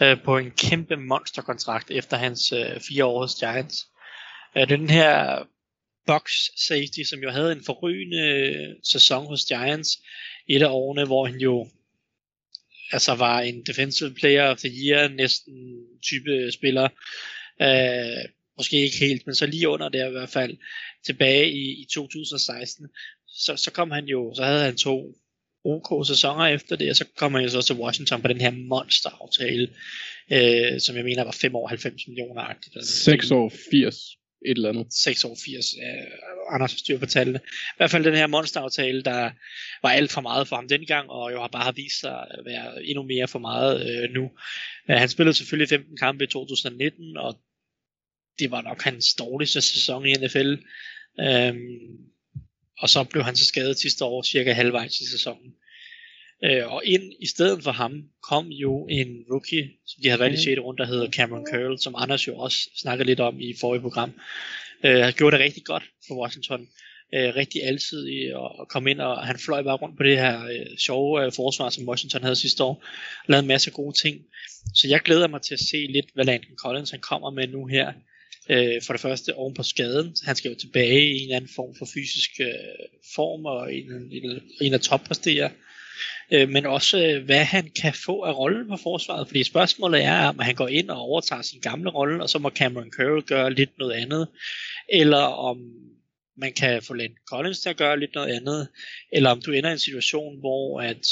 øh, 0.02 0.24
på 0.24 0.38
en 0.38 0.52
kæmpe 0.52 0.96
monsterkontrakt 0.96 1.92
efter 1.92 2.18
hans 2.18 2.52
øh, 2.52 2.80
fire 2.90 3.06
år 3.06 3.20
hos 3.20 3.36
Giants. 3.36 3.88
Øh, 4.56 4.68
det 4.68 4.72
er 4.72 4.78
den 4.78 4.90
her 4.90 5.44
box 6.08 6.32
safety, 6.68 7.04
som 7.10 7.20
jo 7.20 7.30
havde 7.30 7.52
en 7.52 7.64
forrygende 7.66 8.76
sæson 8.84 9.28
hos 9.28 9.46
Giants 9.46 9.90
i 10.48 10.56
et 10.56 10.62
af 10.62 10.70
årene, 10.70 11.06
hvor 11.06 11.26
han 11.26 11.40
jo 11.40 11.68
altså 12.92 13.16
var 13.16 13.40
en 13.40 13.64
defensive 13.64 14.14
player 14.14 14.44
of 14.44 14.58
the 14.58 14.72
year, 14.86 15.08
næsten 15.08 15.54
type 16.04 16.52
spiller. 16.52 16.90
Øh, 17.62 18.30
måske 18.60 18.84
ikke 18.84 19.00
helt, 19.00 19.26
men 19.26 19.36
så 19.36 19.46
lige 19.46 19.70
under 19.70 19.90
det 19.90 20.08
i 20.08 20.12
hvert 20.12 20.30
fald, 20.30 20.58
tilbage 21.06 21.52
i, 21.52 21.82
i 21.82 21.86
2016, 21.94 22.88
så, 23.28 23.56
så 23.56 23.72
kom 23.72 23.92
han 23.92 24.06
jo, 24.06 24.34
så 24.36 24.44
havde 24.44 24.64
han 24.64 24.78
to 24.78 25.16
OK 25.66 26.08
sæsoner 26.08 26.46
efter 26.46 26.76
det, 26.76 26.90
og 26.90 26.96
så 26.96 27.06
kom 27.18 27.34
han 27.34 27.44
jo 27.44 27.50
så 27.50 27.62
til 27.62 27.76
Washington 27.76 28.22
på 28.22 28.28
den 28.28 28.42
her 28.42 28.52
monster-aftale, 28.52 29.68
øh, 30.32 30.80
som 30.80 30.96
jeg 30.96 31.04
mener 31.04 31.24
var 31.24 31.32
5 31.32 31.56
år 31.56 31.68
90 31.68 32.08
millioner 32.08 32.42
agtigt. 32.42 32.86
6 32.86 33.32
år 33.32 33.52
80 33.72 33.96
et 34.46 34.56
eller 34.56 34.70
andet. 34.70 34.94
6 34.94 35.24
år 35.24 35.38
80. 35.46 35.74
Øh, 35.74 36.54
Anders 36.54 36.72
styr 36.72 37.00
på 37.00 37.06
tallene. 37.06 37.40
I 37.48 37.78
hvert 37.78 37.92
fald 37.92 38.04
den 38.04 38.16
her 38.16 38.28
monsteraftale, 38.28 39.02
der 39.04 39.32
var 39.84 39.90
alt 39.90 40.12
for 40.12 40.22
meget 40.22 40.48
for 40.48 40.56
ham 40.56 40.68
dengang, 40.68 41.10
og 41.10 41.32
jo 41.32 41.42
har 41.42 41.48
bare 41.48 41.76
vist 41.76 42.00
sig 42.00 42.26
at 42.32 42.46
være 42.46 42.86
endnu 42.86 43.04
mere 43.04 43.28
for 43.28 43.40
meget 43.40 43.90
øh, 43.90 44.10
nu. 44.10 44.32
Han 44.88 45.10
spillede 45.10 45.38
selvfølgelig 45.38 45.70
15 45.70 45.98
kampe 45.98 46.24
i 46.24 46.28
2019, 46.28 47.18
og 47.18 47.40
det 48.40 48.52
var 48.52 48.62
nok 48.62 48.82
hans 48.82 49.14
dårligste 49.14 49.62
sæson 49.62 50.06
i 50.06 50.14
NFL. 50.14 50.54
Øhm, 51.20 52.10
og 52.80 52.90
så 52.90 53.04
blev 53.04 53.24
han 53.24 53.36
så 53.36 53.46
skadet 53.46 53.80
sidste 53.80 54.06
år, 54.06 54.24
cirka 54.24 54.52
halvvejs 54.52 55.00
i 55.00 55.10
sæsonen. 55.12 55.54
Øh, 56.44 56.74
og 56.74 56.82
ind 56.86 57.14
i 57.20 57.28
stedet 57.28 57.64
for 57.64 57.72
ham 57.72 58.04
kom 58.30 58.48
jo 58.48 58.88
en 58.88 59.08
rookie, 59.32 59.70
som 59.88 60.02
de 60.04 60.10
havde 60.10 60.20
valgt 60.20 60.40
i 60.40 60.44
6. 60.44 60.60
runde, 60.60 60.78
der 60.78 60.88
hedder 60.88 61.12
Cameron 61.12 61.46
Curl, 61.52 61.80
som 61.80 61.96
Anders 61.98 62.28
jo 62.28 62.38
også 62.38 62.58
snakkede 62.78 63.08
lidt 63.08 63.20
om 63.20 63.40
i 63.40 63.54
forrige 63.60 63.82
program. 63.82 64.14
Øh, 64.86 65.00
han 65.04 65.14
gjorde 65.14 65.36
det 65.38 65.44
rigtig 65.44 65.64
godt 65.66 65.84
for 66.08 66.22
Washington. 66.22 66.68
Øh, 67.14 67.36
rigtig 67.36 67.64
alsidig 67.64 68.36
og, 68.36 68.60
og 68.60 68.68
kom 68.68 68.88
ind, 68.88 69.02
og 69.02 69.28
han 69.28 69.40
fløj 69.40 69.62
bare 69.64 69.78
rundt 69.78 69.98
på 69.98 70.04
det 70.04 70.18
her 70.18 70.46
øh, 70.46 70.78
sjove 70.78 71.26
øh, 71.26 71.32
forsvar, 71.36 71.70
som 71.70 71.88
Washington 71.90 72.22
havde 72.22 72.36
sidste 72.36 72.64
år. 72.64 72.86
Lavede 73.28 73.44
en 73.44 73.48
masse 73.48 73.72
gode 73.72 73.98
ting. 74.02 74.22
Så 74.76 74.88
jeg 74.88 75.00
glæder 75.00 75.28
mig 75.28 75.42
til 75.42 75.54
at 75.54 75.60
se 75.60 75.78
lidt, 75.78 76.06
hvad 76.14 76.26
Landon 76.26 76.58
Collins 76.58 76.92
han 76.92 77.00
kommer 77.00 77.30
med 77.30 77.48
nu 77.48 77.66
her. 77.66 77.94
Øh, 78.50 78.82
for 78.86 78.94
det 78.94 79.02
første 79.02 79.36
oven 79.36 79.54
på 79.54 79.64
skaden. 79.64 80.16
Han 80.26 80.36
skal 80.36 80.52
jo 80.52 80.58
tilbage 80.58 81.02
i 81.02 81.18
en 81.18 81.24
eller 81.24 81.36
anden 81.36 81.52
form 81.56 81.76
for 81.78 81.88
fysisk 81.94 82.32
øh, 82.40 82.88
form, 83.16 83.46
og 83.46 83.74
en, 83.74 83.92
en, 84.12 84.42
en 84.62 84.74
af 84.74 84.80
toppræsterer 84.80 85.50
øh, 86.32 86.50
men 86.50 86.66
også 86.66 87.06
øh, 87.06 87.26
hvad 87.26 87.44
han 87.44 87.72
kan 87.82 87.94
få 87.94 88.22
af 88.22 88.38
rollen 88.38 88.68
på 88.68 88.78
forsvaret, 88.78 89.28
fordi 89.28 89.44
spørgsmålet 89.44 90.04
er, 90.04 90.28
om 90.28 90.40
han 90.40 90.56
går 90.56 90.68
ind 90.68 90.90
og 90.90 90.98
overtager 90.98 91.42
sin 91.42 91.62
gamle 91.62 91.90
rolle, 91.90 92.24
og 92.24 92.30
så 92.30 92.40
må 92.40 92.50
Cameron 92.50 92.92
Curl 92.92 93.24
gøre 93.24 93.54
lidt 93.54 93.78
noget 93.78 93.94
andet, 93.94 94.28
eller 94.94 95.18
om 95.18 95.58
man 96.38 96.54
kan 96.54 96.82
få 96.82 96.94
Landon 96.94 97.18
Collins 97.30 97.60
til 97.60 97.70
at 97.70 97.78
gøre 97.78 98.00
lidt 98.00 98.16
noget 98.16 98.36
andet, 98.36 98.68
eller 99.14 99.30
om 99.30 99.42
du 99.42 99.52
ender 99.52 99.70
i 99.70 99.74
en 99.74 99.80
situation, 99.80 100.40
hvor 100.40 100.82
at 100.82 101.06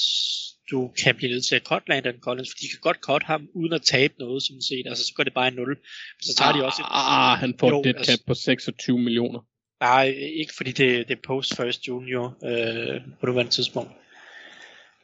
du 0.72 0.94
kan 1.04 1.16
blive 1.16 1.32
nødt 1.32 1.46
til 1.46 1.56
at 1.56 1.64
cut 1.64 1.84
Landon 1.88 2.20
Collins, 2.20 2.50
for 2.52 2.58
de 2.62 2.68
kan 2.70 2.80
godt 2.82 2.98
cut 2.98 3.24
ham, 3.24 3.48
uden 3.56 3.74
at 3.74 3.82
tabe 3.82 4.14
noget, 4.20 4.44
som 4.44 4.62
set, 4.62 4.84
altså 4.88 5.04
så 5.08 5.14
går 5.14 5.24
det 5.24 5.34
bare 5.34 5.48
i 5.48 5.52
0. 5.52 5.68
Men 5.68 5.78
så 6.22 6.36
tager 6.36 6.54
de 6.54 6.66
også 6.66 6.82
et, 6.82 6.88
Ah, 6.90 7.38
han 7.40 7.56
får 7.60 7.70
Jo, 7.70 7.80
et 7.80 7.84
dead 7.86 7.96
altså- 7.96 8.12
cap 8.12 8.20
på 8.28 8.34
26 8.34 9.00
millioner. 9.00 9.40
Nej, 9.80 10.06
ikke 10.40 10.54
fordi 10.58 10.72
det, 10.72 11.08
det 11.08 11.18
er 11.18 11.22
post 11.28 11.56
first 11.56 11.88
junior 11.88 12.26
øh, 12.46 13.02
på 13.20 13.26
nuværende 13.26 13.52
tidspunkt. 13.52 13.92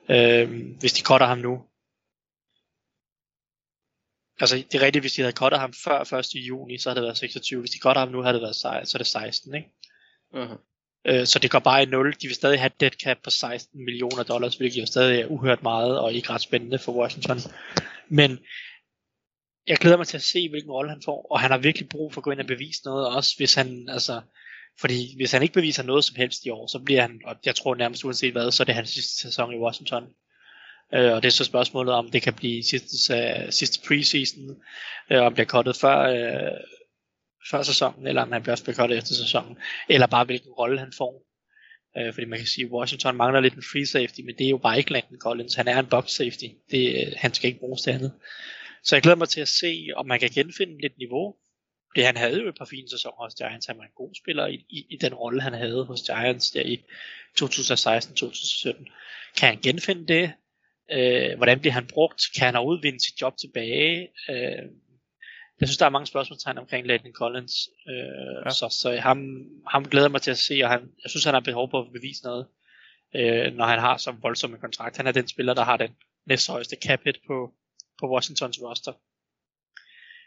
Øh, 0.10 0.50
hvis 0.80 0.94
de 0.94 1.02
cutter 1.04 1.28
ham 1.28 1.38
nu. 1.38 1.54
Altså, 4.40 4.56
det 4.72 4.76
er 4.76 4.86
rigtigt, 4.86 5.04
hvis 5.04 5.14
de 5.14 5.22
havde 5.22 5.36
cuttet 5.36 5.60
ham 5.60 5.74
før 5.84 6.14
1. 6.20 6.26
juni, 6.36 6.78
så 6.78 6.90
havde 6.90 6.96
det 7.00 7.04
været 7.06 7.18
26. 7.18 7.60
Hvis 7.60 7.72
de 7.72 7.80
cutter 7.80 8.00
ham 8.00 8.12
nu, 8.12 8.22
havde 8.22 8.34
det 8.34 8.42
været 8.42 8.56
sej- 8.56 8.86
så 8.86 8.98
er 8.98 9.00
det 9.00 9.08
16, 9.08 9.56
ikke? 9.56 9.68
Uh-huh. 10.34 10.73
Øh, 11.06 11.26
så 11.26 11.40
det 11.40 11.52
går 11.52 11.60
bare 11.60 11.84
i 11.84 11.86
0. 11.86 12.14
De 12.22 12.28
vil 12.28 12.36
stadig 12.36 12.60
have 12.60 12.68
et 12.68 12.80
dead 12.82 12.92
cap 12.92 13.18
på 13.24 13.30
16 13.30 13.86
millioner 13.86 14.24
dollars, 14.24 14.56
hvilket 14.56 14.82
jo 14.82 14.86
stadig 14.86 15.22
er 15.22 15.28
uhørt 15.28 15.64
meget, 15.64 16.00
og 16.00 16.14
ikke 16.14 16.30
ret 16.30 16.42
spændende 16.42 16.80
for 16.80 16.92
Washington. 16.92 17.40
Men 18.10 18.40
jeg 19.68 19.78
glæder 19.78 19.98
mig 19.98 20.08
til 20.08 20.18
at 20.18 20.24
se, 20.24 20.50
hvilken 20.50 20.72
rolle 20.72 20.90
han 20.90 21.02
får, 21.06 21.28
og 21.32 21.40
han 21.40 21.52
har 21.52 21.58
virkelig 21.58 21.90
brug 21.90 22.14
for 22.14 22.22
at 22.22 22.24
gå 22.24 22.32
ind 22.32 22.40
og 22.40 22.48
bevise 22.48 22.82
noget, 22.86 23.08
også 23.08 23.34
hvis 23.38 23.54
han, 23.54 23.90
altså, 23.90 24.22
fordi 24.80 25.16
hvis 25.16 25.32
han 25.32 25.42
ikke 25.42 25.54
beviser 25.54 25.84
noget 25.84 26.04
som 26.04 26.16
helst 26.16 26.46
i 26.46 26.50
år, 26.50 26.68
så 26.68 26.80
bliver 26.80 27.02
han, 27.02 27.22
og 27.26 27.36
jeg 27.46 27.56
tror 27.56 27.76
nærmest 27.76 28.06
uanset 28.06 28.32
hvad, 28.32 28.52
så 28.52 28.64
er 28.64 28.66
det 28.66 28.76
hans 28.76 28.90
sidste 28.90 29.18
sæson 29.18 29.54
i 29.54 29.58
Washington. 29.58 30.04
Øh, 30.94 31.14
og 31.14 31.24
det 31.24 31.28
er 31.28 31.32
så 31.32 31.44
spørgsmålet, 31.44 31.94
om 31.94 32.12
det 32.12 32.22
kan 32.22 32.34
blive 32.34 32.64
sidste, 32.64 33.14
øh, 33.14 33.52
sidste 33.52 33.88
preseason, 33.88 34.56
øh, 35.12 35.22
om 35.22 35.36
det 35.36 35.42
er 35.42 35.48
kottet 35.48 35.76
før, 35.76 36.00
øh, 36.00 36.60
før 37.52 37.64
sæsonen, 37.64 38.08
eller 38.08 38.22
om 38.22 38.32
han 38.32 38.42
bliver 38.42 38.54
også 38.54 38.88
efter 38.98 39.14
sæsonen, 39.14 39.58
eller 39.90 40.08
bare 40.08 40.26
hvilken 40.26 40.52
rolle 40.52 40.80
han 40.80 40.94
får. 40.98 41.26
Øh, 41.98 42.14
fordi 42.14 42.26
man 42.26 42.40
kan 42.40 42.48
sige, 42.48 42.66
at 42.66 42.72
Washington 42.72 43.18
mangler 43.18 43.40
lidt 43.40 43.54
en 43.54 43.64
free 43.72 43.86
safety, 43.86 44.22
men 44.22 44.36
det 44.38 44.46
er 44.46 44.50
jo 44.50 44.58
bare 44.58 44.78
ikke 44.78 44.92
Landon 44.92 45.20
Collins. 45.20 45.56
Han 45.56 45.68
er 45.68 45.80
en 45.80 45.86
box 45.86 46.10
safety. 46.10 46.46
Det, 46.72 47.08
øh, 47.08 47.14
han 47.18 47.34
skal 47.34 47.48
ikke 47.48 47.60
bruges 47.60 47.82
til 47.82 47.92
andet. 47.92 48.14
Så 48.84 48.96
jeg 48.96 49.04
glæder 49.04 49.18
mig 49.18 49.30
til 49.30 49.42
at 49.42 49.48
se, 49.48 49.88
om 49.96 50.08
man 50.08 50.20
kan 50.20 50.30
genfinde 50.30 50.82
lidt 50.82 50.98
niveau. 50.98 51.36
Fordi 51.92 52.02
han 52.02 52.18
havde 52.18 52.42
jo 52.42 52.50
et 52.50 52.58
par 52.58 52.66
fine 52.66 52.90
sæsoner 52.90 53.24
hos 53.24 53.36
Giants. 53.36 53.66
Han 53.66 53.78
var 53.78 53.84
en 53.84 53.96
god 53.96 54.16
spiller 54.16 54.48
i, 54.48 54.66
i, 54.70 54.86
i 54.90 54.98
den 55.02 55.14
rolle, 55.14 55.42
han 55.42 55.54
havde 55.54 55.86
hos 55.86 56.02
Giants 56.02 56.52
der 56.52 56.62
i 56.62 56.78
2016-2017. 57.42 58.86
Kan 59.38 59.50
han 59.50 59.60
genfinde 59.64 60.08
det? 60.08 60.32
Øh, 60.92 61.38
hvordan 61.38 61.60
bliver 61.60 61.74
han 61.74 61.88
brugt? 61.88 62.22
Kan 62.36 62.46
han 62.46 62.56
overhovedet 62.56 62.84
vinde 62.84 63.06
sit 63.06 63.22
job 63.22 63.38
tilbage? 63.38 64.08
Øh, 64.30 64.64
jeg 65.60 65.68
synes, 65.68 65.78
der 65.78 65.86
er 65.86 65.90
mange 65.90 66.06
spørgsmålstegn 66.08 66.58
omkring 66.58 66.88
Landon 66.88 67.14
Collins. 67.14 67.54
Øh, 67.90 67.96
Ja. 67.96 68.42
ja. 68.46 68.50
Så, 68.50 68.78
så 68.82 68.98
ham, 69.00 69.20
ham 69.68 69.86
glæder 69.86 70.10
mig 70.10 70.22
til 70.22 70.32
at 70.32 70.38
se, 70.38 70.60
og 70.64 70.70
han, 70.70 70.82
jeg 71.04 71.10
synes, 71.10 71.24
han 71.26 71.34
har 71.34 71.42
behov 71.42 71.70
for 71.72 71.82
at 71.82 71.92
bevise 71.94 72.24
noget, 72.24 72.46
øh, 73.16 73.54
når 73.54 73.66
han 73.66 73.80
har 73.80 73.98
så 73.98 74.12
voldsom 74.22 74.54
en 74.54 74.60
kontrakt. 74.60 74.98
Han 74.98 75.08
er 75.08 75.12
den 75.12 75.28
spiller, 75.28 75.54
der 75.54 75.64
har 75.64 75.78
den 75.78 75.90
næsthøjeste 76.26 76.76
cap 76.88 77.00
hit 77.06 77.18
på, 77.28 77.54
på 78.00 78.14
Washingtons 78.14 78.60
roster. 78.62 78.94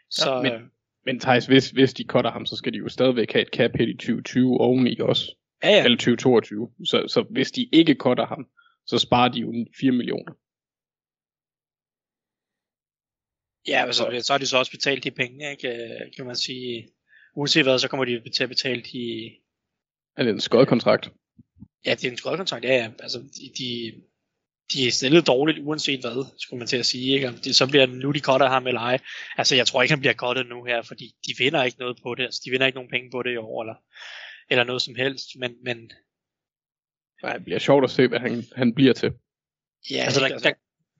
Så, 0.09 0.41
men- 0.41 0.51
øh, 0.53 0.61
Men 1.05 1.19
Thijs, 1.19 1.45
hvis, 1.45 1.69
hvis 1.69 1.93
de 1.93 2.03
cutter 2.03 2.31
ham, 2.31 2.45
så 2.45 2.55
skal 2.55 2.73
de 2.73 2.77
jo 2.77 2.89
stadigvæk 2.89 3.31
have 3.33 3.41
et 3.41 3.47
cap 3.53 3.71
hit 3.77 3.89
i 3.89 3.93
2020 3.93 4.59
oveni 4.61 4.99
også. 4.99 5.35
ja, 5.63 5.69
ja. 5.69 5.83
Eller 5.83 5.97
2022. 5.97 6.71
Så, 6.85 7.03
så 7.07 7.25
hvis 7.29 7.51
de 7.51 7.69
ikke 7.73 7.95
cutter 7.99 8.25
ham, 8.25 8.47
så 8.85 8.97
sparer 8.97 9.29
de 9.29 9.39
jo 9.39 9.65
4 9.79 9.91
millioner. 9.91 10.33
Ja, 13.67 13.85
altså, 13.85 14.21
så 14.21 14.33
har 14.33 14.37
de 14.37 14.47
så 14.47 14.57
også 14.57 14.71
betalt 14.71 15.03
de 15.03 15.11
penge, 15.11 15.51
ikke? 15.51 15.67
Øh, 15.67 16.01
kan 16.15 16.25
man 16.25 16.35
sige. 16.35 16.87
Uanset 17.35 17.63
hvad, 17.63 17.79
så 17.79 17.87
kommer 17.87 18.05
de 18.05 18.29
til 18.29 18.43
at 18.43 18.49
betale 18.49 18.81
de... 18.81 19.31
Er 20.17 20.23
det 20.23 20.29
en 20.29 20.39
skodkontrakt? 20.39 21.11
Ja, 21.85 21.91
det 21.91 22.05
er 22.05 22.11
en 22.11 22.17
skodkontrakt, 22.17 22.65
ja, 22.65 22.75
ja. 22.75 22.89
Altså, 22.99 23.19
de, 23.19 24.01
de, 24.73 24.87
er 24.87 24.91
stillet 24.91 25.27
dårligt, 25.27 25.59
uanset 25.59 25.99
hvad, 25.99 26.25
skulle 26.37 26.57
man 26.57 26.67
til 26.67 26.77
at 26.77 26.85
sige. 26.85 27.13
Ikke? 27.13 27.27
Om 27.27 27.35
det, 27.35 27.55
så 27.55 27.67
bliver 27.67 27.85
nu, 27.85 28.11
de 28.11 28.19
cutter 28.19 28.47
ham 28.47 28.67
eller 28.67 28.81
ej. 28.81 28.99
Altså, 29.37 29.55
jeg 29.55 29.67
tror 29.67 29.81
ikke, 29.81 29.91
han 29.91 29.99
bliver 29.99 30.13
cuttet 30.13 30.47
nu 30.47 30.63
her, 30.63 30.81
fordi 30.81 31.05
de 31.27 31.33
vinder 31.37 31.63
ikke 31.63 31.79
noget 31.79 31.97
på 32.03 32.15
det. 32.15 32.23
Altså, 32.23 32.41
de 32.45 32.51
vinder 32.51 32.65
ikke 32.65 32.77
nogen 32.77 32.89
penge 32.89 33.11
på 33.11 33.23
det 33.23 33.33
i 33.33 33.37
år, 33.37 33.63
eller, 33.63 33.75
eller 34.49 34.63
noget 34.63 34.81
som 34.81 34.95
helst. 34.95 35.27
Men, 35.39 35.55
men 35.63 35.91
Nej, 37.23 37.33
det 37.33 37.43
bliver 37.43 37.59
sjovt 37.59 37.83
at 37.83 37.89
se, 37.89 38.07
hvad 38.07 38.19
han, 38.19 38.43
han 38.55 38.73
bliver 38.73 38.93
til. 38.93 39.11
ja, 39.91 39.95
Altså, 39.95 40.03
altså, 40.05 40.19
der, 40.19 40.25
altså, 40.25 40.49
der, 40.49 40.55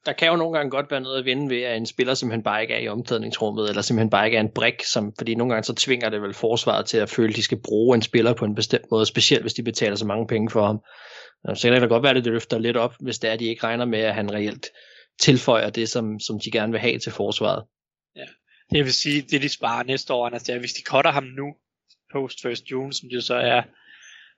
der 0.06 0.14
kan 0.14 0.28
jo 0.28 0.36
nogle 0.36 0.58
gange 0.58 0.72
godt 0.72 0.92
være 0.92 1.02
noget 1.02 1.20
at 1.20 1.26
vinde 1.26 1.50
ved, 1.50 1.62
at 1.62 1.78
en 1.78 1.86
spiller 1.86 2.14
simpelthen 2.14 2.44
bare 2.44 2.62
ikke 2.62 2.74
er 2.74 2.80
i 2.80 2.88
omklædningsrummet, 2.88 3.70
eller 3.70 3.82
simpelthen 3.82 4.10
bare 4.10 4.26
ikke 4.26 4.38
er 4.38 4.42
en 4.42 4.50
brik, 4.50 4.84
som, 4.84 5.14
fordi 5.18 5.36
nogle 5.36 5.54
gange 5.54 5.64
så 5.64 5.74
tvinger 5.74 6.10
det 6.10 6.22
vel 6.22 6.34
forsvaret 6.34 6.86
til 6.86 6.98
at 6.98 7.10
føle, 7.10 7.30
at 7.30 7.36
de 7.36 7.44
skal 7.44 7.62
bruge 7.64 7.96
en 7.96 8.02
spiller 8.02 8.34
på 8.34 8.46
en 8.46 8.56
bestemt 8.56 8.92
måde, 8.92 9.06
specielt 9.06 9.44
hvis 9.44 9.54
de 9.54 9.64
betaler 9.64 9.96
så 9.96 10.06
mange 10.06 10.28
penge 10.28 10.50
for 10.50 10.66
ham. 10.66 10.80
Øh, 11.50 11.56
så 11.56 11.62
kan 11.62 11.74
det 11.74 11.82
da 11.82 11.88
godt 11.88 12.04
være, 12.04 12.10
at 12.10 12.24
det 12.24 12.34
løfter 12.34 12.58
lidt 12.58 12.78
op, 12.78 12.96
hvis 13.00 13.20
det 13.20 13.30
er, 13.30 13.34
at 13.34 13.40
de 13.40 13.46
ikke 13.46 13.64
regner 13.64 13.86
med, 13.86 14.00
at 14.00 14.14
han 14.14 14.34
reelt 14.34 14.68
tilføjer 15.20 15.70
det, 15.70 15.90
som, 15.90 16.20
som 16.20 16.40
de 16.40 16.52
gerne 16.52 16.72
vil 16.72 16.82
have 16.82 17.00
til 17.00 17.12
forsvaret. 17.12 17.64
Ja. 18.16 18.26
Det 18.72 18.86
vil 18.86 18.94
sige, 18.94 19.22
det 19.22 19.42
de 19.42 19.50
sparer 19.50 19.84
næste 19.84 20.14
år, 20.14 20.26
Anders, 20.26 20.44
det 20.44 20.56
er, 20.56 20.60
hvis 20.60 20.74
de 20.74 20.84
cutter 20.86 21.12
ham 21.12 21.24
nu, 21.24 21.56
post 22.12 22.46
1. 22.46 22.72
june, 22.72 22.94
som 22.94 23.10
det 23.10 23.24
så 23.24 23.36
er, 23.36 23.62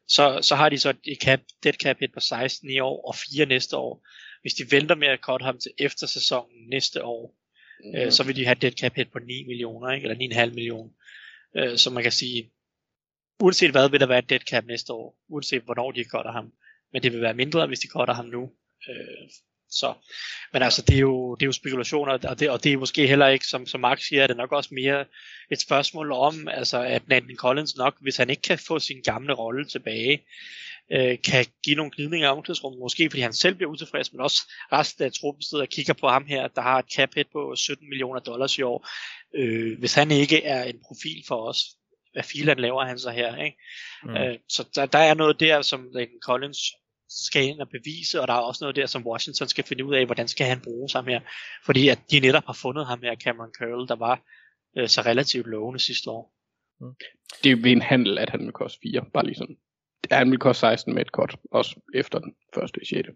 så, 0.07 0.39
så 0.41 0.55
har 0.55 0.70
de 0.70 0.80
så 0.80 0.89
et 0.89 1.18
cap, 1.22 1.39
dead 1.64 1.74
cap 1.74 1.97
hit 1.99 2.10
på 2.14 2.20
16 2.20 2.70
i 2.70 2.80
år 2.80 3.07
og 3.07 3.16
4 3.16 3.45
næste 3.45 3.78
år. 3.78 4.01
Hvis 4.41 4.53
de 4.53 4.71
venter 4.71 4.95
med 4.95 5.07
at 5.07 5.19
cutte 5.19 5.43
ham 5.43 5.59
til 5.59 5.71
eftersæsonen 5.77 6.69
næste 6.69 7.03
år, 7.03 7.35
mm. 7.83 7.95
øh, 7.95 8.11
så 8.11 8.23
vil 8.23 8.35
de 8.35 8.45
have 8.45 8.55
dead 8.55 8.71
cap 8.71 8.95
hit 8.95 9.11
på 9.11 9.19
9 9.19 9.43
millioner, 9.47 9.91
ikke? 9.91 10.09
eller 10.09 10.45
9,5 10.45 10.53
millioner. 10.53 10.89
Øh, 11.57 11.77
så 11.77 11.89
man 11.89 12.03
kan 12.03 12.11
sige, 12.11 12.51
uanset 13.39 13.71
hvad 13.71 13.89
vil 13.89 13.99
der 13.99 14.07
være 14.07 14.19
et 14.19 14.29
dead 14.29 14.39
cap 14.39 14.65
næste 14.65 14.93
år, 14.93 15.17
uanset 15.29 15.61
hvornår 15.61 15.91
de 15.91 16.03
cutter 16.03 16.31
ham. 16.31 16.51
Men 16.93 17.03
det 17.03 17.13
vil 17.13 17.21
være 17.21 17.33
mindre, 17.33 17.67
hvis 17.67 17.79
de 17.79 17.87
cutter 17.87 18.13
ham 18.13 18.25
nu. 18.25 18.51
Øh, 18.89 19.29
så, 19.71 19.93
men 20.53 20.61
altså, 20.61 20.81
det 20.81 20.95
er 20.95 20.99
jo, 20.99 21.35
det 21.35 21.41
er 21.41 21.47
jo 21.47 21.51
spekulationer, 21.51 22.13
og 22.13 22.39
det, 22.39 22.49
og 22.49 22.63
det 22.63 22.73
er 22.73 22.77
måske 22.77 23.07
heller 23.07 23.27
ikke, 23.27 23.45
som, 23.45 23.65
som 23.65 23.79
Mark 23.79 24.01
siger, 24.01 24.27
det 24.27 24.33
er 24.33 24.37
nok 24.37 24.51
også 24.51 24.73
mere 24.73 25.05
et 25.51 25.61
spørgsmål 25.61 26.11
om, 26.11 26.47
altså, 26.47 26.81
at 26.81 27.07
Nathan 27.07 27.35
Collins 27.35 27.75
nok, 27.75 27.97
hvis 28.01 28.17
han 28.17 28.29
ikke 28.29 28.41
kan 28.41 28.59
få 28.59 28.79
sin 28.79 29.01
gamle 29.01 29.33
rolle 29.33 29.65
tilbage, 29.65 30.23
øh, 30.91 31.17
kan 31.23 31.45
give 31.63 31.75
nogle 31.75 31.91
glidninger 31.91 32.27
i 32.27 32.31
omklædningsrummet, 32.31 32.79
måske 32.79 33.09
fordi 33.09 33.21
han 33.21 33.33
selv 33.33 33.55
bliver 33.55 33.71
utilfreds, 33.71 34.13
men 34.13 34.21
også 34.21 34.41
resten 34.71 35.03
af 35.03 35.11
truppen 35.11 35.41
sidder 35.41 35.63
og 35.63 35.69
kigger 35.69 35.93
på 35.93 36.07
ham 36.07 36.25
her, 36.25 36.47
der 36.47 36.61
har 36.61 36.79
et 36.79 36.93
cap 36.95 37.09
hit 37.15 37.27
på 37.33 37.55
17 37.55 37.89
millioner 37.89 38.19
dollars 38.19 38.57
i 38.57 38.61
år. 38.61 38.87
Øh, 39.35 39.79
hvis 39.79 39.93
han 39.93 40.11
ikke 40.11 40.43
er 40.43 40.63
en 40.63 40.79
profil 40.87 41.23
for 41.27 41.49
os, 41.49 41.59
hvad 42.13 42.23
filan 42.23 42.59
laver 42.59 42.85
han 42.85 42.99
så 42.99 43.11
her, 43.11 43.43
ikke? 43.43 43.57
Mm. 44.03 44.15
Øh, 44.15 44.37
så 44.49 44.69
der, 44.75 44.85
der 44.85 44.99
er 44.99 45.13
noget 45.13 45.39
der, 45.39 45.61
som 45.61 45.89
Nathan 45.93 46.19
Collins 46.23 46.59
skal 47.09 47.43
ind 47.43 47.59
og 47.59 47.69
bevise, 47.69 48.21
og 48.21 48.27
der 48.27 48.33
er 48.33 48.37
også 48.37 48.63
noget 48.63 48.75
der, 48.75 48.85
som 48.85 49.07
Washington 49.07 49.47
skal 49.47 49.63
finde 49.63 49.85
ud 49.85 49.95
af, 49.95 50.05
hvordan 50.05 50.27
skal 50.27 50.47
han 50.47 50.61
bruge 50.61 50.89
ham 50.95 51.07
her. 51.07 51.21
Fordi 51.65 51.87
at 51.87 51.99
de 52.11 52.19
netop 52.19 52.45
har 52.45 52.53
fundet 52.53 52.87
ham 52.87 53.01
her, 53.03 53.15
Cameron 53.15 53.51
Curl, 53.59 53.87
der 53.87 53.95
var 53.95 54.21
øh, 54.77 54.89
så 54.89 55.01
relativt 55.01 55.47
lovende 55.47 55.79
sidste 55.79 56.09
år. 56.09 56.33
Mm. 56.81 56.95
Det 57.43 57.51
er 57.51 57.55
ved 57.55 57.71
en 57.71 57.81
handel, 57.81 58.17
at 58.17 58.29
han 58.29 58.45
vil 58.45 58.51
koste 58.51 58.79
4, 58.83 59.05
bare 59.13 59.25
lige 59.25 59.35
sådan. 59.35 59.57
Ja, 60.12 60.16
han 60.18 60.32
vil 60.32 60.39
koste 60.39 60.60
16 60.60 60.93
med 60.93 61.01
et 61.01 61.12
kort, 61.12 61.36
også 61.51 61.80
efter 61.93 62.20
den 62.20 62.36
første 62.55 62.82
i 62.82 62.86
6. 62.86 63.10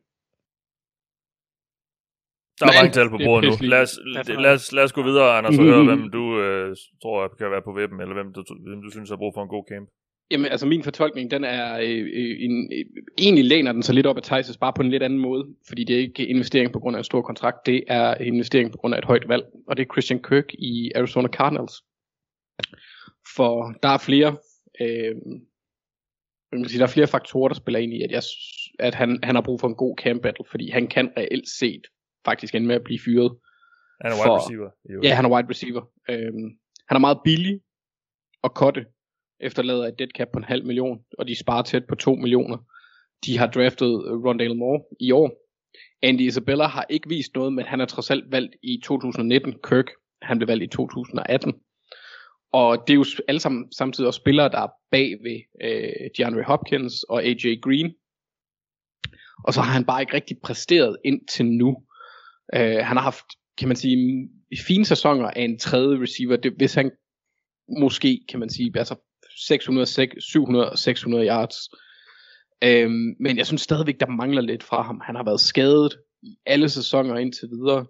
Der 2.60 2.66
er 2.66 2.82
mange 2.82 2.94
tal 2.94 3.10
på 3.10 3.18
bordet 3.26 3.50
nu. 3.50 3.68
Lad 3.68 3.82
os, 3.82 4.00
lad, 4.46 4.54
os, 4.54 4.72
lad 4.72 4.84
os 4.84 4.94
gå 4.94 5.04
videre, 5.04 5.38
Anders, 5.38 5.58
og 5.58 5.64
høre, 5.64 5.84
hvem 5.84 6.12
du 6.12 6.40
øh, 6.42 6.76
tror 7.02 7.28
kan 7.40 7.52
være 7.52 7.62
på 7.62 7.74
vippen, 7.74 8.00
eller 8.02 8.14
hvem 8.14 8.34
du, 8.34 8.44
hvem 8.68 8.82
du 8.82 8.90
synes 8.92 9.10
har 9.10 9.18
brug 9.18 9.34
for 9.36 9.44
en 9.44 9.50
god 9.50 9.66
camp. 9.72 9.90
Jamen, 10.32 10.46
altså 10.46 10.68
min 10.68 10.84
fortolkning, 10.84 11.32
den 11.32 11.44
er 11.44 11.80
øh, 11.80 12.08
øh 12.14 12.36
en, 12.40 12.70
øh, 12.74 12.86
egentlig 13.18 13.46
læner 13.46 13.72
den 13.72 13.84
så 13.84 13.94
lidt 13.94 14.08
op 14.08 14.18
af 14.18 14.32
Thijs' 14.32 14.58
bare 14.60 14.74
på 14.74 14.82
en 14.82 14.90
lidt 14.90 15.04
anden 15.04 15.20
måde, 15.20 15.46
fordi 15.68 15.84
det 15.84 15.96
er 15.96 16.00
ikke 16.00 16.28
investering 16.28 16.74
på 16.74 16.80
grund 16.80 16.96
af 16.96 17.00
en 17.00 17.04
stor 17.04 17.22
kontrakt, 17.22 17.58
det 17.66 17.84
er 17.88 18.16
investering 18.16 18.72
på 18.72 18.78
grund 18.78 18.94
af 18.94 18.98
et 18.98 19.06
højt 19.06 19.28
valg, 19.28 19.44
og 19.68 19.78
det 19.78 19.84
er 19.84 19.94
Christian 19.94 20.22
Kirk 20.24 20.54
i 20.54 20.92
Arizona 20.96 21.28
Cardinals. 21.28 21.74
For 23.36 23.74
der 23.84 23.90
er 23.90 23.98
flere, 23.98 24.38
øh, 24.82 25.16
vil 26.62 26.70
sige, 26.70 26.80
der 26.80 26.86
er 26.86 26.92
flere 26.92 27.08
faktorer, 27.08 27.48
der 27.48 27.56
spiller 27.56 27.80
ind 27.80 27.94
i, 27.94 28.02
at, 28.02 28.12
jeg, 28.12 28.22
at 28.80 28.96
han, 28.96 29.20
han 29.24 29.36
har 29.36 29.42
brug 29.42 29.60
for 29.60 29.68
en 29.68 29.76
god 29.76 29.96
camp 29.98 30.22
battle, 30.22 30.46
fordi 30.52 30.70
han 30.70 30.88
kan 30.88 31.12
reelt 31.18 31.50
set 31.50 31.82
faktisk 32.26 32.56
ende 32.56 32.68
med 32.68 32.76
at 32.76 32.84
blive 32.84 33.00
fyret. 33.06 33.32
Han 34.02 34.12
er 34.12 34.16
wide 34.16 34.26
for, 34.26 34.38
receiver. 34.38 34.70
Jo. 34.94 35.02
Ja, 35.04 35.16
han 35.16 35.26
er 35.26 35.30
wide 35.30 35.50
receiver. 35.50 35.82
Øh, 36.10 36.34
han 36.88 36.96
er 36.96 37.00
meget 37.00 37.20
billig 37.24 37.60
at 38.44 38.52
cutte 38.56 38.86
efterlader 39.40 39.88
et 39.88 40.00
dead 40.00 40.10
cap 40.18 40.28
på 40.34 40.38
en 40.38 40.44
halv 40.44 40.66
million, 40.66 41.00
og 41.20 41.28
de 41.28 41.36
sparer 41.36 41.64
tæt 41.64 41.86
på 41.90 41.96
2 41.96 42.16
millioner. 42.16 42.58
De 43.26 43.38
har 43.38 43.48
draftet 43.48 43.92
Rondale 44.26 44.56
Moore 44.56 44.84
i 45.00 45.12
år. 45.12 45.32
Andy 46.02 46.22
Isabella 46.22 46.68
har 46.68 46.86
ikke 46.90 47.10
vist 47.10 47.36
noget, 47.36 47.54
men 47.54 47.66
han 47.66 47.82
er 47.82 47.86
trods 47.86 48.12
alt 48.12 48.32
valgt 48.32 48.56
i 48.64 48.80
2019. 48.84 49.54
Kirk, 49.64 49.86
han 50.22 50.38
blev 50.38 50.48
valgt 50.48 50.64
i 50.64 50.68
2018. 50.68 51.54
Og 52.54 52.84
det 52.88 52.94
er 52.94 52.98
jo 52.98 53.06
alle 53.28 53.40
sammen 53.40 53.72
samtidig 53.72 54.08
også 54.08 54.18
spillere, 54.18 54.50
der 54.50 54.60
er 54.60 54.68
bag 54.92 55.18
ved 55.24 55.40
øh, 55.62 56.10
DeAndre 56.18 56.44
Hopkins 56.44 57.04
og 57.04 57.24
AJ 57.24 57.60
Green. 57.62 57.94
Og 59.44 59.54
så 59.54 59.62
har 59.62 59.74
han 59.74 59.86
bare 59.86 60.02
ikke 60.02 60.14
rigtig 60.14 60.38
præsteret 60.44 60.98
indtil 61.06 61.46
nu. 61.46 61.84
Øh, 62.56 62.86
han 62.86 62.98
har 62.98 63.02
haft, 63.02 63.26
kan 63.58 63.68
man 63.68 63.78
sige, 63.78 64.30
fine 64.68 64.86
sæsoner 64.86 65.30
af 65.30 65.42
en 65.42 65.60
tredje 65.60 66.02
receiver. 66.02 66.36
Det, 66.36 66.54
hvis 66.58 66.74
han 66.74 66.92
måske, 67.80 68.20
kan 68.30 68.40
man 68.40 68.50
sige, 68.50 68.72
altså 68.76 68.96
600, 69.48 69.88
700 70.20 70.78
600 70.78 71.28
yards. 71.28 71.58
Øhm, 72.64 73.16
men 73.20 73.38
jeg 73.38 73.48
synes 73.48 73.62
stadigvæk, 73.62 74.00
der 74.00 74.08
mangler 74.08 74.42
lidt 74.42 74.64
fra 74.64 74.82
ham. 74.82 75.02
Han 75.06 75.16
har 75.16 75.24
været 75.24 75.40
skadet 75.40 75.98
i 76.22 76.38
alle 76.46 76.70
sæsoner 76.70 77.18
indtil 77.18 77.50
videre. 77.50 77.86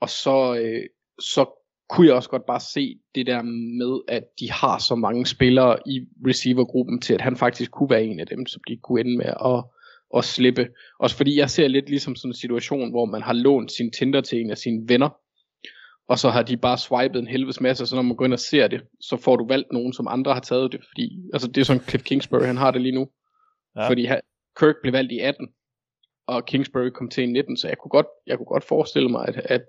Og 0.00 0.08
så, 0.08 0.54
øh, 0.54 0.86
så 1.20 1.61
kunne 1.92 2.06
jeg 2.06 2.14
også 2.14 2.28
godt 2.28 2.46
bare 2.46 2.60
se 2.60 2.98
det 3.14 3.26
der 3.26 3.42
med, 3.82 4.00
at 4.08 4.24
de 4.40 4.50
har 4.50 4.78
så 4.78 4.94
mange 4.94 5.26
spillere 5.26 5.78
i 5.86 6.00
receivergruppen 6.26 7.00
til, 7.00 7.14
at 7.14 7.20
han 7.20 7.36
faktisk 7.36 7.70
kunne 7.70 7.90
være 7.90 8.04
en 8.04 8.20
af 8.20 8.26
dem, 8.26 8.46
som 8.46 8.62
de 8.68 8.76
kunne 8.76 9.00
ende 9.00 9.16
med 9.16 9.26
at, 9.26 9.64
at 10.16 10.24
slippe. 10.24 10.68
Også 10.98 11.16
fordi 11.16 11.38
jeg 11.38 11.50
ser 11.50 11.68
lidt 11.68 11.88
ligesom 11.88 12.16
sådan 12.16 12.30
en 12.30 12.34
situation, 12.34 12.90
hvor 12.90 13.04
man 13.04 13.22
har 13.22 13.32
lånt 13.32 13.72
sin 13.72 13.92
Tinder 13.92 14.20
til 14.20 14.40
en 14.40 14.50
af 14.50 14.58
sine 14.58 14.88
venner, 14.88 15.08
og 16.08 16.18
så 16.18 16.30
har 16.30 16.42
de 16.42 16.56
bare 16.56 16.78
swipet 16.78 17.18
en 17.18 17.26
helvedes 17.26 17.60
masse, 17.60 17.86
så 17.86 17.94
når 17.94 18.02
man 18.02 18.16
går 18.16 18.24
ind 18.24 18.32
og 18.32 18.40
ser 18.40 18.68
det, 18.68 18.82
så 19.00 19.16
får 19.16 19.36
du 19.36 19.46
valgt 19.46 19.72
nogen, 19.72 19.92
som 19.92 20.08
andre 20.08 20.34
har 20.34 20.40
taget 20.40 20.72
det, 20.72 20.80
fordi, 20.88 21.18
altså 21.32 21.48
det 21.48 21.60
er 21.60 21.64
sådan 21.64 21.82
Cliff 21.82 22.04
Kingsbury, 22.04 22.42
han 22.42 22.56
har 22.56 22.70
det 22.70 22.80
lige 22.80 22.94
nu. 22.94 23.08
Ja. 23.76 23.88
Fordi 23.88 24.08
Kirk 24.58 24.74
blev 24.82 24.92
valgt 24.92 25.12
i 25.12 25.18
18, 25.18 25.48
og 26.26 26.46
Kingsbury 26.46 26.88
kom 26.88 27.08
til 27.08 27.24
i 27.24 27.26
19, 27.26 27.56
så 27.56 27.68
jeg 27.68 27.78
kunne 27.78 27.90
godt, 27.90 28.06
jeg 28.26 28.36
kunne 28.36 28.46
godt 28.46 28.64
forestille 28.64 29.08
mig, 29.08 29.28
at, 29.28 29.36
at, 29.36 29.66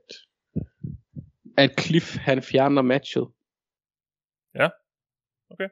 at 1.57 1.81
Cliff 1.81 2.17
han 2.17 2.41
fjerner 2.41 2.81
matchet. 2.81 3.27
Ja, 4.55 4.69
okay. 5.49 5.69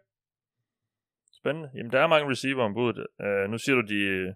Spændende. 1.33 1.69
Jamen, 1.75 1.91
der 1.91 1.99
er 1.99 2.07
mange 2.07 2.31
receiver 2.31 2.63
ombud. 2.63 3.05
Uh, 3.19 3.51
nu 3.51 3.57
siger 3.57 3.75
du, 3.75 3.81
de 3.81 4.33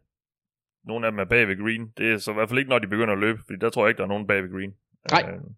nogle 0.84 1.06
af 1.08 1.12
dem 1.12 1.20
er 1.20 1.26
bag 1.26 1.48
ved 1.48 1.58
Green. 1.64 1.92
Det 1.98 2.12
er 2.12 2.18
så 2.18 2.32
i 2.32 2.34
hvert 2.34 2.50
fald 2.50 2.60
ikke, 2.60 2.70
når 2.70 2.80
de 2.80 2.88
begynder 2.88 3.14
at 3.14 3.20
løbe, 3.20 3.40
fordi 3.46 3.60
der 3.60 3.70
tror 3.70 3.86
jeg 3.86 3.90
ikke, 3.90 3.98
der 3.98 4.04
er 4.04 4.08
nogen 4.08 4.28
bag 4.28 4.44
ved 4.44 4.52
Green. 4.52 4.76
Nej. 5.12 5.34
Uh, 5.34 5.52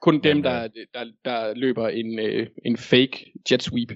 kun 0.00 0.22
dem, 0.22 0.42
der, 0.42 0.64
øh, 0.64 0.86
der, 0.94 1.12
der 1.24 1.54
løber 1.54 1.88
en, 1.88 2.18
øh, 2.18 2.46
en 2.64 2.76
fake 2.76 3.32
jet 3.50 3.62
sweep. 3.62 3.92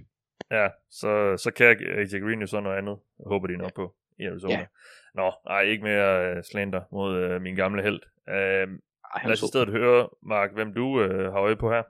Ja, 0.51 0.69
så, 0.91 1.37
så 1.37 1.51
kan 1.57 1.67
AJ 1.67 2.21
Green 2.21 2.41
jo 2.41 2.47
så 2.47 2.61
noget 2.61 2.79
andet, 2.79 2.99
håber 3.27 3.47
de 3.47 3.57
nok 3.57 3.75
på 3.75 3.95
i 4.19 4.25
Arizona. 4.25 4.59
Ja. 4.59 4.67
Nå, 5.15 5.33
nej, 5.47 5.63
ikke 5.63 5.85
mere 5.85 6.37
uh, 6.37 6.43
slander 6.43 6.83
mod 6.93 7.35
uh, 7.35 7.43
min 7.43 7.57
gamle 7.57 7.83
held. 7.83 8.01
Uh, 8.29 8.79
Ej, 9.15 9.23
lad 9.25 9.33
os 9.33 9.43
i 9.43 9.47
stedet 9.47 9.69
høre, 9.69 10.09
Mark, 10.23 10.51
hvem 10.55 10.75
du 10.75 10.85
uh, 10.85 11.33
har 11.33 11.41
øje 11.41 11.57
på 11.57 11.71
her. 11.71 11.83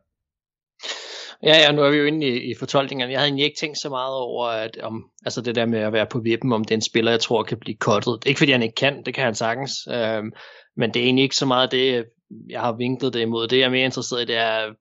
Ja, 1.43 1.57
ja, 1.57 1.73
nu 1.73 1.83
er 1.83 1.91
vi 1.91 1.97
jo 1.97 2.05
inde 2.05 2.27
i, 2.27 2.51
i 2.51 2.55
fortolkningen. 2.55 3.11
Jeg 3.11 3.19
havde 3.19 3.29
egentlig 3.29 3.45
ikke 3.45 3.59
tænkt 3.59 3.79
så 3.79 3.89
meget 3.89 4.15
over, 4.15 4.47
at 4.47 4.79
om, 4.83 5.11
altså 5.25 5.41
det 5.41 5.55
der 5.55 5.67
med 5.67 5.79
at 5.79 5.93
være 5.93 6.07
på 6.07 6.21
vippen, 6.21 6.53
om 6.53 6.65
det 6.65 6.71
er 6.71 6.77
en 6.77 6.83
spiller, 6.83 7.11
jeg 7.11 7.21
tror 7.21 7.43
kan 7.43 7.59
blive 7.59 7.77
cuttet. 7.77 8.23
Ikke 8.27 8.39
fordi 8.39 8.53
han 8.53 8.63
ikke 8.63 8.75
kan, 8.75 9.03
det 9.07 9.15
kan 9.15 9.25
han 9.25 9.35
sagtens. 9.35 9.73
Øhm, 9.91 10.33
men 10.77 10.95
det 10.95 11.01
er 11.01 11.05
egentlig 11.05 11.23
ikke 11.23 11.37
så 11.37 11.47
meget 11.47 11.73
det, 11.73 12.05
jeg 12.49 12.61
har 12.61 12.73
vinklet 12.73 13.15
det 13.15 13.21
imod. 13.21 13.49
Det 13.49 13.59
jeg 13.59 13.65
er 13.65 13.71
mere 13.71 13.85
interesseret 13.85 14.23
i, 14.23 14.25
det 14.25 14.37
er 14.37 14.73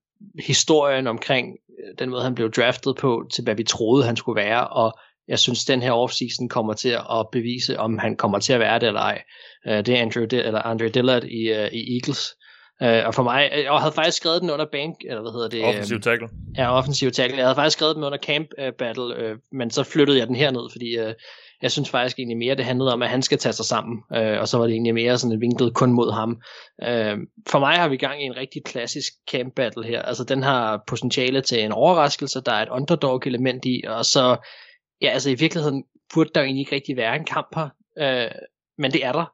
historien 0.46 1.08
omkring 1.08 1.48
øh, 1.80 1.94
den 2.00 2.10
måde, 2.10 2.24
han 2.24 2.36
blev 2.36 2.52
draftet 2.52 2.98
på, 2.98 3.24
til 3.34 3.44
hvad 3.44 3.56
vi 3.56 3.64
troede, 3.64 4.06
han 4.06 4.16
skulle 4.16 4.42
være, 4.42 4.68
og 4.68 4.94
jeg 5.32 5.40
synes, 5.40 5.66
den 5.66 5.82
her 5.82 5.92
offseason 5.92 6.50
kommer 6.50 6.74
til 6.74 6.90
at 6.90 7.28
bevise, 7.32 7.80
om 7.80 7.98
han 7.98 8.16
kommer 8.16 8.40
til 8.40 8.54
at 8.54 8.60
være 8.60 8.80
det 8.80 8.88
eller 8.88 9.02
ej. 9.02 9.22
Uh, 9.66 9.74
det 9.74 9.90
er 9.90 10.02
Andrew, 10.02 10.26
eller 10.32 10.62
Andre 10.62 10.90
Dillard 10.90 11.24
i, 11.24 11.52
uh, 11.52 11.68
i 11.74 11.96
Eagles. 11.98 12.36
Uh, 12.82 13.08
og 13.08 13.16
for 13.16 13.24
mig, 13.24 13.50
jeg 13.64 13.72
havde 13.72 13.94
faktisk 13.94 14.18
skrevet 14.18 14.42
den 14.42 14.50
under 14.50 14.66
bank, 14.72 14.96
eller 15.10 15.22
hvad 15.22 15.32
hedder 15.32 15.50
det? 15.50 15.66
Offensiv 15.66 16.02
tackle. 16.02 16.30
Ja, 16.58 16.78
offensiv 16.78 17.12
tackle. 17.12 17.38
Jeg 17.38 17.46
havde 17.46 17.56
faktisk 17.56 17.78
skrevet 17.78 17.96
den 17.96 18.04
under 18.04 18.18
camp 18.18 18.48
uh, 18.62 18.74
battle, 18.80 19.32
uh, 19.32 19.38
men 19.52 19.72
så 19.72 19.84
flyttede 19.84 20.20
jeg 20.20 20.28
den 20.28 20.36
herned, 20.36 20.70
fordi 20.72 21.00
uh, 21.00 21.14
jeg 21.62 21.72
synes 21.72 21.90
faktisk 21.90 22.20
egentlig 22.20 22.38
mere, 22.38 22.56
det 22.56 22.66
handlede 22.66 22.94
om, 22.94 23.02
at 23.02 23.10
han 23.10 23.22
skal 23.22 23.38
tage 23.38 23.54
sig 23.54 23.66
sammen, 23.66 24.04
øh, 24.16 24.40
og 24.40 24.48
så 24.48 24.58
var 24.58 24.66
det 24.66 24.74
egentlig 24.74 24.94
mere 24.94 25.18
sådan 25.18 25.36
et 25.36 25.42
vinklet 25.42 25.74
kun 25.74 25.92
mod 25.92 26.12
ham. 26.12 26.42
Øh, 26.84 27.18
for 27.50 27.60
mig 27.60 27.76
har 27.76 27.88
vi 27.88 27.98
gang 27.98 28.24
i 28.24 28.26
en 28.26 28.38
rigtig 28.38 28.64
klassisk 28.66 29.14
camp 29.32 29.56
battle 29.56 29.84
her. 29.84 30.02
Altså 30.02 30.24
den 30.24 30.44
har 30.44 30.84
potentiale 30.88 31.42
til 31.42 31.64
en 31.64 31.72
overraskelse, 31.72 32.42
der 32.46 32.52
er 32.52 32.64
et 32.64 32.70
underdog 32.70 33.22
element 33.26 33.66
i, 33.66 33.84
og 33.88 34.06
så, 34.06 34.38
ja 35.02 35.10
altså 35.10 35.30
i 35.30 35.36
virkeligheden 35.36 35.84
burde 36.14 36.30
der 36.36 36.42
jo 36.42 36.46
egentlig 36.46 36.62
ikke 36.62 36.76
rigtig 36.76 36.98
være 36.98 37.16
en 37.16 37.26
kamp 37.26 37.48
her, 37.56 37.70
øh, 37.98 38.32
men 38.78 38.92
det 38.92 39.06
er 39.06 39.12
der. 39.12 39.26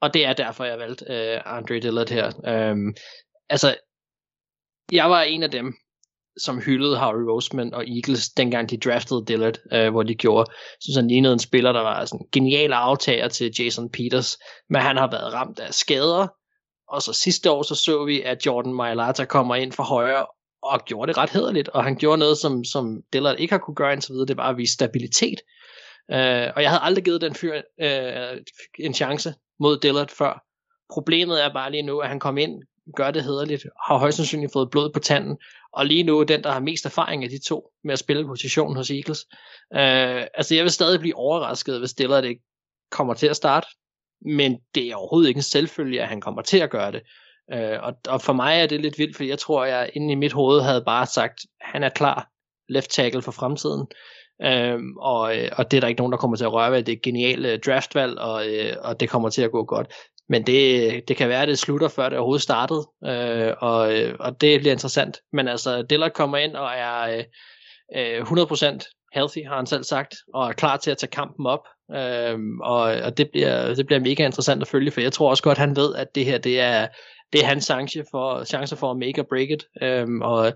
Og 0.00 0.14
det 0.14 0.26
er 0.26 0.32
derfor, 0.32 0.64
jeg 0.64 0.78
valgte 0.78 1.04
øh, 1.08 1.40
Andre 1.44 1.80
Dillard 1.80 2.08
her. 2.08 2.26
Øh, 2.46 2.76
altså, 3.48 3.76
jeg 4.92 5.10
var 5.10 5.22
en 5.22 5.42
af 5.42 5.50
dem, 5.50 5.74
som 6.38 6.58
hyldede 6.58 6.98
Harry 6.98 7.22
Roseman 7.22 7.74
og 7.74 7.84
Eagles, 7.88 8.28
dengang 8.28 8.70
de 8.70 8.78
draftede 8.78 9.24
Dillard, 9.26 9.58
øh, 9.72 9.90
hvor 9.90 10.02
de 10.02 10.14
gjorde. 10.14 10.50
synes 10.80 10.96
han 10.96 11.08
lignede 11.08 11.32
en 11.32 11.38
spiller, 11.38 11.72
der 11.72 11.80
var 11.80 12.04
sådan 12.04 12.20
en 12.20 12.28
genial 12.32 12.72
aftager 12.72 13.28
til 13.28 13.54
Jason 13.58 13.90
Peters, 13.90 14.38
men 14.70 14.82
han 14.82 14.96
har 14.96 15.10
været 15.10 15.32
ramt 15.32 15.58
af 15.58 15.74
skader, 15.74 16.26
og 16.88 17.02
så 17.02 17.12
sidste 17.12 17.50
år 17.50 17.62
så 17.62 17.74
så 17.74 18.04
vi, 18.04 18.22
at 18.22 18.46
Jordan 18.46 18.74
Mailata 18.74 19.24
kommer 19.24 19.54
ind 19.54 19.72
for 19.72 19.82
højre, 19.82 20.26
og 20.62 20.84
gjorde 20.84 21.08
det 21.08 21.18
ret 21.18 21.30
hederligt, 21.30 21.68
og 21.68 21.84
han 21.84 21.96
gjorde 21.96 22.18
noget, 22.18 22.38
som, 22.38 22.64
som 22.64 23.02
Dillard 23.12 23.38
ikke 23.38 23.52
har 23.52 23.58
kunne 23.58 23.74
gøre 23.74 23.92
indtil 23.92 24.12
videre, 24.12 24.26
det 24.26 24.36
var 24.36 24.50
at 24.50 24.56
vise 24.56 24.72
stabilitet. 24.72 25.40
Øh, 26.10 26.48
og 26.56 26.62
jeg 26.62 26.70
havde 26.70 26.82
aldrig 26.82 27.04
givet 27.04 27.20
den 27.20 27.34
fyr 27.34 27.62
øh, 27.80 28.40
en 28.78 28.94
chance 28.94 29.34
mod 29.60 29.78
Dillard 29.78 30.08
før. 30.08 30.44
Problemet 30.90 31.44
er 31.44 31.52
bare 31.52 31.70
lige 31.70 31.82
nu, 31.82 31.98
at 31.98 32.08
han 32.08 32.20
kom 32.20 32.38
ind, 32.38 32.62
gør 32.96 33.10
det 33.10 33.24
hederligt, 33.24 33.66
har 33.86 33.98
højst 33.98 34.16
sandsynligt 34.16 34.52
fået 34.52 34.70
blod 34.70 34.90
på 34.92 34.98
tanden, 34.98 35.38
og 35.72 35.86
lige 35.86 36.02
nu 36.02 36.20
er 36.20 36.24
den, 36.24 36.42
der 36.42 36.50
har 36.50 36.60
mest 36.60 36.86
erfaring 36.86 37.24
af 37.24 37.30
de 37.30 37.38
to 37.48 37.70
med 37.84 37.92
at 37.92 37.98
spille 37.98 38.26
positionen 38.26 38.76
hos 38.76 38.90
Eagles. 38.90 39.26
Øh, 39.74 40.26
altså 40.34 40.54
jeg 40.54 40.64
vil 40.64 40.72
stadig 40.72 41.00
blive 41.00 41.16
overrasket, 41.16 41.78
hvis 41.78 41.94
Dillard 41.94 42.24
ikke 42.24 42.42
kommer 42.90 43.14
til 43.14 43.26
at 43.26 43.36
starte, 43.36 43.66
men 44.20 44.58
det 44.74 44.86
er 44.86 44.96
overhovedet 44.96 45.28
ikke 45.28 45.38
en 45.38 45.42
selvfølge, 45.42 46.02
at 46.02 46.08
han 46.08 46.20
kommer 46.20 46.42
til 46.42 46.58
at 46.58 46.70
gøre 46.70 46.92
det. 46.92 47.02
Øh, 47.52 47.78
og, 47.82 47.94
og 48.08 48.20
for 48.20 48.32
mig 48.32 48.60
er 48.60 48.66
det 48.66 48.80
lidt 48.80 48.98
vildt, 48.98 49.16
for 49.16 49.24
jeg 49.24 49.38
tror, 49.38 49.64
jeg 49.64 49.90
inde 49.94 50.12
i 50.12 50.14
mit 50.14 50.32
hoved 50.32 50.60
havde 50.60 50.82
bare 50.86 51.06
sagt, 51.06 51.40
han 51.60 51.82
er 51.82 51.88
klar 51.88 52.28
left 52.68 52.90
tackle 52.90 53.22
for 53.22 53.32
fremtiden. 53.32 53.86
Øhm, 54.42 54.96
og, 54.96 55.36
øh, 55.36 55.50
og 55.52 55.70
det 55.70 55.76
er 55.76 55.80
der 55.80 55.88
ikke 55.88 56.00
nogen, 56.00 56.12
der 56.12 56.18
kommer 56.18 56.36
til 56.36 56.44
at 56.44 56.52
røre 56.52 56.72
ved. 56.72 56.82
Det 56.82 56.92
er 56.92 56.96
et 56.96 57.02
genialt 57.02 57.46
øh, 57.46 57.58
draftvalg, 57.66 58.18
og, 58.18 58.48
øh, 58.48 58.76
og 58.80 59.00
det 59.00 59.08
kommer 59.08 59.28
til 59.28 59.42
at 59.42 59.50
gå 59.50 59.64
godt. 59.64 59.92
Men 60.28 60.46
det, 60.46 61.08
det 61.08 61.16
kan 61.16 61.28
være, 61.28 61.42
at 61.42 61.48
det 61.48 61.58
slutter, 61.58 61.88
før 61.88 62.08
det 62.08 62.18
overhovedet 62.18 62.42
startede, 62.42 62.88
øh, 63.04 63.54
og, 63.60 63.78
og 64.20 64.40
det 64.40 64.60
bliver 64.60 64.72
interessant. 64.72 65.20
Men 65.32 65.48
altså, 65.48 65.82
Dillard 65.82 66.12
kommer 66.12 66.38
ind 66.38 66.56
og 66.56 66.70
er 66.76 67.22
øh, 67.96 68.20
100% 68.20 69.08
healthy, 69.14 69.46
har 69.46 69.56
han 69.56 69.66
selv 69.66 69.84
sagt, 69.84 70.14
og 70.34 70.48
er 70.48 70.52
klar 70.52 70.76
til 70.76 70.90
at 70.90 70.98
tage 70.98 71.10
kampen 71.10 71.46
op. 71.46 71.66
Øh, 71.96 72.38
og 72.62 72.80
og 72.80 73.18
det, 73.18 73.30
bliver, 73.32 73.74
det 73.74 73.86
bliver 73.86 74.00
mega 74.00 74.24
interessant 74.24 74.62
at 74.62 74.68
følge, 74.68 74.90
for 74.90 75.00
jeg 75.00 75.12
tror 75.12 75.30
også 75.30 75.42
godt, 75.42 75.58
han 75.58 75.76
ved, 75.76 75.94
at 75.94 76.14
det 76.14 76.24
her 76.24 76.38
det 76.38 76.60
er, 76.60 76.86
det 77.32 77.40
er 77.40 77.46
hans 77.46 77.64
chance 77.64 78.04
for, 78.10 78.44
chance 78.44 78.76
for 78.76 78.90
at 78.90 78.96
make 78.96 79.20
or 79.20 79.26
break 79.30 79.50
it. 79.50 79.64
Øh, 79.82 80.06
og 80.20 80.52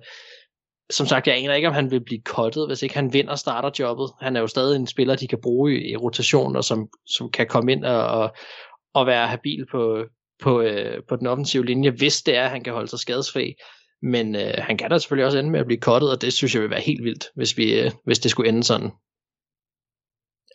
som 0.91 1.07
sagt, 1.07 1.27
jeg 1.27 1.37
aner 1.37 1.55
ikke, 1.55 1.69
om 1.69 1.75
han 1.75 1.91
vil 1.91 2.05
blive 2.05 2.21
kottet, 2.21 2.67
hvis 2.69 2.83
ikke 2.83 2.95
han 2.95 3.13
vinder 3.13 3.35
starterjobbet. 3.35 4.11
Han 4.21 4.37
er 4.37 4.41
jo 4.41 4.47
stadig 4.47 4.77
en 4.77 4.87
spiller, 4.87 5.17
de 5.17 5.29
kan 5.29 5.41
bruge 5.43 5.75
i, 5.75 5.91
i 5.93 5.97
rotation, 5.97 6.57
og 6.57 6.65
som, 6.65 6.89
som 7.07 7.31
kan 7.31 7.47
komme 7.47 7.73
ind 7.73 7.85
og, 7.85 8.07
og, 8.07 8.35
og 8.95 9.07
være 9.07 9.29
habil 9.29 9.67
på, 9.71 10.05
på, 10.43 10.61
øh, 10.61 11.03
på 11.09 11.17
den 11.17 11.27
offensive 11.27 11.65
linje, 11.65 11.91
hvis 11.91 12.23
det 12.23 12.37
er, 12.37 12.45
at 12.45 12.51
han 12.51 12.65
kan 12.65 12.73
holde 12.73 12.89
sig 12.89 12.99
skadesfri. 12.99 13.55
Men 14.03 14.37
øh, 14.37 14.55
han 14.59 14.77
kan 14.79 14.91
da 14.91 14.99
selvfølgelig 14.99 15.27
også 15.27 15.39
ende 15.39 15.51
med 15.51 15.61
at 15.61 15.67
blive 15.67 15.81
kottet, 15.81 16.11
og 16.11 16.23
det 16.23 16.33
synes 16.33 16.55
jeg 16.55 16.63
vil 16.63 16.71
være 16.71 16.81
helt 16.81 17.05
vildt, 17.05 17.25
hvis, 17.35 17.57
vi, 17.57 17.81
øh, 17.81 17.91
hvis 18.05 18.19
det 18.19 18.31
skulle 18.31 18.49
ende 18.49 18.65
sådan. 18.65 18.91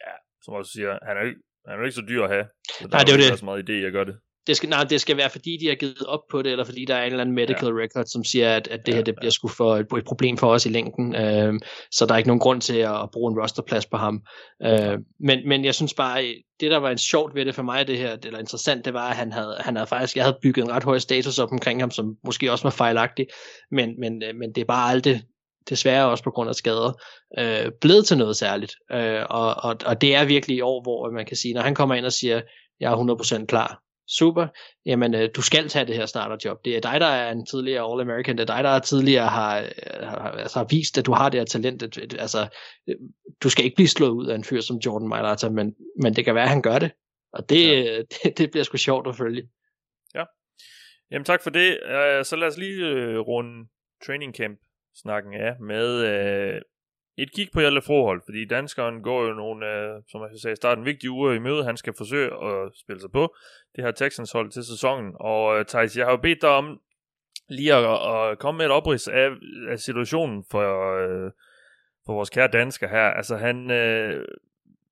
Ja, 0.06 0.14
som 0.44 0.54
også 0.54 0.72
siger, 0.72 1.00
han 1.08 1.18
er 1.18 1.34
han 1.70 1.80
er 1.80 1.84
ikke 1.84 1.96
så 1.96 2.06
dyr 2.10 2.24
at 2.24 2.30
have. 2.30 2.46
Så 2.80 2.88
Nej, 2.92 3.00
det 3.04 3.10
er 3.10 3.18
jo 3.18 3.32
det. 3.32 3.40
så 3.40 3.46
meget 3.46 3.70
idé, 3.70 3.74
jeg 3.74 3.92
gør 3.92 4.04
det 4.04 4.18
det 4.48 4.58
skal, 4.58 4.70
nej, 4.70 4.84
det 4.84 5.02
skal 5.02 5.18
være, 5.18 5.30
fordi 5.30 5.58
de 5.62 5.68
har 5.68 5.76
givet 5.76 6.06
op 6.08 6.20
på 6.32 6.42
det, 6.42 6.52
eller 6.52 6.66
fordi 6.66 6.86
der 6.86 6.96
er 6.96 7.04
en 7.04 7.12
eller 7.12 7.22
anden 7.22 7.36
medical 7.36 7.68
ja. 7.68 7.84
record, 7.84 8.06
som 8.06 8.24
siger, 8.24 8.56
at, 8.56 8.68
at 8.68 8.86
det 8.86 8.92
ja, 8.92 8.96
her 8.96 9.04
det 9.04 9.16
bliver 9.16 9.32
sgu 9.32 9.48
for 9.48 9.76
et, 9.76 9.88
et 9.98 10.06
problem 10.06 10.38
for 10.38 10.48
os 10.48 10.66
i 10.66 10.70
længden. 10.70 11.16
Øh, 11.16 11.54
så 11.92 12.06
der 12.06 12.14
er 12.14 12.18
ikke 12.18 12.30
nogen 12.30 12.40
grund 12.40 12.62
til 12.62 12.78
at, 12.78 13.02
at 13.02 13.10
bruge 13.14 13.32
en 13.32 13.40
rosterplads 13.40 13.86
på 13.86 13.98
ham. 13.98 14.22
Øh, 14.64 14.98
men, 15.20 15.48
men 15.48 15.66
jeg 15.66 15.76
synes 15.76 15.94
bare, 15.94 16.24
det 16.60 16.72
der 16.72 16.78
var 16.78 16.92
en 16.92 16.98
sjovt 16.98 17.36
ved 17.36 17.46
det 17.46 17.56
for 17.56 17.64
mig, 17.64 17.88
det 17.88 17.98
her, 17.98 18.18
eller 18.24 18.40
interessant, 18.40 18.86
det 18.86 18.94
var, 18.94 19.10
at 19.10 19.16
han 19.16 19.32
havde, 19.32 19.56
han 19.60 19.76
havde 19.76 19.88
faktisk, 19.88 20.16
jeg 20.16 20.24
havde 20.24 20.38
bygget 20.42 20.64
en 20.64 20.72
ret 20.72 20.84
høj 20.84 21.00
status 21.00 21.40
op 21.40 21.52
omkring 21.52 21.82
ham, 21.82 21.92
som 21.92 22.16
måske 22.26 22.52
også 22.52 22.64
var 22.64 22.70
fejlagtig, 22.70 23.28
men, 23.72 24.00
men, 24.00 24.24
men 24.40 24.54
det 24.56 24.62
er 24.62 24.66
bare 24.66 24.92
aldrig, 24.92 25.22
desværre 25.70 26.10
også 26.10 26.24
på 26.24 26.32
grund 26.32 26.50
af 26.50 26.56
skader, 26.56 26.92
øh, 27.40 27.72
blevet 27.82 28.06
til 28.06 28.18
noget 28.18 28.38
særligt. 28.38 28.74
Øh, 28.92 29.24
og, 29.30 29.56
og, 29.64 29.76
og 29.86 30.02
det 30.02 30.16
er 30.16 30.26
virkelig 30.26 30.58
i 30.58 30.62
år, 30.62 30.82
hvor 30.82 31.12
man 31.12 31.26
kan 31.26 31.38
sige, 31.38 31.54
når 31.54 31.62
han 31.62 31.76
kommer 31.76 31.96
ind 31.96 32.06
og 32.06 32.14
siger, 32.14 32.42
jeg 32.80 32.92
er 32.92 33.42
100% 33.42 33.46
klar, 33.46 33.82
super, 34.08 34.48
jamen 34.86 35.16
øh, 35.16 35.30
du 35.36 35.42
skal 35.42 35.70
tage 35.70 35.86
det 35.86 35.96
her 35.96 36.06
starterjob. 36.06 36.66
Det 36.66 36.76
er 36.76 36.82
dig, 36.82 37.00
der 37.00 37.08
er 37.08 37.32
en 37.32 37.46
tidligere 37.46 37.84
All-American, 37.84 38.32
det 38.32 38.40
er 38.40 38.56
dig, 38.56 38.64
der 38.64 38.80
tidligere 38.80 39.28
har, 39.28 39.70
har, 40.06 40.32
altså, 40.32 40.60
har 40.60 40.68
vist, 40.70 40.98
at 40.98 41.06
du 41.06 41.14
har 41.14 41.30
det 41.30 41.40
her 41.40 41.46
talent. 41.46 41.84
Altså, 42.20 42.48
øh, 42.90 42.96
du 43.44 43.50
skal 43.50 43.66
ikke 43.66 43.76
blive 43.76 43.88
slået 43.88 44.10
ud 44.10 44.28
af 44.28 44.36
en 44.36 44.44
fyr 44.44 44.62
som 44.62 44.78
Jordan 44.78 45.08
Mailata, 45.08 45.50
men, 45.50 45.76
men 46.02 46.16
det 46.16 46.26
kan 46.26 46.36
være, 46.36 46.44
at 46.44 46.50
han 46.50 46.62
gør 46.62 46.80
det. 46.80 46.92
Og 47.34 47.50
det, 47.50 47.86
ja. 47.86 48.02
det, 48.24 48.38
det 48.38 48.52
bliver 48.52 48.64
sgu 48.64 48.78
sjovt 48.78 49.08
at 49.08 49.16
følge. 49.16 49.50
Ja. 50.16 50.24
Jamen 51.12 51.26
tak 51.26 51.44
for 51.44 51.50
det. 51.50 51.80
Så 52.28 52.36
lad 52.36 52.48
os 52.48 52.58
lige 52.58 53.18
runde 53.18 53.68
training 54.06 54.36
camp 54.36 54.60
snakken 54.96 55.34
af 55.34 55.60
med 55.60 56.62
et 57.18 57.34
kig 57.36 57.48
på 57.54 57.60
Hjalte 57.60 57.82
forhold, 57.82 58.22
fordi 58.26 58.46
danskeren 58.46 59.02
går 59.02 59.28
jo 59.28 59.34
nogle, 59.34 59.66
øh, 59.66 60.02
som 60.08 60.22
jeg 60.22 60.30
sagde 60.42 60.54
i 60.54 60.56
starten, 60.56 60.86
vigtige 60.86 61.12
uger 61.12 61.34
i 61.34 61.40
møde. 61.40 61.64
Han 61.64 61.78
skal 61.78 61.94
forsøge 61.98 62.26
at 62.26 62.72
spille 62.76 63.02
sig 63.02 63.12
på 63.12 63.36
det 63.76 63.84
her 63.84 63.92
Texans 63.92 64.32
hold 64.32 64.52
til 64.52 64.64
sæsonen. 64.64 65.12
Og 65.20 65.60
øh, 65.60 65.66
Thijs, 65.66 65.98
jeg 65.98 66.06
har 66.06 66.12
jo 66.12 66.18
bedt 66.18 66.42
dig 66.42 66.50
om 66.50 66.80
lige 67.50 67.74
at, 67.74 68.30
at 68.32 68.40
komme 68.40 68.58
med 68.58 68.66
et 68.66 68.72
oprids 68.72 69.08
af, 69.08 69.30
af 69.70 69.80
situationen 69.80 70.44
for, 70.52 70.98
øh, 70.98 71.32
for 72.06 72.14
vores 72.14 72.30
kære 72.30 72.48
dansker 72.48 72.88
her. 72.88 73.08
Altså 73.20 73.38
han, 73.38 73.72
øh, 73.72 74.26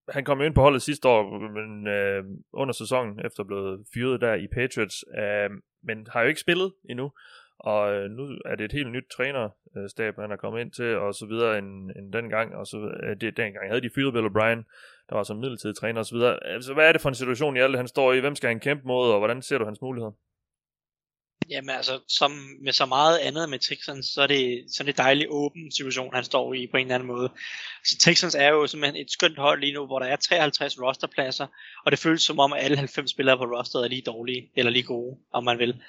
han 0.09 0.25
kom 0.25 0.39
jo 0.39 0.45
ind 0.45 0.55
på 0.55 0.61
holdet 0.61 0.81
sidste 0.81 1.07
år, 1.07 1.39
men 1.39 1.87
øh, 1.87 2.23
under 2.53 2.73
sæsonen, 2.73 3.25
efter 3.25 3.43
blevet 3.43 3.85
fyret 3.93 4.21
der 4.21 4.33
i 4.33 4.47
Patriots, 4.47 5.05
øh, 5.17 5.49
men 5.83 6.07
har 6.09 6.21
jo 6.21 6.27
ikke 6.27 6.41
spillet 6.41 6.73
endnu. 6.89 7.11
Og 7.59 7.93
øh, 7.93 8.09
nu 8.11 8.23
er 8.45 8.55
det 8.55 8.65
et 8.65 8.71
helt 8.71 8.91
nyt 8.91 9.07
trænerstab, 9.17 10.15
han 10.19 10.31
er 10.31 10.35
kommet 10.35 10.61
ind 10.61 10.71
til, 10.71 10.97
og 10.97 11.13
så 11.13 11.25
videre 11.25 11.57
end, 11.57 11.91
end 11.97 12.13
dengang. 12.13 12.55
Og 12.55 12.67
så 12.67 12.77
øh, 12.77 13.15
det, 13.21 13.37
dengang 13.37 13.69
havde 13.69 13.81
de 13.81 13.89
fyret 13.95 14.13
Bill 14.13 14.25
O'Brien, 14.25 14.61
der 15.09 15.15
var 15.15 15.23
som 15.23 15.37
midlertidig 15.37 15.75
træner 15.75 15.99
og 15.99 16.05
så 16.05 16.15
videre. 16.15 16.43
Altså, 16.43 16.73
hvad 16.73 16.87
er 16.87 16.91
det 16.91 17.01
for 17.01 17.09
en 17.09 17.15
situation 17.15 17.57
i 17.57 17.59
alle, 17.59 17.77
han 17.77 17.87
står 17.87 18.13
i? 18.13 18.19
Hvem 18.19 18.35
skal 18.35 18.47
han 18.47 18.59
kæmpe 18.59 18.87
mod, 18.87 19.11
og 19.11 19.19
hvordan 19.19 19.41
ser 19.41 19.57
du 19.57 19.65
hans 19.65 19.81
muligheder? 19.81 20.11
Jamen 21.49 21.69
altså, 21.69 21.99
som 22.07 22.31
med 22.63 22.73
så 22.73 22.85
meget 22.85 23.17
andet 23.17 23.49
med 23.49 23.59
Texans, 23.59 24.05
så 24.05 24.21
er 24.21 24.27
det 24.27 24.65
sådan 24.75 24.89
en 24.89 24.97
dejlig 24.97 25.27
åben 25.29 25.71
situation, 25.71 26.13
han 26.13 26.23
står 26.23 26.53
i 26.53 26.67
på 26.67 26.77
en 26.77 26.85
eller 26.85 26.95
anden 26.95 27.07
måde. 27.07 27.29
Så 27.83 27.97
Texans 27.99 28.35
er 28.35 28.49
jo 28.49 28.67
simpelthen 28.67 29.01
et 29.01 29.11
skønt 29.11 29.37
hold 29.37 29.59
lige 29.59 29.73
nu, 29.73 29.85
hvor 29.85 29.99
der 29.99 30.05
er 30.05 30.15
53 30.15 30.81
rosterpladser, 30.81 31.47
og 31.85 31.91
det 31.91 31.99
føles 31.99 32.21
som 32.21 32.39
om, 32.39 32.53
at 32.53 32.63
alle 32.63 32.77
90 32.77 33.11
spillere 33.11 33.37
på 33.37 33.43
rosteret 33.43 33.83
er 33.83 33.89
lige 33.89 34.01
dårlige, 34.01 34.51
eller 34.55 34.71
lige 34.71 34.83
gode, 34.83 35.17
om 35.31 35.43
man 35.43 35.59
vil. 35.59 35.81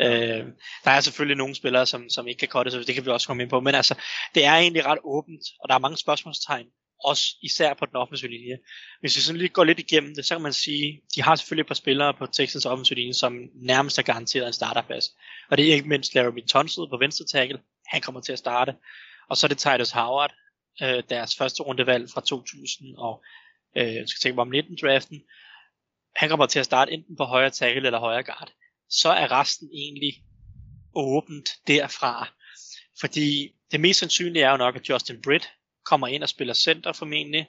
Øh, 0.00 0.46
der 0.84 0.90
er 0.90 1.00
selvfølgelig 1.00 1.36
nogle 1.36 1.54
spillere, 1.54 1.86
som, 1.86 2.10
som 2.10 2.28
ikke 2.28 2.38
kan 2.38 2.48
cutte, 2.48 2.70
så 2.70 2.78
det 2.78 2.94
kan 2.94 3.04
vi 3.04 3.10
også 3.10 3.26
komme 3.26 3.42
ind 3.42 3.50
på. 3.50 3.60
Men 3.60 3.74
altså, 3.74 3.94
det 4.34 4.44
er 4.44 4.54
egentlig 4.54 4.86
ret 4.86 4.98
åbent, 5.04 5.42
og 5.60 5.68
der 5.68 5.74
er 5.74 5.78
mange 5.78 5.96
spørgsmålstegn. 5.96 6.66
Også 7.04 7.36
især 7.42 7.74
på 7.74 7.86
den 7.86 7.96
offensive 7.96 8.30
linje. 8.30 8.58
Hvis 9.00 9.16
vi 9.16 9.20
sådan 9.20 9.38
lige 9.38 9.48
går 9.48 9.64
lidt 9.64 9.78
igennem 9.78 10.14
det, 10.14 10.24
så 10.26 10.34
kan 10.34 10.42
man 10.42 10.52
sige, 10.52 11.00
de 11.14 11.22
har 11.22 11.36
selvfølgelig 11.36 11.62
et 11.62 11.68
par 11.68 11.74
spillere 11.74 12.14
på 12.14 12.26
Texans 12.26 12.66
offensive 12.66 12.98
linje, 12.98 13.14
som 13.14 13.38
nærmest 13.54 13.98
er 13.98 14.02
garanteret 14.02 14.46
en 14.46 14.52
starterplads. 14.52 15.04
Og 15.50 15.56
det 15.58 15.70
er 15.70 15.74
ikke 15.74 15.88
mindst 15.88 16.14
Larry 16.14 16.46
Tunsil 16.48 16.84
på 16.90 16.96
venstre 16.96 17.24
tackle. 17.24 17.60
Han 17.86 18.00
kommer 18.00 18.20
til 18.20 18.32
at 18.32 18.38
starte. 18.38 18.74
Og 19.30 19.36
så 19.36 19.46
er 19.46 19.48
det 19.48 19.58
Titus 19.58 19.90
Howard, 19.90 20.34
øh, 20.82 21.02
deres 21.10 21.36
første 21.36 21.62
rundevalg 21.62 22.10
fra 22.14 22.20
2000 22.20 22.96
og 22.96 23.24
øh, 23.76 24.06
skal 24.06 24.20
tænke 24.22 24.40
om 24.40 24.50
19 24.50 24.78
draften. 24.82 25.22
Han 26.16 26.28
kommer 26.28 26.46
til 26.46 26.58
at 26.58 26.64
starte 26.64 26.92
enten 26.92 27.16
på 27.16 27.24
højre 27.24 27.50
tackle 27.50 27.86
eller 27.86 27.98
højre 27.98 28.22
guard 28.22 28.50
så 28.90 29.08
er 29.08 29.30
resten 29.30 29.68
egentlig 29.74 30.22
åbent 30.94 31.48
derfra. 31.66 32.28
Fordi 33.00 33.54
det 33.72 33.80
mest 33.80 34.00
sandsynlige 34.00 34.44
er 34.44 34.50
jo 34.50 34.56
nok, 34.56 34.76
at 34.76 34.88
Justin 34.88 35.22
Britt 35.22 35.48
kommer 35.84 36.06
ind 36.06 36.22
og 36.22 36.28
spiller 36.28 36.54
center 36.54 36.92
formentlig, 36.92 37.46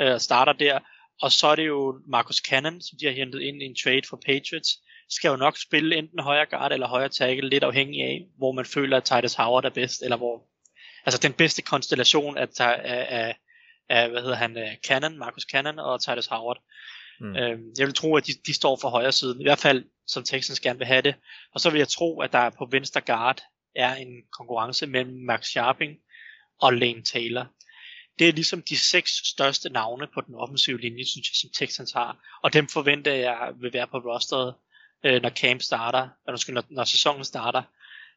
øh, 0.00 0.20
starter 0.20 0.52
der, 0.52 0.80
og 1.22 1.32
så 1.32 1.46
er 1.46 1.56
det 1.56 1.66
jo 1.66 2.00
Marcus 2.06 2.36
Cannon, 2.36 2.80
som 2.80 2.98
de 3.00 3.06
har 3.06 3.12
hentet 3.12 3.40
ind 3.40 3.62
i 3.62 3.64
en 3.64 3.76
trade 3.84 4.02
for 4.08 4.20
Patriots, 4.26 4.78
skal 5.10 5.28
jo 5.28 5.36
nok 5.36 5.56
spille 5.58 5.96
enten 5.96 6.20
højre 6.20 6.46
guard 6.46 6.72
eller 6.72 6.88
højre 6.88 7.08
tackle, 7.08 7.48
lidt 7.48 7.64
afhængig 7.64 8.02
af, 8.02 8.26
hvor 8.36 8.52
man 8.52 8.64
føler, 8.64 8.96
at 8.96 9.04
Titus 9.04 9.34
Howard 9.34 9.64
er 9.64 9.70
bedst, 9.70 10.02
eller 10.02 10.16
hvor, 10.16 10.42
altså 11.04 11.20
den 11.20 11.32
bedste 11.32 11.62
konstellation 11.62 12.38
af, 12.38 12.48
af, 12.60 13.06
af, 13.08 13.36
af 13.88 14.10
hvad 14.10 14.22
hedder 14.22 14.36
han, 14.36 14.58
øh, 14.58 14.76
Cannon, 14.86 15.18
Marcus 15.18 15.42
Cannon 15.42 15.78
og 15.78 16.04
Titus 16.04 16.26
Howard. 16.26 16.62
Mm. 17.20 17.36
Øh, 17.36 17.58
jeg 17.78 17.86
vil 17.86 17.94
tro, 17.94 18.16
at 18.16 18.26
de, 18.26 18.32
de 18.46 18.54
står 18.54 18.78
for 18.80 18.88
højre 18.88 19.12
siden, 19.12 19.40
i 19.40 19.44
hvert 19.44 19.58
fald 19.58 19.84
som 20.06 20.24
Texans 20.24 20.60
gerne 20.60 20.78
vil 20.78 20.86
have 20.86 21.02
det. 21.02 21.14
Og 21.54 21.60
så 21.60 21.70
vil 21.70 21.78
jeg 21.78 21.88
tro, 21.88 22.20
at 22.20 22.32
der 22.32 22.50
på 22.50 22.68
venstre 22.70 23.00
guard 23.00 23.42
er 23.76 23.94
en 23.94 24.22
konkurrence 24.32 24.86
mellem 24.86 25.16
Max 25.16 25.46
Sharping 25.46 25.96
og 26.60 26.74
Lane 26.74 27.02
Taylor. 27.02 27.46
Det 28.18 28.28
er 28.28 28.32
ligesom 28.32 28.62
de 28.62 28.78
seks 28.78 29.10
største 29.24 29.68
navne 29.68 30.06
på 30.14 30.20
den 30.20 30.34
offensive 30.34 30.80
linje, 30.80 31.04
synes 31.04 31.28
jeg, 31.30 31.34
som 31.34 31.50
Texans 31.54 31.92
har. 31.92 32.38
Og 32.42 32.52
dem 32.52 32.68
forventer 32.68 33.14
jeg 33.14 33.52
vil 33.60 33.72
være 33.72 33.86
på 33.86 33.98
rosteret, 33.98 34.54
øh, 35.04 35.22
når 35.22 35.30
camp 35.30 35.62
starter, 35.62 36.08
eller 36.26 36.52
når, 36.52 36.64
når 36.70 36.84
sæsonen 36.84 37.24
starter. 37.24 37.62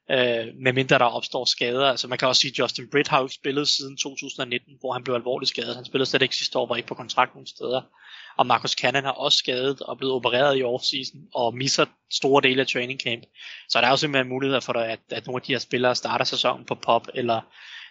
Øh, 0.10 0.48
medmindre 0.56 1.00
der 1.00 1.06
opstår 1.06 1.46
skader. 1.46 1.86
Altså 1.86 2.08
man 2.08 2.18
kan 2.18 2.28
også 2.28 2.42
sige, 2.42 2.52
at 2.52 2.60
Justin 2.60 2.90
Britt 2.92 3.08
har 3.08 3.20
jo 3.20 3.26
ikke 3.26 3.36
spillet 3.36 3.68
siden 3.68 3.98
2019, 3.98 4.74
hvor 4.80 4.94
han 4.94 5.04
blev 5.04 5.16
alvorligt 5.16 5.50
skadet. 5.50 5.76
Han 5.76 5.86
spillede 5.86 6.10
slet 6.10 6.22
ikke 6.22 6.36
sidste 6.36 6.60
år, 6.60 6.68
var 6.68 6.76
ikke 6.76 6.88
på 6.88 6.96
kontrakt 6.96 7.36
nogen 7.36 7.48
steder. 7.48 7.82
Og 8.38 8.48
Marcus 8.48 8.72
Cannon 8.72 9.04
har 9.04 9.12
også 9.12 9.38
skadet 9.38 9.82
og 9.82 9.98
blevet 9.98 10.14
opereret 10.14 10.58
i 10.58 10.64
offseason 10.64 11.22
og 11.34 11.56
misser 11.56 11.86
store 12.12 12.42
dele 12.42 12.62
af 12.62 12.68
training 12.68 13.00
camp. 13.00 13.24
Så 13.70 13.82
der 13.82 13.88
er 13.88 13.92
jo 13.92 13.98
simpelthen 13.98 14.30
muligheder 14.30 14.60
for, 14.60 14.74
at, 14.74 15.00
at 15.10 15.26
nogle 15.26 15.38
af 15.38 15.42
de 15.42 15.54
her 15.54 15.60
spillere 15.60 15.96
starter 15.96 16.26
sæsonen 16.26 16.66
på 16.66 16.76
pop, 16.76 17.08
eller 17.14 17.42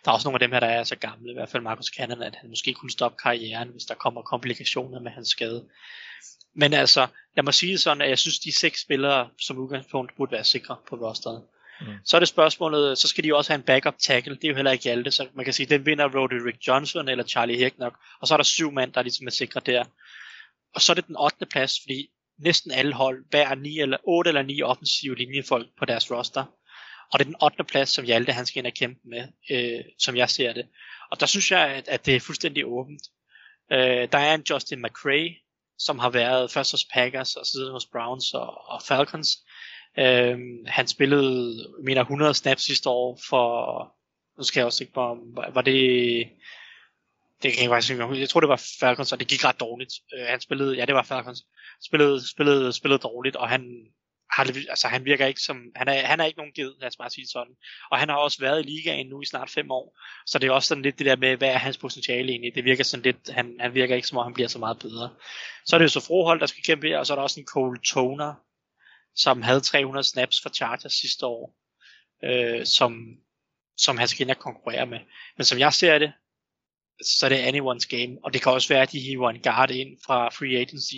der 0.05 0.11
er 0.11 0.15
også 0.15 0.29
nogle 0.29 0.37
af 0.37 0.41
dem 0.41 0.53
her, 0.53 0.61
der 0.61 0.67
er 0.67 0.85
så 0.85 0.97
gamle, 0.97 1.31
i 1.31 1.35
hvert 1.35 1.49
fald 1.49 1.63
Marcus 1.63 1.87
Cannon, 1.87 2.23
at 2.23 2.37
han 2.37 2.51
måske 2.51 2.75
kunne 2.75 2.91
stoppe 2.91 3.17
karrieren, 3.23 3.69
hvis 3.69 3.85
der 3.85 3.95
kommer 3.95 4.23
komplikationer 4.23 5.01
med 5.01 5.11
hans 5.11 5.29
skade. 5.29 5.69
men 6.55 6.73
altså, 6.73 7.07
lad 7.37 7.45
mig 7.45 7.55
sige 7.55 7.73
det 7.73 7.81
sådan, 7.81 8.01
at 8.03 8.09
jeg 8.09 8.19
synes, 8.19 8.39
de 8.39 8.59
seks 8.59 8.83
spillere 8.83 9.29
som 9.41 9.59
udgangspunkt 9.59 10.17
burde 10.17 10.33
være 10.33 10.45
sikre 10.45 10.77
på 10.89 10.97
rosteret. 10.97 11.43
Mm. 11.81 11.87
Så 12.05 12.17
er 12.17 12.19
det 12.19 12.29
spørgsmålet, 12.29 12.99
så 12.99 13.09
skal 13.09 13.25
de 13.25 13.29
jo 13.29 13.37
også 13.37 13.53
have 13.53 13.59
en 13.59 13.65
backup 13.65 13.99
tackle. 13.99 14.35
Det 14.35 14.45
er 14.45 14.49
jo 14.49 14.55
heller 14.55 14.71
ikke 14.71 14.85
Hjalte, 14.85 15.11
så 15.11 15.29
man 15.35 15.45
kan 15.45 15.55
sige, 15.55 15.67
den 15.67 15.87
vinder 15.87 16.19
Roderick 16.19 16.67
Johnson 16.67 17.09
eller 17.09 17.25
Charlie 17.25 17.57
Heck 17.57 17.79
nok. 17.79 17.99
Og 18.21 18.29
så 18.29 18.35
er 18.35 18.37
der 18.37 18.45
syv 18.45 18.73
mand, 18.73 18.93
der 18.93 19.03
ligesom 19.03 19.27
er 19.27 19.31
sikre 19.31 19.61
der. 19.67 19.85
Og 20.75 20.81
så 20.81 20.93
er 20.93 20.95
det 20.95 21.07
den 21.07 21.17
8. 21.17 21.47
plads, 21.47 21.81
fordi 21.83 22.09
næsten 22.39 22.71
alle 22.71 22.93
hold 22.93 23.25
bærer 23.31 23.55
9 23.55 23.81
eller 23.81 23.97
8 24.05 24.29
eller 24.29 24.43
9 24.43 24.63
offensive 24.63 25.17
linjefolk 25.17 25.69
på 25.79 25.85
deres 25.85 26.11
roster. 26.11 26.45
Og 27.13 27.19
det 27.19 27.25
er 27.25 27.29
den 27.29 27.43
8. 27.43 27.65
plads, 27.65 27.89
som 27.89 28.05
Hjalte 28.05 28.33
han 28.33 28.47
skal 28.47 28.59
ind 28.59 28.67
og 28.67 28.73
kæmpe 28.73 29.01
med, 29.05 29.29
øh, 29.51 29.85
som 29.99 30.17
jeg 30.17 30.31
ser 30.31 30.53
det. 30.53 30.67
Og 31.11 31.21
der 31.21 31.27
synes 31.27 31.51
jeg, 31.51 31.69
at, 31.69 31.89
at 31.89 32.07
det 32.07 32.17
er 32.17 32.21
fuldstændig 32.21 32.67
åbent. 32.67 33.03
Øh, 33.73 34.09
der 34.13 34.19
er 34.19 34.35
en 34.35 34.45
Justin 34.51 34.83
McCray, 34.83 35.37
som 35.79 35.99
har 35.99 36.11
været 36.11 36.51
først 36.51 36.71
hos 36.71 36.85
Packers 36.85 37.37
og 37.37 37.47
siden 37.47 37.73
hos 37.73 37.87
Browns 37.93 38.35
og, 38.35 38.69
og 38.69 38.83
Falcons. 38.83 39.29
Øh, 39.99 40.39
han 40.67 40.87
spillede, 40.87 41.67
jeg 41.79 41.85
mener, 41.85 42.01
100 42.01 42.35
snaps 42.35 42.63
sidste 42.63 42.91
år 42.91 43.19
for, 43.29 43.47
nu 44.39 44.45
skal 44.45 44.61
jeg 44.61 44.67
også 44.67 44.85
ikke 44.85 44.93
på, 44.93 45.19
var 45.55 45.63
det, 45.63 46.29
det 47.43 47.53
kan 47.53 47.63
jeg 47.63 47.71
faktisk 47.71 47.93
ikke 47.93 48.21
jeg 48.21 48.29
tror 48.29 48.41
det 48.41 48.49
var 48.49 48.63
Falcons, 48.81 49.13
og 49.13 49.21
det 49.21 49.29
gik 49.29 49.45
ret 49.45 49.61
dårligt. 49.61 49.95
Øh, 50.15 50.27
han 50.27 50.41
spillede, 50.41 50.77
ja 50.77 50.85
det 50.85 50.95
var 50.95 51.03
Falcons, 51.03 51.43
spillede, 51.85 52.31
spillede, 52.31 52.73
spillede 52.73 52.99
dårligt, 52.99 53.37
og 53.37 53.49
han, 53.49 53.63
har, 54.33 54.45
altså, 54.69 54.89
han 54.89 55.05
virker 55.05 55.27
ikke 55.27 55.41
som, 55.41 55.63
han 55.77 55.89
er, 55.89 56.07
han 56.07 56.21
er 56.21 56.25
ikke 56.25 56.39
nogen 56.39 56.53
ged, 56.53 56.73
lad 56.81 56.89
os 56.89 56.97
bare 56.97 57.11
sige 57.11 57.27
sådan. 57.27 57.55
Og 57.91 57.99
han 57.99 58.09
har 58.09 58.17
også 58.17 58.41
været 58.41 58.61
i 58.61 58.69
ligaen 58.69 59.07
nu 59.07 59.23
i 59.23 59.27
snart 59.27 59.51
fem 59.51 59.71
år, 59.71 59.99
så 60.27 60.39
det 60.39 60.47
er 60.47 60.53
også 60.53 60.69
sådan 60.69 60.83
lidt 60.83 60.99
det 60.99 61.07
der 61.07 61.17
med, 61.17 61.37
hvad 61.37 61.49
er 61.49 61.59
hans 61.59 61.79
potentiale 61.79 62.33
egentlig. 62.33 62.55
Det 62.55 62.65
virker 62.65 62.85
sådan 62.85 63.05
lidt, 63.05 63.31
han, 63.31 63.57
han 63.61 63.75
virker 63.75 63.95
ikke 63.97 64.09
som 64.09 64.19
om, 64.19 64.25
han 64.25 64.35
bliver 64.35 64.49
så 64.49 64.59
meget 64.59 64.79
bedre. 64.79 65.11
Så 65.67 65.77
er 65.77 65.79
det 65.79 65.85
jo 65.85 65.89
så 65.89 66.01
Frohold, 66.01 66.41
der 66.41 66.47
skal 66.47 66.63
kæmpe 66.63 66.89
her, 66.89 66.99
og 66.99 67.07
så 67.07 67.13
er 67.13 67.17
der 67.17 67.23
også 67.23 67.41
en 67.41 67.47
Cole 67.47 67.79
Toner, 67.79 68.35
som 69.17 69.43
havde 69.43 69.61
300 69.61 70.05
snaps 70.05 70.41
for 70.43 70.51
Chargers 70.51 70.93
sidste 70.93 71.27
år, 71.27 71.57
øh, 72.25 72.67
som, 72.67 73.07
som 73.77 73.99
han 73.99 74.09
skal 74.09 74.23
ind 74.23 74.31
og 74.31 74.39
konkurrere 74.39 74.87
med. 74.87 74.99
Men 75.37 75.45
som 75.45 75.59
jeg 75.59 75.73
ser 75.73 75.99
det, 75.99 76.13
så 77.03 77.27
er 77.27 77.29
det 77.29 77.47
anyone's 77.47 77.89
game, 77.89 78.19
og 78.25 78.33
det 78.33 78.43
kan 78.43 78.53
også 78.53 78.69
være, 78.69 78.83
at 78.83 78.93
de 78.93 79.01
hiver 79.01 79.31
en 79.31 79.43
guard 79.43 79.71
ind 79.71 79.99
fra 80.07 80.29
free 80.29 80.59
agency, 80.59 80.95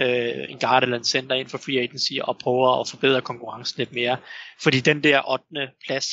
øh, 0.00 0.50
en 0.50 0.58
guard 0.58 0.82
eller 0.82 0.96
en 0.96 1.04
center 1.04 1.36
ind 1.36 1.48
for 1.48 1.58
free 1.58 1.80
agency 1.80 2.12
og 2.22 2.38
prøver 2.38 2.80
at 2.80 2.88
forbedre 2.88 3.22
konkurrencen 3.22 3.78
lidt 3.78 3.92
mere. 3.92 4.20
Fordi 4.62 4.80
den 4.80 5.02
der 5.02 5.30
8. 5.30 5.44
plads, 5.86 6.08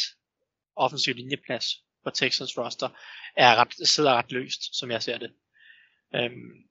offensiv 0.76 1.14
linjeplads 1.14 1.66
på 2.04 2.10
Texans 2.10 2.58
roster, 2.58 2.90
er 3.38 3.56
ret, 3.56 3.88
sidder 3.88 4.14
ret 4.14 4.32
løst, 4.32 4.80
som 4.80 4.92
jeg 4.92 5.04
ser 5.04 5.18
det. 5.18 5.32
Øhm, 6.16 6.66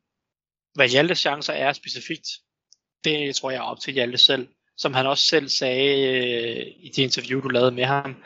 hvad 0.74 0.88
Hjaltes 0.88 1.18
chancer 1.18 1.52
er 1.52 1.72
specifikt, 1.72 2.26
det 3.04 3.36
tror 3.36 3.50
jeg 3.50 3.58
er 3.58 3.62
op 3.62 3.80
til 3.80 3.94
Hjalte 3.94 4.18
selv. 4.18 4.48
Som 4.76 4.94
han 4.94 5.06
også 5.06 5.24
selv 5.24 5.48
sagde 5.48 6.08
øh, 6.08 6.66
i 6.76 6.88
det 6.88 7.02
interview, 7.02 7.40
du 7.40 7.48
lavede 7.48 7.70
med 7.70 7.84
ham, 7.84 8.16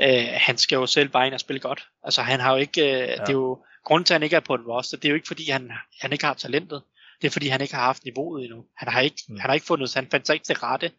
øh, 0.00 0.28
han 0.32 0.58
skal 0.58 0.76
jo 0.76 0.86
selv 0.86 1.08
bare 1.08 1.26
ind 1.26 1.34
og 1.34 1.40
spille 1.40 1.60
godt. 1.60 1.86
Altså 2.04 2.22
han 2.22 2.40
har 2.40 2.52
jo 2.52 2.56
ikke, 2.56 2.82
øh, 2.82 3.08
ja. 3.08 3.12
det 3.12 3.28
er 3.28 3.32
jo, 3.32 3.64
grunden 3.84 4.04
til 4.04 4.14
at 4.14 4.20
han 4.20 4.22
ikke 4.22 4.36
er 4.36 4.40
på 4.40 4.54
et 4.54 4.60
roster, 4.68 4.96
det 4.96 5.04
er 5.04 5.08
jo 5.10 5.14
ikke 5.14 5.26
fordi 5.26 5.50
han, 5.50 5.70
han 6.00 6.12
ikke 6.12 6.24
har 6.24 6.34
talentet. 6.34 6.82
Det 7.20 7.26
er 7.26 7.30
fordi 7.30 7.48
han 7.48 7.60
ikke 7.60 7.74
har 7.74 7.84
haft 7.84 8.04
niveauet 8.04 8.44
endnu. 8.44 8.64
Han 8.76 8.88
har 8.88 9.00
ikke, 9.00 9.22
mm. 9.28 9.38
han 9.38 9.50
har 9.50 9.54
ikke 9.54 9.66
fundet, 9.66 9.94
han 9.94 10.08
fandt 10.10 10.26
sig 10.26 10.34
ikke 10.34 10.46
til 10.46 10.56
rette, 10.56 10.90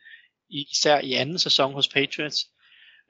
især 0.49 0.99
i 0.99 1.13
anden 1.13 1.39
sæson 1.39 1.73
hos 1.73 1.87
Patriots. 1.87 2.47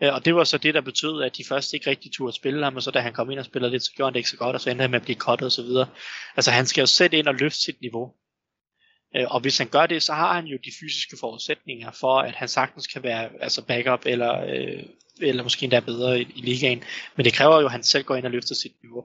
Øh, 0.03 0.13
og 0.13 0.25
det 0.25 0.35
var 0.35 0.43
så 0.43 0.57
det, 0.57 0.73
der 0.73 0.81
betød, 0.81 1.23
at 1.23 1.37
de 1.37 1.43
først 1.45 1.73
ikke 1.73 1.89
rigtig 1.89 2.11
turde 2.13 2.35
spille 2.35 2.63
ham, 2.63 2.75
og 2.75 2.83
så 2.83 2.91
da 2.91 2.99
han 2.99 3.13
kom 3.13 3.31
ind 3.31 3.39
og 3.39 3.45
spillede 3.45 3.71
lidt, 3.71 3.83
så 3.83 3.91
gjorde 3.95 4.07
han 4.07 4.13
det 4.13 4.19
ikke 4.19 4.29
så 4.29 4.37
godt, 4.37 4.55
og 4.55 4.61
så 4.61 4.69
endte 4.69 4.81
han 4.81 4.91
med 4.91 4.99
at 4.99 5.05
blive 5.05 5.17
cuttet 5.17 5.45
og 5.45 5.51
så 5.51 5.61
videre. 5.61 5.87
Altså 6.35 6.51
han 6.51 6.65
skal 6.65 6.81
jo 6.81 6.85
sætte 6.85 7.17
ind 7.17 7.27
og 7.27 7.35
løfte 7.35 7.61
sit 7.61 7.81
niveau. 7.81 8.13
Øh, 9.15 9.25
og 9.29 9.39
hvis 9.39 9.57
han 9.57 9.67
gør 9.67 9.85
det, 9.85 10.03
så 10.03 10.13
har 10.13 10.33
han 10.33 10.45
jo 10.45 10.57
de 10.65 10.71
fysiske 10.79 11.17
forudsætninger 11.19 11.91
for, 11.91 12.19
at 12.19 12.35
han 12.35 12.47
sagtens 12.47 12.87
kan 12.87 13.03
være 13.03 13.29
altså 13.41 13.65
backup, 13.65 14.05
eller, 14.05 14.41
øh, 14.41 14.83
eller 15.21 15.43
måske 15.43 15.63
endda 15.63 15.79
bedre 15.79 16.21
i, 16.21 16.27
i 16.35 16.41
ligaen. 16.41 16.83
Men 17.15 17.25
det 17.25 17.33
kræver 17.33 17.59
jo, 17.59 17.65
at 17.65 17.71
han 17.71 17.83
selv 17.83 18.03
går 18.03 18.15
ind 18.15 18.25
og 18.25 18.31
løfter 18.31 18.55
sit 18.55 18.73
niveau. 18.83 19.03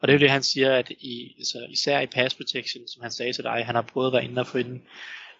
Og 0.00 0.08
det 0.08 0.14
er 0.14 0.18
jo 0.18 0.22
det, 0.22 0.30
han 0.30 0.42
siger, 0.42 0.74
at 0.74 0.90
i, 0.90 1.34
altså, 1.38 1.66
især 1.70 2.00
i 2.00 2.06
pass 2.06 2.34
protection, 2.34 2.88
som 2.88 3.02
han 3.02 3.10
sagde 3.10 3.32
til 3.32 3.44
dig, 3.44 3.62
han 3.66 3.74
har 3.74 3.82
prøvet 3.82 4.06
at 4.06 4.12
være 4.12 4.24
inde 4.24 4.40
og 4.40 4.46
finde 4.46 4.70
en, 4.70 4.82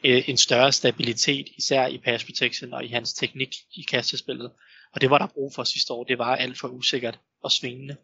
øh, 0.04 0.28
en 0.28 0.36
større 0.36 0.72
stabilitet, 0.72 1.48
især 1.58 1.86
i 1.86 1.98
pass 1.98 2.24
protection 2.24 2.72
og 2.72 2.84
i 2.84 2.88
hans 2.88 3.12
teknik 3.12 3.54
i 3.74 3.82
kastespillet. 3.82 4.50
Og 4.92 5.00
det 5.00 5.10
var 5.10 5.18
der 5.18 5.26
brug 5.26 5.54
for 5.54 5.64
sidste 5.64 5.92
år. 5.92 6.04
Det 6.04 6.18
var 6.18 6.36
alt 6.36 6.58
for 6.58 6.68
usikkert 6.68 7.18
og 7.42 7.52
svingende. 7.52 7.96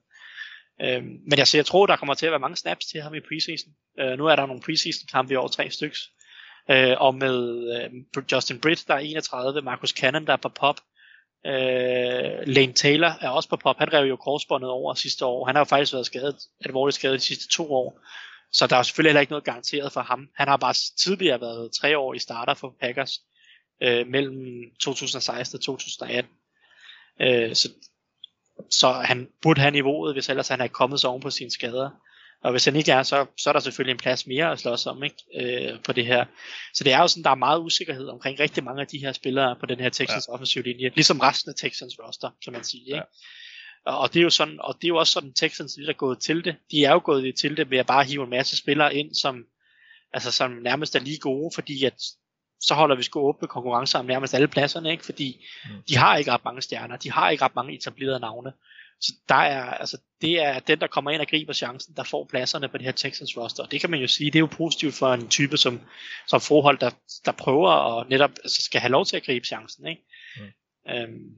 Øh, 0.83 1.03
men 1.03 1.39
altså, 1.39 1.57
jeg 1.59 1.67
tror, 1.67 1.87
der 1.87 1.97
kommer 1.97 2.15
til 2.15 2.27
at 2.27 2.33
være 2.33 2.41
mange 2.41 2.57
snaps 2.57 2.87
til 2.87 3.01
ham 3.01 3.15
i 3.15 3.21
preseason. 3.21 3.73
Øh, 4.01 4.19
nu 4.19 4.27
er 4.27 4.37
der 4.37 4.47
nogle 4.47 4.63
preseason 4.63 5.07
kampe 5.13 5.33
i 5.33 5.37
over 5.37 5.49
tre 5.49 5.71
stykker. 5.71 5.99
Øh, 6.71 6.97
og 6.99 7.15
med 7.15 7.69
øh, 7.75 8.23
Justin 8.33 8.61
Britt, 8.61 8.89
der 8.89 8.95
er 8.95 8.99
31, 8.99 9.63
Marcus 9.63 9.91
Cannon, 9.91 10.27
der 10.27 10.33
er 10.33 10.37
på 10.37 10.49
pop, 10.49 10.77
Øh, 11.47 12.47
Lane 12.47 12.73
Taylor 12.73 13.19
er 13.21 13.29
også 13.29 13.49
på 13.49 13.57
pop. 13.57 13.79
Han 13.79 13.93
rev 13.93 14.09
jo 14.09 14.17
korsbåndet 14.17 14.71
over 14.71 14.95
sidste 14.95 15.25
år. 15.25 15.47
Han 15.47 15.55
har 15.55 15.61
jo 15.61 15.65
faktisk 15.65 15.93
været 15.93 16.07
skadet, 16.07 16.37
alvorligt 16.65 16.95
skadet 16.95 17.21
de 17.21 17.25
sidste 17.25 17.49
to 17.49 17.73
år. 17.73 18.01
Så 18.53 18.67
der 18.67 18.77
er 18.77 18.83
selvfølgelig 18.83 19.11
heller 19.11 19.21
ikke 19.21 19.33
noget 19.33 19.45
garanteret 19.45 19.93
for 19.93 20.01
ham. 20.01 20.29
Han 20.35 20.49
har 20.49 20.57
bare 20.57 20.75
tidligere 20.99 21.41
været 21.41 21.73
tre 21.73 21.99
år 21.99 22.15
i 22.15 22.19
starter 22.19 22.55
for 22.55 22.75
Packers 22.81 23.21
øh, 23.83 24.07
mellem 24.07 24.71
2016 24.81 25.57
og 25.57 25.63
2018. 25.63 26.33
Øh, 27.21 27.55
så, 27.55 27.69
så 28.71 28.93
han 28.93 29.29
burde 29.43 29.61
have 29.61 29.71
niveauet, 29.71 30.15
hvis 30.15 30.29
ellers 30.29 30.49
han 30.49 30.61
er 30.61 30.67
kommet 30.67 31.01
sig 31.01 31.11
oven 31.11 31.23
på 31.23 31.31
sine 31.31 31.51
skader. 31.51 31.91
Og 32.43 32.51
hvis 32.51 32.65
han 32.65 32.77
ikke 32.77 32.93
er, 32.93 33.03
så, 33.03 33.27
så 33.37 33.51
er 33.51 33.53
der 33.53 33.61
selvfølgelig 33.61 33.93
en 33.93 33.99
plads 33.99 34.27
mere 34.27 34.53
at 34.53 34.59
slås 34.59 34.87
om 34.87 35.03
ikke? 35.03 35.17
Øh, 35.41 35.83
på 35.83 35.93
det 35.93 36.07
her. 36.07 36.25
Så 36.75 36.85
det 36.85 36.93
er 36.93 36.99
jo 36.99 37.09
sådan, 37.09 37.25
der 37.25 37.31
er 37.31 37.35
meget 37.35 37.61
usikkerhed 37.61 38.09
omkring 38.09 38.41
rigtig 38.41 38.65
mange 38.65 38.81
af 38.81 38.87
de 38.87 38.99
her 38.99 39.13
spillere 39.13 39.57
på 39.61 39.67
den 39.67 39.81
her 39.81 39.89
Texans 39.89 40.29
ja. 40.29 40.33
offensiv 40.33 40.63
linje. 40.63 40.91
Ligesom 40.95 41.21
resten 41.21 41.51
af 41.51 41.55
Texans 41.55 41.95
roster, 41.99 42.31
kan 42.45 42.53
man 42.53 42.65
sige. 42.65 42.83
Ikke? 42.83 42.97
Ja. 42.97 43.03
Og 43.87 44.15
det 44.15 44.21
er 44.21 44.25
jo 44.25 44.31
sådan, 44.31 44.61
og 44.61 44.75
det 44.75 44.85
er 44.85 44.89
jo 44.89 44.97
også 44.97 45.13
sådan, 45.13 45.33
Texans 45.33 45.77
lidt 45.77 45.89
er 45.89 45.95
gået 45.95 46.19
til 46.19 46.45
det. 46.45 46.57
De 46.71 46.85
er 46.85 46.93
jo 46.93 47.01
gået 47.05 47.35
til 47.35 47.57
det 47.57 47.71
ved 47.71 47.79
at 47.79 47.87
bare 47.87 48.05
hive 48.05 48.25
en 48.25 48.31
masse 48.31 48.57
spillere 48.57 48.95
ind, 48.95 49.15
som, 49.15 49.45
altså, 50.13 50.31
som 50.31 50.51
nærmest 50.51 50.97
er 50.97 51.01
lige 51.01 51.19
gode, 51.19 51.51
fordi 51.55 51.85
at 51.85 52.03
så 52.61 52.75
holder 52.75 52.97
vi 52.97 53.03
sgu 53.03 53.21
åbne 53.21 53.49
konkurrencer 53.49 53.99
om 53.99 54.07
nærmest 54.07 54.35
alle 54.35 54.49
pladserne, 54.49 54.91
ikke? 54.91 55.05
fordi 55.05 55.47
mm. 55.65 55.83
de 55.89 55.97
har 55.97 56.17
ikke 56.17 56.33
ret 56.33 56.45
mange 56.45 56.63
stjerner, 56.63 56.97
de 56.97 57.11
har 57.11 57.31
ikke 57.31 57.45
ret 57.45 57.55
mange 57.55 57.75
etablerede 57.75 58.21
navne. 58.21 58.53
Så 59.01 59.13
der 59.29 59.35
er, 59.35 59.63
altså, 59.63 59.99
det 60.21 60.43
er 60.43 60.59
den, 60.59 60.81
der 60.81 60.87
kommer 60.87 61.11
ind 61.11 61.21
og 61.21 61.27
griber 61.27 61.53
chancen, 61.53 61.95
der 61.97 62.03
får 62.03 62.27
pladserne 62.31 62.69
på 62.69 62.79
det 62.79 62.85
her 62.85 62.93
Texans 62.93 63.37
roster. 63.37 63.63
Og 63.63 63.71
det 63.71 63.81
kan 63.81 63.91
man 63.91 64.01
jo 64.01 64.07
sige, 64.07 64.31
det 64.31 64.37
er 64.37 64.41
jo 64.41 64.47
positivt 64.47 64.95
for 64.95 65.13
en 65.13 65.29
type 65.29 65.57
som, 65.57 65.81
som 66.27 66.41
forhold, 66.41 66.79
der, 66.79 66.91
der 67.25 67.33
prøver 67.33 67.71
at 67.71 68.09
netop 68.09 68.31
altså, 68.31 68.63
skal 68.63 68.81
have 68.81 68.91
lov 68.91 69.07
til 69.07 69.17
at 69.17 69.23
gribe 69.23 69.47
chancen. 69.47 69.87
Ikke? 69.87 70.03
Mm. 70.37 70.93
Øhm, 70.93 71.35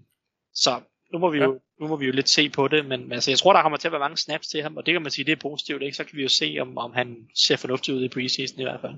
så 0.55 0.81
nu 1.13 1.19
må, 1.19 1.31
vi 1.31 1.39
jo, 1.39 1.61
nu 1.81 1.89
må 1.89 1.97
vi 1.97 2.07
jo 2.07 2.13
lidt 2.13 2.29
se 2.29 2.49
på 2.49 2.69
det, 2.69 2.87
men 2.87 3.13
altså, 3.13 3.31
jeg 3.31 3.39
tror, 3.39 3.53
der 3.53 3.63
kommer 3.63 3.79
til 3.79 3.89
at 3.89 3.93
være 3.93 4.01
mange 4.01 4.17
snaps 4.17 4.49
til 4.49 4.63
ham, 4.63 4.77
og 4.77 4.87
det 4.87 4.95
kan 4.95 5.03
man 5.03 5.11
sige, 5.11 5.25
det 5.25 5.33
er 5.33 5.37
positivt, 5.37 5.83
ikke? 5.83 5.97
så 5.97 6.05
kan 6.05 6.17
vi 6.17 6.23
jo 6.23 6.29
se, 6.29 6.57
om, 6.61 6.79
om 6.79 6.93
han 6.93 7.17
ser 7.35 7.57
fornuftig 7.57 7.95
ud 7.95 8.05
i 8.05 8.09
preseason 8.09 8.61
i 8.61 8.63
hvert 8.63 8.81
fald. 8.81 8.95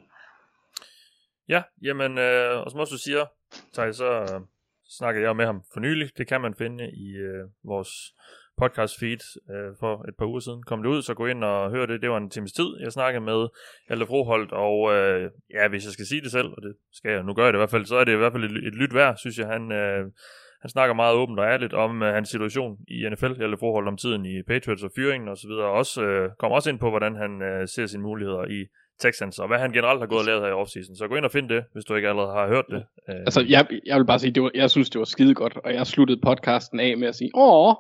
Ja, 1.55 1.63
jamen, 1.83 2.19
øh, 2.19 2.61
og 2.61 2.71
som 2.71 2.81
også 2.81 2.93
du 2.93 2.99
siger, 2.99 3.25
Thaj, 3.75 3.93
så 3.93 4.11
øh, 4.21 4.41
snakkede 4.99 5.25
jeg 5.27 5.37
med 5.37 5.47
ham 5.47 5.63
for 5.73 5.81
nylig. 5.81 6.11
Det 6.19 6.27
kan 6.27 6.41
man 6.41 6.55
finde 6.55 6.91
i 6.91 7.09
øh, 7.17 7.45
vores 7.65 7.91
podcast 8.59 8.95
feed 9.01 9.23
øh, 9.55 9.71
for 9.81 10.09
et 10.09 10.15
par 10.19 10.27
uger 10.27 10.41
siden 10.41 10.63
kom 10.63 10.83
det 10.83 10.91
ud, 10.91 11.03
så 11.03 11.15
gå 11.15 11.27
ind 11.27 11.45
og 11.45 11.71
hør 11.71 11.87
det. 11.87 12.03
Det 12.03 12.11
var 12.11 12.17
en 12.17 12.31
times 12.31 12.53
tid, 12.53 12.69
jeg 12.81 12.93
snakkede 12.93 13.25
med 13.25 13.49
Hjalte 13.89 14.07
Froholt, 14.07 14.53
og 14.53 14.95
øh, 14.95 15.31
ja, 15.51 15.69
hvis 15.69 15.85
jeg 15.85 15.93
skal 15.93 16.07
sige 16.07 16.21
det 16.21 16.31
selv, 16.31 16.49
og 16.57 16.63
det 16.63 16.75
skal 16.93 17.11
jeg, 17.13 17.23
nu 17.23 17.35
gør 17.35 17.45
jeg 17.45 17.53
det 17.53 17.59
i 17.59 17.63
hvert 17.65 17.71
fald, 17.71 17.85
så 17.85 17.97
er 17.97 18.05
det 18.05 18.13
i 18.13 18.17
hvert 18.17 18.33
fald 18.33 18.45
et, 18.45 18.67
et 18.67 18.75
lyt 18.75 18.95
værd, 18.95 19.17
synes 19.17 19.39
jeg. 19.39 19.47
Han, 19.47 19.73
øh, 19.73 20.05
han 20.61 20.71
snakker 20.71 20.95
meget 20.95 21.15
åbent 21.15 21.41
og 21.41 21.47
ærligt 21.47 21.75
om 21.75 22.03
øh, 22.03 22.15
hans 22.15 22.29
situation 22.29 22.79
i 22.89 23.09
NFL, 23.09 23.33
Hjalte 23.39 23.59
Froholt 23.59 23.89
om 23.89 23.97
tiden 23.97 24.27
i 24.27 24.43
Patriots 24.43 24.83
og 24.83 24.91
fyringen 24.97 25.29
og 25.29 25.37
så 25.37 25.49
videre, 25.49 25.67
og 25.67 25.73
også, 25.73 26.03
øh, 26.03 26.31
kommer 26.39 26.57
også 26.57 26.71
ind 26.71 26.79
på, 26.79 26.91
hvordan 26.91 27.17
han 27.17 27.43
øh, 27.43 27.69
ser 27.69 27.87
sine 27.87 28.03
muligheder 28.03 28.45
i 28.45 28.67
Texans, 29.01 29.39
og 29.39 29.49
hvad 29.49 29.59
han 29.59 29.73
generelt 29.73 30.01
har 30.01 30.07
gået 30.07 30.19
og 30.19 30.27
lavet 30.27 30.43
her 30.43 30.49
i 30.49 30.53
offseason. 30.53 30.97
Så 30.97 31.09
gå 31.09 31.17
ind 31.17 31.25
og 31.25 31.31
find 31.31 31.49
det, 31.49 31.65
hvis 31.73 31.85
du 31.85 31.95
ikke 31.95 32.09
allerede 32.09 32.33
har 32.33 32.47
hørt 32.49 32.65
det. 32.71 32.85
Altså, 33.09 33.41
jeg, 33.49 33.67
jeg 33.87 33.99
vil 33.99 34.07
bare 34.07 34.19
sige, 34.19 34.33
det 34.33 34.43
var, 34.43 34.51
jeg 34.55 34.71
synes, 34.71 34.91
det 34.91 34.99
var 34.99 35.05
skide 35.05 35.35
godt, 35.35 35.57
og 35.65 35.75
jeg 35.75 35.87
sluttede 35.87 36.21
podcasten 36.23 36.81
af 36.81 36.97
med 36.99 37.09
at 37.09 37.15
sige, 37.15 37.31
åh, 37.35 37.75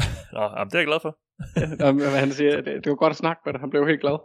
Nå, 0.36 0.42
jamen, 0.56 0.70
det 0.70 0.74
er 0.74 0.78
jeg 0.78 0.86
glad 0.86 1.00
for. 1.06 1.12
ja, 2.04 2.18
han 2.24 2.30
siger, 2.30 2.60
det, 2.60 2.84
det 2.84 2.90
var 2.90 2.96
godt 3.04 3.10
at 3.10 3.16
snakke 3.16 3.42
med 3.44 3.52
dig. 3.52 3.60
Han 3.60 3.70
blev 3.70 3.86
helt 3.86 4.00
glad. 4.00 4.18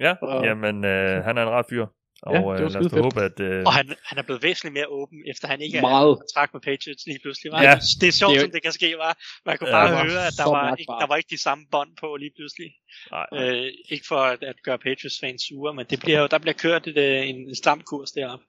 Ja, 0.00 0.12
og... 0.22 0.44
jamen, 0.44 0.84
øh, 0.84 1.24
han 1.24 1.38
er 1.38 1.42
en 1.42 1.48
ret 1.48 1.66
fyr. 1.70 1.86
Og 2.22 2.34
ja, 2.34 2.40
øh, 2.40 2.70
lad 2.72 2.86
os 2.86 2.92
håbe, 2.92 3.20
at... 3.28 3.40
Øh... 3.40 3.62
Og 3.66 3.72
han, 3.72 3.86
han 4.08 4.18
er 4.18 4.22
blevet 4.22 4.42
væsentligt 4.42 4.74
mere 4.78 4.88
åben, 4.98 5.18
efter 5.32 5.48
han 5.48 5.60
ikke 5.60 5.80
Meget. 5.80 6.10
er 6.10 6.14
kontrakt 6.14 6.50
med 6.54 6.60
Patriots 6.60 7.04
lige 7.06 7.20
pludselig. 7.22 7.52
Var. 7.52 7.62
Ja. 7.62 7.74
Det 8.00 8.08
er 8.08 8.12
sjovt, 8.12 8.32
det 8.32 8.36
er... 8.36 8.40
som 8.40 8.50
det 8.50 8.62
kan 8.62 8.72
ske, 8.72 8.88
var. 9.04 9.12
Man 9.46 9.58
kunne 9.58 9.72
bare 9.78 9.90
ja, 9.90 10.04
høre, 10.10 10.26
at 10.30 10.36
der 10.40 10.48
var, 10.56 10.76
ikke, 10.80 10.92
der 11.02 11.06
var 11.06 11.16
ikke 11.16 11.32
de 11.36 11.42
samme 11.46 11.62
bånd 11.74 11.90
på 12.02 12.08
lige 12.16 12.32
pludselig. 12.38 12.70
Nej, 13.10 13.26
nej. 13.32 13.42
Øh, 13.42 13.68
ikke 13.94 14.06
for 14.12 14.20
at, 14.32 14.40
at 14.42 14.56
gøre 14.66 14.78
Patriots 14.78 15.18
fans 15.22 15.42
sure, 15.42 15.74
men 15.74 15.86
det 15.90 15.98
bliver 16.00 16.20
jo, 16.20 16.26
der 16.26 16.38
bliver 16.38 16.58
kørt 16.64 16.86
et, 16.86 16.98
øh, 17.06 17.28
en, 17.30 17.36
en 17.50 17.56
stram 17.62 17.80
kurs 17.90 18.10
deroppe. 18.10 18.44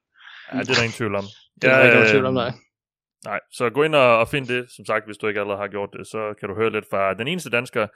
Ja, 0.53 0.59
det 0.59 0.69
er 0.69 0.73
der 0.73 0.83
ingen 0.87 0.99
tvivl 1.01 1.15
om. 1.15 1.25
Det 1.61 1.69
er 1.69 1.77
der 1.77 1.99
ikke 1.99 2.11
tvivl 2.11 2.25
om, 2.25 2.33
nej. 2.33 2.51
Nej, 3.25 3.39
så 3.51 3.69
gå 3.69 3.83
ind 3.83 3.95
og, 3.95 4.19
og 4.19 4.27
find 4.27 4.47
det. 4.47 4.71
Som 4.71 4.85
sagt, 4.85 5.05
hvis 5.05 5.17
du 5.17 5.27
ikke 5.27 5.39
allerede 5.39 5.61
har 5.61 5.67
gjort 5.67 5.89
det, 5.93 6.07
så 6.07 6.33
kan 6.39 6.49
du 6.49 6.55
høre 6.55 6.71
lidt 6.71 6.85
fra 6.89 7.13
den 7.13 7.27
eneste 7.27 7.49
dansker, 7.49 7.87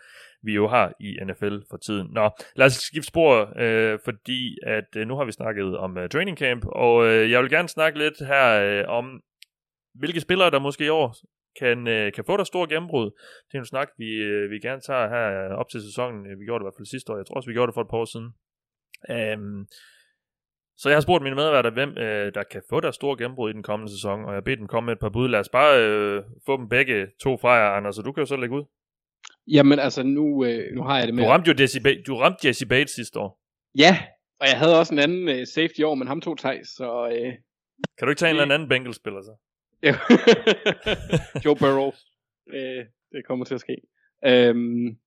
vi 0.43 0.53
jo 0.53 0.67
har 0.67 0.93
i 0.99 1.17
NFL 1.23 1.57
for 1.69 1.77
tiden. 1.77 2.07
Nå, 2.11 2.29
lad 2.55 2.65
os 2.65 2.73
skifte 2.73 3.07
spor, 3.07 3.53
øh, 3.59 3.99
fordi 4.03 4.57
at 4.63 4.89
øh, 4.97 5.07
nu 5.07 5.15
har 5.15 5.25
vi 5.25 5.31
snakket 5.31 5.77
om 5.77 5.97
øh, 5.97 6.09
training 6.09 6.37
camp, 6.37 6.65
og 6.65 7.07
øh, 7.07 7.31
jeg 7.31 7.41
vil 7.41 7.49
gerne 7.49 7.69
snakke 7.69 7.99
lidt 7.99 8.27
her 8.27 8.47
øh, 8.65 8.83
om, 8.87 9.21
hvilke 9.93 10.21
spillere, 10.21 10.51
der 10.51 10.59
måske 10.59 10.85
i 10.85 10.89
år 10.89 11.15
kan, 11.59 11.87
øh, 11.87 12.13
kan 12.13 12.25
få 12.25 12.37
der 12.37 12.43
store 12.43 12.67
gennembrud. 12.69 13.05
Det 13.47 13.53
er 13.57 13.59
en 13.59 13.65
snak, 13.65 13.89
vi, 13.97 14.09
øh, 14.13 14.51
vi 14.51 14.59
gerne 14.59 14.81
tager 14.81 15.07
her 15.09 15.55
op 15.55 15.69
til 15.69 15.81
sæsonen. 15.81 16.39
Vi 16.39 16.45
gjorde 16.45 16.59
det 16.59 16.65
i 16.65 16.67
hvert 16.69 16.79
fald 16.79 16.93
sidste 16.93 17.11
år. 17.11 17.17
Jeg 17.17 17.25
tror 17.25 17.35
også, 17.35 17.49
vi 17.49 17.53
gjorde 17.53 17.69
det 17.69 17.73
for 17.73 17.81
et 17.81 17.91
par 17.91 17.97
år 17.97 18.11
siden. 18.13 18.29
Um, 19.39 19.67
så 20.77 20.89
jeg 20.89 20.95
har 20.95 21.01
spurgt 21.01 21.23
mine 21.23 21.35
medværter, 21.35 21.69
hvem 21.69 21.97
øh, 21.97 22.33
der 22.33 22.43
kan 22.43 22.61
få 22.69 22.79
der 22.79 22.91
store 22.91 23.17
gennembrud 23.17 23.49
i 23.49 23.53
den 23.53 23.63
kommende 23.63 23.93
sæson, 23.93 24.25
og 24.25 24.33
jeg 24.33 24.43
beder 24.43 24.57
dem 24.57 24.67
komme 24.67 24.85
med 24.85 24.93
et 24.93 24.99
par 24.99 25.09
bud. 25.09 25.27
Lad 25.27 25.39
os 25.39 25.49
bare 25.49 25.83
øh, 25.83 26.23
få 26.45 26.57
dem 26.57 26.69
begge 26.69 27.07
to 27.19 27.37
fra 27.37 27.51
jer, 27.51 27.69
Anders, 27.69 27.95
så 27.95 28.01
du 28.01 28.11
kan 28.11 28.21
jo 28.21 28.25
så 28.25 28.35
lægge 28.35 28.55
ud. 28.55 28.63
Jamen 29.47 29.79
altså, 29.79 30.03
nu, 30.03 30.45
øh, 30.45 30.75
nu 30.75 30.83
har 30.83 30.97
jeg 30.97 31.07
det 31.07 31.15
med. 31.15 31.23
Du 31.23 31.29
ramte 31.29 31.51
jo 31.51 31.55
Jesse 31.59 31.81
Bates, 31.81 32.03
du 32.07 32.15
ramte 32.15 32.47
Jesse 32.47 32.65
Bates 32.65 32.91
sidste 32.91 33.19
år. 33.19 33.41
Ja, 33.77 33.97
og 34.39 34.47
jeg 34.47 34.57
havde 34.57 34.79
også 34.79 34.93
en 34.93 34.99
anden 34.99 35.29
øh, 35.29 35.47
safety 35.47 35.81
år, 35.81 35.95
men 35.95 36.07
ham 36.07 36.21
tog 36.21 36.37
Thijs, 36.37 36.67
så... 36.67 37.09
Øh, 37.11 37.33
kan 37.97 38.05
du 38.05 38.09
ikke 38.09 38.19
tage 38.19 38.29
en 38.29 38.41
eller 38.41 38.55
anden 38.55 38.69
Bengals-spiller 38.69 39.21
så? 39.21 39.35
Joe 41.45 41.55
Burrow. 41.55 41.91
Øh, 42.53 42.85
det 43.11 43.25
kommer 43.27 43.45
til 43.45 43.53
at 43.53 43.61
ske. 43.61 43.75
Øhm, 44.25 44.97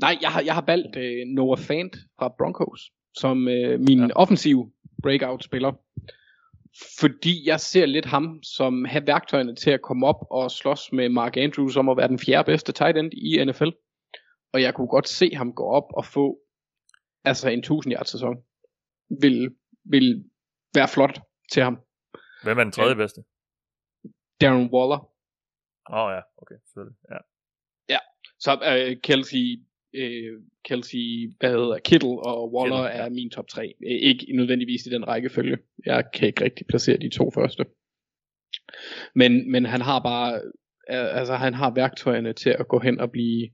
nej, 0.00 0.18
jeg 0.20 0.30
har, 0.30 0.42
jeg 0.42 0.54
har 0.54 0.64
valgt 0.66 0.96
øh, 0.96 1.26
Noah 1.26 1.58
Fant 1.58 1.96
fra 2.18 2.34
Broncos 2.38 2.92
som 3.14 3.48
øh, 3.48 3.80
min 3.80 3.98
ja. 3.98 4.08
offensiv 4.14 4.72
breakout-spiller. 5.04 5.72
Fordi 7.00 7.34
jeg 7.48 7.60
ser 7.60 7.86
lidt 7.86 8.06
ham 8.06 8.42
som 8.42 8.84
have 8.84 9.06
værktøjerne 9.06 9.54
til 9.54 9.70
at 9.70 9.82
komme 9.82 10.06
op 10.06 10.20
og 10.30 10.50
slås 10.50 10.92
med 10.92 11.08
Mark 11.08 11.36
Andrews 11.36 11.76
om 11.76 11.88
at 11.88 11.96
være 11.96 12.08
den 12.08 12.18
fjerde 12.18 12.46
bedste 12.46 12.72
tight 12.72 12.96
end 12.98 13.12
i 13.14 13.44
NFL. 13.44 13.70
Og 14.52 14.62
jeg 14.62 14.74
kunne 14.74 14.88
godt 14.88 15.08
se 15.08 15.34
ham 15.34 15.52
gå 15.52 15.64
op 15.78 15.88
og 15.98 16.04
få 16.04 16.38
altså 17.24 17.48
en 17.48 17.58
1000 17.58 17.94
yard 17.94 18.04
sæson. 18.04 18.36
Vil, 19.22 19.56
vil 19.84 20.24
være 20.74 20.88
flot 20.88 21.20
til 21.52 21.62
ham. 21.62 21.76
Hvem 22.44 22.58
er 22.58 22.64
den 22.64 22.72
tredje 22.72 22.96
bedste? 22.96 23.20
Darren 24.40 24.70
Waller. 24.74 25.00
Åh 25.90 25.98
oh, 25.98 26.12
ja, 26.16 26.20
okay, 26.42 26.54
selvfølgelig. 26.66 26.96
Ja. 27.10 27.18
Ja, 27.88 27.98
så 28.38 28.50
uh, 28.52 29.00
Kelsey 29.00 29.44
øh, 29.94 30.40
Kelsey, 30.64 31.30
hvad 31.40 31.50
hedder, 31.50 31.78
Kittle 31.78 32.18
og 32.18 32.52
Waller 32.54 32.76
Kittle, 32.76 32.98
ja. 32.98 33.06
er 33.06 33.08
min 33.08 33.30
top 33.30 33.48
3. 33.48 33.62
Øh, 33.62 33.90
ikke 33.90 34.26
nødvendigvis 34.34 34.86
i 34.86 34.90
den 34.90 35.08
rækkefølge. 35.08 35.58
Jeg 35.86 36.04
kan 36.14 36.28
ikke 36.28 36.44
rigtig 36.44 36.66
placere 36.66 36.96
de 36.96 37.08
to 37.08 37.30
første. 37.30 37.64
Men, 39.14 39.50
men 39.50 39.64
han 39.64 39.80
har 39.80 39.98
bare, 39.98 40.40
altså 40.88 41.34
han 41.34 41.54
har 41.54 41.74
værktøjerne 41.74 42.32
til 42.32 42.50
at 42.50 42.68
gå 42.68 42.78
hen 42.78 43.00
og 43.00 43.10
blive, 43.10 43.48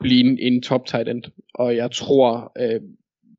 blive 0.00 0.20
en, 0.20 0.38
en 0.38 0.62
top 0.62 0.86
tight 0.86 1.08
end. 1.08 1.22
Og 1.54 1.76
jeg 1.76 1.90
tror, 1.90 2.52
øh, 2.58 2.80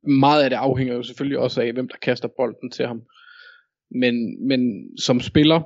meget 0.02 0.44
af 0.44 0.50
det 0.50 0.56
afhænger 0.56 0.94
jo 0.94 1.02
selvfølgelig 1.02 1.38
også 1.38 1.62
af, 1.62 1.72
hvem 1.72 1.88
der 1.88 1.96
kaster 2.02 2.28
bolden 2.36 2.70
til 2.70 2.86
ham. 2.86 3.02
Men, 3.90 4.46
men 4.48 4.90
som 4.98 5.20
spiller, 5.20 5.60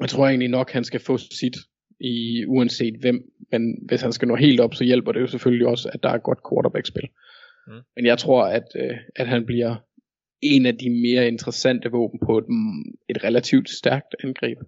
jeg 0.00 0.08
tror 0.08 0.26
egentlig 0.26 0.48
nok, 0.48 0.70
han 0.70 0.84
skal 0.84 1.00
få 1.00 1.18
sit 1.18 1.56
i 2.00 2.46
uanset 2.46 2.94
hvem. 3.00 3.32
Men 3.52 3.78
hvis 3.88 4.02
han 4.02 4.12
skal 4.12 4.28
nå 4.28 4.36
helt 4.36 4.60
op, 4.60 4.74
så 4.74 4.84
hjælper 4.84 5.12
det 5.12 5.20
jo 5.20 5.26
selvfølgelig 5.26 5.66
også, 5.66 5.90
at 5.92 6.02
der 6.02 6.08
er 6.08 6.18
godt 6.18 6.38
quarterback-spil. 6.50 7.08
Mm. 7.66 7.80
Men 7.96 8.06
jeg 8.06 8.18
tror, 8.18 8.44
at, 8.44 8.64
øh, 8.76 8.96
at 9.16 9.28
han 9.28 9.46
bliver 9.46 9.76
en 10.40 10.66
af 10.66 10.78
de 10.78 10.90
mere 10.90 11.28
interessante 11.28 11.90
våben 11.90 12.20
på 12.26 12.38
et, 12.38 12.44
et 13.08 13.24
relativt 13.24 13.70
stærkt 13.70 14.14
angreb. 14.24 14.58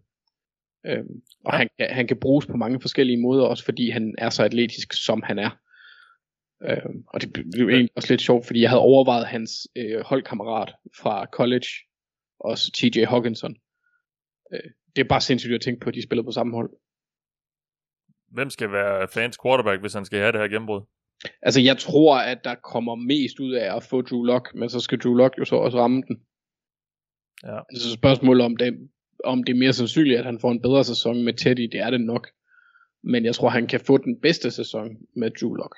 Øhm, 0.86 1.22
og 1.44 1.52
ja. 1.52 1.58
han, 1.58 1.68
han 1.80 2.06
kan 2.06 2.20
bruges 2.20 2.46
på 2.46 2.56
mange 2.56 2.80
forskellige 2.80 3.20
måder, 3.20 3.44
også 3.44 3.64
fordi 3.64 3.90
han 3.90 4.14
er 4.18 4.30
så 4.30 4.42
atletisk, 4.42 4.92
som 4.92 5.22
han 5.22 5.38
er. 5.38 5.50
Øhm, 6.64 7.04
og 7.08 7.20
det 7.20 7.32
blev 7.32 7.68
egentlig 7.68 7.90
også 7.96 8.12
lidt 8.12 8.20
sjovt, 8.20 8.46
fordi 8.46 8.60
jeg 8.60 8.70
havde 8.70 8.80
overvejet 8.80 9.26
hans 9.26 9.50
øh, 9.76 10.00
holdkammerat 10.00 10.74
fra 10.98 11.26
college, 11.32 11.66
også 12.40 12.72
TJ 12.72 13.04
Hawkinson. 13.04 13.56
Øh, 14.52 14.70
det 14.96 15.04
er 15.04 15.08
bare 15.08 15.20
sindssygt 15.20 15.54
at 15.54 15.60
tænke 15.60 15.80
på, 15.80 15.88
at 15.88 15.94
de 15.94 16.02
spiller 16.02 16.22
på 16.22 16.30
samme 16.30 16.54
hold 16.54 16.70
hvem 18.32 18.50
skal 18.50 18.72
være 18.72 19.08
fans 19.08 19.38
quarterback, 19.42 19.80
hvis 19.80 19.94
han 19.94 20.04
skal 20.04 20.18
have 20.18 20.32
det 20.32 20.40
her 20.40 20.48
gennembrud? 20.48 20.80
Altså, 21.42 21.60
jeg 21.60 21.78
tror, 21.78 22.16
at 22.16 22.44
der 22.44 22.54
kommer 22.54 22.94
mest 22.94 23.40
ud 23.40 23.52
af 23.52 23.76
at 23.76 23.82
få 23.82 24.02
Drew 24.02 24.22
Lock, 24.22 24.54
men 24.54 24.68
så 24.68 24.80
skal 24.80 24.98
Drew 24.98 25.14
Lock 25.14 25.38
jo 25.38 25.44
så 25.44 25.56
også 25.56 25.78
ramme 25.78 26.02
den. 26.08 26.20
Ja. 27.42 27.58
Altså 27.70 27.92
spørgsmålet 27.92 28.44
om 28.44 28.56
det, 28.56 28.90
om 29.24 29.44
det 29.44 29.52
er 29.52 29.58
mere 29.58 29.72
sandsynligt, 29.72 30.18
at 30.18 30.24
han 30.24 30.40
får 30.40 30.50
en 30.50 30.62
bedre 30.62 30.84
sæson 30.84 31.24
med 31.24 31.34
Teddy, 31.34 31.68
det 31.72 31.80
er 31.80 31.90
det 31.90 32.00
nok. 32.00 32.28
Men 33.04 33.24
jeg 33.24 33.34
tror, 33.34 33.48
han 33.48 33.66
kan 33.66 33.80
få 33.80 33.98
den 33.98 34.20
bedste 34.20 34.50
sæson 34.50 34.96
med 35.16 35.30
Drew 35.40 35.54
Lock. 35.54 35.76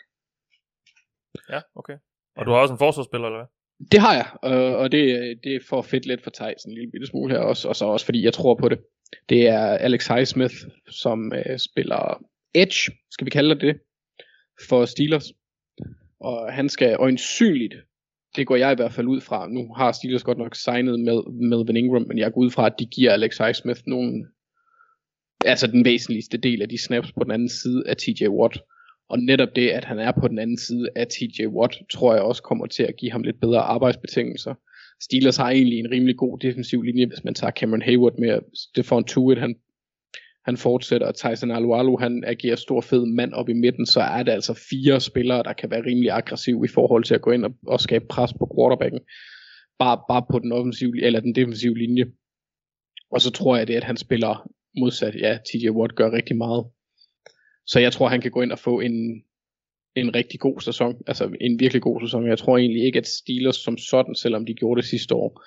Ja, 1.50 1.60
okay. 1.74 1.96
Og 2.36 2.46
du 2.46 2.50
har 2.50 2.58
også 2.58 2.74
en 2.74 2.78
forsvarsspiller, 2.78 3.26
eller 3.26 3.38
hvad? 3.38 3.46
Det 3.92 4.00
har 4.00 4.14
jeg, 4.14 4.26
og 4.76 4.92
det, 4.92 5.00
det 5.44 5.54
er 5.54 5.60
for 5.68 5.82
fedt 5.82 6.06
lidt 6.06 6.22
for 6.22 6.30
Thijs 6.30 6.64
en 6.64 6.74
lille 6.74 6.90
bitte 6.90 7.06
smule 7.06 7.34
her 7.34 7.40
også, 7.40 7.68
og 7.68 7.76
så 7.76 7.84
også 7.84 8.06
fordi 8.06 8.24
jeg 8.24 8.32
tror 8.32 8.54
på 8.54 8.68
det. 8.68 8.78
Det 9.28 9.48
er 9.48 9.66
Alex 9.66 10.06
Highsmith, 10.06 10.54
som 10.90 11.32
øh, 11.32 11.58
spiller 11.58 12.24
edge, 12.54 12.92
skal 13.10 13.24
vi 13.24 13.30
kalde 13.30 13.60
det, 13.60 13.80
for 14.68 14.84
Steelers. 14.84 15.32
Og 16.20 16.52
han 16.52 16.68
skal 16.68 16.96
øjensynligt, 17.00 17.74
det 18.36 18.46
går 18.46 18.56
jeg 18.56 18.72
i 18.72 18.74
hvert 18.74 18.92
fald 18.92 19.06
ud 19.06 19.20
fra, 19.20 19.48
nu 19.48 19.74
har 19.74 19.92
Steelers 19.92 20.24
godt 20.24 20.38
nok 20.38 20.54
signet 20.54 21.00
med 21.00 21.22
Melvin 21.48 21.76
Ingram, 21.76 22.06
men 22.08 22.18
jeg 22.18 22.32
går 22.32 22.40
ud 22.40 22.50
fra, 22.50 22.66
at 22.66 22.74
de 22.78 22.86
giver 22.86 23.12
Alex 23.12 23.38
Highsmith 23.38 23.80
nogle, 23.86 24.26
altså 25.44 25.66
den 25.66 25.84
væsentligste 25.84 26.38
del 26.38 26.62
af 26.62 26.68
de 26.68 26.78
snaps 26.78 27.12
på 27.12 27.24
den 27.24 27.30
anden 27.30 27.48
side 27.48 27.82
af 27.86 27.96
TJ 27.96 28.28
Watt. 28.28 28.58
Og 29.08 29.18
netop 29.18 29.48
det, 29.56 29.68
at 29.70 29.84
han 29.84 29.98
er 29.98 30.12
på 30.20 30.28
den 30.28 30.38
anden 30.38 30.58
side 30.58 30.88
af 30.96 31.06
TJ 31.06 31.46
Watt, 31.46 31.74
tror 31.90 32.14
jeg 32.14 32.22
også 32.22 32.42
kommer 32.42 32.66
til 32.66 32.82
at 32.82 32.96
give 32.96 33.12
ham 33.12 33.22
lidt 33.22 33.40
bedre 33.40 33.60
arbejdsbetingelser. 33.60 34.54
Steelers 35.02 35.36
har 35.36 35.50
egentlig 35.50 35.78
en 35.78 35.90
rimelig 35.90 36.16
god 36.16 36.38
defensiv 36.38 36.82
linje, 36.82 37.06
hvis 37.06 37.24
man 37.24 37.34
tager 37.34 37.50
Cameron 37.50 37.82
Hayward 37.82 38.18
med. 38.18 38.38
Stephon 38.54 39.04
Tuitt, 39.04 39.40
han 39.40 39.54
han 40.44 40.56
fortsætter, 40.56 41.06
og 41.06 41.14
Tyson 41.14 41.50
Alualu, 41.50 41.96
han 41.96 42.24
agerer 42.26 42.56
stor 42.56 42.80
fed 42.80 43.06
mand 43.06 43.32
op 43.32 43.48
i 43.48 43.52
midten, 43.52 43.86
så 43.86 44.00
er 44.00 44.22
det 44.22 44.32
altså 44.32 44.54
fire 44.70 45.00
spillere, 45.00 45.42
der 45.42 45.52
kan 45.52 45.70
være 45.70 45.86
rimelig 45.86 46.10
aggressiv 46.10 46.64
i 46.64 46.68
forhold 46.68 47.04
til 47.04 47.14
at 47.14 47.22
gå 47.22 47.30
ind 47.30 47.44
og, 47.44 47.52
og 47.66 47.80
skabe 47.80 48.04
pres 48.10 48.32
på 48.32 48.54
quarterbacken. 48.56 49.00
Bare, 49.78 50.00
bare 50.08 50.24
på 50.30 50.38
den 50.38 50.52
offensive, 50.52 51.02
eller 51.02 51.20
den 51.20 51.34
defensive 51.34 51.78
linje. 51.78 52.04
Og 53.10 53.20
så 53.20 53.30
tror 53.30 53.56
jeg 53.56 53.68
det, 53.68 53.74
at 53.74 53.84
han 53.84 53.96
spiller 53.96 54.50
modsat. 54.78 55.14
Ja, 55.14 55.38
TJ 55.46 55.68
Watt 55.70 55.94
gør 55.94 56.12
rigtig 56.12 56.36
meget. 56.36 56.64
Så 57.66 57.80
jeg 57.80 57.92
tror, 57.92 58.08
han 58.08 58.20
kan 58.20 58.30
gå 58.30 58.42
ind 58.42 58.52
og 58.52 58.58
få 58.58 58.80
en, 58.80 59.24
en 59.96 60.14
rigtig 60.14 60.40
god 60.40 60.60
sæson. 60.60 60.94
Altså 61.06 61.36
en 61.40 61.60
virkelig 61.60 61.82
god 61.82 62.00
sæson. 62.00 62.28
Jeg 62.28 62.38
tror 62.38 62.58
egentlig 62.58 62.84
ikke, 62.84 62.98
at 62.98 63.06
Steelers 63.06 63.56
som 63.56 63.78
sådan, 63.78 64.14
selvom 64.14 64.46
de 64.46 64.54
gjorde 64.54 64.80
det 64.80 64.88
sidste 64.88 65.14
år, 65.14 65.42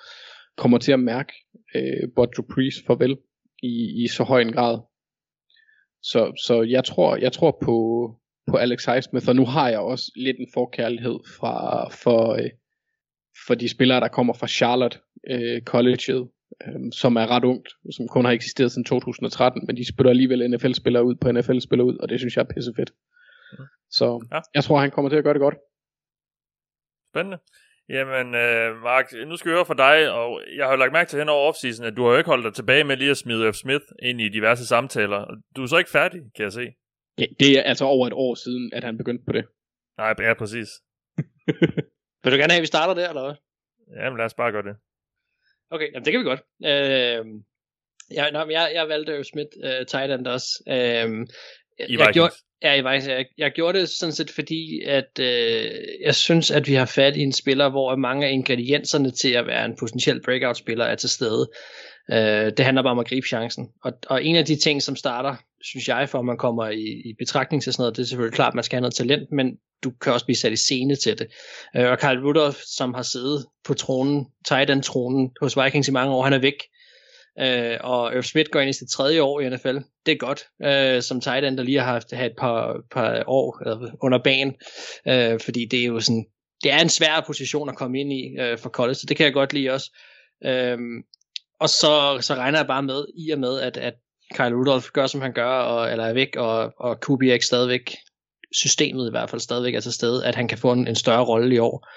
kommer 0.56 0.78
til 0.78 0.92
at 0.92 1.00
mærke 1.00 1.32
øh, 1.74 2.08
Bud 2.16 2.26
Dupree's 2.38 2.86
farvel 2.86 3.16
i, 3.62 4.04
i 4.04 4.08
så 4.08 4.24
høj 4.24 4.40
en 4.40 4.52
grad. 4.52 4.78
Så, 6.02 6.42
så 6.46 6.62
jeg 6.62 6.84
tror, 6.84 7.16
jeg 7.16 7.32
tror 7.32 7.58
på, 7.62 7.76
på 8.50 8.56
Alex 8.56 8.84
Highsmith, 8.84 9.28
og 9.28 9.36
nu 9.36 9.44
har 9.44 9.68
jeg 9.68 9.78
også 9.78 10.12
lidt 10.16 10.36
en 10.38 10.48
forkærlighed 10.54 11.18
fra, 11.38 11.88
for, 11.88 12.32
øh, 12.32 12.50
for 13.46 13.54
de 13.54 13.68
spillere, 13.68 14.00
der 14.00 14.08
kommer 14.08 14.34
fra 14.34 14.46
Charlotte 14.46 14.98
øh, 15.30 15.62
College'et, 15.70 16.24
øh, 16.66 16.92
som 16.92 17.16
er 17.16 17.26
ret 17.26 17.44
ungt, 17.44 17.68
som 17.92 18.08
kun 18.08 18.24
har 18.24 18.32
eksisteret 18.32 18.72
siden 18.72 18.84
2013, 18.84 19.66
men 19.66 19.76
de 19.76 19.88
spiller 19.88 20.10
alligevel 20.10 20.50
NFL-spillere 20.50 21.04
ud 21.04 21.14
på 21.14 21.32
NFL-spillere 21.32 21.86
ud, 21.86 21.96
og 21.96 22.08
det 22.08 22.20
synes 22.20 22.36
jeg 22.36 22.42
er 22.42 22.54
pissefedt. 22.54 22.90
Så 23.90 24.26
ja. 24.32 24.40
jeg 24.54 24.64
tror, 24.64 24.78
han 24.78 24.90
kommer 24.90 25.08
til 25.08 25.16
at 25.16 25.24
gøre 25.24 25.34
det 25.34 25.40
godt. 25.40 25.56
Spændende. 27.12 27.38
Jamen, 27.88 28.34
øh, 28.34 28.82
Mark, 28.82 29.12
nu 29.26 29.36
skal 29.36 29.50
vi 29.50 29.54
høre 29.54 29.66
fra 29.66 29.74
dig, 29.74 30.12
og 30.12 30.42
jeg 30.56 30.64
har 30.64 30.72
jo 30.72 30.78
lagt 30.78 30.92
mærke 30.92 31.08
til 31.10 31.18
hen 31.18 31.28
over 31.28 31.48
offseason, 31.48 31.86
at 31.86 31.96
du 31.96 32.04
har 32.04 32.10
jo 32.10 32.18
ikke 32.18 32.30
holdt 32.30 32.44
dig 32.44 32.54
tilbage 32.54 32.84
med 32.84 32.96
lige 32.96 33.10
at 33.10 33.16
smide 33.16 33.52
F. 33.52 33.56
Smith 33.56 33.84
ind 34.02 34.20
i 34.20 34.28
diverse 34.28 34.66
samtaler. 34.66 35.20
Du 35.56 35.62
er 35.62 35.66
så 35.66 35.78
ikke 35.78 35.90
færdig, 35.90 36.20
kan 36.36 36.44
jeg 36.44 36.52
se. 36.52 36.66
Ja, 37.18 37.26
det 37.40 37.58
er 37.58 37.62
altså 37.62 37.84
over 37.84 38.06
et 38.06 38.12
år 38.12 38.34
siden, 38.34 38.72
at 38.72 38.84
han 38.84 38.96
begyndte 38.96 39.24
på 39.26 39.32
det. 39.32 39.44
Nej, 39.98 40.14
ja, 40.18 40.34
præcis. 40.34 40.68
Vil 42.22 42.32
du 42.32 42.38
gerne 42.38 42.52
have, 42.52 42.62
at 42.62 42.66
vi 42.66 42.74
starter 42.74 42.94
der, 42.94 43.08
eller 43.08 43.24
hvad? 43.24 43.36
Jamen, 43.96 44.16
lad 44.16 44.26
os 44.26 44.34
bare 44.34 44.52
gøre 44.52 44.62
det. 44.62 44.76
Okay, 45.70 45.88
jamen, 45.92 46.04
det 46.04 46.12
kan 46.12 46.20
vi 46.20 46.30
godt. 46.32 46.42
Øh, 46.70 47.24
ja, 48.18 48.30
nå, 48.30 48.50
jeg, 48.50 48.70
jeg 48.74 48.88
valgte 48.88 49.12
jo 49.12 49.22
Smith 49.22 49.52
uh, 49.64 49.86
tight 49.86 50.12
end 50.12 50.26
også. 50.26 50.50
Øh, 50.74 51.08
I 51.12 51.57
jeg, 51.78 51.98
jeg 51.98 52.10
gjorde, 52.12 52.32
Ja, 52.62 52.72
jeg, 52.72 52.84
faktisk, 52.84 53.10
jeg, 53.10 53.26
jeg 53.38 53.52
gjorde 53.52 53.80
det 53.80 53.88
sådan 53.88 54.12
set 54.12 54.30
fordi, 54.30 54.80
at 54.86 55.18
øh, 55.20 55.70
jeg 56.04 56.14
synes, 56.14 56.50
at 56.50 56.68
vi 56.68 56.74
har 56.74 56.86
fat 56.86 57.16
i 57.16 57.20
en 57.20 57.32
spiller, 57.32 57.70
hvor 57.70 57.96
mange 57.96 58.26
af 58.26 58.32
ingredienserne 58.32 59.10
til 59.10 59.32
at 59.32 59.46
være 59.46 59.64
en 59.64 59.76
potentiel 59.78 60.22
breakout-spiller 60.24 60.84
er 60.84 60.94
til 60.94 61.08
stede. 61.08 61.50
Øh, 62.12 62.52
det 62.56 62.60
handler 62.60 62.82
bare 62.82 62.90
om 62.90 62.98
at 62.98 63.08
gribe 63.08 63.26
chancen. 63.26 63.68
Og, 63.84 63.92
og 64.06 64.24
en 64.24 64.36
af 64.36 64.44
de 64.44 64.56
ting, 64.56 64.82
som 64.82 64.96
starter, 64.96 65.34
synes 65.62 65.88
jeg, 65.88 66.08
for 66.08 66.18
at 66.18 66.24
man 66.24 66.38
kommer 66.38 66.68
i, 66.68 67.02
i 67.04 67.14
betragtning 67.18 67.62
til 67.62 67.72
sådan 67.72 67.82
noget, 67.82 67.96
det 67.96 68.02
er 68.02 68.06
selvfølgelig 68.06 68.34
klart, 68.34 68.50
at 68.50 68.54
man 68.54 68.64
skal 68.64 68.76
have 68.76 68.80
noget 68.80 68.94
talent, 68.94 69.32
men 69.32 69.56
du 69.84 69.90
kan 69.90 70.12
også 70.12 70.26
blive 70.26 70.36
sat 70.36 70.52
i 70.52 70.56
scene 70.56 70.96
til 70.96 71.18
det. 71.18 71.26
Øh, 71.76 71.90
og 71.90 71.98
Carl 71.98 72.18
Rudolph, 72.26 72.58
som 72.76 72.94
har 72.94 73.02
siddet 73.02 73.46
på 73.64 73.74
tronen, 73.74 74.26
tight 74.48 74.70
end 74.70 74.82
tronen 74.82 75.30
hos 75.40 75.56
Vikings 75.56 75.88
i 75.88 75.92
mange 75.92 76.14
år, 76.14 76.22
han 76.22 76.32
er 76.32 76.38
væk 76.38 76.58
øh, 77.40 77.76
og 77.80 78.14
Irv 78.14 78.22
Smith 78.22 78.50
går 78.50 78.60
ind 78.60 78.70
i 78.70 78.72
sit 78.72 78.88
tredje 78.88 79.22
år 79.22 79.40
i 79.40 79.48
NFL. 79.48 79.76
Det 80.06 80.12
er 80.12 80.16
godt, 80.16 80.44
øh, 80.64 81.02
som 81.02 81.20
tight 81.20 81.44
end, 81.44 81.56
der 81.56 81.62
lige 81.62 81.78
har 81.78 81.92
haft, 81.92 82.12
have 82.12 82.30
et 82.30 82.36
par, 82.38 82.80
par 82.90 83.22
år 83.26 83.62
øh, 83.66 83.92
under 84.02 84.18
banen, 84.24 84.54
øh, 85.08 85.40
fordi 85.40 85.66
det 85.70 85.80
er 85.80 85.86
jo 85.86 86.00
sådan, 86.00 86.26
det 86.62 86.72
er 86.72 86.78
en 86.78 86.88
svær 86.88 87.24
position 87.26 87.68
at 87.68 87.76
komme 87.76 88.00
ind 88.00 88.12
i 88.12 88.36
øh, 88.40 88.58
for 88.58 88.70
college, 88.70 88.94
så 88.94 89.06
det 89.08 89.16
kan 89.16 89.24
jeg 89.24 89.32
godt 89.32 89.52
lide 89.52 89.70
også. 89.70 89.98
Øh, 90.44 90.78
og 91.60 91.68
så, 91.68 92.18
så 92.20 92.34
regner 92.34 92.58
jeg 92.58 92.66
bare 92.66 92.82
med, 92.82 93.04
i 93.16 93.30
og 93.30 93.38
med, 93.38 93.60
at, 93.60 93.76
at 93.76 93.94
Kyle 94.34 94.54
Rudolph 94.54 94.86
gør, 94.92 95.06
som 95.06 95.20
han 95.20 95.32
gør, 95.32 95.50
og, 95.50 95.90
eller 95.90 96.04
er 96.04 96.12
væk, 96.12 96.36
og, 96.36 96.72
og 96.78 97.00
Kubiak 97.00 97.42
stadigvæk, 97.42 97.96
systemet 98.52 99.08
i 99.08 99.10
hvert 99.10 99.30
fald 99.30 99.40
stadigvæk 99.40 99.74
er 99.74 99.80
til 99.80 99.92
stede, 99.92 100.26
at 100.26 100.34
han 100.34 100.48
kan 100.48 100.58
få 100.58 100.72
en, 100.72 100.88
en 100.88 100.94
større 100.94 101.24
rolle 101.24 101.54
i 101.54 101.58
år. 101.58 101.88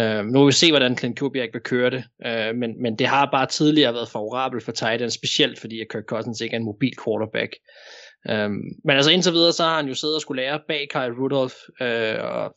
Uh, 0.00 0.24
nu 0.26 0.38
vil 0.38 0.46
vi 0.46 0.52
se, 0.52 0.70
hvordan 0.70 0.98
Clint 0.98 1.18
Kubiak 1.18 1.48
vil 1.52 1.62
køre 1.62 1.90
det, 1.90 2.04
uh, 2.26 2.56
men, 2.56 2.82
men 2.82 2.98
det 2.98 3.06
har 3.06 3.28
bare 3.32 3.46
tidligere 3.46 3.94
været 3.94 4.08
favorabelt 4.08 4.64
for 4.64 4.72
Titan, 4.72 5.10
specielt 5.10 5.60
fordi 5.60 5.80
at 5.80 5.86
Kirk 5.90 6.04
Cousins 6.04 6.40
ikke 6.40 6.54
er 6.54 6.58
en 6.58 6.64
mobil 6.64 6.92
quarterback. 7.04 7.56
Um, 8.30 8.62
men 8.84 8.96
altså 8.96 9.10
indtil 9.10 9.32
videre, 9.32 9.52
så 9.52 9.64
har 9.64 9.76
han 9.76 9.88
jo 9.88 9.94
siddet 9.94 10.14
og 10.14 10.20
skulle 10.20 10.42
lære 10.42 10.60
bag 10.68 10.86
Kyle 10.90 11.14
Rudolph, 11.20 11.54
uh, 11.80 12.24
og 12.24 12.54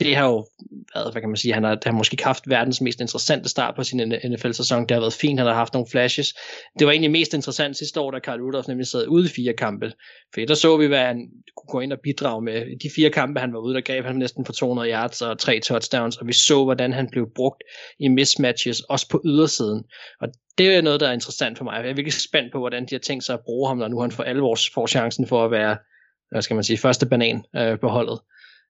det 0.00 0.16
har 0.16 0.24
jo 0.24 0.46
været, 0.94 1.12
hvad 1.12 1.22
kan 1.22 1.28
man 1.28 1.36
sige, 1.36 1.54
han 1.54 1.64
har, 1.64 1.70
han 1.70 1.92
har 1.92 1.98
måske 1.98 2.24
haft 2.24 2.50
verdens 2.50 2.80
mest 2.80 3.00
interessante 3.00 3.48
start 3.48 3.74
på 3.76 3.82
sin 3.82 3.98
NFL-sæson. 4.30 4.82
Det 4.82 4.90
har 4.90 5.00
været 5.00 5.12
fint, 5.12 5.40
han 5.40 5.46
har 5.46 5.54
haft 5.54 5.72
nogle 5.72 5.88
flashes. 5.90 6.34
Det 6.78 6.86
var 6.86 6.92
egentlig 6.92 7.10
mest 7.10 7.34
interessant 7.34 7.76
sidste 7.76 8.00
år, 8.00 8.10
da 8.10 8.18
Carl 8.18 8.40
Rudolph 8.40 8.68
nemlig 8.68 8.86
sad 8.86 9.06
ude 9.06 9.26
i 9.26 9.28
fire 9.28 9.52
kampe. 9.52 9.92
For 10.34 10.40
der 10.40 10.54
så 10.54 10.76
vi, 10.76 10.86
hvad 10.86 10.98
han 10.98 11.28
kunne 11.56 11.68
gå 11.68 11.80
ind 11.80 11.92
og 11.92 11.98
bidrage 12.02 12.42
med. 12.42 12.78
De 12.82 12.90
fire 12.96 13.10
kampe, 13.10 13.40
han 13.40 13.52
var 13.52 13.58
ude, 13.58 13.74
der 13.74 13.80
gav 13.80 14.04
han 14.04 14.16
næsten 14.16 14.44
for 14.44 14.52
200 14.52 14.90
yards 14.90 15.22
og 15.22 15.38
tre 15.38 15.60
touchdowns, 15.60 16.16
og 16.16 16.26
vi 16.26 16.32
så, 16.32 16.64
hvordan 16.64 16.92
han 16.92 17.08
blev 17.10 17.26
brugt 17.34 17.62
i 17.98 18.08
mismatches, 18.08 18.80
også 18.80 19.08
på 19.08 19.22
ydersiden. 19.24 19.84
Og 20.20 20.28
det 20.58 20.74
er 20.74 20.80
noget, 20.80 21.00
der 21.00 21.08
er 21.08 21.12
interessant 21.12 21.58
for 21.58 21.64
mig. 21.64 21.72
Jeg 21.72 21.90
er 21.90 21.94
virkelig 21.94 22.12
spændt 22.12 22.52
på, 22.52 22.58
hvordan 22.58 22.86
de 22.86 22.94
har 22.94 23.00
tænkt 23.00 23.24
sig 23.24 23.34
at 23.34 23.40
bruge 23.44 23.68
ham, 23.68 23.78
når 23.78 23.88
nu 23.88 24.00
han 24.00 24.10
for 24.10 24.22
alvor 24.22 24.58
får 24.74 24.86
chancen 24.86 25.26
for 25.26 25.44
at 25.44 25.50
være, 25.50 25.76
hvad 26.30 26.42
skal 26.42 26.54
man 26.54 26.64
sige, 26.64 26.78
første 26.78 27.06
banan 27.06 27.44
øh, 27.56 27.80
på 27.80 27.88
holdet. 27.88 28.20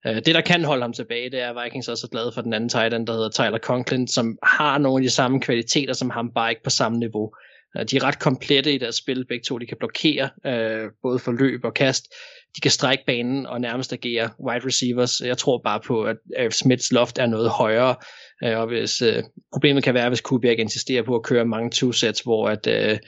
Øh, 0.06 0.16
det, 0.16 0.34
der 0.34 0.40
kan 0.40 0.64
holde 0.64 0.82
ham 0.82 0.92
tilbage, 0.92 1.30
det 1.30 1.40
er, 1.40 1.50
at 1.50 1.64
Vikings 1.64 1.88
er 1.88 2.08
glade 2.10 2.32
for 2.34 2.40
den 2.40 2.52
anden 2.52 2.68
tight 2.68 2.94
end, 2.94 3.06
der 3.06 3.12
hedder 3.12 3.28
Tyler 3.28 3.58
Conklin, 3.58 4.08
som 4.08 4.38
har 4.42 4.78
nogle 4.78 5.02
af 5.02 5.02
de 5.02 5.10
samme 5.10 5.40
kvaliteter 5.40 5.92
som 5.92 6.10
ham, 6.10 6.30
bare 6.34 6.50
ikke 6.50 6.62
på 6.62 6.70
samme 6.70 6.98
niveau. 6.98 7.34
Øh, 7.76 7.84
de 7.84 7.96
er 7.96 8.04
ret 8.04 8.18
komplette 8.18 8.72
i 8.72 8.78
deres 8.78 8.96
spil, 8.96 9.26
begge 9.28 9.44
to. 9.48 9.58
De 9.58 9.66
kan 9.66 9.76
blokere 9.78 10.30
øh, 10.46 10.90
både 11.02 11.18
for 11.18 11.32
løb 11.32 11.64
og 11.64 11.74
kast. 11.74 12.04
De 12.56 12.60
kan 12.60 12.70
strække 12.70 13.04
banen 13.06 13.46
og 13.46 13.60
nærmest 13.60 13.92
agere 13.92 14.30
wide 14.46 14.66
receivers. 14.66 15.20
Jeg 15.20 15.38
tror 15.38 15.60
bare 15.64 15.80
på, 15.80 16.02
at 16.02 16.16
Smiths 16.50 16.92
loft 16.92 17.18
er 17.18 17.26
noget 17.26 17.50
højere. 17.50 17.96
Øh, 18.44 18.58
og 18.58 18.66
hvis, 18.66 19.02
øh, 19.02 19.22
problemet 19.52 19.84
kan 19.84 19.94
være, 19.94 20.08
hvis 20.08 20.20
Kubiak 20.20 20.58
insisterer 20.58 21.02
på 21.02 21.14
at 21.14 21.22
køre 21.22 21.44
mange 21.44 21.70
two-sets, 21.74 22.22
hvor 22.22 22.48
at, 22.48 22.66
øh, 22.66 22.98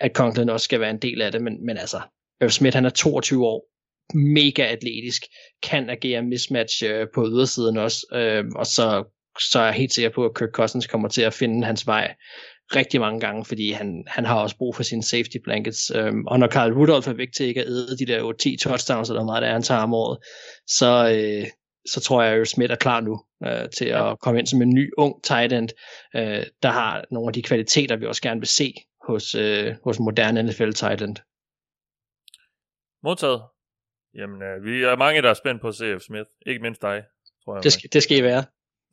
at 0.00 0.12
Conklin 0.14 0.48
også 0.48 0.64
skal 0.64 0.80
være 0.80 0.90
en 0.90 0.98
del 1.02 1.22
af 1.22 1.32
det. 1.32 1.42
Men, 1.42 1.66
men 1.66 1.78
altså, 1.78 2.00
Irv 2.40 2.50
Smith 2.50 2.74
han 2.74 2.84
er 2.84 2.90
22 2.90 3.46
år, 3.46 3.64
mega 4.14 4.62
atletisk, 4.62 5.22
kan 5.62 5.90
agere 5.90 6.22
mismatch 6.22 6.84
øh, 6.84 7.06
på 7.14 7.26
ydersiden 7.26 7.76
også, 7.76 8.06
øh, 8.12 8.44
og 8.56 8.66
så, 8.66 9.04
så 9.50 9.58
er 9.58 9.64
jeg 9.64 9.74
helt 9.74 9.92
sikker 9.92 10.10
på, 10.10 10.24
at 10.24 10.36
Kirk 10.38 10.50
Cousins 10.52 10.86
kommer 10.86 11.08
til 11.08 11.22
at 11.22 11.34
finde 11.34 11.66
hans 11.66 11.86
vej 11.86 12.14
rigtig 12.74 13.00
mange 13.00 13.20
gange, 13.20 13.44
fordi 13.44 13.72
han, 13.72 14.04
han 14.06 14.24
har 14.24 14.40
også 14.42 14.56
brug 14.56 14.76
for 14.76 14.82
sine 14.82 15.02
safety 15.02 15.36
blankets. 15.44 15.90
Øhm, 15.94 16.26
og 16.26 16.38
når 16.38 16.48
Carl 16.48 16.72
Rudolph 16.72 17.08
er 17.08 17.12
væk 17.12 17.32
til 17.36 17.46
ikke 17.46 17.60
at 17.60 17.66
æde 17.66 17.98
de 17.98 18.06
der 18.06 18.32
10 18.32 18.56
touchdowns, 18.56 19.10
eller 19.10 19.24
meget 19.24 19.42
der 19.42 19.48
er, 19.48 19.52
han 19.52 19.62
tager 19.62 19.80
om 19.80 19.94
året, 19.94 20.18
så, 20.66 21.10
øh, 21.14 21.46
så 21.88 22.00
tror 22.00 22.22
jeg, 22.22 22.40
at 22.40 22.48
Smith 22.48 22.72
er 22.72 22.76
klar 22.76 23.00
nu 23.00 23.20
øh, 23.46 23.70
til 23.70 23.84
at 23.84 24.18
komme 24.20 24.38
ind 24.38 24.46
som 24.46 24.62
en 24.62 24.74
ny, 24.74 24.92
ung 24.98 25.24
tight 25.24 25.52
end, 25.52 25.68
øh, 26.16 26.46
der 26.62 26.70
har 26.70 27.04
nogle 27.10 27.28
af 27.28 27.32
de 27.32 27.42
kvaliteter, 27.42 27.96
vi 27.96 28.06
også 28.06 28.22
gerne 28.22 28.40
vil 28.40 28.48
se 28.48 28.74
hos, 29.06 29.34
øh, 29.34 29.74
hos 29.84 29.98
moderne 29.98 30.42
NFL 30.42 30.70
tight 30.72 31.02
end. 31.02 31.16
Modtaget. 33.02 33.42
Jamen, 34.18 34.42
øh, 34.42 34.64
vi 34.64 34.82
er 34.82 34.96
mange, 34.96 35.22
der 35.22 35.30
er 35.30 35.34
spændt 35.34 35.60
på 35.60 35.72
CF 35.72 36.02
Smith. 36.06 36.30
Ikke 36.46 36.62
mindst 36.62 36.82
dig, 36.82 37.02
tror 37.44 37.56
jeg. 37.56 37.64
Det 37.64 37.72
skal, 37.72 37.90
det 37.92 38.02
skal 38.02 38.18
I 38.18 38.22
være. 38.22 38.44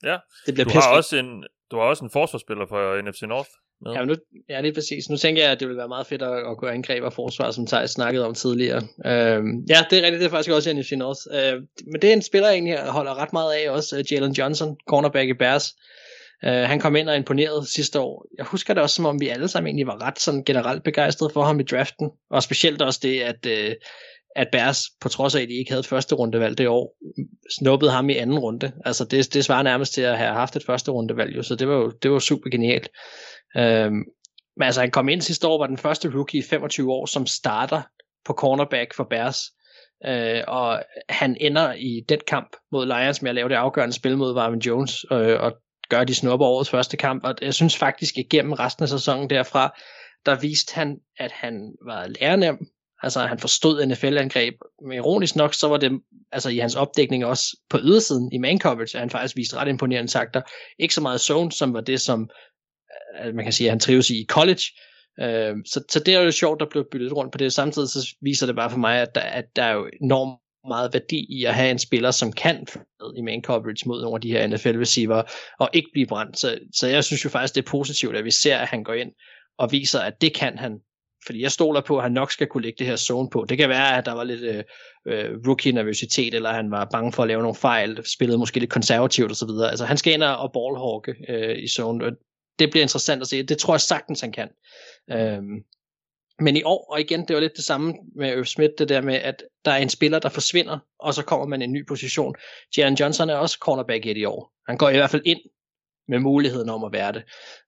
Ja. 0.03 0.17
Det 0.45 0.53
bliver 0.53 0.69
du, 0.69 0.79
har 0.79 0.97
også 0.97 1.17
en, 1.17 1.43
du 1.71 1.75
har 1.77 1.83
også 1.83 2.03
en 2.03 2.11
forsvarsspiller 2.11 2.65
for 2.65 3.01
NFC 3.01 3.21
North. 3.21 3.49
Med. 3.81 3.91
Ja, 3.93 4.05
nu, 4.05 4.15
ja, 4.49 4.67
er 4.67 4.73
præcis. 4.73 5.09
Nu 5.09 5.17
tænker 5.17 5.43
jeg, 5.43 5.51
at 5.51 5.59
det 5.59 5.67
vil 5.67 5.77
være 5.77 5.87
meget 5.87 6.07
fedt 6.07 6.21
at, 6.21 6.37
at 6.51 6.57
gå 6.57 6.67
angreb 6.67 7.03
og 7.03 7.13
forsvar, 7.13 7.51
som 7.51 7.67
Thijs 7.67 7.91
snakkede 7.91 8.25
om 8.25 8.33
tidligere. 8.33 8.81
Øhm, 9.05 9.65
ja, 9.69 9.85
det 9.89 9.99
er 9.99 10.03
rigtigt. 10.03 10.19
Det 10.19 10.25
er 10.25 10.29
faktisk 10.29 10.51
også 10.51 10.73
NFC 10.73 10.91
North. 10.91 11.19
Øh, 11.33 11.61
men 11.91 12.01
det 12.01 12.09
er 12.09 12.13
en 12.13 12.21
spiller, 12.21 12.47
jeg 12.47 12.55
egentlig 12.55 12.77
holder 12.79 13.21
ret 13.21 13.33
meget 13.33 13.53
af 13.53 13.69
også. 13.69 13.97
Uh, 13.97 14.13
Jalen 14.13 14.31
Johnson, 14.31 14.77
cornerback 14.89 15.29
i 15.29 15.33
Bears. 15.33 15.73
Uh, 16.47 16.49
han 16.49 16.79
kom 16.79 16.95
ind 16.95 17.09
og 17.09 17.15
imponerede 17.15 17.73
sidste 17.73 17.99
år. 17.99 18.25
Jeg 18.37 18.45
husker 18.45 18.73
det 18.73 18.83
også, 18.83 18.95
som 18.95 19.05
om 19.05 19.21
vi 19.21 19.27
alle 19.27 19.47
sammen 19.47 19.67
egentlig 19.67 19.87
var 19.87 20.01
ret 20.07 20.19
sådan 20.19 20.43
generelt 20.43 20.83
begejstrede 20.83 21.33
for 21.33 21.43
ham 21.43 21.59
i 21.59 21.63
draften. 21.63 22.09
Og 22.31 22.43
specielt 22.43 22.81
også 22.81 22.99
det, 23.03 23.21
at 23.21 23.45
uh, 23.45 23.73
at 24.35 24.47
Bears, 24.51 24.81
på 25.01 25.10
trods 25.10 25.35
af, 25.35 25.41
at 25.41 25.49
de 25.49 25.53
ikke 25.53 25.72
havde 25.72 25.80
et 25.80 25.88
første 25.88 26.15
rundevalg 26.15 26.57
det 26.57 26.68
år, 26.68 26.95
snuppede 27.60 27.91
ham 27.91 28.10
i 28.10 28.15
anden 28.15 28.39
runde. 28.39 28.72
Altså 28.85 29.05
det, 29.05 29.34
det 29.34 29.45
svarer 29.45 29.64
nærmest 29.64 29.93
til 29.93 30.01
at 30.01 30.18
have 30.18 30.34
haft 30.34 30.55
et 30.55 30.65
første 30.65 30.91
rundevalg, 30.91 31.35
jo, 31.35 31.43
så 31.43 31.55
det 31.55 31.68
var 31.68 31.76
jo 31.76 31.89
det 31.89 32.11
var 32.11 32.19
super 32.19 32.49
genialt. 32.49 32.89
Øhm, 33.57 34.03
men 34.57 34.65
altså 34.65 34.81
han 34.81 34.91
kom 34.91 35.10
ind 35.10 35.22
sidste 35.22 35.47
år, 35.47 35.57
var 35.57 35.68
den 35.68 35.77
første 35.77 36.11
rookie 36.14 36.39
i 36.39 36.43
25 36.43 36.91
år, 36.91 37.05
som 37.05 37.26
starter 37.26 37.81
på 38.26 38.34
cornerback 38.34 38.93
for 38.95 39.03
Bears. 39.03 39.39
Øh, 40.05 40.41
og 40.47 40.84
han 41.10 41.38
ender 41.39 41.73
i 41.73 42.05
den 42.10 42.19
kamp 42.27 42.49
mod 42.72 42.85
Lions 42.85 43.22
med 43.22 43.30
at 43.30 43.35
lave 43.35 43.49
det 43.49 43.55
afgørende 43.55 43.95
spil 43.95 44.18
mod 44.18 44.34
Marvin 44.34 44.60
Jones, 44.60 45.05
øh, 45.11 45.39
og 45.39 45.53
gør 45.89 46.03
de 46.03 46.15
snupper 46.15 46.45
årets 46.45 46.69
første 46.69 46.97
kamp. 46.97 47.23
Og 47.23 47.35
jeg 47.41 47.53
synes 47.53 47.77
faktisk, 47.77 48.18
at 48.18 48.30
gennem 48.30 48.53
resten 48.53 48.84
af 48.84 48.89
sæsonen 48.89 49.30
derfra, 49.30 49.77
der 50.26 50.39
viste 50.39 50.76
han, 50.76 50.97
at 51.18 51.31
han 51.31 51.73
var 51.85 52.07
lærernem, 52.07 52.57
Altså 53.03 53.19
han 53.19 53.39
forstod 53.39 53.85
NFL-angreb. 53.85 54.53
Men 54.81 54.97
ironisk 54.97 55.35
nok, 55.35 55.53
så 55.53 55.67
var 55.67 55.77
det 55.77 55.91
altså 56.31 56.49
i 56.49 56.57
hans 56.57 56.75
opdækning 56.75 57.25
også 57.25 57.57
på 57.69 57.77
ydersiden 57.81 58.31
i 58.34 58.38
man 58.38 58.59
coverage, 58.59 58.97
at 58.97 58.99
han 58.99 59.09
faktisk 59.09 59.35
viste 59.35 59.57
ret 59.57 59.67
imponerende 59.67 60.11
takter. 60.11 60.41
Ikke 60.80 60.93
så 60.93 61.01
meget 61.01 61.21
zone, 61.21 61.51
som 61.51 61.73
var 61.73 61.81
det, 61.81 62.01
som 62.01 62.30
øh, 63.25 63.35
man 63.35 63.45
kan 63.45 63.53
sige, 63.53 63.67
at 63.67 63.71
han 63.71 63.80
trives 63.80 64.09
i 64.09 64.25
college. 64.30 64.63
Øh, 65.19 65.55
så, 65.65 65.84
så 65.89 65.99
det 66.05 66.13
er 66.13 66.21
jo 66.21 66.31
sjovt, 66.31 66.59
der 66.59 66.65
blev 66.71 66.85
byttet 66.91 67.15
rundt 67.15 67.31
på 67.31 67.38
det. 67.38 67.53
Samtidig 67.53 67.89
så 67.89 68.15
viser 68.21 68.45
det 68.45 68.55
bare 68.55 68.69
for 68.69 68.77
mig, 68.77 69.01
at 69.01 69.15
der, 69.15 69.21
at 69.21 69.45
der 69.55 69.63
er 69.63 69.73
jo 69.73 69.89
enormt 70.01 70.39
meget 70.67 70.93
værdi 70.93 71.25
i 71.30 71.43
at 71.43 71.55
have 71.55 71.71
en 71.71 71.80
spiller, 71.80 72.11
som 72.11 72.31
kan 72.31 72.67
i 73.17 73.21
man 73.21 73.41
coverage 73.43 73.88
mod 73.88 74.01
nogle 74.01 74.15
af 74.15 74.21
de 74.21 74.31
her 74.31 74.47
NFL-receiver, 74.47 75.23
og 75.59 75.69
ikke 75.73 75.89
blive 75.93 76.07
brændt. 76.07 76.39
Så, 76.39 76.59
så 76.73 76.88
jeg 76.88 77.03
synes 77.03 77.25
jo 77.25 77.30
faktisk, 77.30 77.55
det 77.55 77.65
er 77.65 77.71
positivt, 77.71 78.15
at 78.15 78.25
vi 78.25 78.31
ser, 78.31 78.57
at 78.57 78.67
han 78.67 78.84
går 78.84 78.93
ind 78.93 79.11
og 79.57 79.71
viser, 79.71 79.99
at 79.99 80.21
det 80.21 80.34
kan 80.35 80.57
han 80.57 80.80
fordi 81.25 81.41
jeg 81.41 81.51
stoler 81.51 81.81
på, 81.81 81.97
at 81.97 82.03
han 82.03 82.11
nok 82.11 82.31
skal 82.31 82.47
kunne 82.47 82.63
lægge 82.63 82.77
det 82.79 82.87
her 82.87 82.95
zone 82.95 83.29
på. 83.29 83.45
Det 83.49 83.57
kan 83.57 83.69
være, 83.69 83.97
at 83.97 84.05
der 84.05 84.13
var 84.13 84.23
lidt 84.23 84.41
øh, 84.41 84.63
øh 85.07 85.39
rookie-nervøsitet, 85.47 86.33
eller 86.33 86.53
han 86.53 86.71
var 86.71 86.87
bange 86.91 87.11
for 87.11 87.23
at 87.23 87.27
lave 87.27 87.41
nogle 87.41 87.55
fejl, 87.55 88.05
spillede 88.15 88.37
måske 88.37 88.59
lidt 88.59 88.71
konservativt 88.71 89.31
osv. 89.31 89.49
Altså 89.69 89.85
han 89.85 89.97
skal 89.97 90.13
ind 90.13 90.23
og 90.23 90.51
ballhawke 90.53 91.15
øh, 91.29 91.63
i 91.63 91.67
zone. 91.67 92.11
Det 92.59 92.71
bliver 92.71 92.81
interessant 92.81 93.21
at 93.21 93.27
se. 93.27 93.43
Det 93.43 93.57
tror 93.57 93.73
jeg 93.73 93.81
sagtens, 93.81 94.21
han 94.21 94.31
kan. 94.31 94.49
Øhm, 95.11 95.63
men 96.39 96.57
i 96.57 96.63
år, 96.63 96.91
og 96.91 96.99
igen, 96.99 97.27
det 97.27 97.33
var 97.33 97.39
lidt 97.39 97.55
det 97.55 97.63
samme 97.63 97.93
med 98.15 98.37
Irv 98.37 98.45
Smith, 98.45 98.73
det 98.77 98.89
der 98.89 99.01
med, 99.01 99.15
at 99.15 99.43
der 99.65 99.71
er 99.71 99.77
en 99.77 99.89
spiller, 99.89 100.19
der 100.19 100.29
forsvinder, 100.29 100.79
og 100.99 101.13
så 101.13 101.23
kommer 101.23 101.45
man 101.45 101.61
i 101.61 101.65
en 101.65 101.71
ny 101.71 101.87
position. 101.87 102.35
Jalen 102.77 102.97
Johnson 102.97 103.29
er 103.29 103.35
også 103.35 103.57
cornerback 103.61 104.05
i 104.05 104.25
år. 104.25 104.53
Han 104.67 104.77
går 104.77 104.89
i 104.89 104.97
hvert 104.97 105.09
fald 105.09 105.21
ind 105.25 105.39
med 106.07 106.19
muligheden 106.19 106.69
om 106.69 106.84
at 106.84 106.91
være 106.93 107.11
det. 107.11 107.23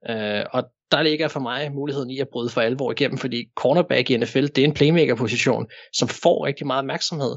Øh, 0.09 0.45
og 0.51 0.63
der 0.91 1.01
ligger 1.01 1.27
for 1.27 1.39
mig 1.39 1.71
muligheden 1.71 2.09
i 2.09 2.19
at 2.19 2.27
bryde 2.31 2.49
for 2.49 2.61
alvor 2.61 2.91
igennem, 2.91 3.17
fordi 3.17 3.45
cornerback 3.55 4.09
i 4.09 4.17
NFL, 4.17 4.45
det 4.45 4.57
er 4.57 4.63
en 4.63 4.73
playmaker-position, 4.73 5.67
som 5.93 6.07
får 6.07 6.45
rigtig 6.45 6.67
meget 6.67 6.79
opmærksomhed. 6.79 7.35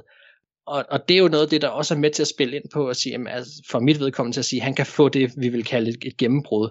Og, 0.68 0.84
og 0.90 1.08
det 1.08 1.14
er 1.14 1.18
jo 1.18 1.28
noget 1.28 1.44
af 1.44 1.50
det, 1.50 1.62
der 1.62 1.68
også 1.68 1.94
er 1.94 1.98
med 1.98 2.10
til 2.10 2.22
at 2.22 2.28
spille 2.28 2.56
ind 2.56 2.64
på 2.74 2.88
at 2.88 2.96
sige, 2.96 3.12
jamen, 3.12 3.26
altså, 3.26 3.52
for 3.70 3.78
mit 3.78 4.00
vedkommende 4.00 4.36
til 4.36 4.40
at 4.40 4.44
sige, 4.44 4.60
at 4.60 4.64
han 4.64 4.74
kan 4.74 4.86
få 4.86 5.08
det, 5.08 5.32
vi 5.36 5.48
vil 5.48 5.64
kalde 5.64 5.90
et, 5.90 5.96
et 6.06 6.16
gennembrud. 6.16 6.68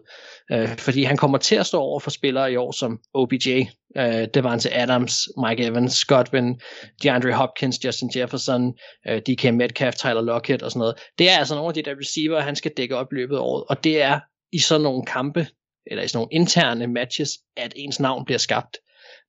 Øh, 0.51 0.77
fordi 0.77 1.03
han 1.03 1.17
kommer 1.17 1.37
til 1.37 1.55
at 1.55 1.65
stå 1.65 1.79
over 1.79 1.99
for 1.99 2.09
spillere 2.09 2.51
i 2.51 2.55
år 2.55 2.71
som 2.71 2.99
OBJ, 3.13 3.63
øh, 3.97 4.59
til 4.59 4.71
Adams, 4.71 5.13
Mike 5.47 5.63
Evans, 5.63 6.05
Godwin, 6.05 6.59
DeAndre 7.03 7.33
Hopkins, 7.33 7.85
Justin 7.85 8.11
Jefferson, 8.15 8.73
øh, 9.07 9.21
DK 9.21 9.53
Metcalf, 9.53 9.95
Tyler 9.95 10.21
Lockett 10.21 10.63
og 10.63 10.71
sådan 10.71 10.79
noget. 10.79 10.95
Det 11.19 11.29
er 11.29 11.37
altså 11.37 11.55
nogle 11.55 11.67
af 11.67 11.73
de 11.73 11.83
der 11.83 11.95
receiver, 11.99 12.39
han 12.39 12.55
skal 12.55 12.71
dække 12.77 12.95
op 12.95 13.11
løbet 13.11 13.35
af 13.35 13.41
året, 13.41 13.63
og 13.69 13.83
det 13.83 14.01
er 14.01 14.19
i 14.51 14.59
sådan 14.59 14.81
nogle 14.81 15.05
kampe, 15.05 15.47
eller 15.87 16.03
i 16.03 16.07
sådan 16.07 16.17
nogle 16.17 16.29
interne 16.31 16.87
matches, 16.87 17.29
at 17.57 17.73
ens 17.75 17.99
navn 17.99 18.25
bliver 18.25 18.39
skabt. 18.39 18.77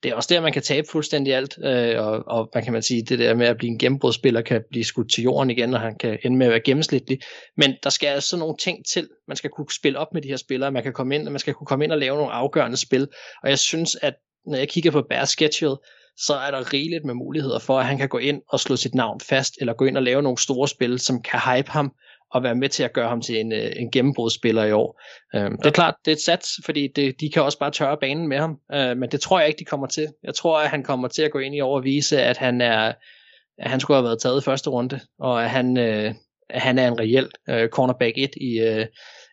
Det 0.02 0.10
er 0.10 0.14
også 0.14 0.34
der, 0.34 0.40
man 0.40 0.52
kan 0.52 0.62
tabe 0.62 0.86
fuldstændig 0.90 1.34
alt, 1.34 1.58
øh, 1.64 2.06
og, 2.06 2.24
og 2.26 2.50
man 2.54 2.64
kan 2.64 2.72
man 2.72 2.82
sige, 2.82 3.02
det 3.02 3.18
der 3.18 3.34
med 3.34 3.46
at 3.46 3.56
blive 3.56 3.70
en 3.70 3.78
gennembrudsspiller 3.78 4.40
kan 4.40 4.64
blive 4.70 4.84
skudt 4.84 5.10
til 5.10 5.24
jorden 5.24 5.50
igen, 5.50 5.74
og 5.74 5.80
han 5.80 5.94
kan 5.98 6.18
ende 6.22 6.36
med 6.36 6.46
at 6.46 6.50
være 6.50 6.60
gennemsnitlig. 6.60 7.20
Men 7.56 7.74
der 7.82 7.90
skal 7.90 8.06
altså 8.06 8.36
nogle 8.36 8.56
ting 8.56 8.86
til. 8.86 9.08
Man 9.28 9.36
skal 9.36 9.50
kunne 9.50 9.66
spille 9.72 9.98
op 9.98 10.14
med 10.14 10.22
de 10.22 10.28
her 10.28 10.36
spillere, 10.36 10.72
man 10.72 10.82
kan 10.82 10.92
komme 10.92 11.14
ind, 11.14 11.28
man 11.28 11.38
skal 11.38 11.54
kunne 11.54 11.66
komme 11.66 11.84
ind 11.84 11.92
og 11.92 11.98
lave 11.98 12.16
nogle 12.16 12.32
afgørende 12.32 12.76
spil. 12.76 13.08
Og 13.42 13.50
jeg 13.50 13.58
synes, 13.58 13.96
at 14.02 14.14
når 14.46 14.58
jeg 14.58 14.68
kigger 14.68 14.90
på 14.90 15.02
Bears 15.02 15.28
schedule, 15.28 15.76
så 16.16 16.34
er 16.34 16.50
der 16.50 16.72
rigeligt 16.72 17.04
med 17.04 17.14
muligheder 17.14 17.58
for, 17.58 17.78
at 17.78 17.86
han 17.86 17.98
kan 17.98 18.08
gå 18.08 18.18
ind 18.18 18.42
og 18.48 18.60
slå 18.60 18.76
sit 18.76 18.94
navn 18.94 19.20
fast, 19.20 19.54
eller 19.60 19.72
gå 19.72 19.84
ind 19.84 19.96
og 19.96 20.02
lave 20.02 20.22
nogle 20.22 20.38
store 20.38 20.68
spil, 20.68 20.98
som 20.98 21.22
kan 21.22 21.40
hype 21.40 21.70
ham, 21.70 21.92
at 22.34 22.42
være 22.42 22.54
med 22.54 22.68
til 22.68 22.82
at 22.82 22.92
gøre 22.92 23.08
ham 23.08 23.20
til 23.20 23.40
en, 23.40 23.52
øh, 23.52 23.72
en 23.76 23.90
gennembrudsspiller 23.90 24.64
i 24.64 24.72
år. 24.72 25.00
Øh. 25.34 25.50
Det 25.50 25.66
er 25.66 25.70
klart, 25.70 25.94
det 26.04 26.10
er 26.10 26.16
et 26.16 26.22
sats, 26.22 26.48
fordi 26.64 26.88
det, 26.96 27.20
de 27.20 27.30
kan 27.30 27.42
også 27.42 27.58
bare 27.58 27.70
tørre 27.70 27.96
banen 28.00 28.28
med 28.28 28.38
ham, 28.38 28.56
øh, 28.74 28.96
men 28.96 29.10
det 29.10 29.20
tror 29.20 29.38
jeg 29.38 29.48
ikke, 29.48 29.58
de 29.58 29.64
kommer 29.64 29.86
til. 29.86 30.08
Jeg 30.22 30.34
tror, 30.34 30.58
at 30.58 30.70
han 30.70 30.82
kommer 30.82 31.08
til 31.08 31.22
at 31.22 31.30
gå 31.30 31.38
ind 31.38 31.54
i 31.54 31.60
år 31.60 31.76
og 31.76 31.84
vise, 31.84 32.22
at 32.22 32.36
han 32.36 32.60
er 32.60 32.92
at 33.58 33.70
han 33.70 33.80
skulle 33.80 33.96
have 33.96 34.04
været 34.04 34.22
taget 34.22 34.42
i 34.42 34.44
første 34.44 34.70
runde, 34.70 35.00
og 35.18 35.44
at 35.44 35.50
han, 35.50 35.78
øh, 35.78 36.14
at 36.50 36.60
han 36.60 36.78
er 36.78 36.88
en 36.88 37.00
reel 37.00 37.30
øh, 37.50 37.68
cornerback 37.68 38.14
1 38.16 38.30
i, 38.40 38.60
øh, 38.60 38.86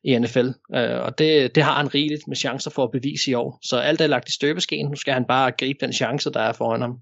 i 0.04 0.20
NFL. 0.20 0.48
Øh, 0.76 1.00
og 1.06 1.18
det, 1.18 1.56
det 1.56 1.64
har 1.64 1.74
han 1.74 1.94
rigeligt 1.94 2.28
med 2.28 2.36
chancer 2.36 2.72
for 2.72 2.84
at 2.84 2.92
bevise 2.92 3.32
i 3.32 3.34
år. 3.34 3.60
Så 3.64 3.78
alt 3.78 4.02
er 4.02 4.08
lagt 4.08 4.30
i 4.30 4.34
støbeskeen. 4.34 4.90
Nu 4.90 4.96
skal 4.96 5.14
han 5.14 5.26
bare 5.26 5.52
gribe 5.52 5.80
den 5.82 5.94
chance, 5.94 6.32
der 6.32 6.40
er 6.40 6.54
foran 6.54 6.82
ham. 6.82 6.98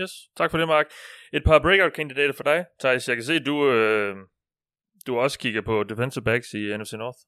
Yes, 0.00 0.10
tak 0.36 0.50
for 0.50 0.58
det, 0.58 0.68
Mark. 0.68 0.86
Et 1.32 1.44
par 1.44 1.58
breakout-kandidater 1.58 2.32
for 2.36 2.44
dig, 2.44 2.64
Thijs. 2.80 3.08
Jeg 3.08 3.16
kan 3.16 3.24
se, 3.24 3.34
at 3.34 3.46
du, 3.46 3.70
øh, 3.70 4.16
du 5.06 5.18
også 5.18 5.38
kigger 5.38 5.60
på 5.60 5.82
defensive 5.82 6.24
backs 6.24 6.52
i 6.54 6.76
NFC 6.76 6.92
North. 6.92 7.18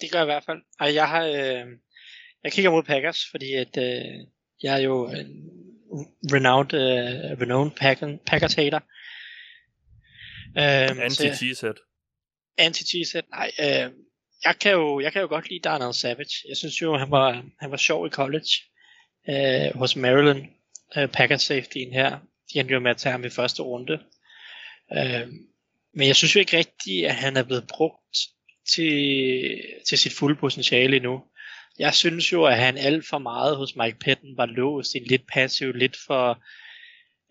Det 0.00 0.12
gør 0.12 0.18
jeg 0.18 0.26
i 0.26 0.32
hvert 0.32 0.44
fald. 0.44 0.62
Og 0.80 0.94
jeg 0.94 1.08
har, 1.08 1.24
øh, 1.24 1.66
jeg 2.44 2.52
kigger 2.52 2.70
mod 2.70 2.82
Packers, 2.82 3.20
fordi 3.30 3.52
at, 3.54 3.76
øh, 3.78 4.26
jeg 4.62 4.74
er 4.74 4.82
jo 4.82 5.08
en 5.08 5.50
renowned, 6.32 6.74
øh, 6.74 7.40
renowned 7.40 7.72
Packer, 7.72 8.16
Packers 8.26 8.54
hater. 8.54 8.80
Øh, 10.58 11.06
Anti-cheesehead. 11.06 11.78
Anti-cheesehead, 12.58 13.26
nej. 13.30 13.50
Øh, 13.60 13.92
jeg, 14.44 14.54
kan 14.60 14.72
jo, 14.72 15.00
jeg 15.00 15.12
kan 15.12 15.22
jo 15.22 15.28
godt 15.28 15.48
lide 15.50 15.60
Darnell 15.60 15.94
Savage. 15.94 16.48
Jeg 16.48 16.56
synes 16.56 16.82
jo, 16.82 16.96
han 16.96 17.10
var, 17.10 17.44
han 17.60 17.70
var 17.70 17.76
sjov 17.76 18.06
i 18.06 18.10
college 18.10 18.50
øh, 19.28 19.78
hos 19.78 19.96
Maryland 19.96 20.42
øh, 20.96 21.08
Packers 21.08 21.42
safetyen 21.42 21.92
her. 21.92 22.18
De 22.52 22.58
endte 22.58 22.74
jo 22.74 22.80
med 22.80 22.90
at 22.90 22.96
tage 22.96 23.12
ham 23.12 23.24
i 23.24 23.30
første 23.30 23.62
runde. 23.62 23.98
Øh, 24.96 25.26
men 25.96 26.08
jeg 26.08 26.16
synes 26.16 26.34
jo 26.34 26.40
ikke 26.40 26.56
rigtigt, 26.56 27.06
at 27.06 27.14
han 27.14 27.36
er 27.36 27.42
blevet 27.42 27.66
brugt 27.66 28.16
til, 28.74 29.60
til 29.88 29.98
sit 29.98 30.12
fulde 30.12 30.36
potentiale 30.36 30.96
endnu. 30.96 31.22
Jeg 31.78 31.94
synes 31.94 32.32
jo, 32.32 32.44
at 32.44 32.56
han 32.56 32.78
alt 32.78 33.06
for 33.06 33.18
meget 33.18 33.56
hos 33.56 33.76
Mike 33.76 33.98
Patton 33.98 34.36
var 34.36 34.46
låst 34.46 34.94
i 34.94 34.98
en 34.98 35.04
lidt 35.04 35.22
passiv, 35.32 35.72
lidt 35.72 35.96
for 36.06 36.42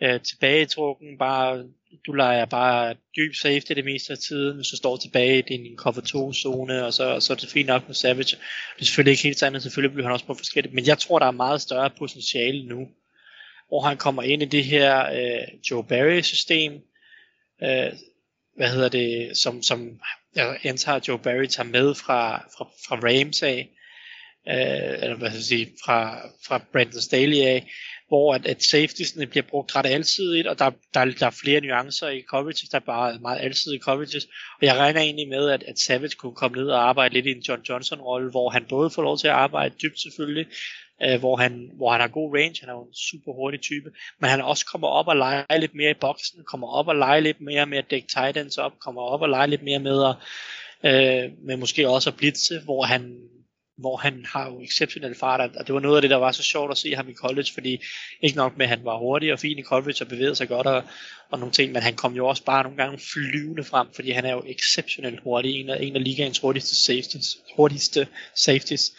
øh, 0.03 0.21
tilbagetrukken, 0.21 1.17
bare, 1.17 1.63
du 2.05 2.11
leger 2.11 2.45
bare 2.45 2.95
dyb 3.17 3.35
safety 3.35 3.71
det 3.71 3.85
meste 3.85 4.13
af 4.13 4.19
tiden, 4.19 4.55
hvis 4.55 4.67
du 4.67 4.77
står 4.77 4.97
tilbage 4.97 5.39
i 5.39 5.41
din 5.41 5.77
cover 5.77 6.01
2 6.01 6.33
zone, 6.33 6.85
og 6.85 6.93
så, 6.93 7.19
så 7.19 7.33
er 7.33 7.37
det 7.37 7.49
fint 7.49 7.67
nok 7.67 7.87
med 7.87 7.95
Savage. 7.95 8.37
Det 8.75 8.81
er 8.81 8.85
selvfølgelig 8.85 9.11
ikke 9.11 9.23
helt 9.23 9.39
sandt, 9.39 9.63
selvfølgelig 9.63 9.93
bliver 9.93 10.05
han 10.05 10.13
også 10.13 10.25
på 10.25 10.33
forskelligt, 10.33 10.73
men 10.73 10.87
jeg 10.87 10.97
tror, 10.97 11.19
der 11.19 11.25
er 11.25 11.31
meget 11.31 11.61
større 11.61 11.89
potentiale 11.89 12.65
nu, 12.65 12.87
hvor 13.67 13.81
han 13.81 13.97
kommer 13.97 14.23
ind 14.23 14.41
i 14.41 14.45
det 14.45 14.63
her 14.63 15.05
øh, 15.11 15.47
Joe 15.71 15.83
Barry 15.83 16.21
system, 16.21 16.73
øh, 17.63 17.91
hvad 18.55 18.69
hedder 18.69 18.89
det, 18.89 19.37
som, 19.37 19.63
som 19.63 19.99
jeg 20.35 20.59
antager 20.63 20.99
Joe 21.07 21.19
Barry 21.19 21.45
tager 21.45 21.69
med 21.69 21.95
fra, 21.95 22.37
fra, 22.37 22.65
fra 22.87 22.95
Rams 22.95 23.43
af, 23.43 23.69
øh, 24.49 25.03
eller 25.03 25.17
hvad 25.17 25.29
skal 25.29 25.37
jeg 25.37 25.43
sige, 25.43 25.71
fra, 25.85 26.27
fra 26.47 26.61
Brandon 26.71 27.01
Staley 27.01 27.39
af, 27.39 27.71
hvor 28.07 28.33
at, 28.33 28.45
at 28.45 28.63
safetiesne 28.63 29.27
bliver 29.27 29.43
brugt 29.49 29.75
ret 29.75 29.85
alsidigt, 29.85 30.47
og 30.47 30.59
der, 30.59 30.69
der, 30.93 31.05
der 31.05 31.25
er 31.25 31.39
flere 31.43 31.61
nuancer 31.61 32.09
i 32.09 32.23
coverages, 32.29 32.69
der 32.71 32.77
er 32.77 32.85
bare 32.85 33.19
meget 33.19 33.39
alsidige 33.41 33.81
coverages, 33.81 34.25
og 34.59 34.61
jeg 34.61 34.75
regner 34.75 35.01
egentlig 35.01 35.29
med, 35.29 35.49
at, 35.49 35.63
at 35.63 35.79
Savage 35.79 36.15
kunne 36.17 36.35
komme 36.35 36.57
ned 36.57 36.67
og 36.67 36.89
arbejde 36.89 37.13
lidt 37.13 37.25
i 37.25 37.31
en 37.31 37.41
John 37.47 37.61
Johnson-rolle, 37.69 38.31
hvor 38.31 38.49
han 38.49 38.65
både 38.69 38.89
får 38.89 39.01
lov 39.01 39.17
til 39.17 39.27
at 39.27 39.33
arbejde 39.33 39.75
dybt 39.81 39.99
selvfølgelig, 39.99 40.45
øh, 41.03 41.19
hvor, 41.19 41.35
han, 41.35 41.71
hvor 41.73 41.91
han 41.91 42.01
har 42.01 42.07
god 42.07 42.35
range, 42.35 42.59
han 42.59 42.69
er 42.69 42.73
jo 42.73 42.83
en 42.83 42.93
super 42.93 43.33
hurtig 43.33 43.61
type, 43.61 43.91
men 44.19 44.29
han 44.29 44.41
også 44.41 44.65
kommer 44.65 44.87
op 44.87 45.07
og 45.07 45.15
leger 45.15 45.57
lidt 45.57 45.75
mere 45.75 45.91
i 45.91 46.01
boksen, 46.01 46.43
kommer 46.43 46.67
op 46.67 46.87
og 46.87 46.95
leger 46.95 47.19
lidt 47.19 47.41
mere 47.41 47.65
med 47.65 47.77
at 47.77 47.91
dække 47.91 48.07
tight 48.07 48.37
ends 48.37 48.57
op, 48.57 48.79
kommer 48.79 49.01
op 49.01 49.21
og 49.21 49.29
leger 49.29 49.45
lidt 49.45 49.63
mere 49.63 49.79
med 49.79 50.03
at 50.03 50.15
øh, 50.83 51.31
med 51.41 51.57
måske 51.57 51.89
også 51.89 52.09
at 52.09 52.17
blitse, 52.17 52.59
hvor 52.59 52.83
han 52.83 53.17
hvor 53.77 53.97
han 53.97 54.25
har 54.29 54.49
jo 54.51 54.61
exceptionel 54.61 55.15
fart, 55.15 55.55
og 55.55 55.67
det 55.67 55.73
var 55.75 55.79
noget 55.79 55.95
af 55.95 56.01
det, 56.01 56.09
der 56.09 56.17
var 56.17 56.31
så 56.31 56.43
sjovt 56.43 56.71
at 56.71 56.77
se 56.77 56.95
ham 56.95 57.09
i 57.09 57.13
college, 57.13 57.47
fordi 57.53 57.83
ikke 58.21 58.37
nok 58.37 58.57
med, 58.57 58.65
at 58.65 58.69
han 58.69 58.85
var 58.85 58.97
hurtig 58.97 59.33
og 59.33 59.39
fin 59.39 59.57
i 59.57 59.63
college 59.63 59.97
og 60.01 60.07
bevægede 60.07 60.35
sig 60.35 60.47
godt 60.47 60.67
og, 60.67 60.83
og 61.29 61.39
nogle 61.39 61.53
ting, 61.53 61.71
men 61.71 61.81
han 61.81 61.95
kom 61.95 62.13
jo 62.13 62.27
også 62.27 62.43
bare 62.43 62.63
nogle 62.63 62.77
gange 62.77 62.99
flyvende 62.99 63.63
frem, 63.63 63.87
fordi 63.95 64.11
han 64.11 64.25
er 64.25 64.31
jo 64.31 64.43
exceptionelt 64.45 65.19
hurtig, 65.23 65.59
en 65.61 65.69
af, 65.69 65.77
en 65.81 65.95
af 65.95 66.03
ligaens 66.03 66.39
hurtigste 66.39 66.75
safeties, 66.75 67.37
hurtigste 67.55 68.07
safeties. 68.35 68.91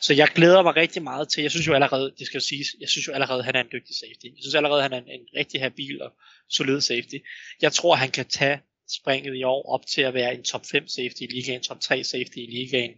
Så 0.00 0.14
jeg 0.14 0.28
glæder 0.34 0.62
mig 0.62 0.76
rigtig 0.76 1.02
meget 1.02 1.28
til, 1.28 1.42
jeg 1.42 1.50
synes 1.50 1.66
jo 1.66 1.74
allerede, 1.74 2.12
det 2.18 2.26
skal 2.26 2.38
jo 2.38 2.46
siges, 2.46 2.66
jeg 2.80 2.88
synes 2.88 3.06
jo 3.06 3.12
allerede, 3.12 3.42
han 3.42 3.54
er 3.56 3.60
en 3.60 3.72
dygtig 3.72 3.96
safety. 3.96 4.24
Jeg 4.24 4.42
synes 4.42 4.54
allerede, 4.54 4.82
han 4.82 4.92
er 4.92 4.98
en, 4.98 5.08
en 5.08 5.26
rigtig 5.36 5.60
habil 5.60 6.02
og 6.02 6.12
solid 6.50 6.80
safety. 6.80 7.16
Jeg 7.62 7.72
tror, 7.72 7.94
han 7.94 8.10
kan 8.10 8.26
tage 8.26 8.60
springet 8.90 9.36
i 9.36 9.42
år 9.42 9.74
op 9.74 9.86
til 9.86 10.02
at 10.02 10.14
være 10.14 10.34
en 10.34 10.42
top 10.42 10.66
5 10.66 10.88
safety 10.88 11.22
i 11.22 11.26
ligaen, 11.26 11.62
top 11.62 11.80
3 11.80 12.04
safety 12.04 12.36
i 12.36 12.46
ligaen 12.50 12.94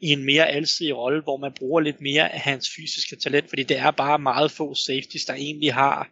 i 0.00 0.12
en 0.12 0.24
mere 0.24 0.48
alsidig 0.48 0.96
rolle, 0.96 1.22
hvor 1.22 1.36
man 1.36 1.52
bruger 1.52 1.80
lidt 1.80 2.00
mere 2.00 2.32
af 2.32 2.40
hans 2.40 2.70
fysiske 2.76 3.16
talent, 3.16 3.48
fordi 3.48 3.62
det 3.62 3.78
er 3.78 3.90
bare 3.90 4.18
meget 4.18 4.50
få 4.50 4.74
safeties, 4.74 5.24
der 5.24 5.34
egentlig 5.34 5.74
har 5.74 6.10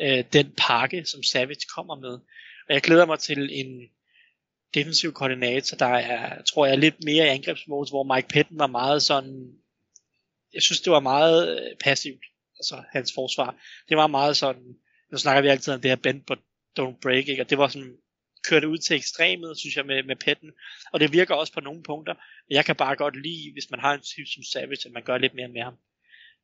øh, 0.00 0.24
den 0.32 0.52
pakke, 0.56 1.04
som 1.04 1.22
Savage 1.22 1.66
kommer 1.74 1.94
med. 1.94 2.18
Og 2.68 2.74
jeg 2.74 2.82
glæder 2.82 3.06
mig 3.06 3.18
til 3.18 3.48
en 3.52 3.80
defensiv 4.74 5.12
koordinator, 5.12 5.76
der 5.76 5.86
er, 5.86 6.42
tror 6.42 6.66
jeg, 6.66 6.78
lidt 6.78 7.04
mere 7.04 7.26
i 7.26 7.28
angrebsmodus, 7.28 7.90
hvor 7.90 8.14
Mike 8.14 8.28
Patton 8.28 8.58
var 8.58 8.66
meget 8.66 9.02
sådan, 9.02 9.52
jeg 10.54 10.62
synes, 10.62 10.80
det 10.80 10.92
var 10.92 11.00
meget 11.00 11.60
øh, 11.60 11.76
passivt, 11.84 12.24
altså 12.58 12.82
hans 12.92 13.12
forsvar. 13.14 13.56
Det 13.88 13.96
var 13.96 14.06
meget 14.06 14.36
sådan, 14.36 14.76
nu 15.12 15.18
snakker 15.18 15.42
vi 15.42 15.48
altid 15.48 15.74
om 15.74 15.80
det 15.80 15.90
her 15.90 15.96
bend 15.96 16.22
but 16.26 16.38
don't 16.80 17.00
break, 17.02 17.28
ikke? 17.28 17.42
og 17.42 17.50
det 17.50 17.58
var 17.58 17.68
sådan 17.68 17.96
kører 18.48 18.60
det 18.60 18.66
ud 18.66 18.78
til 18.78 18.96
ekstremet, 18.96 19.58
synes 19.58 19.76
jeg, 19.76 19.86
med, 19.86 20.02
med 20.02 20.16
petten. 20.16 20.50
Og 20.92 21.00
det 21.00 21.12
virker 21.12 21.34
også 21.34 21.52
på 21.52 21.60
nogle 21.60 21.82
punkter. 21.82 22.14
Men 22.48 22.54
jeg 22.54 22.64
kan 22.64 22.76
bare 22.76 22.96
godt 22.96 23.22
lide, 23.22 23.52
hvis 23.52 23.70
man 23.70 23.80
har 23.80 23.94
en 23.94 24.00
type 24.00 24.26
som 24.26 24.42
Savage, 24.42 24.86
at 24.86 24.92
man 24.92 25.02
gør 25.02 25.18
lidt 25.18 25.34
mere 25.34 25.48
med 25.48 25.62
ham. 25.62 25.74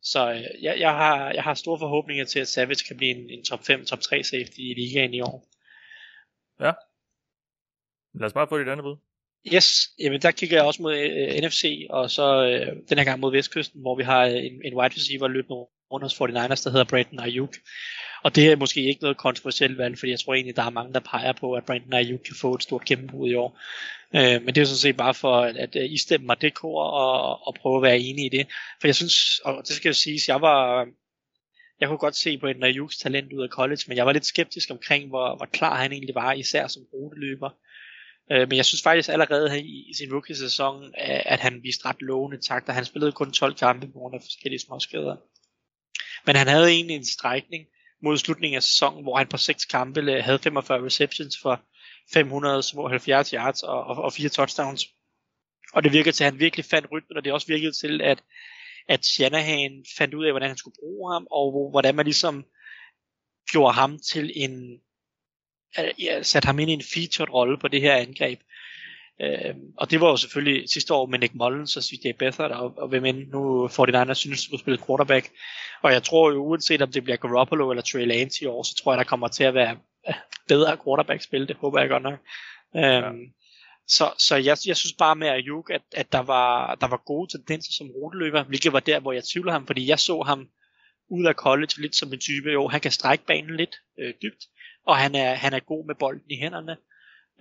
Så 0.03 0.33
øh, 0.33 0.63
jeg, 0.65 0.81
jeg, 0.81 0.91
har, 0.91 1.31
jeg 1.31 1.43
har 1.43 1.55
store 1.55 1.79
forhåbninger 1.79 2.25
til, 2.25 2.41
at 2.41 2.49
Savage 2.49 2.85
kan 2.87 2.97
blive 2.97 3.11
en, 3.11 3.31
en 3.31 3.45
top 3.45 3.65
5, 3.65 3.85
top 3.85 4.01
3 4.01 4.23
safety 4.23 4.59
i 4.59 4.75
ligaen 4.75 5.15
i 5.15 5.21
år. 5.21 5.49
Ja. 6.61 6.73
Lad 8.15 8.27
os 8.27 8.33
bare 8.33 8.49
få 8.49 8.59
dit 8.59 8.69
andet 8.69 8.85
bud. 8.85 8.97
Yes, 9.55 9.91
jamen 9.99 10.23
der 10.23 10.31
kigger 10.31 10.57
jeg 10.57 10.67
også 10.67 10.83
mod 10.83 10.97
øh, 10.97 11.47
NFC, 11.47 11.87
og 11.91 12.11
så 12.11 12.45
øh, 12.45 12.77
den 12.89 12.99
her 12.99 13.05
gang 13.05 13.21
mod 13.21 13.33
Vestkysten, 13.33 13.81
hvor 13.81 13.97
vi 13.97 14.03
har 14.03 14.25
en, 14.25 14.61
en 14.65 14.75
wide 14.75 14.95
receiver 14.95 15.29
løbende 15.29 15.67
rundt 15.93 16.05
hos 16.05 16.15
49ers, 16.15 16.65
der 16.65 16.71
hedder 16.71 16.85
Brandon 16.85 17.21
Ayuk. 17.21 17.55
Og 18.25 18.35
det 18.35 18.47
er 18.47 18.57
måske 18.57 18.83
ikke 18.83 19.03
noget 19.03 19.17
kontroversielt 19.17 19.79
valg, 19.79 19.99
fordi 19.99 20.11
jeg 20.11 20.21
tror 20.21 20.35
egentlig, 20.35 20.57
der 20.57 20.63
er 20.63 20.71
mange, 20.71 20.95
der 20.95 21.01
peger 21.01 21.33
på, 21.33 21.53
at 21.53 21.65
Brandon 21.65 21.93
Ayuk 21.93 22.21
kan 22.21 22.37
få 22.41 22.55
et 22.55 22.63
stort 22.63 22.85
gennembrud 22.85 23.31
i 23.31 23.35
år. 23.35 23.61
Øh, 24.15 24.43
men 24.43 24.55
det 24.55 24.59
er 24.61 24.65
sådan 24.65 24.77
set 24.77 24.97
bare 24.97 25.15
for, 25.15 25.41
at, 25.41 25.57
at 25.57 25.77
øh, 25.77 25.93
I 25.93 25.99
stemmer 25.99 26.27
mig 26.27 26.41
det 26.41 26.55
kor 26.55 26.83
og, 26.83 27.47
og 27.47 27.55
prøve 27.55 27.77
at 27.77 27.83
være 27.83 27.99
enige 27.99 28.27
i 28.27 28.37
det. 28.37 28.47
For 28.81 28.89
jeg 28.89 28.95
synes, 28.95 29.39
og 29.45 29.63
det 29.69 29.77
skal 29.77 29.89
jeg 29.89 29.97
sige, 29.97 30.21
jeg 30.29 30.41
var, 30.41 30.87
jeg 31.81 31.89
kunne 31.89 31.99
godt 31.99 32.17
se 32.17 32.39
på 32.39 32.47
en 32.47 32.65
Ayuks 32.65 32.97
talent 32.97 33.33
ud 33.33 33.43
af 33.43 33.49
college, 33.49 33.83
men 33.89 33.97
jeg 33.97 34.07
var 34.07 34.13
lidt 34.13 34.27
skeptisk 34.27 34.71
omkring, 34.71 35.09
hvor, 35.09 35.37
hvor 35.37 35.47
klar 35.47 35.83
han 35.83 35.93
egentlig 35.93 36.15
var, 36.15 36.33
især 36.33 36.67
som 36.67 36.83
ruteløber. 36.93 37.51
Øh, 38.33 38.49
men 38.49 38.57
jeg 38.57 38.65
synes 38.65 38.83
faktisk 38.83 39.09
allerede 39.09 39.61
i, 39.61 39.91
i 39.91 39.95
sin 39.95 40.13
rookie-sæson, 40.13 40.95
at 41.27 41.41
han 41.41 41.63
viste 41.63 41.89
ret 41.89 42.03
lovende 42.03 42.39
takter. 42.39 42.73
Han 42.73 42.85
spillede 42.85 43.13
kun 43.13 43.33
12 43.33 43.55
kampe 43.55 43.87
på 43.87 43.99
grund 43.99 44.15
af 44.15 44.21
forskellige 44.23 44.61
småskader. 44.61 45.17
Men 46.27 46.37
han 46.37 46.49
havde 46.49 46.71
egentlig 46.71 46.97
en 46.97 47.07
strækning, 47.07 47.67
mod 48.03 48.17
slutningen 48.17 48.57
af 48.57 48.63
sæsonen, 48.63 49.03
hvor 49.03 49.17
han 49.17 49.27
på 49.29 49.37
seks 49.37 49.65
kampe 49.65 50.01
øh, 50.01 50.25
havde 50.25 50.39
45 50.39 50.85
receptions 50.85 51.39
for 51.43 51.63
570 52.13 53.31
yards 53.31 53.63
og, 53.63 53.85
og, 53.85 53.97
og 53.97 54.13
fire 54.13 54.29
touchdowns. 54.29 54.87
Og 55.73 55.85
det 55.85 55.93
virkede 55.93 56.17
til, 56.17 56.25
at 56.25 56.33
han 56.33 56.41
virkelig 56.41 56.65
fandt 56.65 56.89
rytmen, 56.93 57.17
og 57.17 57.25
det 57.25 57.33
også 57.33 57.47
virkede 57.47 57.73
til, 57.73 58.01
at, 58.01 58.23
at 58.89 59.05
Shanahan 59.05 59.85
fandt 59.99 60.15
ud 60.15 60.25
af, 60.25 60.33
hvordan 60.33 60.49
han 60.49 60.57
skulle 60.57 60.77
bruge 60.81 61.13
ham, 61.13 61.27
og 61.31 61.71
hvordan 61.71 61.95
man 61.95 62.05
ligesom 62.05 62.45
gjorde 63.51 63.75
ham 63.75 63.99
til 63.99 64.33
en, 64.35 64.81
ja, 65.99 66.23
satte 66.23 66.47
ham 66.47 66.59
ind 66.59 66.71
i 66.71 66.75
en 66.75 66.83
featured 66.95 67.33
rolle 67.33 67.59
på 67.59 67.69
det 67.69 67.81
her 67.81 67.95
angreb. 67.95 68.41
Øh, 69.21 69.55
og 69.77 69.91
det 69.91 70.01
var 70.01 70.09
jo 70.09 70.17
selvfølgelig 70.17 70.69
sidste 70.71 70.95
år 70.95 71.07
med 71.07 71.19
Nick 71.19 71.35
Mullins 71.35 71.77
og 71.77 71.83
CJ 71.83 72.13
Beathard, 72.19 72.51
og, 72.51 72.75
og 72.77 72.89
hvem 72.89 73.05
end 73.05 73.29
nu 73.29 73.67
49ers 73.67 74.15
synes, 74.15 74.39
at 74.39 74.45
skulle 74.45 74.61
spille 74.61 74.79
quarterback. 74.87 75.31
Og 75.83 75.93
jeg 75.93 76.03
tror 76.03 76.31
jo, 76.31 76.45
uanset 76.45 76.83
om 76.83 76.93
det 76.93 77.05
bliver 77.05 77.17
Garoppolo 77.17 77.71
eller 77.71 77.83
Trey 77.83 78.07
Lance 78.07 78.45
i 78.45 78.47
år, 78.47 78.63
så 78.63 78.75
tror 78.75 78.93
jeg, 78.93 78.99
der 78.99 79.05
kommer 79.05 79.29
til 79.29 79.45
at 79.45 79.55
være 79.55 79.77
bedre 80.49 80.77
quarterback-spil. 80.85 81.49
Det 81.49 81.57
håber 81.57 81.81
jeg 81.81 81.89
godt 81.89 82.03
nok. 82.03 82.19
Ja. 82.75 83.01
Øhm, 83.01 83.19
så, 83.89 84.11
så 84.19 84.37
jeg, 84.37 84.57
jeg 84.67 84.77
synes 84.77 84.95
bare 84.99 85.17
med 85.17 85.29
Ayuk, 85.29 85.71
at, 85.71 85.83
at 85.93 86.13
der, 86.13 86.19
var, 86.19 86.75
der 86.75 86.87
var 86.87 87.03
gode 87.07 87.31
tendenser 87.33 87.73
som 87.73 87.91
ruteløber, 87.91 88.43
hvilket 88.45 88.73
var 88.73 88.81
der, 88.81 89.01
hvor 89.01 89.13
jeg 89.13 89.25
tvivler 89.25 89.53
ham, 89.53 89.67
fordi 89.67 89.89
jeg 89.89 89.99
så 89.99 90.23
ham 90.23 90.49
ud 91.11 91.27
af 91.27 91.35
college 91.35 91.81
lidt 91.81 91.97
som 91.97 92.13
en 92.13 92.21
type, 92.21 92.51
jo, 92.51 92.69
han 92.69 92.81
kan 92.81 92.91
strække 92.91 93.25
banen 93.27 93.57
lidt 93.57 93.77
øh, 93.99 94.15
dybt, 94.23 94.45
og 94.87 94.97
han 94.97 95.15
er, 95.15 95.35
han 95.35 95.53
er 95.53 95.61
god 95.61 95.87
med 95.87 95.95
bolden 95.95 96.31
i 96.31 96.37
hænderne. 96.37 96.77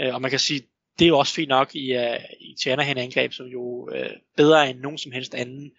Øh, 0.01 0.13
og 0.13 0.21
man 0.21 0.31
kan 0.31 0.39
sige, 0.39 0.61
det 0.99 1.05
er 1.05 1.09
jo 1.09 1.19
også 1.19 1.33
fint 1.33 1.49
nok 1.49 1.75
i, 1.75 1.95
uh, 1.95 2.23
i 2.39 2.55
Shanahan 2.61 2.97
angreb, 2.97 3.33
som 3.33 3.45
jo 3.45 3.89
uh, 3.89 4.11
bedre 4.37 4.69
end 4.69 4.79
nogen 4.79 4.97
som 4.97 5.11
helst 5.11 5.35
anden 5.35 5.71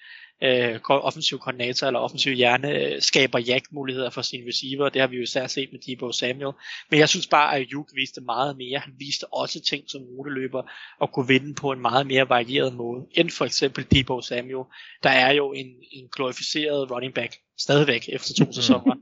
uh, 0.42 0.80
offensiv 0.90 1.38
koordinator 1.38 1.86
eller 1.86 2.00
offensiv 2.00 2.32
hjerne 2.32 2.68
uh, 2.72 3.02
skaber 3.02 3.38
jack-muligheder 3.38 4.10
for 4.10 4.22
sine 4.22 4.48
receiver. 4.48 4.88
Det 4.88 5.00
har 5.00 5.08
vi 5.08 5.16
jo 5.16 5.22
især 5.22 5.46
set 5.46 5.68
med 5.72 5.80
Debo 5.80 6.12
Samuel. 6.12 6.54
Men 6.90 7.00
jeg 7.00 7.08
synes 7.08 7.26
bare, 7.26 7.56
at 7.56 7.66
Juk 7.72 7.88
viste 7.94 8.20
meget 8.20 8.56
mere. 8.56 8.78
Han 8.78 8.92
viste 8.98 9.32
også 9.32 9.60
ting 9.60 9.84
som 9.86 10.02
ruteløber 10.02 10.62
og 10.98 11.12
kunne 11.12 11.28
vinde 11.28 11.54
på 11.54 11.72
en 11.72 11.80
meget 11.80 12.06
mere 12.06 12.28
varieret 12.28 12.74
måde, 12.74 13.06
end 13.14 13.30
for 13.30 13.44
eksempel 13.44 13.86
Debo 13.90 14.20
Samuel. 14.20 14.64
Der 15.02 15.10
er 15.10 15.32
jo 15.32 15.52
en, 15.52 15.66
en 15.92 16.08
glorificeret 16.16 16.90
running 16.90 17.14
back 17.14 17.36
stadigvæk 17.58 18.08
efter 18.08 18.44
to 18.44 18.52
sæsoner. 18.52 18.94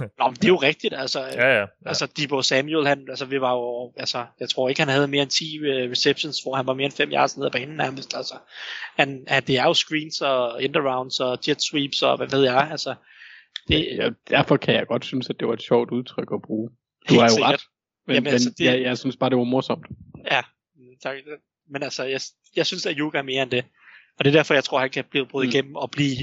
Nå, 0.18 0.26
men 0.26 0.34
det 0.34 0.44
er 0.44 0.48
jo 0.48 0.56
rigtigt, 0.56 0.94
altså. 0.94 1.20
Ja, 1.20 1.46
ja, 1.48 1.58
ja. 1.60 1.66
Altså, 1.86 2.06
Debo 2.06 2.42
Samuel, 2.42 2.86
han, 2.86 3.06
altså, 3.08 3.24
vi 3.24 3.40
var 3.40 3.52
jo, 3.52 3.92
altså, 3.96 4.26
jeg 4.40 4.48
tror 4.50 4.68
ikke, 4.68 4.80
han 4.80 4.88
havde 4.88 5.08
mere 5.08 5.22
end 5.22 5.30
10 5.30 5.58
uh, 5.60 5.66
receptions, 5.90 6.42
hvor 6.42 6.54
han 6.56 6.66
var 6.66 6.74
mere 6.74 6.84
end 6.84 6.92
5 6.92 7.10
yards 7.12 7.36
nede 7.36 7.46
af 7.46 7.52
banen 7.52 7.76
nærmest, 7.76 8.16
altså. 8.16 8.34
Han, 8.96 9.24
han, 9.28 9.42
det 9.46 9.58
er 9.58 9.64
jo 9.64 9.74
screens 9.74 10.20
og 10.20 10.62
end-arounds 10.62 11.20
og 11.20 11.38
jet 11.48 11.62
sweeps 11.62 12.02
og 12.02 12.16
hvad 12.16 12.28
ved 12.28 12.42
jeg, 12.44 12.68
altså. 12.70 12.94
Det, 13.68 13.88
ja, 13.96 14.10
derfor 14.30 14.56
kan 14.56 14.74
jeg 14.74 14.86
godt 14.86 15.04
synes, 15.04 15.30
at 15.30 15.36
det 15.40 15.48
var 15.48 15.54
et 15.54 15.62
sjovt 15.62 15.90
udtryk 15.90 16.28
at 16.34 16.42
bruge. 16.42 16.70
Du 17.08 17.14
har 17.14 17.22
jo 17.22 17.28
sikkert. 17.28 17.52
ret, 17.52 17.60
men, 18.06 18.14
Jamen, 18.14 18.24
men 18.24 18.32
altså, 18.32 18.50
det- 18.58 18.64
jeg, 18.64 18.82
jeg 18.82 18.98
synes 18.98 19.16
bare, 19.16 19.30
det 19.30 19.38
var 19.38 19.44
morsomt. 19.44 19.86
Ja, 20.30 20.40
tak. 21.02 21.16
Men 21.70 21.82
altså, 21.82 22.04
jeg, 22.04 22.20
jeg 22.56 22.66
synes, 22.66 22.86
at 22.86 22.96
Yuga 22.98 23.18
er 23.18 23.22
mere 23.22 23.42
end 23.42 23.50
det. 23.50 23.64
Og 24.18 24.24
det 24.24 24.30
er 24.30 24.38
derfor, 24.38 24.54
jeg 24.54 24.64
tror, 24.64 24.80
han 24.80 24.90
kan 24.90 25.04
blive 25.10 25.26
brudt 25.26 25.46
Mm. 25.46 25.50
igennem 25.52 25.76
og 25.76 25.90
blive, 25.90 26.16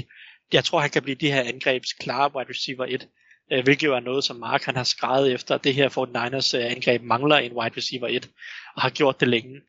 jeg 0.52 0.64
tror, 0.64 0.80
han 0.80 0.90
kan 0.90 1.02
blive 1.02 1.14
de 1.14 1.32
her 1.32 1.42
angrebs 1.42 1.92
klare 1.92 2.30
wide 2.36 2.50
receiver 2.50 2.86
1. 2.88 3.08
Øh, 3.52 3.64
hvilket 3.64 3.86
jo 3.86 3.94
er 3.94 4.00
noget, 4.00 4.24
som 4.24 4.36
Mark 4.36 4.62
han 4.64 4.76
har 4.76 4.84
skrevet 4.84 5.32
efter. 5.32 5.58
Det 5.58 5.74
her 5.74 5.88
Fort 5.88 6.08
Niners 6.08 6.54
øh, 6.54 6.64
angreb 6.64 7.02
mangler 7.02 7.36
en 7.36 7.52
wide 7.52 7.74
receiver 7.76 8.08
1, 8.10 8.30
og 8.76 8.82
har 8.82 8.90
gjort 8.90 9.20
det 9.20 9.28
længe. 9.28 9.60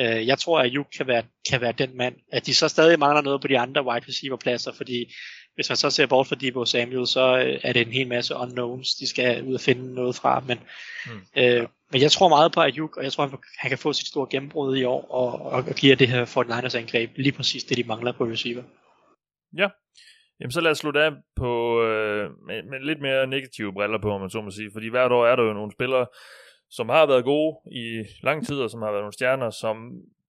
Øh, 0.00 0.26
jeg 0.26 0.38
tror, 0.38 0.60
at 0.60 0.66
Juk 0.74 0.86
kan 0.96 1.06
være, 1.06 1.22
kan 1.50 1.60
være 1.60 1.72
den 1.72 1.96
mand. 1.96 2.14
At 2.32 2.46
de 2.46 2.54
så 2.54 2.68
stadig 2.68 2.98
mangler 2.98 3.22
noget 3.22 3.40
på 3.40 3.48
de 3.48 3.58
andre 3.58 3.84
wide 3.86 4.04
receiver 4.08 4.36
pladser, 4.36 4.72
fordi 4.72 5.12
hvis 5.54 5.68
man 5.70 5.76
så 5.76 5.90
ser 5.90 6.06
bort 6.06 6.26
fra 6.26 6.36
Debo 6.36 6.64
Samuel, 6.64 7.06
så 7.06 7.38
øh, 7.38 7.60
er 7.62 7.72
det 7.72 7.86
en 7.86 7.92
hel 7.92 8.08
masse 8.08 8.34
unknowns, 8.36 8.94
de 8.94 9.06
skal 9.08 9.42
ud 9.44 9.54
og 9.54 9.60
finde 9.60 9.94
noget 9.94 10.16
fra. 10.16 10.40
Men, 10.46 10.58
Mm. 11.06 11.20
øh, 11.36 11.66
men 11.92 12.00
jeg 12.02 12.12
tror 12.12 12.28
meget 12.28 12.52
på 12.52 12.60
Ayuk, 12.60 12.96
og 12.96 13.04
jeg 13.04 13.12
tror, 13.12 13.40
han- 13.58 13.68
kan 13.70 13.78
få 13.78 13.92
sit 13.92 14.06
store 14.06 14.26
gennembrud 14.30 14.76
i 14.76 14.84
år, 14.84 15.10
og, 15.10 15.32
og, 15.42 15.64
og 15.68 15.74
give 15.74 15.94
det 15.94 16.08
her 16.08 16.24
Fort 16.24 16.46
Niners 16.48 16.74
angreb 16.74 17.10
lige 17.16 17.32
præcis 17.32 17.64
det, 17.64 17.76
de 17.76 17.84
mangler 17.84 18.12
på 18.12 18.24
receiver. 18.24 18.62
Ja. 19.56 19.68
Jamen 20.40 20.50
så 20.50 20.60
lad 20.60 20.70
os 20.70 20.78
slutte 20.78 21.02
af 21.02 21.12
på, 21.36 21.82
øh, 21.82 22.30
med, 22.46 22.62
med 22.62 22.80
lidt 22.80 23.00
mere 23.00 23.26
negative 23.26 23.72
briller 23.72 23.98
på, 23.98 24.10
om 24.10 24.20
man 24.20 24.30
så 24.30 24.40
må 24.40 24.50
sige. 24.50 24.70
Fordi 24.72 24.88
hvert 24.88 25.12
år 25.12 25.26
er 25.26 25.36
der 25.36 25.42
jo 25.42 25.52
nogle 25.52 25.72
spillere, 25.72 26.06
som 26.70 26.88
har 26.88 27.06
været 27.06 27.24
gode 27.24 27.56
i 27.72 28.04
lang 28.22 28.46
tid, 28.46 28.56
og 28.56 28.70
som 28.70 28.82
har 28.82 28.90
været 28.90 29.02
nogle 29.02 29.12
stjerner, 29.12 29.50
som 29.50 29.76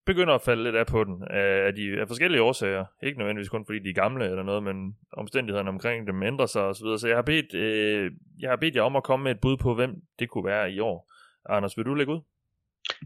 begynder 0.06 0.34
at 0.34 0.41
falde 0.41 0.64
lidt 0.64 0.76
af 0.76 0.88
på 0.88 1.03
den 1.03 1.14
øh, 1.14 1.68
af, 1.68 1.73
de, 1.76 2.02
af 2.02 2.07
forskellige 2.07 2.41
årsager. 2.41 2.86
Ikke 3.03 3.18
nødvendigvis 3.18 3.49
kun 3.49 3.65
fordi 3.65 3.80
de 3.80 3.90
er 3.90 3.94
gamle 3.94 4.26
eller 4.26 4.44
noget, 4.44 4.64
men 4.64 4.95
omstændighederne 5.14 5.69
omkring 5.69 6.07
dem 6.07 6.23
ændrer 6.23 6.45
sig 6.45 6.61
osv. 6.61 6.76
Så, 6.76 6.98
så 6.98 7.07
jeg 7.07 7.18
har, 7.18 7.22
bedt, 7.22 7.53
øh, 7.53 8.11
jeg 8.40 8.49
har 8.49 8.56
bedt 8.56 8.76
jer 8.76 8.82
om 8.82 8.95
at 8.95 9.03
komme 9.03 9.23
med 9.23 9.32
et 9.32 9.41
bud 9.41 9.57
på, 9.57 9.76
hvem 9.76 9.95
det 10.19 10.30
kunne 10.30 10.45
være 10.45 10.72
i 10.72 10.80
år. 10.80 11.11
Anders, 11.49 11.77
vil 11.77 11.86
du 11.86 11.94
lægge 11.94 12.14
ud? 12.14 12.19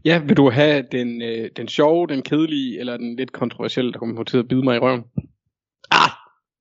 Ja, 0.04 0.18
vil 0.18 0.36
du 0.36 0.50
have 0.50 0.84
den, 0.92 1.22
øh, 1.22 1.50
den 1.56 1.68
sjove, 1.68 2.06
den 2.06 2.22
kedelige, 2.22 2.80
eller 2.80 2.96
den 2.96 3.16
lidt 3.16 3.32
kontroversielle, 3.32 3.92
der 3.92 3.98
kommer 3.98 4.16
på 4.16 4.24
til 4.24 4.38
at 4.38 4.48
bide 4.48 4.62
mig 4.62 4.76
i 4.76 4.78
røven? 4.78 5.04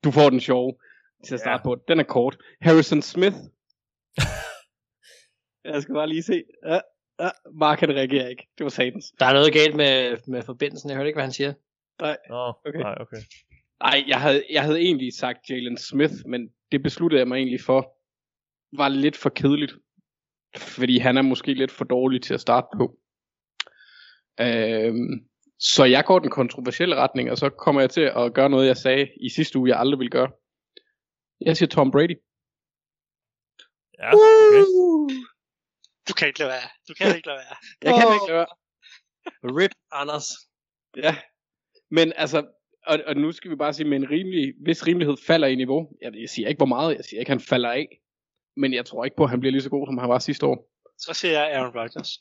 Du 0.04 0.12
får 0.12 0.30
den 0.30 0.40
sjove 0.40 0.74
til 1.26 1.34
at 1.34 1.40
starte 1.40 1.62
Ja. 1.62 1.64
på. 1.64 1.84
Den 1.88 2.00
er 2.00 2.04
kort. 2.04 2.38
Harrison 2.62 3.02
Smith. 3.02 3.36
jeg 5.74 5.82
skal 5.82 5.94
bare 5.96 6.08
lige 6.10 6.24
se. 6.24 6.44
Ja, 6.66 6.80
ja. 7.20 7.30
Mark 7.54 7.80
han 7.80 7.90
reagerer 7.96 8.28
ikke. 8.28 8.48
Det 8.58 8.64
var 8.64 8.70
satans. 8.70 9.06
Der 9.20 9.26
er 9.26 9.34
noget 9.34 9.54
galt 9.54 9.76
med, 9.76 10.18
med 10.28 10.42
forbindelsen. 10.44 10.90
Jeg 10.90 10.98
hørte 10.98 11.08
ikke, 11.10 11.18
hvad 11.18 11.24
han 11.24 11.34
siger. 11.34 11.54
Nå, 12.30 12.54
Okay. 12.66 12.80
nej, 12.80 12.96
okay. 13.00 13.18
Nej, 13.84 14.04
jeg 14.08 14.22
havde, 14.22 14.44
jeg 14.50 14.64
havde 14.64 14.80
egentlig 14.80 15.14
sagt 15.14 15.50
Jalen 15.50 15.78
Smith, 15.78 16.14
men 16.28 16.50
det 16.72 16.84
besluttede 16.84 17.20
jeg 17.20 17.28
mig 17.28 17.36
egentlig 17.38 17.62
for. 17.62 17.96
Var 18.78 18.88
lidt 18.90 19.18
for 19.18 19.30
kedeligt. 19.30 19.74
Fordi 20.58 20.98
han 20.98 21.18
er 21.18 21.22
måske 21.22 21.54
lidt 21.54 21.72
for 21.72 21.86
dårlig 21.86 22.22
til 22.22 22.34
at 22.34 22.42
starte 22.42 22.68
på. 22.78 22.98
Øhm, 24.42 25.29
så 25.60 25.84
jeg 25.86 26.06
går 26.06 26.20
den 26.20 26.30
kontroversielle 26.30 26.96
retning, 26.96 27.32
og 27.32 27.38
så 27.38 27.50
kommer 27.50 27.82
jeg 27.82 27.90
til 27.90 28.02
at 28.02 28.34
gøre 28.34 28.50
noget, 28.50 28.68
jeg 28.68 28.78
sagde 28.78 29.10
i 29.22 29.30
sidste 29.30 29.60
uge, 29.60 29.70
jeg 29.70 29.80
aldrig 29.80 30.00
ville 30.00 30.12
gøre. 30.12 30.32
Jeg 31.42 31.58
siger 31.58 31.70
Tom 31.70 31.92
Brady. 31.92 32.18
Ja, 34.00 34.14
okay. 34.14 34.64
Du 36.08 36.14
kan 36.14 36.28
ikke 36.28 36.40
lade 36.40 36.50
være. 36.50 36.70
Du 36.88 36.94
kan 36.94 37.16
ikke 37.16 37.28
lade 37.28 37.38
være. 37.38 37.56
Jeg 37.84 37.94
kan 37.94 38.14
ikke 38.14 38.28
gøre. 38.28 38.48
Rip 39.44 39.72
Anders. 39.92 40.26
Ja, 40.98 41.16
men 41.92 42.14
altså, 42.16 42.48
og, 42.88 43.00
og 43.08 43.16
nu 43.16 43.32
skal 43.32 43.52
vi 43.52 43.56
bare 43.56 43.74
sige, 43.74 43.88
med 43.88 43.98
en 43.98 44.10
rimelig, 44.10 44.54
hvis 44.64 44.88
rimelighed 44.88 45.18
falder 45.28 45.48
i 45.48 45.56
niveau. 45.56 45.92
Jeg, 46.02 46.12
jeg 46.16 46.30
siger 46.30 46.48
ikke, 46.48 46.60
hvor 46.60 46.66
meget, 46.66 46.96
jeg 46.96 47.06
siger 47.06 47.20
ikke, 47.20 47.32
han 47.32 47.40
falder 47.40 47.72
af. 47.72 48.02
Men 48.58 48.74
jeg 48.74 48.86
tror 48.86 49.06
ikke 49.06 49.18
på, 49.18 49.24
at 49.24 49.30
han 49.30 49.40
bliver 49.40 49.52
lige 49.52 49.62
så 49.62 49.70
god, 49.70 49.88
som 49.88 49.98
han 49.98 50.10
var 50.10 50.20
sidste 50.20 50.46
år. 50.46 50.70
Så 50.98 51.14
siger 51.14 51.32
jeg 51.32 51.52
Aaron 51.52 51.74
Rodgers. 51.76 52.12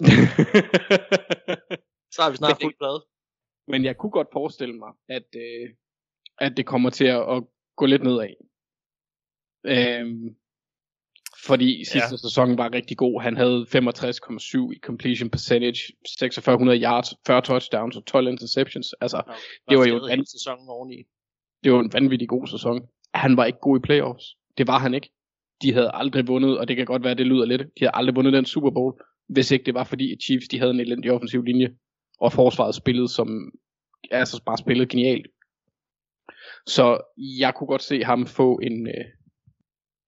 Så 2.14 2.22
har 2.22 2.30
vi 2.30 2.36
snart 2.36 2.58
fuldt 2.62 2.78
blad. 2.78 2.98
Men 3.68 3.84
jeg 3.84 3.96
kunne 3.96 4.10
godt 4.10 4.28
forestille 4.32 4.74
mig, 4.74 4.92
at, 5.08 5.26
øh, 5.36 5.68
at 6.38 6.56
det 6.56 6.66
kommer 6.66 6.90
til 6.90 7.04
at, 7.04 7.22
at 7.36 7.44
gå 7.76 7.86
lidt 7.86 8.02
nedad. 8.02 8.34
Øhm, 9.66 10.36
fordi 11.46 11.84
sidste 11.84 12.08
ja. 12.10 12.16
sæson 12.16 12.58
var 12.58 12.72
rigtig 12.72 12.96
god. 12.96 13.22
Han 13.22 13.36
havde 13.36 13.66
65,7 13.68 14.72
i 14.76 14.78
completion 14.82 15.30
percentage, 15.30 15.92
4600 16.18 16.82
yards, 16.82 17.08
40 17.26 17.42
touchdowns 17.42 17.96
og 17.96 18.04
12 18.06 18.28
interceptions. 18.28 18.94
Altså, 19.00 19.22
Det 19.70 19.78
var 19.78 19.86
jo 19.86 20.06
en 20.06 20.18
en- 20.18 20.26
sæson 20.26 20.58
oveni. 20.68 20.96
det 21.64 21.72
var 21.72 21.80
en 21.80 21.92
vanvittig 21.92 22.28
god 22.28 22.46
sæson. 22.46 22.88
Han 23.14 23.36
var 23.36 23.44
ikke 23.44 23.58
god 23.62 23.78
i 23.78 23.80
playoffs. 23.80 24.24
Det 24.58 24.66
var 24.66 24.78
han 24.78 24.94
ikke. 24.94 25.10
De 25.62 25.72
havde 25.72 25.90
aldrig 25.94 26.28
vundet, 26.28 26.58
og 26.58 26.68
det 26.68 26.76
kan 26.76 26.86
godt 26.86 27.02
være, 27.02 27.10
at 27.12 27.18
det 27.18 27.26
lyder 27.26 27.44
lidt. 27.44 27.60
De 27.62 27.80
havde 27.84 27.90
aldrig 27.94 28.16
vundet 28.16 28.32
den 28.32 28.44
Super 28.44 28.70
Bowl, 28.70 29.00
hvis 29.28 29.50
ikke 29.50 29.64
det 29.64 29.74
var 29.74 29.84
fordi, 29.84 30.12
at 30.12 30.22
Chiefs 30.22 30.48
de 30.48 30.58
havde 30.58 30.70
en 30.70 30.80
elendig 30.80 31.10
offensiv 31.12 31.42
linje, 31.42 31.76
og 32.24 32.32
forsvaret 32.32 32.74
spillede 32.74 33.08
som, 33.08 33.28
altså 34.10 34.42
bare 34.46 34.58
spillede 34.58 34.88
genialt. 34.88 35.26
Så 36.66 36.86
jeg 37.40 37.54
kunne 37.54 37.66
godt 37.66 37.82
se 37.82 38.04
ham 38.04 38.26
få 38.26 38.58
en 38.62 38.86
øh, 38.86 39.04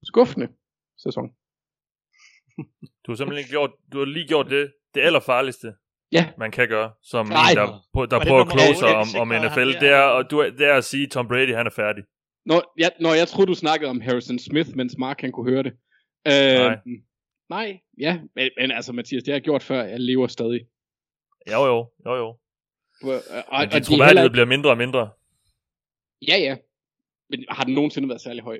skuffende 0.04 0.48
sæson. 1.04 1.28
Du 3.06 3.12
har 3.12 3.16
simpelthen 3.16 3.48
gjort, 3.50 3.70
du 3.92 3.98
har 3.98 4.04
lige 4.04 4.28
gjort 4.28 4.46
det, 4.50 4.72
det 4.94 5.00
allerfarligste, 5.00 5.74
Ja. 6.12 6.30
man 6.38 6.50
kan 6.50 6.68
gøre, 6.68 6.92
som 7.02 7.26
Nej. 7.26 7.50
en, 7.50 7.56
der, 7.56 7.66
på- 7.94 8.06
der 8.06 8.18
prøver 8.24 8.42
at 8.44 8.50
close 8.52 8.84
otte, 8.86 8.96
om, 9.02 9.08
om 9.22 9.28
NFL. 9.44 9.70
Det 9.84 9.90
er, 10.00 10.02
og 10.16 10.30
du, 10.30 10.36
det 10.58 10.66
er 10.66 10.74
at 10.74 10.84
sige, 10.84 11.06
Tom 11.06 11.28
Brady, 11.28 11.54
han 11.54 11.66
er 11.66 11.70
færdig. 11.70 12.04
Når 12.46 12.72
jeg, 12.78 12.90
når 13.00 13.14
jeg 13.14 13.28
troede, 13.28 13.46
du 13.50 13.54
snakkede 13.54 13.90
om 13.90 14.00
Harrison 14.00 14.38
Smith, 14.38 14.70
mens 14.76 14.94
Mark 14.98 15.20
han 15.20 15.32
kunne 15.32 15.50
høre 15.50 15.62
det. 15.62 15.72
Øh, 16.26 16.58
Nej. 16.66 16.76
Nej, 17.50 17.80
ja, 17.98 18.20
men, 18.34 18.50
men 18.60 18.70
altså 18.70 18.92
Mathias, 18.92 19.22
det 19.22 19.28
har 19.32 19.34
jeg 19.36 19.42
gjort 19.42 19.62
før, 19.62 19.82
jeg 19.84 20.00
lever 20.00 20.26
stadig. 20.26 20.60
Jo, 21.52 21.66
jo, 21.66 21.90
jo, 22.06 22.14
jo. 22.16 22.26
Og, 22.28 22.38
Men 23.02 23.14
og, 23.48 23.62
din 23.62 23.68
er 23.68 23.72
heller 23.72 23.80
troværdighed 23.80 24.24
ikke- 24.24 24.32
bliver 24.32 24.46
mindre 24.46 24.70
og 24.70 24.78
mindre. 24.78 25.10
Ja, 26.28 26.36
ja. 26.38 26.56
Men 27.30 27.44
har 27.48 27.64
den 27.64 27.74
nogensinde 27.74 28.08
været 28.08 28.20
særlig 28.20 28.42
høj? 28.42 28.58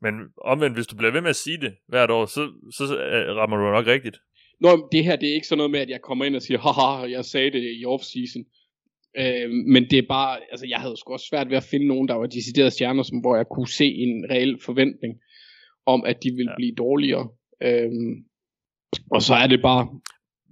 Men 0.00 0.14
omvendt, 0.36 0.76
hvis 0.76 0.86
du 0.86 0.96
bliver 0.96 1.12
ved 1.12 1.20
med 1.20 1.30
at 1.30 1.36
sige 1.36 1.60
det 1.60 1.74
hvert 1.86 2.10
år, 2.10 2.26
så, 2.26 2.52
så 2.76 2.84
øh, 2.84 3.36
rammer 3.36 3.56
du 3.56 3.70
nok 3.72 3.86
rigtigt. 3.86 4.16
Nå, 4.60 4.88
det 4.92 5.04
her, 5.04 5.16
det 5.16 5.28
er 5.28 5.34
ikke 5.34 5.46
sådan 5.46 5.58
noget 5.58 5.70
med, 5.70 5.80
at 5.80 5.90
jeg 5.90 6.00
kommer 6.02 6.24
ind 6.24 6.36
og 6.36 6.42
siger, 6.42 6.58
haha, 6.58 7.10
jeg 7.10 7.24
sagde 7.24 7.50
det 7.50 7.62
i 7.80 7.84
off-season. 7.84 8.42
Øh, 9.18 9.50
men 9.50 9.90
det 9.90 9.98
er 9.98 10.06
bare, 10.08 10.40
altså 10.50 10.66
jeg 10.66 10.78
havde 10.80 10.96
sgu 10.96 11.12
også 11.12 11.26
svært 11.30 11.48
ved 11.50 11.56
at 11.56 11.62
finde 11.70 11.86
nogen, 11.86 12.08
der 12.08 12.14
var 12.14 12.26
deciderede 12.26 12.70
stjerner, 12.70 13.02
som, 13.02 13.18
hvor 13.18 13.36
jeg 13.36 13.46
kunne 13.50 13.68
se 13.68 13.84
en 13.86 14.26
reel 14.30 14.58
forventning 14.62 15.20
om, 15.86 16.04
at 16.04 16.22
de 16.22 16.30
ville 16.30 16.50
ja. 16.50 16.56
blive 16.56 16.74
dårligere. 16.74 17.28
Øh, 17.62 17.90
og 19.10 19.22
så 19.22 19.34
er 19.34 19.46
det 19.46 19.62
bare, 19.62 20.00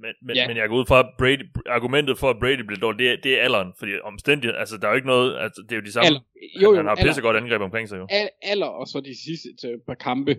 Men, 0.03 0.11
men, 0.23 0.37
Ja. 0.37 0.49
men 0.49 0.57
jeg 0.57 0.69
går 0.69 0.77
ud 0.77 0.87
fra, 0.87 1.09
Brady, 1.19 1.45
argumentet 1.67 2.19
for, 2.19 2.31
at 2.31 2.37
Brady 2.41 2.61
bliver 2.61 2.81
dårlig, 2.81 2.99
det 2.99 3.11
er, 3.13 3.17
det 3.23 3.33
er 3.39 3.43
alderen. 3.43 3.73
Fordi 3.79 3.93
omstændighed, 4.05 4.57
altså 4.57 4.77
der 4.77 4.87
er 4.87 4.91
jo 4.91 4.97
ikke 4.97 5.07
noget, 5.07 5.39
altså 5.39 5.63
det 5.63 5.73
er 5.73 5.77
jo 5.77 5.83
de 5.83 5.93
samme. 5.93 6.07
alder, 6.07 6.21
jo, 6.63 6.71
jo, 6.71 6.77
han 6.77 6.85
har 6.87 6.93
alder, 6.93 7.05
pissegodt 7.05 7.37
angreb 7.37 7.61
omkring 7.63 7.89
sig 7.89 7.97
jo. 7.99 8.07
al- 8.11 8.29
alder, 8.43 8.67
og 8.67 8.87
så 8.87 9.01
de 9.01 9.15
sidste 9.25 9.69
øh, 9.69 9.79
par 9.87 9.95
kampe 9.95 10.37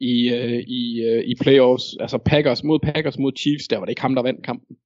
i, 0.00 0.28
øh, 0.34 0.60
i, 0.80 1.02
øh, 1.08 1.24
i 1.24 1.34
playoffs, 1.42 1.84
altså 2.00 2.18
Packers 2.18 2.64
mod 2.64 2.78
Packers 2.78 3.18
mod 3.18 3.32
Chiefs, 3.38 3.68
der 3.68 3.78
var 3.78 3.84
det 3.84 3.90
ikke 3.90 4.02
ham, 4.02 4.14
der 4.14 4.22
vandt 4.22 4.44
kampen. 4.44 4.76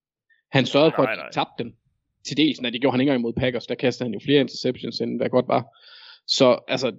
Han 0.53 0.67
sørgede 0.67 0.93
for, 0.97 1.03
Nej, 1.03 1.13
at 1.13 1.17
de 1.19 1.23
nej. 1.23 1.31
tabte 1.33 1.65
den. 1.65 1.73
Til 2.27 2.37
dels, 2.37 2.61
når 2.61 2.71
det 2.71 2.81
gjorde 2.81 2.93
han 2.93 3.01
ikke 3.01 3.11
engang 3.11 3.23
mod 3.23 3.33
Packers, 3.33 3.67
der 3.67 3.75
kastede 3.75 4.07
han 4.09 4.15
jo 4.15 4.21
flere 4.25 4.41
interceptions, 4.41 5.01
end 5.01 5.17
hvad 5.17 5.29
godt 5.29 5.49
var. 5.49 5.65
Så 6.27 6.59
altså, 6.69 6.93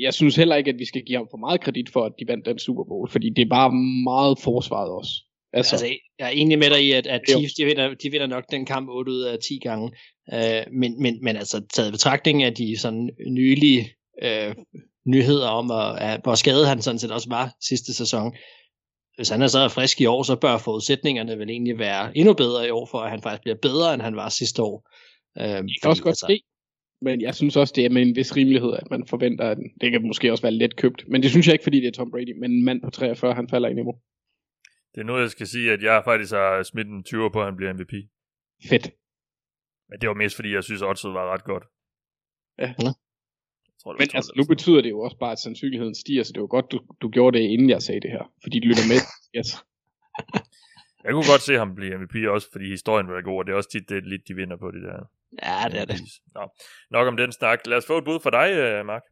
jeg 0.00 0.14
synes 0.14 0.36
heller 0.36 0.56
ikke, 0.56 0.70
at 0.70 0.78
vi 0.78 0.84
skal 0.84 1.02
give 1.02 1.16
ham 1.18 1.28
for 1.30 1.36
meget 1.38 1.60
kredit 1.60 1.90
for, 1.90 2.04
at 2.04 2.12
de 2.20 2.24
vandt 2.28 2.46
den 2.46 2.58
Super 2.58 2.84
Bowl, 2.84 3.10
fordi 3.10 3.30
det 3.30 3.42
er 3.42 3.48
bare 3.48 3.72
meget 4.04 4.38
forsvaret 4.44 4.90
også. 4.90 5.12
Altså, 5.52 5.74
Altså, 5.74 5.86
jeg 6.18 6.26
er 6.26 6.30
enig 6.30 6.58
med 6.58 6.70
dig 6.70 6.84
i, 6.84 6.92
at, 6.92 7.06
at. 7.06 7.20
Chiefs, 7.28 7.54
de 7.54 7.64
vinder, 7.64 7.94
de 7.94 8.10
vinder 8.10 8.26
nok 8.26 8.44
den 8.50 8.66
kamp 8.66 8.88
8 8.88 9.12
ud 9.12 9.20
af 9.20 9.38
10 9.38 9.58
gange. 9.58 9.90
Øh, 10.34 10.62
men, 10.72 11.02
men, 11.02 11.24
men 11.24 11.36
altså, 11.36 11.62
taget 11.72 11.88
i 11.88 11.92
betragtning 11.92 12.42
af 12.42 12.54
de 12.54 12.78
sådan 12.78 13.10
nylige 13.26 13.92
øh, 14.22 14.54
nyheder 15.06 15.48
om, 15.48 15.70
at, 15.70 15.98
at, 15.98 16.20
hvor 16.22 16.34
skadet 16.34 16.68
han 16.68 16.82
sådan 16.82 16.98
set 16.98 17.10
også 17.10 17.28
var 17.28 17.56
sidste 17.60 17.94
sæson, 17.94 18.32
hvis 19.16 19.28
han 19.28 19.42
er 19.42 19.46
så 19.46 19.68
frisk 19.68 20.00
i 20.00 20.06
år, 20.06 20.22
så 20.22 20.36
bør 20.36 20.58
forudsætningerne 20.58 21.38
vel 21.38 21.50
egentlig 21.50 21.78
være 21.78 22.16
endnu 22.16 22.34
bedre 22.34 22.66
i 22.66 22.70
år, 22.70 22.86
for 22.86 22.98
at 22.98 23.10
han 23.10 23.22
faktisk 23.22 23.42
bliver 23.42 23.56
bedre, 23.62 23.94
end 23.94 24.02
han 24.02 24.16
var 24.16 24.28
sidste 24.28 24.62
år. 24.62 24.88
Øhm, 25.38 25.66
det 25.66 25.80
kan 25.82 25.90
også 25.90 26.02
godt 26.02 26.12
altså, 26.12 26.26
ske, 26.26 26.42
men 27.02 27.20
jeg 27.20 27.34
synes 27.34 27.56
også, 27.56 27.72
det 27.76 27.84
er 27.84 27.90
med 27.90 28.02
en 28.02 28.16
vis 28.16 28.36
rimelighed, 28.36 28.72
at 28.72 28.90
man 28.90 29.06
forventer, 29.06 29.44
at 29.44 29.58
det 29.80 29.90
kan 29.90 30.06
måske 30.06 30.32
også 30.32 30.42
være 30.42 30.52
let 30.52 30.76
købt. 30.76 31.04
Men 31.08 31.22
det 31.22 31.30
synes 31.30 31.46
jeg 31.46 31.54
ikke, 31.54 31.62
fordi 31.62 31.80
det 31.80 31.86
er 31.86 31.92
Tom 31.92 32.10
Brady, 32.10 32.38
men 32.40 32.50
en 32.50 32.64
mand 32.64 32.82
på 32.82 32.90
43, 32.90 33.34
han 33.34 33.48
falder 33.48 33.68
i 33.68 33.74
niveau. 33.74 33.94
Det 34.94 35.00
er 35.00 35.04
nu, 35.04 35.18
jeg 35.18 35.30
skal 35.30 35.46
sige, 35.46 35.72
at 35.72 35.82
jeg 35.82 36.02
faktisk 36.04 36.32
har 36.32 36.62
smidt 36.62 36.88
en 36.88 37.04
20 37.04 37.30
på, 37.30 37.40
at 37.40 37.46
han 37.46 37.56
bliver 37.56 37.72
MVP. 37.72 37.94
Fedt. 38.68 38.90
Men 39.88 40.00
det 40.00 40.08
var 40.08 40.14
mest, 40.14 40.36
fordi 40.36 40.54
jeg 40.54 40.64
synes, 40.64 40.82
at 40.82 40.88
var 40.88 41.32
ret 41.34 41.44
godt. 41.44 41.64
Ja. 42.58 42.74
ja. 42.78 42.92
Tror, 43.82 43.92
Men 43.98 44.08
altså, 44.14 44.32
nu 44.36 44.44
betyder 44.44 44.80
det 44.82 44.90
jo 44.90 45.00
også 45.00 45.18
bare, 45.18 45.32
at 45.32 45.38
sandsynligheden 45.38 45.94
stiger, 45.94 46.22
så 46.22 46.32
det 46.32 46.40
var 46.40 46.46
godt, 46.46 46.72
du, 46.72 46.80
du 47.02 47.08
gjorde 47.08 47.38
det, 47.38 47.44
inden 47.44 47.70
jeg 47.70 47.82
sagde 47.82 48.00
det 48.00 48.10
her. 48.10 48.24
Fordi 48.42 48.60
de 48.60 48.66
lytter 48.66 48.86
med. 48.92 49.00
Yes. 49.36 49.50
jeg 51.04 51.12
kunne 51.12 51.30
godt 51.32 51.42
se 51.48 51.54
ham 51.54 51.74
blive 51.74 51.98
MVP 51.98 52.14
også, 52.28 52.48
fordi 52.52 52.66
historien 52.68 53.08
var 53.08 53.22
god, 53.22 53.38
og 53.38 53.46
det 53.46 53.52
er 53.52 53.56
også 53.56 53.70
tit 53.70 53.88
det 53.88 54.06
lidt, 54.06 54.28
de 54.28 54.34
vinder 54.34 54.56
på 54.56 54.70
det 54.70 54.82
der. 54.82 54.98
Ja, 55.48 55.68
det 55.72 55.80
er 55.80 55.84
det. 55.84 56.00
Nå. 56.34 56.44
Nok 56.90 57.08
om 57.08 57.16
den 57.16 57.32
snak. 57.32 57.66
Lad 57.66 57.76
os 57.76 57.86
få 57.86 57.98
et 57.98 58.04
bud 58.04 58.20
for 58.20 58.30
dig, 58.30 58.48
øh, 58.52 58.86
Mark. 58.86 59.02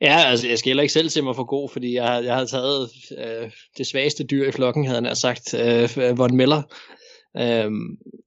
Ja, 0.00 0.18
altså 0.26 0.48
jeg 0.48 0.58
skal 0.58 0.70
heller 0.70 0.82
ikke 0.82 0.92
selv 0.92 1.08
se 1.08 1.22
mig 1.22 1.36
for 1.36 1.44
god, 1.44 1.68
fordi 1.68 1.94
jeg, 1.94 2.24
jeg 2.24 2.34
havde 2.34 2.46
taget 2.46 2.90
øh, 3.18 3.50
det 3.78 3.86
svageste 3.86 4.24
dyr 4.24 4.48
i 4.48 4.52
flokken, 4.52 4.86
havde 4.86 5.02
han 5.02 5.16
sagt, 5.16 5.54
øh, 5.54 5.88
øh, 5.96 6.18
Von 6.18 6.36
Miller. 6.36 6.62
Øh, 7.36 7.70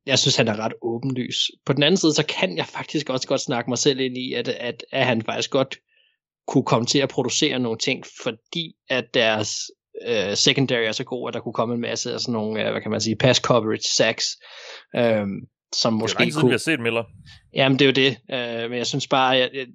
jeg 0.05 0.19
synes, 0.19 0.35
han 0.35 0.47
er 0.47 0.59
ret 0.59 0.73
åbenlys. 0.81 1.37
På 1.65 1.73
den 1.73 1.83
anden 1.83 1.97
side, 1.97 2.13
så 2.13 2.25
kan 2.25 2.57
jeg 2.57 2.65
faktisk 2.65 3.09
også 3.09 3.27
godt 3.27 3.41
snakke 3.41 3.69
mig 3.69 3.77
selv 3.77 3.99
ind 3.99 4.17
i, 4.17 4.33
at, 4.33 4.47
at, 4.47 4.85
at 4.91 5.05
han 5.05 5.21
faktisk 5.21 5.51
godt 5.51 5.77
kunne 6.47 6.65
komme 6.65 6.85
til 6.85 6.99
at 6.99 7.09
producere 7.09 7.59
nogle 7.59 7.77
ting, 7.77 8.03
fordi 8.23 8.73
at 8.89 9.13
deres 9.13 9.49
øh, 10.07 10.35
secondary 10.35 10.83
er 10.83 10.91
så 10.91 11.03
god, 11.03 11.27
at 11.27 11.33
der 11.33 11.39
kunne 11.39 11.53
komme 11.53 11.75
en 11.75 11.81
masse 11.81 12.13
af 12.13 12.19
sådan 12.19 12.33
nogle, 12.33 12.65
øh, 12.65 12.71
hvad 12.71 12.81
kan 12.81 12.91
man 12.91 13.01
sige, 13.01 13.15
pass 13.15 13.39
coverage 13.39 13.89
sacks. 13.95 14.25
Øhm, 14.95 15.39
som 15.75 15.93
måske 15.93 16.23
det 16.23 16.35
er 16.35 16.39
kunne... 16.39 16.49
vi 16.49 16.53
har 16.53 16.57
set 16.57 16.79
Miller. 16.79 17.03
Jamen, 17.53 17.79
det 17.79 17.85
er 17.85 17.89
jo 17.89 18.09
det. 18.09 18.17
Øh, 18.31 18.69
men 18.69 18.77
jeg 18.77 18.87
synes 18.87 19.07
bare, 19.07 19.27
jeg, 19.27 19.49
jeg, 19.53 19.67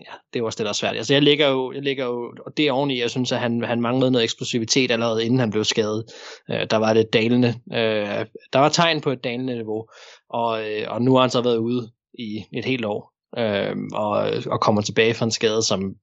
ja, 0.00 0.12
det 0.32 0.40
er 0.40 0.44
også 0.44 0.56
det, 0.56 0.64
der 0.64 0.70
er 0.70 0.74
svært. 0.74 0.96
Altså, 0.96 1.12
jeg 1.12 1.22
ligger 1.22 1.48
jo, 1.48 1.72
jeg 1.72 1.82
ligger 1.82 2.04
jo 2.04 2.34
og 2.46 2.56
det 2.56 2.70
oveni, 2.70 3.00
jeg 3.00 3.10
synes, 3.10 3.32
at 3.32 3.38
han, 3.38 3.64
han 3.64 3.80
manglede 3.80 4.10
noget 4.10 4.24
eksplosivitet 4.24 4.90
allerede, 4.90 5.24
inden 5.24 5.38
han 5.38 5.50
blev 5.50 5.64
skadet. 5.64 6.04
Øh, 6.50 6.66
der 6.70 6.76
var 6.76 6.94
det 6.94 7.12
dalende. 7.12 7.48
Øh, 7.72 8.26
der 8.52 8.58
var 8.58 8.68
tegn 8.68 9.00
på 9.00 9.10
et 9.10 9.24
dalende 9.24 9.54
niveau. 9.54 9.88
Og, 10.30 10.70
øh, 10.70 10.86
og 10.88 11.02
nu 11.02 11.14
har 11.14 11.20
han 11.20 11.30
så 11.30 11.40
været 11.40 11.56
ude 11.56 11.92
i 12.18 12.44
et 12.52 12.64
helt 12.64 12.84
år. 12.84 13.12
Øh, 13.38 13.76
og, 13.94 14.30
og 14.46 14.60
kommer 14.60 14.82
tilbage 14.82 15.14
fra 15.14 15.24
en 15.24 15.30
skade, 15.30 15.62
som 15.62 15.94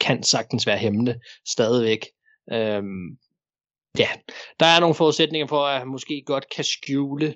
kan 0.00 0.22
sagtens 0.22 0.66
være 0.66 0.78
hæmmende 0.78 1.20
stadigvæk. 1.48 2.06
Øh, 2.52 2.82
ja, 3.98 4.08
der 4.60 4.66
er 4.66 4.80
nogle 4.80 4.94
forudsætninger 4.94 5.46
for, 5.46 5.64
at 5.64 5.78
han 5.78 5.88
måske 5.88 6.22
godt 6.26 6.44
kan 6.56 6.64
skjule 6.64 7.34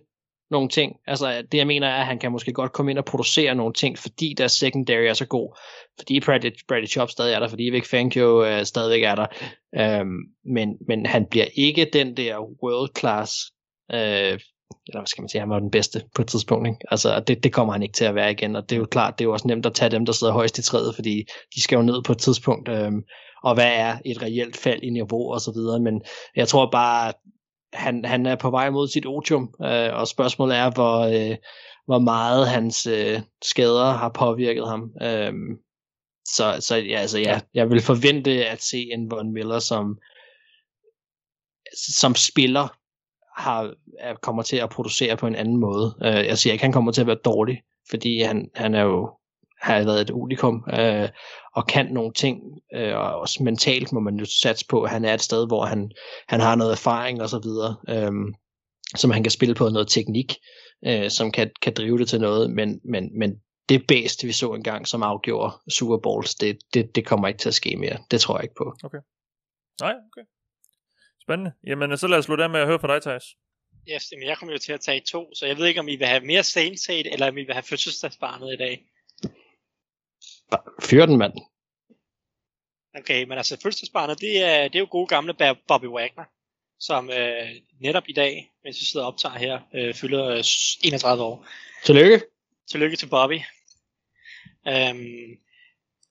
nogle 0.50 0.68
ting. 0.68 0.96
Altså 1.06 1.42
det 1.52 1.58
jeg 1.58 1.66
mener 1.66 1.86
er, 1.86 2.00
at 2.00 2.06
han 2.06 2.18
kan 2.18 2.32
måske 2.32 2.52
godt 2.52 2.72
komme 2.72 2.90
ind 2.90 2.98
og 2.98 3.04
producere 3.04 3.54
nogle 3.54 3.72
ting, 3.72 3.98
fordi 3.98 4.34
deres 4.38 4.52
secondary 4.52 5.04
er 5.04 5.14
så 5.14 5.26
god. 5.26 5.58
Fordi 5.98 6.20
Brady, 6.20 6.52
Brady 6.68 6.88
Chop 6.88 7.10
stadig 7.10 7.34
er 7.34 7.40
der, 7.40 7.48
fordi 7.48 7.62
Vic 7.62 7.86
Fangio 7.86 8.44
øh, 8.44 8.64
stadigvæk 8.64 9.02
er 9.02 9.14
der. 9.14 9.26
Øhm, 9.78 10.18
men, 10.44 10.76
men 10.88 11.06
han 11.06 11.26
bliver 11.30 11.46
ikke 11.54 11.90
den 11.92 12.16
der 12.16 12.38
world 12.62 12.90
class, 12.98 13.32
øh, 13.92 14.38
eller 14.88 15.00
hvad 15.00 15.06
skal 15.06 15.22
man 15.22 15.28
sige, 15.28 15.40
han 15.40 15.50
var 15.50 15.58
den 15.58 15.70
bedste 15.70 16.02
på 16.14 16.22
et 16.22 16.28
tidspunkt. 16.28 16.68
Ikke? 16.68 16.78
Altså 16.90 17.20
det, 17.20 17.44
det 17.44 17.52
kommer 17.52 17.72
han 17.72 17.82
ikke 17.82 17.94
til 17.94 18.04
at 18.04 18.14
være 18.14 18.30
igen, 18.30 18.56
og 18.56 18.70
det 18.70 18.76
er 18.76 18.80
jo 18.80 18.86
klart, 18.90 19.18
det 19.18 19.24
er 19.24 19.28
jo 19.28 19.32
også 19.32 19.48
nemt 19.48 19.66
at 19.66 19.74
tage 19.74 19.90
dem, 19.90 20.06
der 20.06 20.12
sidder 20.12 20.32
højst 20.32 20.58
i 20.58 20.62
træet, 20.62 20.94
fordi 20.94 21.24
de 21.54 21.62
skal 21.62 21.76
jo 21.76 21.82
ned 21.82 22.02
på 22.02 22.12
et 22.12 22.18
tidspunkt. 22.18 22.68
Øh, 22.68 22.92
og 23.42 23.54
hvad 23.54 23.72
er 23.72 23.98
et 24.04 24.22
reelt 24.22 24.56
fald 24.56 24.82
i 24.82 24.90
niveau 24.90 25.32
og 25.32 25.40
så 25.40 25.52
videre, 25.52 25.80
men 25.80 26.02
jeg 26.36 26.48
tror 26.48 26.70
bare, 26.70 27.12
han, 27.72 28.04
han 28.04 28.26
er 28.26 28.36
på 28.36 28.50
vej 28.50 28.70
mod 28.70 28.88
sit 28.88 29.06
otium, 29.06 29.54
øh, 29.62 29.94
og 29.94 30.08
spørgsmålet 30.08 30.56
er, 30.56 30.70
hvor, 30.70 30.98
øh, 31.00 31.36
hvor 31.86 31.98
meget 31.98 32.48
hans 32.48 32.86
øh, 32.86 33.20
skader 33.44 33.92
har 33.92 34.08
påvirket 34.08 34.68
ham. 34.68 34.90
Øh, 35.02 35.32
så, 36.24 36.56
så 36.60 36.76
ja, 36.76 36.98
altså, 36.98 37.18
ja, 37.18 37.40
jeg 37.54 37.70
vil 37.70 37.82
forvente 37.82 38.46
at 38.46 38.62
se 38.62 38.78
en 38.92 39.10
Von 39.10 39.32
Miller, 39.32 39.58
som, 39.58 39.98
som 41.96 42.14
spiller 42.14 42.68
har, 43.40 43.74
er, 43.98 44.14
kommer 44.14 44.42
til 44.42 44.56
at 44.56 44.70
producere 44.70 45.16
på 45.16 45.26
en 45.26 45.34
anden 45.34 45.60
måde. 45.60 45.94
Øh, 46.02 46.26
jeg 46.26 46.38
siger 46.38 46.52
ikke, 46.52 46.64
han 46.64 46.72
kommer 46.72 46.92
til 46.92 47.00
at 47.00 47.06
være 47.06 47.18
dårlig, 47.24 47.62
fordi 47.90 48.20
han, 48.20 48.50
han 48.54 48.74
er 48.74 48.82
jo 48.82 49.10
har 49.60 49.84
været 49.84 50.00
et 50.00 50.10
unikum, 50.10 50.64
øh, 50.72 51.08
og 51.54 51.66
kan 51.66 51.86
nogle 51.86 52.12
ting, 52.12 52.40
øh, 52.74 52.96
og 52.96 53.20
også 53.20 53.42
mentalt 53.42 53.92
må 53.92 54.00
man 54.00 54.16
jo 54.16 54.24
satse 54.24 54.66
på, 54.66 54.82
at 54.82 54.90
han 54.90 55.04
er 55.04 55.14
et 55.14 55.20
sted, 55.20 55.46
hvor 55.46 55.64
han, 55.64 55.90
han 56.28 56.40
har 56.40 56.54
noget 56.54 56.72
erfaring 56.72 57.22
og 57.22 57.28
så 57.28 57.38
videre, 57.38 57.76
øh, 57.88 58.12
som 58.96 59.10
han 59.10 59.22
kan 59.22 59.30
spille 59.30 59.54
på 59.54 59.68
noget 59.68 59.88
teknik, 59.88 60.34
øh, 60.86 61.10
som 61.10 61.32
kan, 61.32 61.50
kan 61.62 61.72
drive 61.76 61.98
det 61.98 62.08
til 62.08 62.20
noget, 62.20 62.50
men, 62.50 62.80
men, 62.84 63.18
men 63.18 63.36
det 63.68 63.86
bedste, 63.88 64.26
vi 64.26 64.32
så 64.32 64.52
engang, 64.52 64.88
som 64.88 65.02
afgjorde 65.02 65.54
Super 65.70 65.98
Bowls, 65.98 66.34
det, 66.34 66.58
det, 66.74 66.94
det 66.94 67.06
kommer 67.06 67.28
ikke 67.28 67.38
til 67.38 67.48
at 67.48 67.54
ske 67.54 67.76
mere. 67.76 67.98
Det 68.10 68.20
tror 68.20 68.36
jeg 68.36 68.44
ikke 68.44 68.54
på. 68.54 68.74
Okay. 68.84 68.98
Nej, 69.80 69.92
okay. 69.92 70.28
Spændende. 71.22 71.52
Jamen, 71.66 71.96
så 71.96 72.06
lad 72.06 72.18
os 72.18 72.24
slutte 72.24 72.44
af 72.44 72.50
med 72.50 72.60
at 72.60 72.66
høre 72.66 72.78
fra 72.78 72.94
dig, 72.94 73.02
Thijs. 73.02 73.24
Yes, 73.92 74.12
men 74.18 74.28
jeg 74.28 74.38
kommer 74.38 74.52
jo 74.52 74.58
til 74.58 74.72
at 74.72 74.80
tage 74.80 75.02
to, 75.12 75.34
så 75.34 75.46
jeg 75.46 75.56
ved 75.56 75.66
ikke, 75.66 75.80
om 75.80 75.88
I 75.88 75.96
vil 75.96 76.06
have 76.06 76.24
mere 76.24 76.42
Saints 76.42 76.88
eller 76.88 77.28
om 77.28 77.38
I 77.38 77.44
vil 77.44 77.54
have 77.54 77.62
fødselsdagsbarnet 77.62 78.52
i 78.52 78.56
dag. 78.56 78.84
Fyr 80.82 81.06
den, 81.06 81.18
mand. 81.18 81.32
Okay, 82.98 83.24
men 83.24 83.38
altså 83.38 83.56
fødselsbarnet, 83.62 84.20
det 84.20 84.42
er, 84.42 84.62
det 84.62 84.74
er 84.74 84.78
jo 84.78 84.88
gode 84.90 85.06
gamle 85.06 85.34
Bobby 85.68 85.86
Wagner, 85.86 86.24
som 86.80 87.10
øh, 87.10 87.48
netop 87.80 88.04
i 88.08 88.12
dag, 88.12 88.50
mens 88.64 88.80
vi 88.80 88.84
sidder 88.84 89.06
og 89.06 89.12
optager 89.12 89.38
her, 89.38 89.60
øh, 89.74 89.94
fylder 89.94 90.34
31 90.84 91.22
år. 91.22 91.46
Tillykke. 91.84 92.22
Tillykke 92.70 92.96
til 92.96 93.06
Bobby. 93.06 93.40
Øhm, 94.68 95.38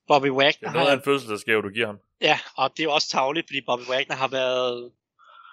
Bobby 0.08 0.30
Wagner 0.30 0.52
Det 0.60 0.68
er 0.68 0.74
noget 0.74 0.88
af 0.88 0.94
en 0.94 1.02
fødselsdagsgave, 1.06 1.62
du 1.62 1.70
giver 1.70 1.86
ham. 1.86 2.00
Ja, 2.22 2.40
og 2.58 2.72
det 2.72 2.80
er 2.80 2.84
jo 2.84 2.94
også 2.94 3.10
tavligt, 3.10 3.48
fordi 3.48 3.62
Bobby 3.62 3.84
Wagner 3.90 4.16
har 4.16 4.28
været, 4.28 4.92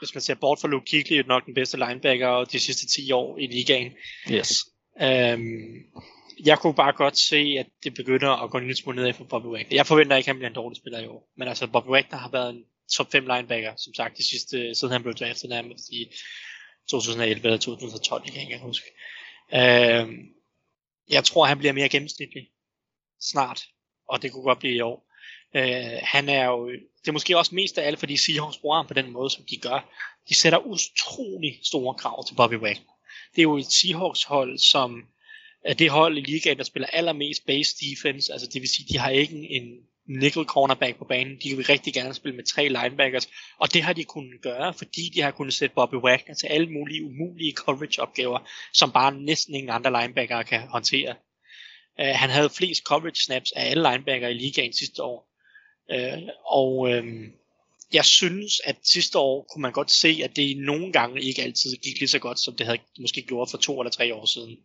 hvis 0.01 0.15
man 0.15 0.23
ser 0.23 0.35
bort 0.35 0.59
fra 0.61 0.69
Luke 0.69 0.87
Kuechly, 0.91 1.23
nok 1.27 1.47
den 1.47 1.55
bedste 1.55 1.77
linebacker 1.77 2.45
de 2.45 2.61
sidste 2.61 2.87
10 2.87 3.13
år 3.13 3.39
i 3.39 3.47
ligaen. 3.47 3.93
Yes. 4.31 4.65
Øhm, 5.03 5.85
jeg 6.45 6.59
kunne 6.59 6.75
bare 6.75 6.93
godt 6.93 7.19
se, 7.19 7.57
at 7.59 7.67
det 7.85 7.95
begynder 7.95 8.31
at 8.45 8.51
gå 8.51 8.59
en 8.59 8.65
lille 8.65 8.77
smule 8.77 8.97
nedad 8.97 9.13
for 9.13 9.25
Bobby 9.25 9.47
Wagner. 9.47 9.77
Jeg 9.77 9.87
forventer 9.87 10.17
ikke, 10.17 10.27
at 10.27 10.33
han 10.33 10.37
bliver 10.37 10.49
en 10.49 10.55
dårlig 10.55 10.77
spiller 10.77 11.01
i 11.01 11.07
år. 11.07 11.29
Men 11.37 11.49
altså, 11.49 11.67
Bobby 11.67 11.89
Wagner 11.89 12.19
har 12.19 12.29
været 12.29 12.51
en 12.51 12.65
top 12.97 13.13
5 13.13 13.27
linebacker, 13.27 13.73
som 13.77 13.95
sagt, 13.95 14.19
de 14.19 14.29
sidste, 14.29 14.75
siden 14.75 14.93
han 14.93 15.03
blev 15.03 15.15
draftet 15.15 15.51
nærmest 15.51 15.89
i 15.91 16.07
2011 16.91 17.45
eller 17.45 17.59
2012, 17.59 18.23
jeg 18.25 18.33
kan 18.33 18.43
ikke 18.43 18.59
huske. 18.59 18.87
Øh, 19.55 20.09
jeg 21.11 21.25
tror, 21.25 21.47
han 21.47 21.59
bliver 21.59 21.73
mere 21.73 21.89
gennemsnitlig 21.89 22.49
snart, 23.21 23.63
og 24.09 24.23
det 24.23 24.33
kunne 24.33 24.43
godt 24.43 24.59
blive 24.59 24.75
i 24.75 24.81
år. 24.81 25.09
Øh, 25.57 25.99
han 26.03 26.29
er 26.29 26.45
jo, 26.45 26.71
det 26.71 27.09
er 27.09 27.13
måske 27.13 27.39
også 27.39 27.55
mest 27.55 27.79
af 27.79 27.87
alt, 27.87 27.99
fordi 27.99 28.17
Seahawks 28.17 28.59
bruger 28.59 28.77
ham 28.77 28.87
på 28.87 28.95
den 28.95 29.11
måde, 29.11 29.31
som 29.31 29.45
de 29.51 29.57
gør. 29.57 29.93
De 30.29 30.35
sætter 30.35 30.59
utrolig 30.59 31.61
store 31.63 31.95
krav 31.95 32.27
til 32.27 32.35
Bobby 32.35 32.55
Wagner. 32.55 32.93
Det 33.35 33.39
er 33.39 33.43
jo 33.43 33.57
et 33.57 33.73
Seahawks 33.73 34.25
hold, 34.25 34.59
som 34.59 35.03
det 35.79 35.91
hold 35.91 36.19
i 36.19 36.21
ligaen, 36.21 36.59
der 36.59 36.65
spiller 36.65 36.87
allermest 36.87 37.47
base 37.47 37.77
defense, 37.81 38.33
altså 38.33 38.49
det 38.53 38.61
vil 38.61 38.69
sige, 38.69 38.87
de 38.89 38.99
har 38.99 39.11
ikke 39.11 39.35
en 39.35 39.79
nickel 40.07 40.45
cornerback 40.45 40.99
på 40.99 41.05
banen, 41.05 41.39
de 41.43 41.57
vil 41.57 41.67
rigtig 41.67 41.95
gerne 41.95 42.15
spille 42.15 42.37
med 42.37 42.45
tre 42.45 42.69
linebackers, 42.69 43.29
og 43.59 43.75
det 43.75 43.83
har 43.83 43.93
de 43.93 44.05
kunnet 44.05 44.43
gøre, 44.43 44.75
fordi 44.75 45.11
de 45.15 45.21
har 45.21 45.31
kunnet 45.31 45.55
sætte 45.55 45.75
Bobby 45.75 45.95
Wagner 45.95 46.35
til 46.35 46.47
alle 46.47 46.71
mulige 46.71 47.05
umulige 47.05 47.53
coverage 47.53 48.03
opgaver, 48.03 48.49
som 48.73 48.93
bare 48.93 49.15
næsten 49.15 49.55
ingen 49.55 49.71
andre 49.71 50.01
linebacker 50.01 50.43
kan 50.43 50.61
håndtere. 50.61 51.15
Uh, 51.99 52.07
han 52.07 52.31
havde 52.31 52.51
flest 52.51 52.85
coverage 52.85 53.25
snaps 53.25 53.53
af 53.53 53.71
alle 53.71 53.91
linebacker 53.91 54.29
i 54.29 54.35
ligaen 54.35 54.73
sidste 54.73 55.03
år. 55.03 55.29
Uh, 55.95 56.23
og 56.47 56.79
uh, 56.79 57.05
jeg 57.93 58.05
synes, 58.05 58.61
at 58.65 58.77
sidste 58.83 59.19
år 59.19 59.47
kunne 59.53 59.63
man 59.63 59.73
godt 59.73 59.91
se, 59.91 60.21
at 60.25 60.37
det 60.37 60.57
nogle 60.57 60.93
gange 60.93 61.23
ikke 61.23 61.43
altid 61.43 61.77
gik 61.77 61.99
lige 62.01 62.09
så 62.09 62.19
godt, 62.19 62.41
som 62.41 62.57
det 62.57 62.67
havde 62.67 62.79
måske 63.01 63.23
gjort 63.23 63.51
for 63.51 63.59
to 63.59 63.81
eller 63.81 63.91
tre 63.91 64.15
år 64.15 64.27
siden. 64.27 64.59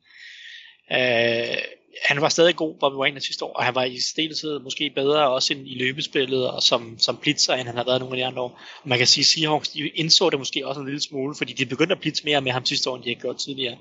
Øh, 0.91 1.57
han 2.05 2.22
var 2.22 2.30
stadig 2.30 2.55
god, 2.55 2.76
Bobby 2.80 2.95
Wagner 2.95 3.19
sidste 3.19 3.45
år, 3.45 3.53
og 3.53 3.64
han 3.64 3.76
var 3.76 3.84
i 3.84 3.99
stedet 3.99 4.64
måske 4.64 4.89
bedre 4.89 5.30
også 5.30 5.53
end 5.53 5.68
i 5.68 5.76
løbespillet 5.77 6.51
og 6.51 6.64
som, 6.64 6.99
som 6.99 7.18
blitzer, 7.18 7.53
end 7.53 7.68
han 7.68 7.77
har 7.77 7.84
været 7.84 7.99
nogle 7.99 8.15
af 8.15 8.18
de 8.18 8.26
andre 8.26 8.41
år. 8.41 8.59
Og 8.84 8.89
man 8.89 8.97
kan 8.97 9.07
sige, 9.07 9.22
at 9.22 9.26
Seahawks 9.26 9.69
de 9.69 9.88
indså 9.88 10.30
det 10.30 10.39
måske 10.39 10.68
også 10.68 10.81
en 10.81 10.88
lille 10.88 11.01
smule, 11.01 11.35
fordi 11.35 11.53
de 11.53 11.65
begyndte 11.65 11.95
at 11.95 12.01
blitze 12.01 12.26
mere 12.26 12.41
med 12.41 12.51
ham 12.51 12.65
sidste 12.65 12.89
år, 12.89 12.95
end 12.95 13.03
de 13.03 13.09
har 13.09 13.22
gjort 13.22 13.38
tidligere. 13.38 13.77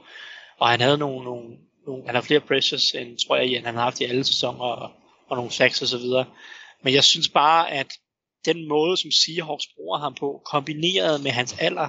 Og 0.58 0.68
han 0.68 0.80
havde 0.80 0.98
nogle, 0.98 1.24
nogle, 1.24 1.48
nogle 1.86 2.02
han 2.06 2.14
har 2.14 2.22
flere 2.22 2.40
pressures, 2.40 2.90
end 2.94 3.18
tror 3.26 3.36
jeg, 3.36 3.46
end 3.46 3.66
han 3.66 3.74
har 3.74 3.82
haft 3.82 4.00
i 4.00 4.04
alle 4.04 4.24
sæsoner, 4.24 4.64
og, 4.64 4.90
og 5.28 5.36
nogle 5.36 5.52
sacks 5.52 5.82
og 5.82 5.88
så 5.88 5.98
videre. 5.98 6.24
Men 6.82 6.94
jeg 6.94 7.04
synes 7.04 7.28
bare, 7.28 7.70
at 7.72 7.86
den 8.44 8.68
måde, 8.68 8.96
som 8.96 9.10
Seahawks 9.10 9.66
bruger 9.76 9.98
ham 9.98 10.14
på, 10.14 10.42
kombineret 10.44 11.22
med 11.22 11.30
hans 11.30 11.56
alder, 11.58 11.88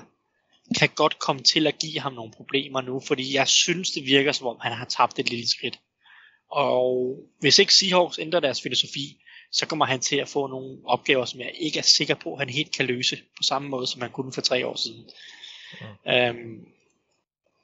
kan 0.80 0.90
godt 0.96 1.20
komme 1.20 1.44
til 1.44 1.68
at 1.68 1.80
give 1.80 2.00
ham 2.00 2.14
nogle 2.14 2.32
problemer 2.32 2.82
nu, 2.82 3.00
fordi 3.00 3.36
jeg 3.36 3.48
synes, 3.48 3.92
det 3.92 4.06
virker 4.06 4.32
som 4.32 4.48
om, 4.48 4.58
han 4.62 4.72
har 4.72 4.86
tabt 4.86 5.20
et 5.20 5.30
lille 5.30 5.50
skridt. 5.50 5.80
Og 6.52 7.18
hvis 7.40 7.60
ikke 7.60 7.74
Seahawks 7.74 8.20
ændrer 8.20 8.40
deres 8.40 8.62
filosofi, 8.62 9.18
så 9.52 9.66
kommer 9.66 9.86
han 9.86 10.00
til 10.00 10.16
at 10.16 10.28
få 10.28 10.48
nogle 10.48 10.78
opgaver, 10.86 11.26
som 11.26 11.40
jeg 11.40 11.52
ikke 11.60 11.80
er 11.80 11.84
sikker 11.84 12.16
på, 12.16 12.34
at 12.34 12.40
han 12.40 12.50
helt 12.50 12.76
kan 12.76 12.86
løse 12.86 13.16
på 13.16 13.44
samme 13.44 13.70
måde, 13.70 13.88
som 13.88 14.02
han 14.02 14.12
kunne 14.12 14.34
for 14.34 14.42
tre 14.42 14.68
år 14.68 14.76
siden. 14.76 15.10
Mm. 15.82 16.12
Øhm, 16.12 16.68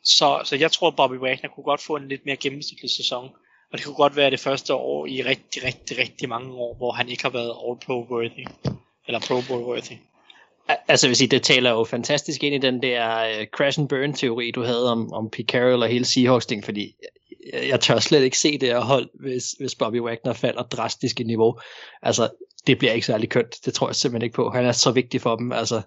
så, 0.03 0.41
så 0.45 0.55
jeg 0.55 0.71
tror, 0.71 0.88
at 0.88 0.95
Bobby 0.95 1.15
Wagner 1.15 1.49
kunne 1.49 1.63
godt 1.63 1.81
få 1.81 1.95
en 1.95 2.07
lidt 2.07 2.25
mere 2.25 2.35
gennemsnitlig 2.35 2.91
sæson. 2.91 3.30
Og 3.71 3.77
det 3.77 3.85
kunne 3.85 3.95
godt 3.95 4.15
være 4.15 4.31
det 4.31 4.39
første 4.39 4.73
år 4.73 5.05
i 5.05 5.23
rigtig, 5.23 5.63
rigtig, 5.63 5.97
rigtig 5.97 6.30
mange 6.30 6.53
år, 6.53 6.75
hvor 6.77 6.91
han 6.91 7.09
ikke 7.09 7.23
har 7.23 7.30
været 7.30 7.53
All-Pro-worthy. 7.65 8.45
Eller 9.07 9.19
Pro-Bowl-worthy. 9.19 10.12
Altså, 10.88 11.07
vil 11.07 11.15
sige, 11.15 11.27
det 11.27 11.44
taler 11.44 11.72
jo 11.72 11.84
fantastisk 11.84 12.44
ind 12.44 12.56
i 12.56 12.68
den 12.68 12.81
der 12.81 13.40
uh, 13.40 13.45
crash 13.45 13.80
and 13.80 13.90
burn 13.90 14.14
teori, 14.14 14.52
du 14.52 14.64
havde 14.64 14.91
om, 14.91 15.14
om 15.14 15.30
Pete 15.30 15.44
Carroll 15.44 15.84
og 15.84 15.90
hele 15.90 16.06
Seahawks 16.06 16.45
ting, 16.45 16.65
fordi 16.65 16.95
jeg, 17.53 17.68
jeg 17.68 17.80
tør 17.80 17.99
slet 17.99 18.23
ikke 18.23 18.38
se 18.38 18.57
det 18.57 18.69
her 18.69 18.80
hold, 18.80 19.10
hvis, 19.19 19.45
hvis 19.60 19.76
Bobby 19.76 19.99
Wagner 19.99 20.34
falder 20.34 20.64
drastisk 20.64 21.19
i 21.19 21.23
niveau. 21.23 21.60
Altså, 22.02 22.30
det 22.68 22.77
bliver 22.77 22.94
ikke 22.94 23.06
særlig 23.06 23.30
kønt. 23.30 23.56
Det 23.65 23.73
tror 23.73 23.88
jeg 23.88 23.95
simpelthen 23.95 24.26
ikke 24.26 24.35
på. 24.35 24.49
Han 24.49 24.65
er 24.65 24.72
så 24.72 24.91
vigtig 24.91 25.22
for 25.22 25.35
dem. 25.35 25.52
Altså, 25.52 25.81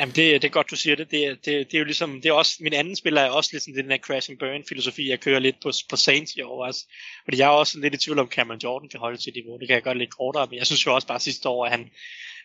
Jamen 0.00 0.14
det, 0.14 0.42
det 0.42 0.48
er 0.48 0.52
godt, 0.52 0.70
du 0.70 0.76
siger 0.76 0.96
det. 0.96 1.10
Det, 1.10 1.38
det, 1.44 1.66
det 1.66 1.74
er 1.74 1.78
jo 1.78 1.84
ligesom, 1.84 2.20
det 2.20 2.28
er 2.28 2.32
også, 2.32 2.56
min 2.60 2.72
anden 2.72 2.96
spiller 2.96 3.20
er 3.20 3.30
også 3.30 3.50
ligesom 3.52 3.74
den 3.74 3.90
der 3.90 3.98
crash 3.98 4.30
and 4.30 4.38
burn 4.38 4.64
filosofi, 4.68 5.10
jeg 5.10 5.20
kører 5.20 5.38
lidt 5.38 5.56
på, 5.62 5.70
på 5.90 5.96
Saints 5.96 6.34
i 6.34 6.40
år 6.40 6.66
også. 6.66 6.86
Fordi 7.24 7.38
jeg 7.38 7.46
er 7.46 7.50
også 7.50 7.78
lidt 7.78 7.94
i 7.94 7.96
tvivl 7.96 8.18
om, 8.18 8.28
Cameron 8.28 8.60
Jordan 8.64 8.88
kan 8.88 9.00
holde 9.00 9.18
til 9.18 9.32
niveau. 9.34 9.58
Det 9.58 9.68
kan 9.68 9.74
jeg 9.74 9.82
godt 9.82 9.98
lidt 9.98 10.16
kortere, 10.16 10.46
men 10.50 10.58
jeg 10.58 10.66
synes 10.66 10.86
jo 10.86 10.94
også 10.94 11.06
bare 11.06 11.20
sidste 11.20 11.48
år, 11.48 11.64
at 11.64 11.70
han, 11.70 11.90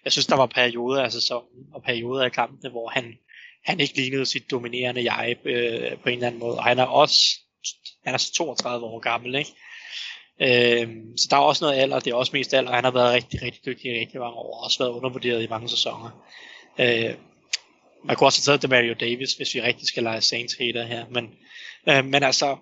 jeg 0.05 0.11
synes 0.11 0.25
der 0.25 0.35
var 0.35 0.45
perioder 0.45 1.03
altså, 1.03 1.17
af 1.17 1.21
sæsonen, 1.21 1.65
og 1.73 1.83
perioder 1.83 2.23
af 2.23 2.31
kampene, 2.31 2.69
hvor 2.69 2.89
han, 2.89 3.13
han 3.65 3.79
ikke 3.79 3.95
lignede 3.95 4.25
sit 4.25 4.51
dominerende 4.51 5.13
jeg 5.13 5.35
øh, 5.45 5.97
på 5.97 6.09
en 6.09 6.15
eller 6.15 6.27
anden 6.27 6.39
måde. 6.39 6.57
Og 6.57 6.63
han 6.63 6.79
er 6.79 6.85
også, 6.85 7.39
han 8.05 8.13
er 8.13 8.17
så 8.17 8.33
32 8.33 8.85
år 8.85 8.99
gammel, 8.99 9.35
ikke? 9.35 9.51
Øhm, 10.41 11.17
så 11.17 11.27
der 11.29 11.35
er 11.35 11.41
også 11.41 11.65
noget 11.65 11.79
alder, 11.79 11.99
det 11.99 12.11
er 12.11 12.15
også 12.15 12.31
mest 12.33 12.53
alder, 12.53 12.71
han 12.71 12.83
har 12.83 12.91
været 12.91 13.13
rigtig, 13.13 13.41
rigtig 13.41 13.65
dygtig 13.65 13.91
i 13.91 13.99
rigtig 13.99 14.19
mange 14.19 14.35
år, 14.35 14.57
og 14.57 14.63
også 14.63 14.79
været 14.79 14.91
undervurderet 14.91 15.43
i 15.43 15.47
mange 15.47 15.69
sæsoner. 15.69 16.25
Øh, 16.79 17.15
man 18.03 18.15
kunne 18.15 18.27
også 18.27 18.51
have 18.51 18.57
taget 18.57 18.69
Mario 18.69 18.93
Davis, 18.99 19.33
hvis 19.33 19.55
vi 19.55 19.61
rigtig 19.61 19.87
skal 19.87 20.03
lege 20.03 20.21
Saints 20.21 20.53
hater 20.53 20.83
her. 20.83 21.05
Men, 21.09 21.29
øh, 21.89 22.05
men 22.05 22.23
altså, 22.23 22.57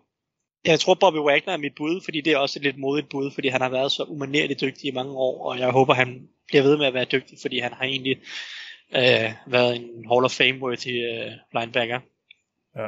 jeg 0.71 0.79
tror 0.79 0.93
Bobby 0.93 1.17
Wagner 1.17 1.53
er 1.53 1.57
mit 1.57 1.75
bud, 1.75 2.01
fordi 2.03 2.21
det 2.21 2.33
er 2.33 2.37
også 2.37 2.59
et 2.59 2.63
lidt 2.63 2.77
modigt 2.77 3.09
bud, 3.09 3.31
fordi 3.31 3.47
han 3.47 3.61
har 3.61 3.69
været 3.69 3.91
så 3.91 4.03
umanerligt 4.03 4.61
dygtig 4.61 4.87
i 4.87 4.91
mange 4.91 5.11
år, 5.11 5.51
og 5.51 5.59
jeg 5.59 5.71
håber, 5.71 5.93
han 5.93 6.29
bliver 6.47 6.63
ved 6.63 6.77
med 6.77 6.85
at 6.85 6.93
være 6.93 7.05
dygtig, 7.05 7.37
fordi 7.41 7.59
han 7.59 7.73
har 7.73 7.83
egentlig 7.83 8.17
øh, 8.95 9.31
været 9.47 9.75
en 9.75 10.05
Hall 10.11 10.25
of 10.25 10.39
Fame-worthy 10.41 10.95
øh, 11.11 11.31
linebacker. 11.53 11.99
Ja. 12.75 12.87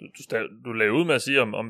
Du, 0.00 0.06
du, 0.30 0.48
du 0.64 0.72
lagde 0.72 0.92
ud 0.92 1.04
med 1.04 1.14
at 1.14 1.22
sige, 1.22 1.40
om, 1.40 1.54
om, 1.54 1.66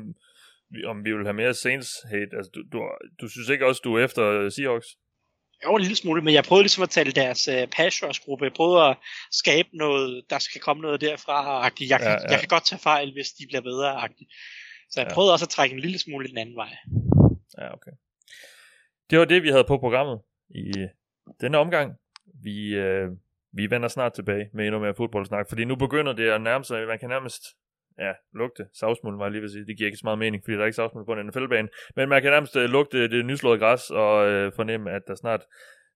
om 0.85 1.05
vi 1.05 1.13
vil 1.13 1.25
have 1.25 1.33
mere 1.33 1.53
Saints 1.53 1.89
hate. 2.11 2.37
Altså, 2.37 2.51
du, 2.55 2.61
du, 2.71 2.89
du 3.21 3.27
synes 3.27 3.49
ikke 3.49 3.65
også, 3.65 3.81
du 3.83 3.95
er 3.95 4.05
efter 4.05 4.49
Seahawks? 4.49 4.87
Jo, 5.65 5.75
en 5.75 5.81
lille 5.81 5.95
smule, 5.95 6.21
men 6.21 6.33
jeg 6.33 6.43
prøvede 6.43 6.63
ligesom 6.63 6.83
at 6.83 6.89
tale 6.89 7.11
deres 7.11 7.47
uh, 7.47 7.69
pass 7.71 8.03
rush 8.03 8.21
gruppe. 8.21 8.45
Jeg 8.45 8.53
prøvede 8.53 8.83
at 8.89 8.97
skabe 9.31 9.69
noget, 9.73 10.23
der 10.29 10.39
skal 10.39 10.61
komme 10.61 10.81
noget 10.81 11.01
derfra. 11.01 11.67
-agtigt. 11.67 11.89
Jeg, 11.89 11.99
kan, 11.99 12.07
ja, 12.07 12.17
ja. 12.21 12.31
jeg 12.31 12.39
kan 12.39 12.47
godt 12.47 12.65
tage 12.65 12.79
fejl, 12.79 13.13
hvis 13.13 13.29
de 13.31 13.45
bliver 13.47 13.61
bedre. 13.61 14.03
-agtigt. 14.03 14.27
Så 14.89 14.99
jeg 14.99 15.07
ja. 15.09 15.13
prøvede 15.13 15.33
også 15.33 15.45
at 15.45 15.49
trække 15.49 15.73
en 15.73 15.79
lille 15.79 15.99
smule 15.99 16.27
den 16.27 16.37
anden 16.37 16.55
vej. 16.55 16.69
Ja, 17.57 17.73
okay. 17.73 17.91
Det 19.09 19.19
var 19.19 19.25
det, 19.25 19.43
vi 19.43 19.49
havde 19.49 19.63
på 19.63 19.77
programmet 19.77 20.19
i 20.49 20.87
denne 21.41 21.57
omgang. 21.57 21.95
Vi, 22.43 22.75
øh, 22.75 23.09
vi 23.51 23.69
vender 23.69 23.87
snart 23.87 24.13
tilbage 24.13 24.49
med 24.53 24.65
endnu 24.65 24.79
mere 24.79 24.95
fodboldsnak, 24.95 25.49
fordi 25.49 25.65
nu 25.65 25.75
begynder 25.75 26.13
det 26.13 26.29
at 26.29 26.41
nærme 26.41 26.63
sig, 26.63 26.87
man 26.87 26.99
kan 26.99 27.09
nærmest 27.09 27.43
ja, 27.99 28.11
lugte 28.33 28.67
savsmuld, 28.73 29.17
var 29.17 29.25
jeg 29.25 29.31
lige 29.31 29.41
ved 29.41 29.49
at 29.49 29.51
sige. 29.51 29.65
Det 29.65 29.77
giver 29.77 29.87
ikke 29.87 29.97
så 29.97 30.05
meget 30.05 30.19
mening, 30.19 30.43
fordi 30.43 30.55
der 30.55 30.61
er 30.61 30.65
ikke 30.65 30.75
savsmuld 30.75 31.05
på 31.05 31.13
en 31.13 31.25
NFL-bane. 31.27 31.67
Men 31.95 32.09
man 32.09 32.21
kan 32.21 32.31
nærmest 32.31 32.55
uh, 32.55 32.61
lugte 32.61 33.07
det 33.09 33.25
nyslåede 33.25 33.59
græs 33.59 33.89
og 33.89 34.15
uh, 34.25 34.53
fornemme, 34.53 34.91
at 34.91 35.01
der 35.07 35.15
snart 35.15 35.41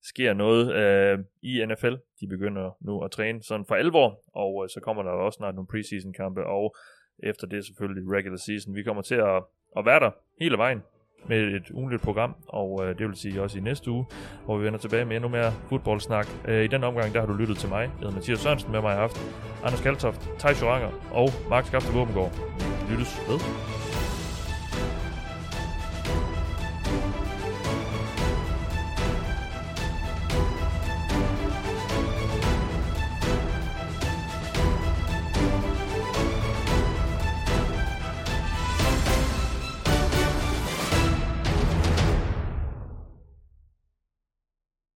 sker 0.04 0.34
noget 0.34 0.64
uh, 0.68 1.26
i 1.42 1.66
NFL. 1.66 1.96
De 2.22 2.28
begynder 2.28 2.78
nu 2.82 3.04
at 3.04 3.12
træne 3.12 3.44
sådan 3.44 3.66
for 3.66 3.76
alvor, 3.76 4.22
og 4.34 4.56
uh, 4.56 4.68
så 4.68 4.80
kommer 4.84 5.04
der 5.04 5.12
også 5.12 5.38
snart 5.38 5.56
nogle 5.56 5.68
preseason 5.68 6.14
kampe, 6.14 6.44
og 6.44 6.76
efter 7.24 7.48
det 7.48 7.66
selvfølgelig 7.66 8.12
regular 8.12 8.38
season. 8.38 8.76
Vi 8.76 8.84
kommer 8.84 9.02
til 9.02 9.16
at, 9.16 9.44
at 9.78 9.86
være 9.86 10.00
der 10.00 10.12
hele 10.40 10.58
vejen 10.58 10.82
med 11.28 11.38
et 11.38 11.72
ugenligt 11.72 12.02
program, 12.02 12.36
og 12.48 12.86
øh, 12.86 12.98
det 12.98 13.08
vil 13.08 13.16
sige 13.16 13.42
også 13.42 13.58
i 13.58 13.62
næste 13.62 13.92
uge, 13.92 14.06
hvor 14.46 14.58
vi 14.58 14.66
vender 14.66 14.80
tilbage 14.80 15.06
med 15.06 15.16
endnu 15.16 15.30
mere 15.30 15.54
fodboldsnak. 15.70 16.28
Øh, 16.48 16.64
I 16.64 16.68
den 16.68 16.84
omgang, 16.84 17.14
der 17.14 17.20
har 17.20 17.28
du 17.28 17.34
lyttet 17.34 17.58
til 17.58 17.70
mig. 17.70 17.82
Jeg 17.82 17.92
hedder 18.00 18.12
Mathias 18.12 18.40
Sørensen, 18.40 18.72
med 18.72 18.82
mig 18.82 18.96
i 18.96 18.98
aften. 18.98 19.22
Anders 19.64 19.82
Kaltoft, 19.82 20.30
Thijs 20.40 20.62
Joranger 20.62 20.92
og 21.12 21.30
Mark 21.50 21.66
Skafte 21.66 21.94
Våbengård. 21.94 22.32
Lyttes 22.90 23.22
ved. 23.30 23.77